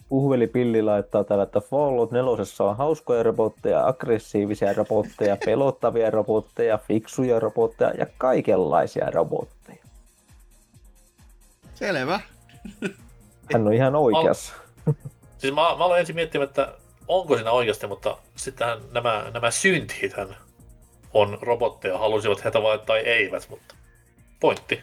[0.10, 2.30] Puhveli Pilli laittaa täällä, että Fallout 4
[2.60, 9.55] on hauskoja robotteja, aggressiivisia robotteja, pelottavia robotteja, fiksuja robotteja ja kaikenlaisia robotteja.
[11.76, 12.20] Selvä.
[13.54, 14.54] Hän on ihan oikeassa.
[15.38, 16.74] Siis mä, mä aloin ensin miettimään, että
[17.08, 20.38] onko siinä oikeasti, mutta sittenhän nämä, nämä syntithän
[21.14, 23.76] on robotteja, halusivat heitä vai tai eivät, mutta
[24.40, 24.80] pointti.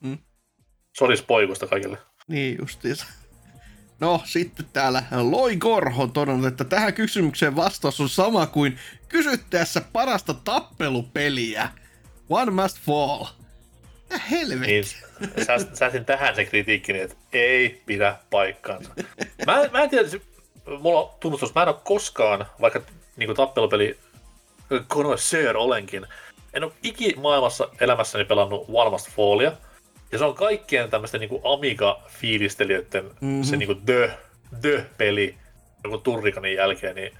[0.00, 0.18] mm.
[0.96, 1.98] Soris poikusta kaikille.
[2.28, 3.06] Niin justiinsa.
[4.00, 8.78] No, sitten täällä Loi Korho on todennut, että tähän kysymykseen vastaus on sama kuin
[9.08, 11.68] kysyttäessä parasta tappelupeliä.
[12.30, 13.24] One must fall.
[14.10, 14.66] Mitä helvetti?
[14.66, 14.84] Niin,
[15.46, 18.90] sä, säästin tähän sen kritiikkini, että ei pidä paikkaansa.
[19.46, 20.08] Mä, mä en tiedä,
[20.80, 22.80] mulla on tunnustus, mä en ole koskaan, vaikka
[23.16, 23.98] niin tappelupeli
[24.88, 26.06] connoisseur olenkin,
[26.54, 29.52] en ole ikimaailmassa elämässäni pelannut Must Fallia.
[30.12, 33.42] Ja se on kaikkien tämmöisten niin Amiga-fiilistelijöiden mm-hmm.
[33.42, 34.10] se niin the,
[34.60, 35.34] the-peli
[35.84, 37.12] joku Turrikanin jälkeen, niin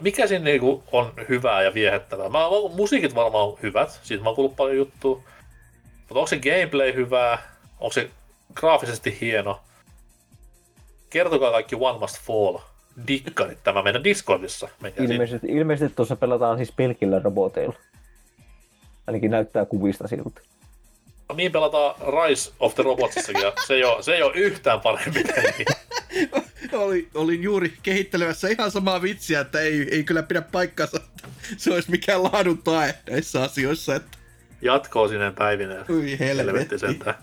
[0.00, 2.28] mikä siinä niin kuin on hyvää ja viehättävää?
[2.28, 2.38] Mä,
[2.74, 5.22] musiikit varmaan on hyvät, siitä mä oon kuullut paljon juttua.
[6.08, 7.38] Mutta onko se gameplay hyvää?
[7.80, 8.10] Onko se
[8.54, 9.60] graafisesti hieno?
[11.10, 12.58] Kertokaa kaikki One Must Fall
[13.06, 14.68] dikkarit tämä meidän Discordissa.
[14.80, 17.74] Menkää Ilmeisesti, ilmeisesti tuossa pelataan siis pelkillä roboteilla.
[19.06, 20.40] Ainakin näyttää kuvista siltä.
[21.28, 24.80] No niin pelataan Rise of the Robotsissakin, ja se ei ole, se ei ole yhtään
[24.80, 25.64] parempi peli.
[26.72, 31.72] Oli, olin juuri kehittelemässä ihan samaa vitsiä, että ei, ei kyllä pidä paikkansa, että se
[31.72, 33.94] olisi mikään laadun tae näissä asioissa.
[33.94, 34.17] Että...
[34.62, 35.84] Jatkoa sinne päivineen.
[35.90, 36.78] Ui helvetti.
[36.78, 37.14] sentään.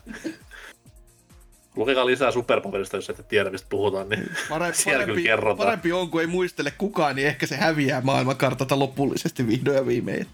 [1.75, 5.67] Lukekaa lisää superpaperista, jos ette tiedä, mistä puhutaan, niin parempi, siellä parempi, kyllä kerrotaan.
[5.67, 10.27] Parempi on, kun ei muistele kukaan, niin ehkä se häviää maailmankartalta lopullisesti vihdoin ja viimein.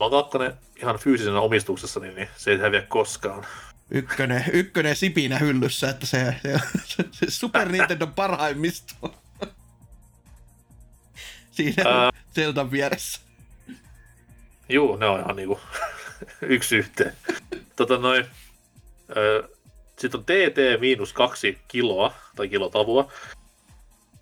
[0.00, 3.46] Mä oon kakkonen ihan fyysisenä omistuksessa, niin se ei häviä koskaan.
[3.90, 6.36] Ykkönen, ykkönen sipinä hyllyssä, että se,
[6.84, 9.14] se, se Super Nintendo parhaimmisto.
[11.50, 12.10] Siinä Ää.
[12.34, 13.20] Zeldan vieressä.
[14.70, 15.60] Juu, ne on ihan niinku
[16.42, 17.12] yksi yhteen.
[17.76, 18.26] Tota noin,
[19.98, 23.12] sitten on TT miinus kaksi kiloa, tai kilotavua.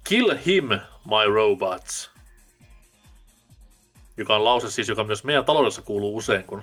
[0.04, 0.68] Kill him,
[1.04, 2.10] my robots.
[4.16, 6.62] Joka on lause siis, joka myös meidän taloudessa kuuluu usein, kun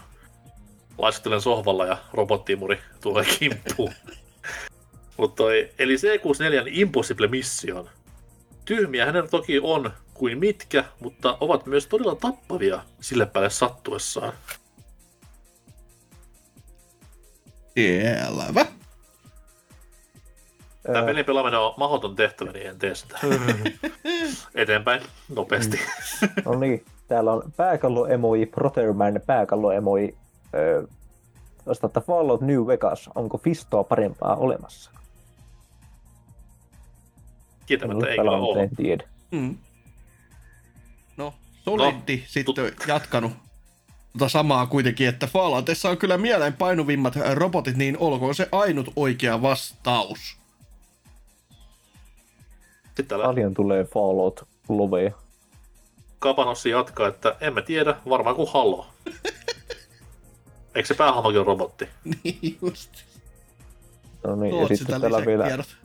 [0.97, 3.93] laiskentelen sohvalla ja robottimuri tulee kimppuun.
[5.17, 5.43] Mutta
[5.79, 7.89] eli C64 Impossible Mission.
[8.65, 14.33] Tyhmiä hänen toki on kuin mitkä, mutta ovat myös todella tappavia sille päälle sattuessaan.
[17.75, 18.65] Selvä.
[20.83, 23.19] Tämä pelin pelaaminen on mahdoton tehtävä, niin en tee sitä.
[24.55, 25.01] Eteenpäin,
[25.35, 25.79] nopeasti.
[26.45, 30.17] No niin, täällä on pääkallo-emoji, Proterman pääkallo-emoji.
[30.55, 30.83] Öö,
[32.07, 34.91] Fallout New Vegas, onko Fistoa parempaa olemassa?
[37.65, 38.69] Kiitämättä ei kyllä ole.
[38.77, 39.03] tiedä.
[39.31, 39.57] Mm.
[41.17, 41.33] No,
[41.65, 43.31] Solidi No, sitten tut- jatkanut
[44.13, 49.41] tota samaa kuitenkin, että Falloutissa on kyllä mieleen painuvimmat robotit, niin olkoon se ainut oikea
[49.41, 50.37] vastaus.
[52.85, 55.11] Sitten täällä Paljon tulee Fallout loveja.
[56.19, 58.87] Kapanossi jatkaa, että emme tiedä, varmaan kuin Halo.
[60.75, 61.89] Eikö se päähahmokin robotti?
[62.23, 62.89] niin just.
[64.23, 65.77] No niin, ja sitten täällä vielä, lisätiedot.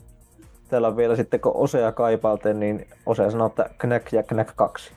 [0.70, 4.92] Täällä on vielä sitten, kun Osea kaipaatte, niin Osea sanoo, että Knack ja Knack 2.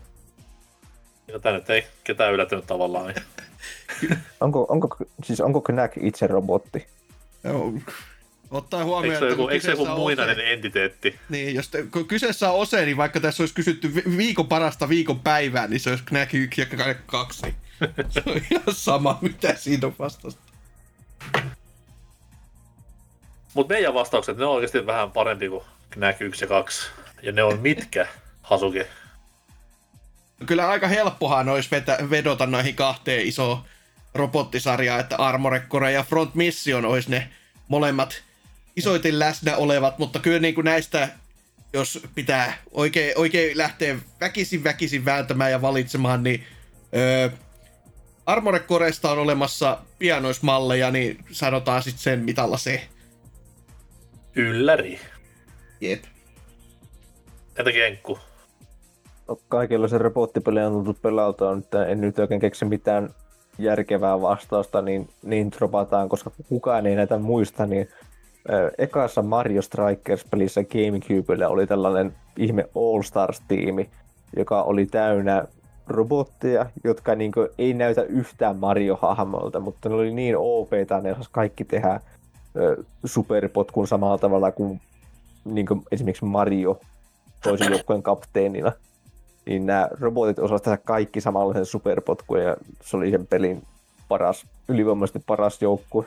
[1.27, 3.07] Ja tämä nyt ei ketään yllätynyt tavallaan.
[3.07, 4.17] Niin.
[4.41, 6.87] Onko, onko, siis onko Knack itse robotti?
[7.43, 7.73] Joo.
[8.51, 11.19] Ottaa huomioon, Eikö se että joku, eikö se joku muinainen Ose, entiteetti?
[11.29, 14.89] niin, jos te, kun kyseessä on Ose, niin vaikka tässä olisi kysytty vi- viikon parasta
[14.89, 17.41] viikon päivää, niin se olisi Knack 1 ja Knack 2.
[17.43, 17.55] Niin
[18.09, 20.41] Se on ihan sama, mitä siinä on vastausta.
[23.53, 26.91] Mutta meidän vastaukset, ne on oikeasti vähän parempi kuin Knack 1 ja 2.
[27.21, 28.07] Ja ne on mitkä,
[28.41, 28.81] Hasuki?
[30.45, 33.63] Kyllä aika helppohan olisi vetä, vedota noihin kahteen isoon
[34.15, 37.29] robottisarjaan, että Armored Core ja Front Mission olisi ne
[37.67, 38.23] molemmat
[38.75, 41.09] isoiten läsnä olevat, mutta kyllä niin kuin näistä,
[41.73, 46.43] jos pitää oikein, oikein lähteä väkisin väkisin vääntämään ja valitsemaan, niin
[46.95, 47.29] öö,
[48.25, 52.87] Armored Coresta on olemassa pianoismalleja, niin sanotaan sitten sen mitalla se.
[54.35, 54.99] Ylläri.
[55.81, 56.03] Jep.
[57.57, 58.19] Entä Kenkku?
[59.27, 63.09] No, kaikilla se robottipeli on tullut pelautua, että en nyt oikein keksi mitään
[63.59, 67.89] järkevää vastausta, niin, niin dropataan, koska kukaan ei näitä muista, niin
[68.77, 73.89] ekassa Mario Strikers-pelissä Gamecubella oli tällainen ihme All Stars-tiimi,
[74.37, 75.45] joka oli täynnä
[75.87, 81.29] robotteja, jotka niin kuin, ei näytä yhtään Mario-hahmolta, mutta ne oli niin OP-ta, ne osas
[81.29, 81.99] kaikki tehdä
[83.05, 84.81] superpotkun samalla tavalla kuin,
[85.45, 86.79] niin kuin esimerkiksi Mario
[87.43, 88.71] toisen joukkueen kapteenina
[89.45, 93.63] niin nämä robotit osasivat tehdä kaikki samanlaisen superpotkun ja se oli sen pelin
[94.07, 96.05] paras, ylivoimaisesti paras joukkue.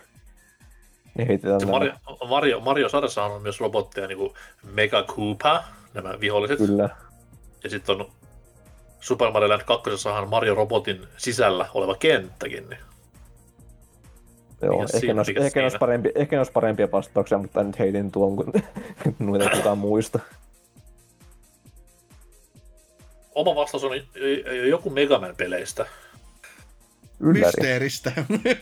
[1.71, 1.93] Mario,
[2.29, 4.35] Mario, Mario Sarjassa on myös robotteja niin kuin
[4.73, 6.59] Mega Koopa, nämä viholliset.
[6.59, 6.89] Kyllä,
[7.65, 8.11] Ja sitten on
[9.01, 9.91] Super Mario Land 2.
[10.29, 12.69] Mario Robotin sisällä oleva kenttäkin.
[12.69, 12.81] Niin.
[14.63, 14.83] Joo.
[14.83, 17.79] Ehkä, siinä, ne olisi, ehkä, ne olisi parempi, ehkä ne olisi parempia vastauksia, mutta nyt
[17.79, 18.53] heitin tuon, kun
[19.19, 20.19] noita kukaan muista.
[23.35, 23.91] Oma vastaus on
[24.69, 25.87] joku Mega Man-peleistä.
[27.21, 27.47] Ylläri.
[27.47, 28.13] Mysteeristä.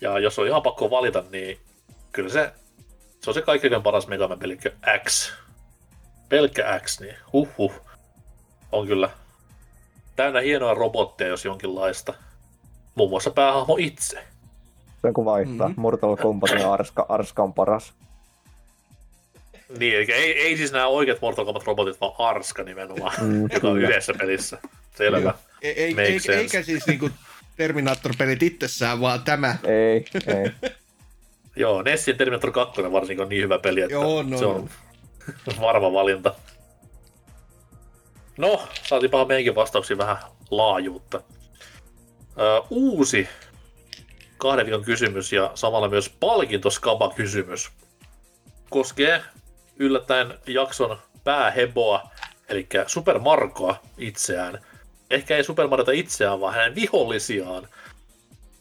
[0.00, 1.58] Ja jos on ihan pakko valita, niin
[2.12, 2.52] kyllä se,
[3.20, 4.58] se on se kaikkein paras Mega Man peli
[5.04, 5.32] X.
[6.28, 7.72] Pelkkä X, niin huhhuh.
[8.72, 9.10] On kyllä
[10.16, 12.14] täynnä hienoa robotteja, jos jonkinlaista.
[12.94, 14.24] Muun muassa päähahmo itse.
[15.04, 15.54] Se on kun vaihtaa.
[15.54, 15.62] Mhm.
[15.72, 15.80] Mm-hmm.
[15.82, 17.92] Mortal Kombat ja Arska, Arska on paras.
[19.78, 23.68] Niin, eli ei, ei siis nämä oikeat Mortal Kombat robotit, vaan Arska nimenomaan, Mm, joka
[23.68, 24.58] on yhdessä pelissä.
[24.96, 25.34] Selvä.
[25.62, 26.38] ei, ei, ei, sense.
[26.40, 27.10] eikä siis niinku
[27.56, 29.56] Terminator-pelit itsessään, vaan tämä.
[29.64, 30.70] Ei, ei.
[31.56, 34.68] Joo, Nessin Terminator 2 varsinkin on niin hyvä peli, että Joo, no, se on
[35.60, 36.34] varma valinta.
[38.38, 40.16] No, saatiinpahan meidänkin vastauksiin vähän
[40.50, 41.20] laajuutta.
[42.38, 43.28] Ö, uusi
[44.44, 47.70] kahden viikon kysymys ja samalla myös palkintoskaba kysymys
[48.70, 49.22] koskee
[49.76, 52.10] yllättäen jakson pääheboa,
[52.48, 54.58] eli Super Markoa itseään.
[55.10, 57.68] Ehkä ei Super Mariota itseään, vaan hänen vihollisiaan.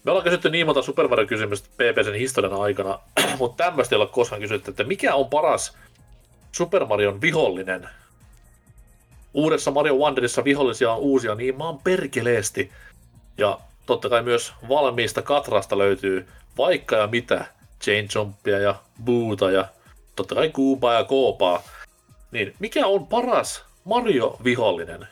[0.03, 2.99] Me ollaan kysytty niin monta Super Mario-kysymystä PPCn historian aikana,
[3.39, 5.77] mutta tämmöistä ei ole koskaan kysytty, että mikä on paras
[6.51, 7.89] Super Marion vihollinen?
[9.33, 12.71] Uudessa Mario Wonderissa vihollisia on uusia niin maan perkeleesti.
[13.37, 17.45] Ja totta kai myös valmiista katrasta löytyy vaikka ja mitä.
[17.81, 19.67] Chain Jumpia ja Boota ja
[20.15, 21.63] totta kai Kuupaa ja Koopaa.
[22.31, 25.07] Niin mikä on paras Mario-vihollinen?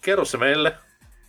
[0.00, 0.76] Kerro se meille,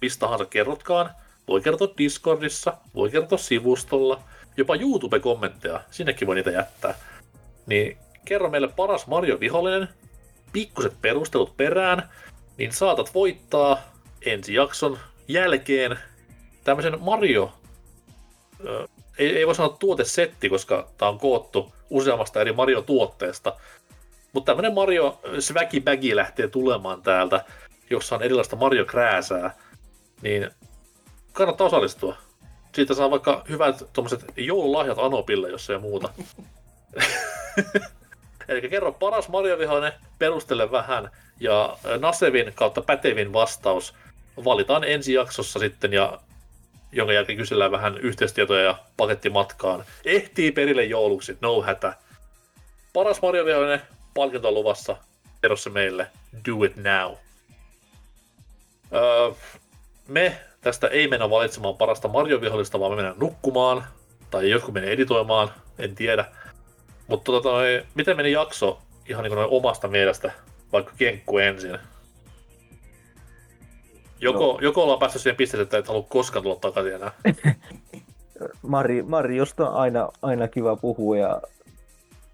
[0.02, 1.10] mistä tahansa kerrotkaan.
[1.48, 4.22] Voi kertoa Discordissa, voi kertoa sivustolla,
[4.58, 6.96] jopa YouTube-kommentteja, sinnekin voi niitä jättää.
[7.66, 9.90] Niin kerro meille paras Mario-vihollinen,
[10.52, 12.10] pikkuset perustelut perään,
[12.58, 13.82] niin saatat voittaa
[14.26, 16.00] ensi jakson jälkeen
[16.64, 17.54] tämmöisen Mario,
[18.66, 23.56] ö, ei, ei voi sanoa tuotesetti, koska tämä on koottu useammasta eri Mario-tuotteesta,
[24.34, 27.46] mutta tämmöinen Mario Swaggy Baggy lähtee tulemaan täältä,
[27.90, 29.56] jossa on erilaista Mario-krääsää,
[30.22, 30.50] niin
[31.34, 32.18] kannattaa osallistua.
[32.76, 36.10] Siitä saa vaikka hyvät tuommoiset joululahjat Anopille, jos ei muuta.
[38.48, 43.94] Eli kerro paras Mario-vihollinen, perustele vähän, ja Nasevin kautta pätevin vastaus
[44.46, 46.20] valitaan ensi jaksossa sitten, ja
[46.94, 49.86] jonka jälkeen kysellään vähän yhteistietoja ja pakettimatkaan.
[50.06, 51.94] Ehtii perille jouluksi, no hätä.
[52.94, 53.82] Paras Mario-vihollinen,
[54.14, 54.98] palkinto on luvassa,
[55.42, 56.08] kerro se meille,
[56.50, 57.16] do it now.
[58.94, 59.32] Öö,
[60.08, 63.84] me tästä ei mennä valitsemaan parasta Mario-vihollista, vaan me mennään nukkumaan,
[64.32, 66.26] tai jotkut menee editoimaan, en tiedä.
[67.08, 67.50] Mutta tota,
[67.96, 70.32] miten meni jakso ihan niin noin omasta mielestä,
[70.72, 71.80] vaikka kenkku ensin?
[74.24, 74.60] Joko, no.
[74.62, 77.12] joko ollaan päästy siihen pisteeseen, että et halua koskaan tulla takaisin enää.
[78.62, 81.42] Mari, Mariosta on aina, aina kiva puhua ja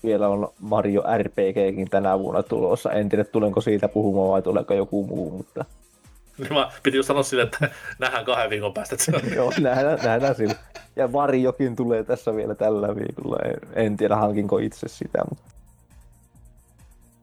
[0.03, 2.91] vielä on Mario RPGkin tänä vuonna tulossa.
[2.91, 5.65] En tiedä tulenko siitä puhumaan vai tuleeko joku muu, mutta
[6.37, 7.69] Niin mä piti just sanoa sille, että
[7.99, 8.95] nähdään kahden viikon päästä.
[9.35, 10.55] Joo, nähdään, nähdään sillä.
[10.95, 13.37] Ja Varjokin tulee tässä vielä tällä viikolla.
[13.45, 15.43] En, en tiedä hankinko itse sitä, mutta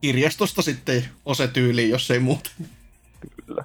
[0.01, 2.51] Kirjastosta sitten ose tyyliin, jos ei muuta.
[3.47, 3.65] kyllä.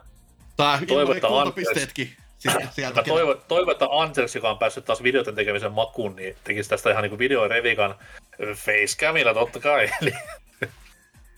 [0.87, 2.11] Toivon, ilman että kultapisteetkin
[2.71, 3.03] sieltä.
[3.03, 7.03] Toivon, toivon, että Angels, joka on päässyt taas videoiden tekemisen makuun, niin tekisi tästä ihan
[7.03, 7.95] niin video Revikan
[8.55, 9.89] facecamilla totta kai.
[10.01, 10.13] Eli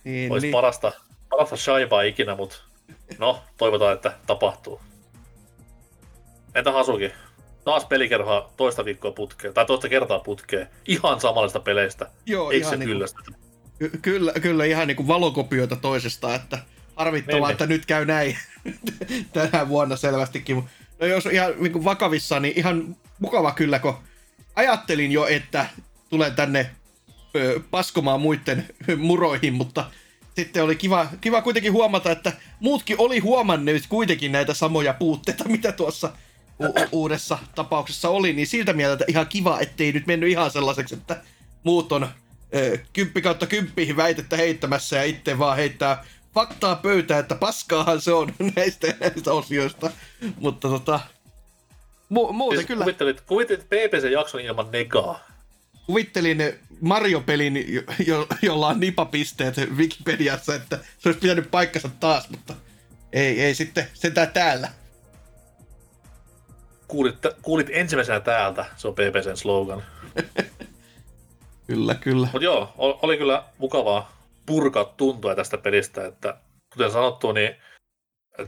[0.04, 0.52] niin, olisi niin.
[0.52, 0.92] parasta,
[1.30, 2.56] parasta shaibaa ikinä, mutta
[3.18, 4.82] no, toivotaan, että tapahtuu.
[6.56, 7.12] Entä Hasuki?
[7.64, 12.10] Taas pelikerhoa toista viikkoa putkeen, tai toista kertaa putkeen, ihan samanlaista peleistä.
[12.26, 13.20] Joo, Eikö se ihan niinku, kyllästä?
[13.80, 16.60] ky- kyllä, kyllä ihan niinku valokopioita toisesta, että
[16.96, 18.38] harmittavaa, Niin, että nyt käy näin
[19.34, 20.64] tänä vuonna selvästikin.
[21.00, 23.98] No jos ihan niinku vakavissa, niin ihan mukava kyllä, kun
[24.56, 25.66] ajattelin jo, että
[26.10, 26.70] tulen tänne
[27.36, 28.66] ö, paskomaan muiden
[28.98, 29.86] muroihin, mutta
[30.36, 35.72] sitten oli kiva, kiva kuitenkin huomata, että muutkin oli huomanneet kuitenkin näitä samoja puutteita, mitä
[35.72, 36.12] tuossa
[36.64, 41.22] u- uudessa tapauksessa oli, niin siltä mieltä ihan kiva, ettei nyt mennyt ihan sellaiseksi, että
[41.64, 42.08] muut on
[42.56, 48.14] ö, kymppi kautta kymppi väitettä heittämässä ja itse vaan heittää faktaa pöytään, että paskaahan se
[48.14, 49.92] on näistä, näistä osioista.
[50.38, 51.00] Mutta tota,
[52.14, 55.20] mu- muuten Siis kyllä Kuvittelit, kuvittelit PPC-jakson ilman negaa.
[55.86, 56.38] kuvittelin
[56.82, 62.54] Mario-pelin, jo, jo, jolla on nipapisteet Wikipediassa, että se olisi pitänyt paikkansa taas, mutta
[63.14, 64.70] ei, ei sitten sentään täällä.
[66.88, 69.84] Kuulit, kuulit ensimmäisenä täältä, se on PPCn slogan.
[71.68, 72.28] Kyllä, kyllä.
[72.32, 76.38] Mutta joo, oli kyllä mukavaa purkaa tuntua tästä pelistä, että
[76.74, 77.56] kuten sanottu, niin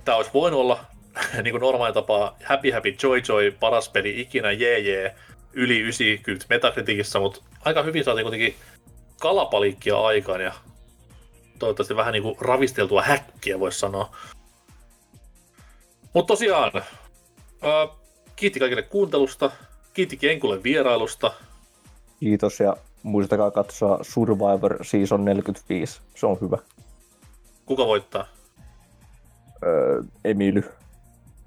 [0.05, 0.85] tämä olisi voinut olla
[1.43, 5.15] niin kuin normaali tapaa Happy Happy Joy Joy, paras peli ikinä, jee jee,
[5.53, 8.55] yli 90 Metacriticissa, mutta aika hyvin saatiin kuitenkin
[9.19, 10.53] kalapalikkia aikaan ja
[11.59, 14.15] toivottavasti vähän niin kuin ravisteltua häkkiä, voisi sanoa.
[16.13, 16.71] Mutta tosiaan,
[17.61, 17.87] ää,
[18.35, 19.51] kiitti kaikille kuuntelusta,
[19.93, 21.33] kiitti Kenkulle vierailusta,
[22.19, 26.01] Kiitos ja muistakaa katsoa Survivor Season 45.
[26.15, 26.57] Se on hyvä.
[27.65, 28.27] kuka voittaa?
[29.63, 30.63] Öö, Emily,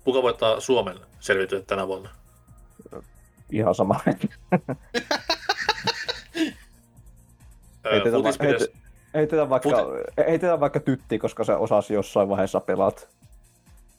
[0.05, 2.11] Kuka voittaa Suomen selviytyä tänä vuonna?
[3.53, 4.01] ihan sama.
[7.93, 8.31] Heitetään, va-
[9.15, 9.69] heitetään, vaikka,
[10.28, 13.09] heitetään vaikka tytti, koska se osasi jossain vaiheessa pelat.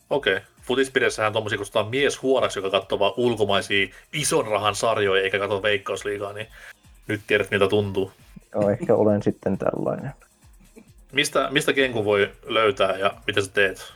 [0.10, 0.34] Okei.
[0.34, 0.46] Okay.
[0.62, 6.34] Futispidessähän tommosia kutsutaan mies huoraksi, joka katsoo vaan ulkomaisia ison rahan sarjoja eikä katso veikkausliigaa,
[6.34, 6.48] niin
[7.10, 8.12] nyt tiedät miltä tuntuu.
[8.54, 10.12] Joo, ehkä olen sitten tällainen.
[11.12, 13.94] Mistä, mistä Kenku voi löytää ja mitä sä teet?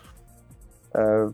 [0.98, 1.30] Öö,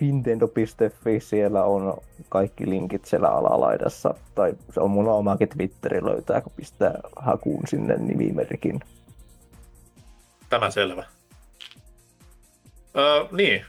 [0.00, 4.14] Nintendo.fi, siellä on kaikki linkit siellä alalaidassa.
[4.34, 8.80] Tai se on mulla omakin Twitteri löytää, kun pistää hakuun sinne nimimerkin.
[10.50, 11.04] Tämä selvä.
[12.96, 13.64] Öö, niin,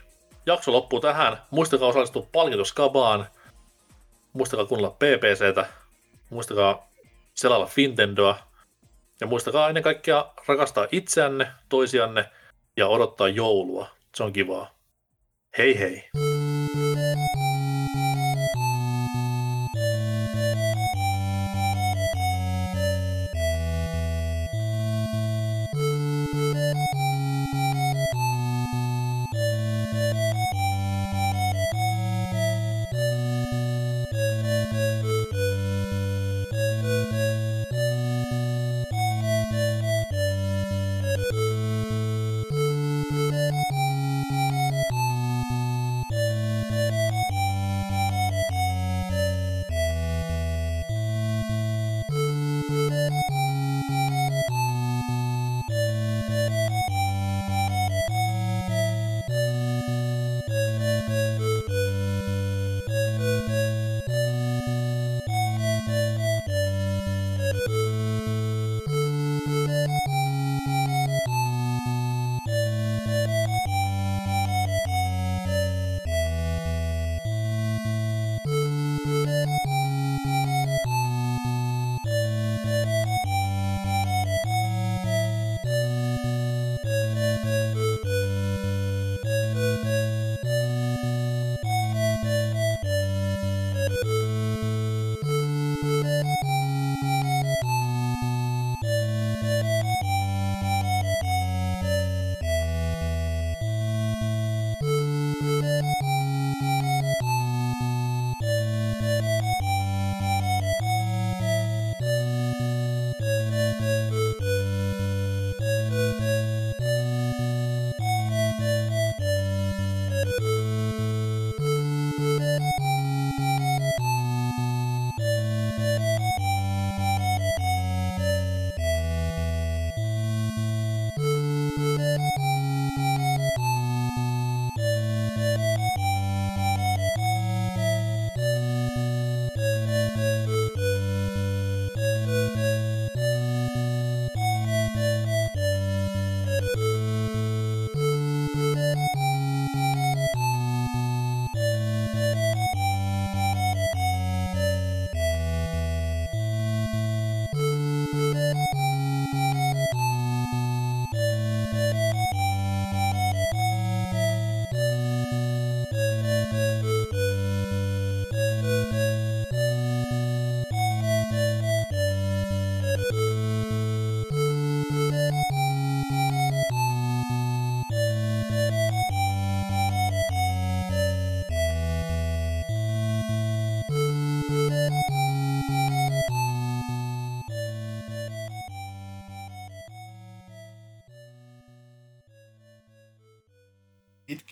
[0.46, 1.38] jakso loppuu tähän.
[1.50, 3.26] Muistakaa osallistua palkituskabaan.
[4.32, 5.66] Muistakaa kuunnella PPCtä.
[6.30, 6.87] Muistakaa
[7.38, 8.38] selailla Fintendoa.
[9.20, 12.30] Ja muistakaa ennen kaikkea rakastaa itseänne, toisianne
[12.76, 13.88] ja odottaa joulua.
[14.14, 14.70] Se on kivaa.
[15.58, 16.04] Hei hei!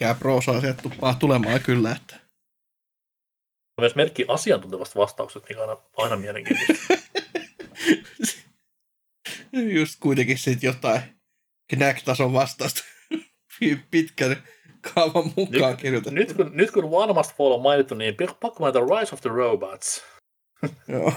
[0.06, 2.16] Pitkää proosaa sieltä tuppaa tulemaan kyllä, että
[3.80, 6.94] Myös merkki asiantuntevasta vastauksesta, mikä on aina, aina mielenkiintoista.
[9.78, 11.00] just kuitenkin sitten jotain
[11.68, 12.84] Knack-tason vastausta
[13.90, 14.36] pitkän
[14.94, 16.14] kaavan mukaan Nyt, kirjoitettu.
[16.14, 19.30] nyt, kun, nyt kun One Must Fall on mainittu, niin pakko mainita Rise of the
[19.30, 20.04] Robots.
[20.88, 21.12] Joo.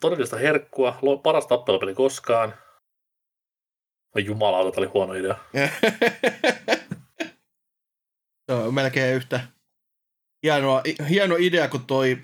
[0.00, 2.54] Todellista herkkua, paras tappelupeli koskaan.
[4.16, 5.36] Oi jumalauta, tämä oli huono idea.
[8.48, 9.40] Se on melkein yhtä
[10.42, 12.18] hienoa, hieno idea kuin toi,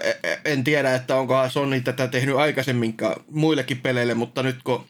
[0.00, 4.86] e- e- en tiedä, että onkohan Sony tätä tehnyt aikaisemminkaan muillekin peleille, mutta nyt kun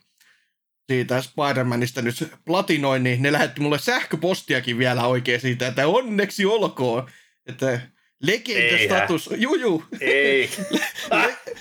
[0.93, 7.11] siitä Spider-Manista nyt platinoin, niin ne lähetti mulle sähköpostiakin vielä oikein siitä, että onneksi olkoon,
[7.47, 7.81] että
[8.23, 10.51] legendastatus, juju, Ei.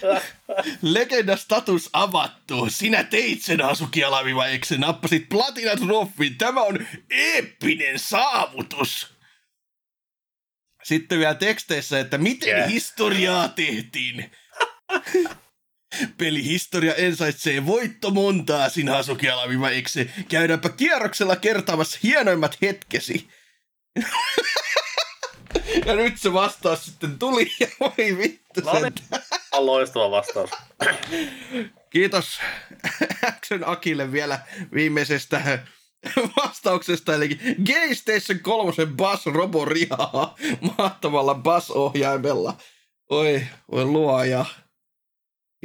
[0.81, 2.67] legendastatus avattu.
[2.69, 6.38] Sinä teit sen Asuki-alaviva, eikö se nappasit platinat roffin.
[6.38, 9.07] Tämä on eeppinen saavutus.
[10.83, 12.69] Sitten vielä teksteissä, että miten Yeah.
[12.69, 14.31] historiaa tehtiin.
[16.17, 20.09] Pelihistoria ensaitsee voitto montaa, sinä Asuki-alaviva, eikö se?
[20.30, 23.27] Käydäänpä kierroksella kertaamassa hienoimmat hetkesi.
[25.85, 28.93] ja nyt se vastaus sitten tuli, ja voi vittu No niin.
[29.51, 30.50] On loistava vastaus.
[31.90, 32.40] Kiitos
[33.27, 34.40] Action Akille vielä
[34.74, 35.60] viimeisestä
[36.38, 37.40] vastauksesta, eli
[37.74, 40.35] Gaystation 3 Bass Robo Rihaa
[40.77, 42.58] mahtavalla Bass-ohjaimella.
[43.10, 44.45] Oi, oi luoja.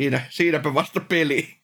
[0.00, 1.54] Siinä, siinäpä vasta peli.